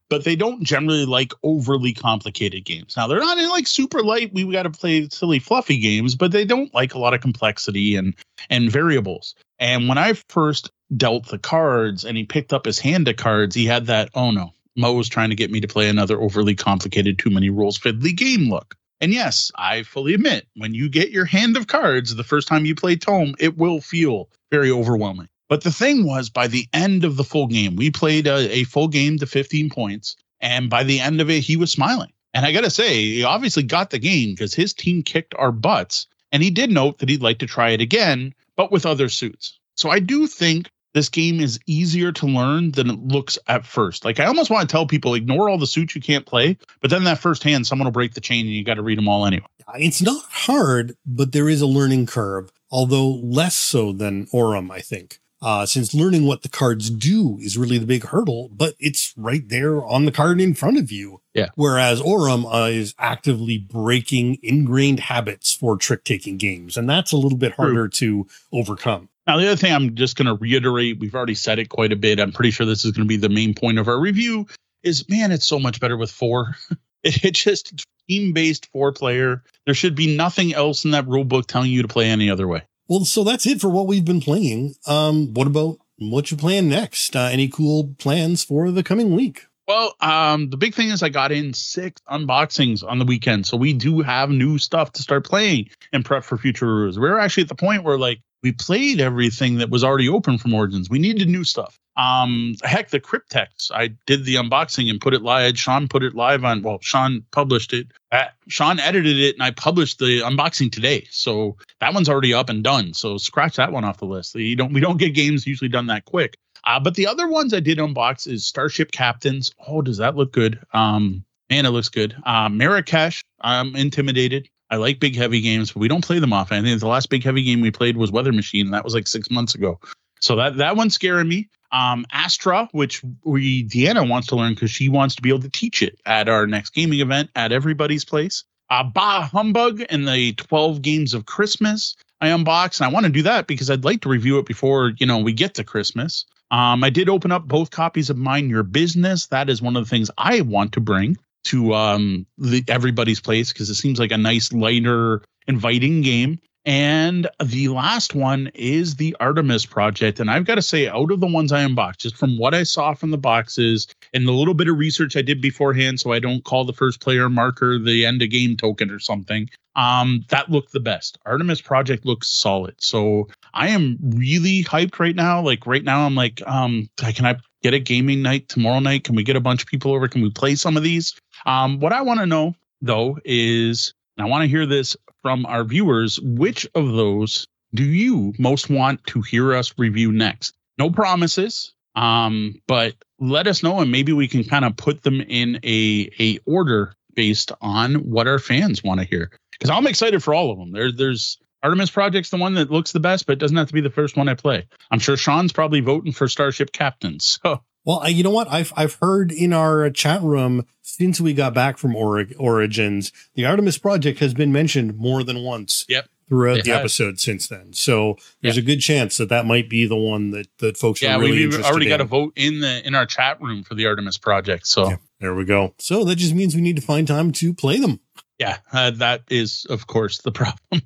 but 0.09 0.25
they 0.25 0.35
don't 0.35 0.63
generally 0.63 1.05
like 1.05 1.31
overly 1.43 1.93
complicated 1.93 2.65
games. 2.65 2.97
Now 2.97 3.07
they're 3.07 3.19
not 3.19 3.37
in 3.37 3.49
like 3.49 3.65
super 3.65 4.01
light. 4.01 4.33
We 4.33 4.51
got 4.51 4.63
to 4.63 4.69
play 4.71 5.07
silly, 5.09 5.39
fluffy 5.39 5.77
games, 5.77 6.15
but 6.15 6.33
they 6.33 6.43
don't 6.43 6.73
like 6.73 6.93
a 6.95 6.99
lot 6.99 7.13
of 7.13 7.21
complexity 7.21 7.95
and 7.95 8.13
and 8.49 8.69
variables. 8.69 9.35
And 9.59 9.87
when 9.87 9.97
I 9.97 10.13
first 10.27 10.69
dealt 10.97 11.27
the 11.27 11.39
cards 11.39 12.03
and 12.03 12.17
he 12.17 12.25
picked 12.25 12.51
up 12.51 12.65
his 12.65 12.79
hand 12.79 13.07
of 13.07 13.15
cards, 13.15 13.55
he 13.55 13.65
had 13.65 13.85
that 13.85 14.09
oh 14.15 14.31
no, 14.31 14.51
Moe 14.75 14.93
was 14.93 15.09
trying 15.09 15.29
to 15.29 15.35
get 15.35 15.51
me 15.51 15.61
to 15.61 15.67
play 15.67 15.89
another 15.89 16.19
overly 16.21 16.55
complicated, 16.55 17.19
too 17.19 17.29
many 17.29 17.49
rules 17.49 17.77
fiddly 17.77 18.15
game 18.15 18.49
look. 18.49 18.75
And 19.01 19.11
yes, 19.11 19.51
I 19.55 19.83
fully 19.83 20.13
admit, 20.13 20.47
when 20.55 20.73
you 20.73 20.87
get 20.87 21.09
your 21.09 21.25
hand 21.25 21.57
of 21.57 21.67
cards 21.67 22.15
the 22.15 22.23
first 22.23 22.47
time 22.47 22.65
you 22.65 22.75
play 22.75 22.95
Tome, 22.95 23.35
it 23.39 23.57
will 23.57 23.81
feel 23.81 24.29
very 24.51 24.69
overwhelming. 24.69 25.27
But 25.49 25.63
the 25.63 25.71
thing 25.71 26.05
was, 26.05 26.29
by 26.29 26.47
the 26.47 26.67
end 26.71 27.03
of 27.03 27.17
the 27.17 27.23
full 27.23 27.47
game, 27.47 27.75
we 27.75 27.89
played 27.89 28.27
a, 28.27 28.59
a 28.59 28.63
full 28.63 28.87
game 28.87 29.17
to 29.17 29.25
15 29.25 29.69
points. 29.69 30.15
And 30.39 30.69
by 30.69 30.83
the 30.83 30.99
end 30.99 31.19
of 31.19 31.29
it, 31.29 31.41
he 31.41 31.57
was 31.57 31.71
smiling. 31.71 32.13
And 32.33 32.45
I 32.45 32.51
got 32.51 32.61
to 32.61 32.69
say, 32.69 32.93
he 32.93 33.23
obviously 33.23 33.63
got 33.63 33.89
the 33.89 33.99
game 33.99 34.31
because 34.31 34.53
his 34.53 34.73
team 34.73 35.03
kicked 35.03 35.35
our 35.35 35.51
butts. 35.51 36.07
And 36.31 36.41
he 36.41 36.51
did 36.51 36.71
note 36.71 36.99
that 36.99 37.09
he'd 37.09 37.21
like 37.21 37.39
to 37.39 37.47
try 37.47 37.71
it 37.71 37.81
again, 37.81 38.33
but 38.55 38.71
with 38.71 38.85
other 38.85 39.09
suits. 39.09 39.59
So 39.75 39.89
I 39.89 39.99
do 39.99 40.27
think 40.27 40.69
this 40.93 41.09
game 41.09 41.39
is 41.39 41.59
easier 41.65 42.11
to 42.11 42.25
learn 42.25 42.71
than 42.71 42.89
it 42.89 42.99
looks 42.99 43.37
at 43.47 43.65
first. 43.65 44.05
Like 44.05 44.19
I 44.19 44.25
almost 44.25 44.49
want 44.49 44.67
to 44.67 44.71
tell 44.71 44.85
people 44.85 45.13
ignore 45.13 45.49
all 45.49 45.57
the 45.57 45.67
suits 45.67 45.95
you 45.95 46.01
can't 46.01 46.25
play, 46.25 46.57
but 46.81 46.89
then 46.89 47.03
that 47.05 47.19
first 47.19 47.43
hand 47.43 47.65
someone 47.67 47.85
will 47.85 47.91
break 47.91 48.13
the 48.13 48.21
chain 48.21 48.45
and 48.45 48.55
you 48.55 48.63
got 48.63 48.75
to 48.75 48.83
read 48.83 48.97
them 48.97 49.07
all 49.07 49.25
anyway. 49.25 49.45
It's 49.75 50.01
not 50.01 50.23
hard, 50.29 50.95
but 51.05 51.31
there 51.31 51.47
is 51.47 51.61
a 51.61 51.67
learning 51.67 52.07
curve, 52.07 52.51
although 52.69 53.09
less 53.09 53.55
so 53.55 53.93
than 53.93 54.27
Aurum, 54.33 54.69
I 54.71 54.79
think. 54.79 55.19
Uh, 55.43 55.65
since 55.65 55.95
learning 55.95 56.27
what 56.27 56.43
the 56.43 56.49
cards 56.49 56.91
do 56.91 57.39
is 57.41 57.57
really 57.57 57.79
the 57.79 57.87
big 57.87 58.03
hurdle, 58.03 58.47
but 58.51 58.75
it's 58.79 59.11
right 59.17 59.49
there 59.49 59.83
on 59.83 60.05
the 60.05 60.11
card 60.11 60.39
in 60.39 60.53
front 60.53 60.77
of 60.77 60.91
you. 60.91 61.19
Yeah. 61.33 61.47
Whereas 61.55 61.99
Aurum 61.99 62.45
uh, 62.45 62.67
is 62.67 62.93
actively 62.99 63.57
breaking 63.57 64.37
ingrained 64.43 64.99
habits 64.99 65.51
for 65.51 65.77
trick 65.77 66.03
taking 66.03 66.37
games, 66.37 66.77
and 66.77 66.87
that's 66.87 67.11
a 67.11 67.17
little 67.17 67.39
bit 67.39 67.53
harder 67.53 67.87
True. 67.87 68.25
to 68.25 68.27
overcome. 68.53 69.09
Now, 69.31 69.37
the 69.37 69.47
other 69.47 69.55
thing 69.55 69.71
I'm 69.71 69.95
just 69.95 70.17
going 70.17 70.25
to 70.25 70.33
reiterate, 70.33 70.99
we've 70.99 71.15
already 71.15 71.35
said 71.35 71.57
it 71.57 71.69
quite 71.69 71.93
a 71.93 71.95
bit. 71.95 72.19
I'm 72.19 72.33
pretty 72.33 72.51
sure 72.51 72.65
this 72.65 72.83
is 72.83 72.91
going 72.91 73.07
to 73.07 73.07
be 73.07 73.15
the 73.15 73.29
main 73.29 73.53
point 73.53 73.79
of 73.79 73.87
our 73.87 73.97
review 73.97 74.45
is 74.83 75.07
man, 75.07 75.31
it's 75.31 75.45
so 75.45 75.57
much 75.57 75.79
better 75.79 75.95
with 75.95 76.11
four. 76.11 76.57
it 77.05 77.33
just 77.33 77.85
team 78.09 78.33
based 78.33 78.67
four 78.73 78.91
player. 78.91 79.41
There 79.65 79.73
should 79.73 79.95
be 79.95 80.17
nothing 80.17 80.53
else 80.53 80.83
in 80.83 80.91
that 80.91 81.07
rule 81.07 81.23
book 81.23 81.47
telling 81.47 81.71
you 81.71 81.81
to 81.81 81.87
play 81.87 82.09
any 82.09 82.29
other 82.29 82.45
way. 82.45 82.63
Well, 82.89 83.05
so 83.05 83.23
that's 83.23 83.47
it 83.47 83.61
for 83.61 83.69
what 83.69 83.87
we've 83.87 84.03
been 84.03 84.19
playing. 84.19 84.75
Um, 84.85 85.33
what 85.33 85.47
about 85.47 85.77
what 85.97 86.29
you 86.29 86.35
plan 86.35 86.67
next? 86.67 87.15
Uh, 87.15 87.29
any 87.31 87.47
cool 87.47 87.95
plans 87.99 88.43
for 88.43 88.69
the 88.69 88.83
coming 88.83 89.15
week? 89.15 89.45
Well, 89.65 89.95
um, 90.01 90.49
the 90.49 90.57
big 90.57 90.75
thing 90.75 90.89
is 90.89 91.01
I 91.01 91.07
got 91.07 91.31
in 91.31 91.53
six 91.53 92.01
unboxings 92.09 92.83
on 92.85 92.99
the 92.99 93.05
weekend, 93.05 93.45
so 93.45 93.55
we 93.55 93.71
do 93.71 94.01
have 94.01 94.29
new 94.29 94.57
stuff 94.57 94.91
to 94.93 95.01
start 95.01 95.23
playing 95.23 95.69
and 95.93 96.03
prep 96.03 96.25
for 96.25 96.37
future 96.37 96.65
reviews. 96.65 96.99
We're 96.99 97.17
actually 97.17 97.43
at 97.43 97.49
the 97.49 97.55
point 97.55 97.85
where 97.85 97.97
like 97.97 98.19
we 98.43 98.51
played 98.51 98.99
everything 98.99 99.57
that 99.57 99.69
was 99.69 99.83
already 99.83 100.09
open 100.09 100.37
from 100.37 100.53
Origins. 100.53 100.89
We 100.89 100.99
needed 100.99 101.29
new 101.29 101.43
stuff. 101.43 101.77
Um, 101.97 102.55
heck, 102.63 102.89
the 102.89 102.99
Cryptex. 102.99 103.69
I 103.71 103.89
did 104.07 104.25
the 104.25 104.35
unboxing 104.35 104.89
and 104.89 104.99
put 104.99 105.13
it 105.13 105.21
live. 105.21 105.59
Sean 105.59 105.87
put 105.87 106.03
it 106.03 106.15
live 106.15 106.43
on. 106.43 106.63
Well, 106.63 106.79
Sean 106.81 107.23
published 107.31 107.73
it. 107.73 107.87
Uh, 108.11 108.25
Sean 108.47 108.79
edited 108.79 109.19
it, 109.19 109.35
and 109.35 109.43
I 109.43 109.51
published 109.51 109.99
the 109.99 110.21
unboxing 110.21 110.71
today. 110.71 111.05
So 111.11 111.57
that 111.79 111.93
one's 111.93 112.09
already 112.09 112.33
up 112.33 112.49
and 112.49 112.63
done. 112.63 112.93
So 112.93 113.17
scratch 113.17 113.57
that 113.57 113.71
one 113.71 113.83
off 113.83 113.97
the 113.97 114.05
list. 114.05 114.35
You 114.35 114.55
don't. 114.55 114.73
We 114.73 114.79
don't 114.79 114.97
get 114.97 115.13
games 115.13 115.45
usually 115.45 115.69
done 115.69 115.87
that 115.87 116.05
quick. 116.05 116.37
Uh, 116.63 116.79
but 116.79 116.95
the 116.95 117.07
other 117.07 117.27
ones 117.27 117.53
I 117.53 117.59
did 117.59 117.79
unbox 117.79 118.27
is 118.27 118.45
Starship 118.45 118.91
Captains. 118.91 119.51
Oh, 119.67 119.81
does 119.81 119.97
that 119.97 120.15
look 120.15 120.31
good? 120.31 120.59
Um, 120.73 121.25
man, 121.49 121.65
it 121.65 121.71
looks 121.71 121.89
good. 121.89 122.15
Uh, 122.23 122.49
Marrakesh. 122.49 123.21
I'm 123.41 123.75
intimidated. 123.75 124.47
I 124.71 124.77
like 124.77 124.99
big 125.01 125.17
heavy 125.17 125.41
games, 125.41 125.73
but 125.73 125.81
we 125.81 125.89
don't 125.89 126.03
play 126.03 126.19
them 126.19 126.31
often. 126.31 126.57
I 126.57 126.67
think 126.67 126.79
the 126.79 126.87
last 126.87 127.09
big 127.09 127.23
heavy 127.23 127.43
game 127.43 127.59
we 127.59 127.71
played 127.71 127.97
was 127.97 128.11
Weather 128.11 128.31
Machine, 128.31 128.67
and 128.67 128.73
that 128.73 128.85
was 128.85 128.95
like 128.95 129.05
six 129.05 129.29
months 129.29 129.53
ago. 129.53 129.79
So 130.21 130.37
that 130.37 130.57
that 130.57 130.77
one's 130.77 130.95
scaring 130.95 131.27
me. 131.27 131.49
Um, 131.73 132.05
Astra, 132.11 132.69
which 132.71 133.03
we 133.23 133.65
Deanna 133.65 134.07
wants 134.07 134.27
to 134.27 134.35
learn 134.35 134.53
because 134.53 134.71
she 134.71 134.89
wants 134.89 135.15
to 135.15 135.21
be 135.21 135.29
able 135.29 135.41
to 135.41 135.49
teach 135.49 135.81
it 135.81 135.99
at 136.05 136.29
our 136.29 136.47
next 136.47 136.71
gaming 136.71 137.01
event 137.01 137.29
at 137.35 137.51
everybody's 137.51 138.05
place. 138.05 138.45
Uh, 138.69 138.83
bah 138.83 139.27
Humbug 139.31 139.83
and 139.89 140.07
the 140.07 140.31
12 140.33 140.81
games 140.81 141.13
of 141.13 141.25
Christmas 141.25 141.97
I 142.21 142.27
unboxed, 142.27 142.79
and 142.79 142.85
I 142.89 142.93
want 142.93 143.07
to 143.07 143.11
do 143.11 143.23
that 143.23 143.47
because 143.47 143.69
I'd 143.69 143.83
like 143.83 144.01
to 144.01 144.09
review 144.09 144.37
it 144.37 144.45
before 144.45 144.93
you 144.97 145.05
know 145.05 145.17
we 145.17 145.33
get 145.33 145.55
to 145.55 145.63
Christmas. 145.63 146.25
Um, 146.51 146.83
I 146.83 146.89
did 146.89 147.09
open 147.09 147.31
up 147.31 147.47
both 147.47 147.71
copies 147.71 148.09
of 148.09 148.17
Mind 148.17 148.49
Your 148.49 148.63
Business. 148.63 149.27
That 149.27 149.49
is 149.49 149.61
one 149.61 149.75
of 149.75 149.83
the 149.83 149.89
things 149.89 150.11
I 150.17 150.41
want 150.41 150.73
to 150.73 150.81
bring 150.81 151.17
to 151.45 151.73
um, 151.73 152.25
the 152.37 152.63
everybody's 152.67 153.19
place 153.19 153.51
because 153.51 153.69
it 153.69 153.75
seems 153.75 153.99
like 153.99 154.11
a 154.11 154.17
nice, 154.17 154.51
lighter, 154.53 155.23
inviting 155.47 156.01
game. 156.01 156.39
And 156.63 157.27
the 157.43 157.69
last 157.69 158.13
one 158.13 158.51
is 158.53 158.95
the 158.95 159.15
Artemis 159.19 159.65
project. 159.65 160.19
And 160.19 160.29
I've 160.29 160.45
got 160.45 160.55
to 160.55 160.61
say, 160.61 160.87
out 160.87 161.11
of 161.11 161.19
the 161.19 161.27
ones 161.27 161.51
I 161.51 161.61
unboxed, 161.61 162.01
just 162.01 162.15
from 162.15 162.37
what 162.37 162.53
I 162.53 162.63
saw 162.63 162.93
from 162.93 163.09
the 163.09 163.17
boxes 163.17 163.87
and 164.13 164.27
the 164.27 164.31
little 164.31 164.53
bit 164.53 164.67
of 164.67 164.77
research 164.77 165.17
I 165.17 165.23
did 165.23 165.41
beforehand, 165.41 165.99
so 165.99 166.11
I 166.11 166.19
don't 166.19 166.43
call 166.43 166.63
the 166.63 166.73
first 166.73 167.01
player 167.01 167.29
marker 167.29 167.79
the 167.79 168.05
end 168.05 168.21
of 168.21 168.29
game 168.29 168.57
token 168.57 168.91
or 168.91 168.99
something, 168.99 169.49
um, 169.75 170.23
that 170.29 170.51
looked 170.51 170.71
the 170.71 170.79
best. 170.79 171.17
Artemis 171.25 171.61
project 171.61 172.05
looks 172.05 172.29
solid. 172.29 172.75
So 172.79 173.27
I 173.55 173.69
am 173.69 173.97
really 174.01 174.63
hyped 174.63 174.99
right 174.99 175.15
now. 175.15 175.41
Like 175.41 175.65
right 175.65 175.83
now, 175.83 176.05
I'm 176.05 176.15
like, 176.15 176.43
um, 176.45 176.89
can 176.97 177.25
I 177.25 177.37
get 177.63 177.73
a 177.73 177.79
gaming 177.79 178.21
night 178.21 178.49
tomorrow 178.49 178.79
night? 178.79 179.03
Can 179.03 179.15
we 179.15 179.23
get 179.23 179.35
a 179.35 179.41
bunch 179.41 179.63
of 179.63 179.67
people 179.67 179.93
over? 179.93 180.07
Can 180.07 180.21
we 180.21 180.29
play 180.29 180.55
some 180.55 180.77
of 180.77 180.83
these? 180.83 181.15
Um, 181.45 181.79
what 181.79 181.93
I 181.93 182.01
want 182.01 182.19
to 182.19 182.25
know 182.25 182.55
though 182.81 183.17
is, 183.25 183.93
I 184.17 184.25
want 184.25 184.43
to 184.43 184.47
hear 184.47 184.65
this 184.65 184.95
from 185.21 185.45
our 185.45 185.63
viewers. 185.63 186.19
Which 186.19 186.67
of 186.75 186.93
those 186.93 187.47
do 187.73 187.83
you 187.83 188.33
most 188.37 188.69
want 188.69 189.05
to 189.07 189.21
hear 189.21 189.53
us 189.53 189.73
review 189.77 190.11
next? 190.11 190.55
No 190.77 190.89
promises, 190.89 191.73
um, 191.95 192.61
but 192.67 192.95
let 193.19 193.47
us 193.47 193.63
know, 193.63 193.79
and 193.79 193.91
maybe 193.91 194.13
we 194.13 194.27
can 194.27 194.43
kind 194.43 194.65
of 194.65 194.75
put 194.75 195.03
them 195.03 195.21
in 195.21 195.59
a 195.63 196.09
a 196.19 196.39
order 196.45 196.93
based 197.13 197.51
on 197.61 197.95
what 197.95 198.27
our 198.27 198.39
fans 198.39 198.83
want 198.83 198.99
to 198.99 199.05
hear. 199.05 199.31
Because 199.51 199.69
I'm 199.69 199.87
excited 199.87 200.23
for 200.23 200.33
all 200.33 200.51
of 200.51 200.57
them. 200.57 200.71
There, 200.71 200.91
there's 200.91 201.37
Artemis 201.63 201.91
Project's 201.91 202.29
the 202.29 202.37
one 202.37 202.55
that 202.55 202.71
looks 202.71 202.91
the 202.91 202.99
best, 202.99 203.27
but 203.27 203.33
it 203.33 203.39
doesn't 203.39 203.57
have 203.57 203.67
to 203.67 203.73
be 203.73 203.81
the 203.81 203.89
first 203.89 204.17
one 204.17 204.27
I 204.27 204.33
play. 204.33 204.67
I'm 204.89 204.99
sure 204.99 205.17
Sean's 205.17 205.53
probably 205.53 205.81
voting 205.81 206.11
for 206.11 206.27
Starship 206.27 206.71
Captain. 206.71 207.19
So 207.43 207.61
well, 207.83 208.07
you 208.09 208.23
know 208.23 208.29
what? 208.31 208.51
I've 208.51 208.71
I've 208.75 208.95
heard 208.95 209.31
in 209.31 209.53
our 209.53 209.89
chat 209.89 210.21
room 210.21 210.65
since 210.81 211.19
we 211.19 211.33
got 211.33 211.53
back 211.53 211.77
from 211.77 211.95
Orig- 211.95 212.35
Origins, 212.37 213.11
the 213.35 213.45
Artemis 213.45 213.77
project 213.77 214.19
has 214.19 214.33
been 214.33 214.51
mentioned 214.51 214.97
more 214.97 215.23
than 215.23 215.43
once. 215.43 215.85
Yep. 215.89 216.07
Throughout 216.29 216.59
it 216.59 216.63
the 216.63 216.71
has. 216.71 216.79
episode 216.79 217.19
since 217.19 217.47
then, 217.47 217.73
so 217.73 218.15
there's 218.41 218.55
yep. 218.55 218.63
a 218.63 218.65
good 218.65 218.79
chance 218.79 219.17
that 219.17 219.27
that 219.27 219.45
might 219.45 219.69
be 219.69 219.85
the 219.85 219.97
one 219.97 220.31
that 220.31 220.47
that 220.59 220.77
folks 220.77 221.01
yeah, 221.01 221.17
are 221.17 221.19
really 221.19 221.45
we've 221.45 221.61
already 221.61 221.87
in. 221.87 221.89
got 221.89 221.99
a 221.99 222.05
vote 222.05 222.31
in 222.37 222.61
the 222.61 222.87
in 222.87 222.95
our 222.95 223.05
chat 223.05 223.41
room 223.41 223.63
for 223.63 223.75
the 223.75 223.85
Artemis 223.85 224.17
project. 224.17 224.65
So 224.65 224.91
yeah, 224.91 224.95
there 225.19 225.35
we 225.35 225.43
go. 225.43 225.73
So 225.77 226.05
that 226.05 226.15
just 226.15 226.33
means 226.33 226.55
we 226.55 226.61
need 226.61 226.77
to 226.77 226.81
find 226.81 227.05
time 227.05 227.33
to 227.33 227.53
play 227.53 227.79
them. 227.79 227.99
Yeah, 228.39 228.59
uh, 228.71 228.91
that 228.91 229.23
is 229.29 229.65
of 229.69 229.87
course 229.87 230.19
the 230.19 230.31
problem. 230.31 230.83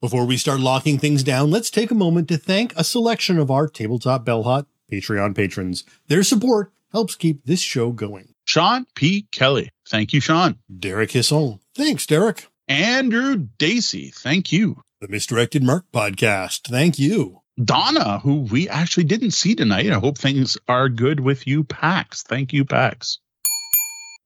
Before 0.00 0.24
we 0.24 0.38
start 0.38 0.60
locking 0.60 0.98
things 0.98 1.22
down, 1.22 1.50
let's 1.50 1.68
take 1.68 1.90
a 1.90 1.94
moment 1.94 2.28
to 2.28 2.38
thank 2.38 2.72
a 2.74 2.84
selection 2.84 3.38
of 3.38 3.50
our 3.50 3.68
tabletop 3.68 4.24
bellhop 4.24 4.66
Patreon 4.90 5.34
patrons. 5.34 5.84
Their 6.08 6.22
support 6.22 6.72
helps 6.92 7.14
keep 7.14 7.44
this 7.44 7.60
show 7.60 7.92
going. 7.92 8.34
Sean 8.44 8.86
P. 8.94 9.26
Kelly. 9.32 9.70
Thank 9.88 10.12
you, 10.12 10.20
Sean. 10.20 10.58
Derek 10.78 11.10
Hisson. 11.10 11.60
Thanks, 11.74 12.06
Derek. 12.06 12.46
Andrew 12.68 13.48
Dacey. 13.58 14.10
Thank 14.14 14.52
you. 14.52 14.82
The 15.00 15.08
Misdirected 15.08 15.62
Mark 15.62 15.84
Podcast. 15.92 16.68
Thank 16.68 16.98
you. 16.98 17.42
Donna, 17.62 18.18
who 18.20 18.42
we 18.42 18.68
actually 18.68 19.04
didn't 19.04 19.30
see 19.32 19.54
tonight. 19.54 19.90
I 19.90 19.98
hope 19.98 20.18
things 20.18 20.58
are 20.68 20.88
good 20.88 21.20
with 21.20 21.46
you, 21.46 21.64
Pax. 21.64 22.22
Thank 22.22 22.52
you, 22.52 22.64
Pax. 22.64 23.18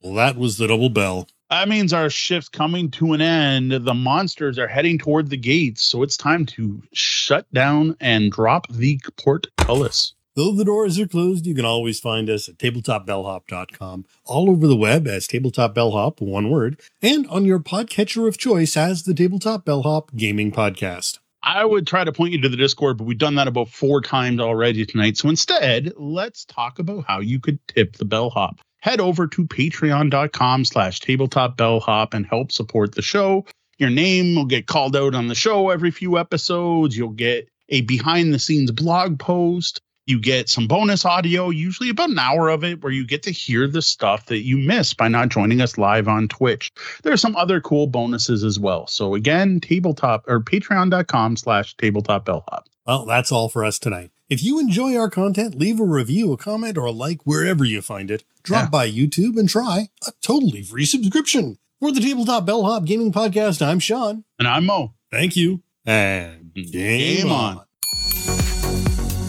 Well, 0.02 0.14
that 0.14 0.36
was 0.36 0.58
the 0.58 0.66
double 0.66 0.90
bell. 0.90 1.28
That 1.50 1.68
means 1.68 1.92
our 1.92 2.10
shift's 2.10 2.48
coming 2.48 2.90
to 2.92 3.12
an 3.12 3.20
end. 3.20 3.72
The 3.72 3.94
monsters 3.94 4.58
are 4.58 4.68
heading 4.68 4.98
toward 4.98 5.30
the 5.30 5.36
gates, 5.36 5.82
so 5.82 6.02
it's 6.02 6.16
time 6.16 6.46
to 6.46 6.82
shut 6.92 7.52
down 7.52 7.96
and 8.00 8.30
drop 8.30 8.68
the 8.68 9.00
portcullis. 9.16 10.14
Though 10.40 10.52
the 10.52 10.64
doors 10.64 10.98
are 10.98 11.06
closed, 11.06 11.44
you 11.44 11.54
can 11.54 11.66
always 11.66 12.00
find 12.00 12.30
us 12.30 12.48
at 12.48 12.56
tabletopbellhop.com, 12.56 14.06
all 14.24 14.48
over 14.48 14.66
the 14.66 14.74
web 14.74 15.06
as 15.06 15.26
Tabletop 15.26 15.74
Bellhop, 15.74 16.22
one 16.22 16.48
word, 16.48 16.80
and 17.02 17.26
on 17.26 17.44
your 17.44 17.58
podcatcher 17.58 18.26
of 18.26 18.38
choice 18.38 18.74
as 18.74 19.02
the 19.02 19.12
Tabletop 19.12 19.66
Bellhop 19.66 20.16
Gaming 20.16 20.50
Podcast. 20.50 21.18
I 21.42 21.66
would 21.66 21.86
try 21.86 22.04
to 22.04 22.12
point 22.12 22.32
you 22.32 22.40
to 22.40 22.48
the 22.48 22.56
Discord, 22.56 22.96
but 22.96 23.04
we've 23.04 23.18
done 23.18 23.34
that 23.34 23.48
about 23.48 23.68
four 23.68 24.00
times 24.00 24.40
already 24.40 24.86
tonight. 24.86 25.18
So 25.18 25.28
instead, 25.28 25.92
let's 25.98 26.46
talk 26.46 26.78
about 26.78 27.04
how 27.06 27.20
you 27.20 27.38
could 27.38 27.58
tip 27.68 27.96
the 27.96 28.06
bellhop. 28.06 28.60
head 28.80 28.98
over 28.98 29.26
to 29.26 29.46
patreon.com 29.46 30.64
slash 30.64 31.00
tabletop 31.00 31.58
bellhop 31.58 32.14
and 32.14 32.24
help 32.24 32.50
support 32.50 32.94
the 32.94 33.02
show. 33.02 33.44
Your 33.76 33.90
name 33.90 34.36
will 34.36 34.46
get 34.46 34.66
called 34.66 34.96
out 34.96 35.14
on 35.14 35.28
the 35.28 35.34
show 35.34 35.68
every 35.68 35.90
few 35.90 36.16
episodes. 36.16 36.96
You'll 36.96 37.10
get 37.10 37.50
a 37.68 37.82
behind 37.82 38.32
the 38.32 38.38
scenes 38.38 38.70
blog 38.70 39.18
post. 39.18 39.82
You 40.10 40.18
get 40.18 40.48
some 40.48 40.66
bonus 40.66 41.04
audio, 41.04 41.50
usually 41.50 41.88
about 41.88 42.10
an 42.10 42.18
hour 42.18 42.48
of 42.48 42.64
it, 42.64 42.82
where 42.82 42.92
you 42.92 43.06
get 43.06 43.22
to 43.22 43.30
hear 43.30 43.68
the 43.68 43.80
stuff 43.80 44.26
that 44.26 44.40
you 44.40 44.58
miss 44.58 44.92
by 44.92 45.06
not 45.06 45.28
joining 45.28 45.60
us 45.60 45.78
live 45.78 46.08
on 46.08 46.26
Twitch. 46.26 46.72
There 47.04 47.12
are 47.12 47.16
some 47.16 47.36
other 47.36 47.60
cool 47.60 47.86
bonuses 47.86 48.42
as 48.42 48.58
well. 48.58 48.88
So 48.88 49.14
again, 49.14 49.60
tabletop 49.60 50.24
or 50.26 50.40
patreon.com 50.40 51.36
slash 51.36 51.76
tabletop 51.76 52.24
bellhop. 52.24 52.68
Well, 52.88 53.06
that's 53.06 53.30
all 53.30 53.48
for 53.48 53.64
us 53.64 53.78
tonight. 53.78 54.10
If 54.28 54.42
you 54.42 54.58
enjoy 54.58 54.96
our 54.96 55.08
content, 55.08 55.54
leave 55.56 55.78
a 55.78 55.84
review, 55.84 56.32
a 56.32 56.36
comment, 56.36 56.76
or 56.76 56.86
a 56.86 56.90
like 56.90 57.24
wherever 57.24 57.64
you 57.64 57.80
find 57.80 58.10
it. 58.10 58.24
Drop 58.42 58.64
Yeah. 58.64 58.68
by 58.70 58.90
YouTube 58.90 59.38
and 59.38 59.48
try 59.48 59.90
a 60.08 60.12
totally 60.22 60.62
free 60.62 60.86
subscription. 60.86 61.58
For 61.78 61.92
the 61.92 62.00
Tabletop 62.00 62.44
Bellhop 62.46 62.84
Gaming 62.84 63.12
Podcast, 63.12 63.64
I'm 63.64 63.78
Sean. 63.78 64.24
And 64.40 64.48
I'm 64.48 64.66
Moe. 64.66 64.94
Thank 65.12 65.36
you. 65.36 65.62
And 65.86 66.52
game, 66.52 66.72
Game 66.72 67.30
on. 67.32 67.58
on. 67.58 68.39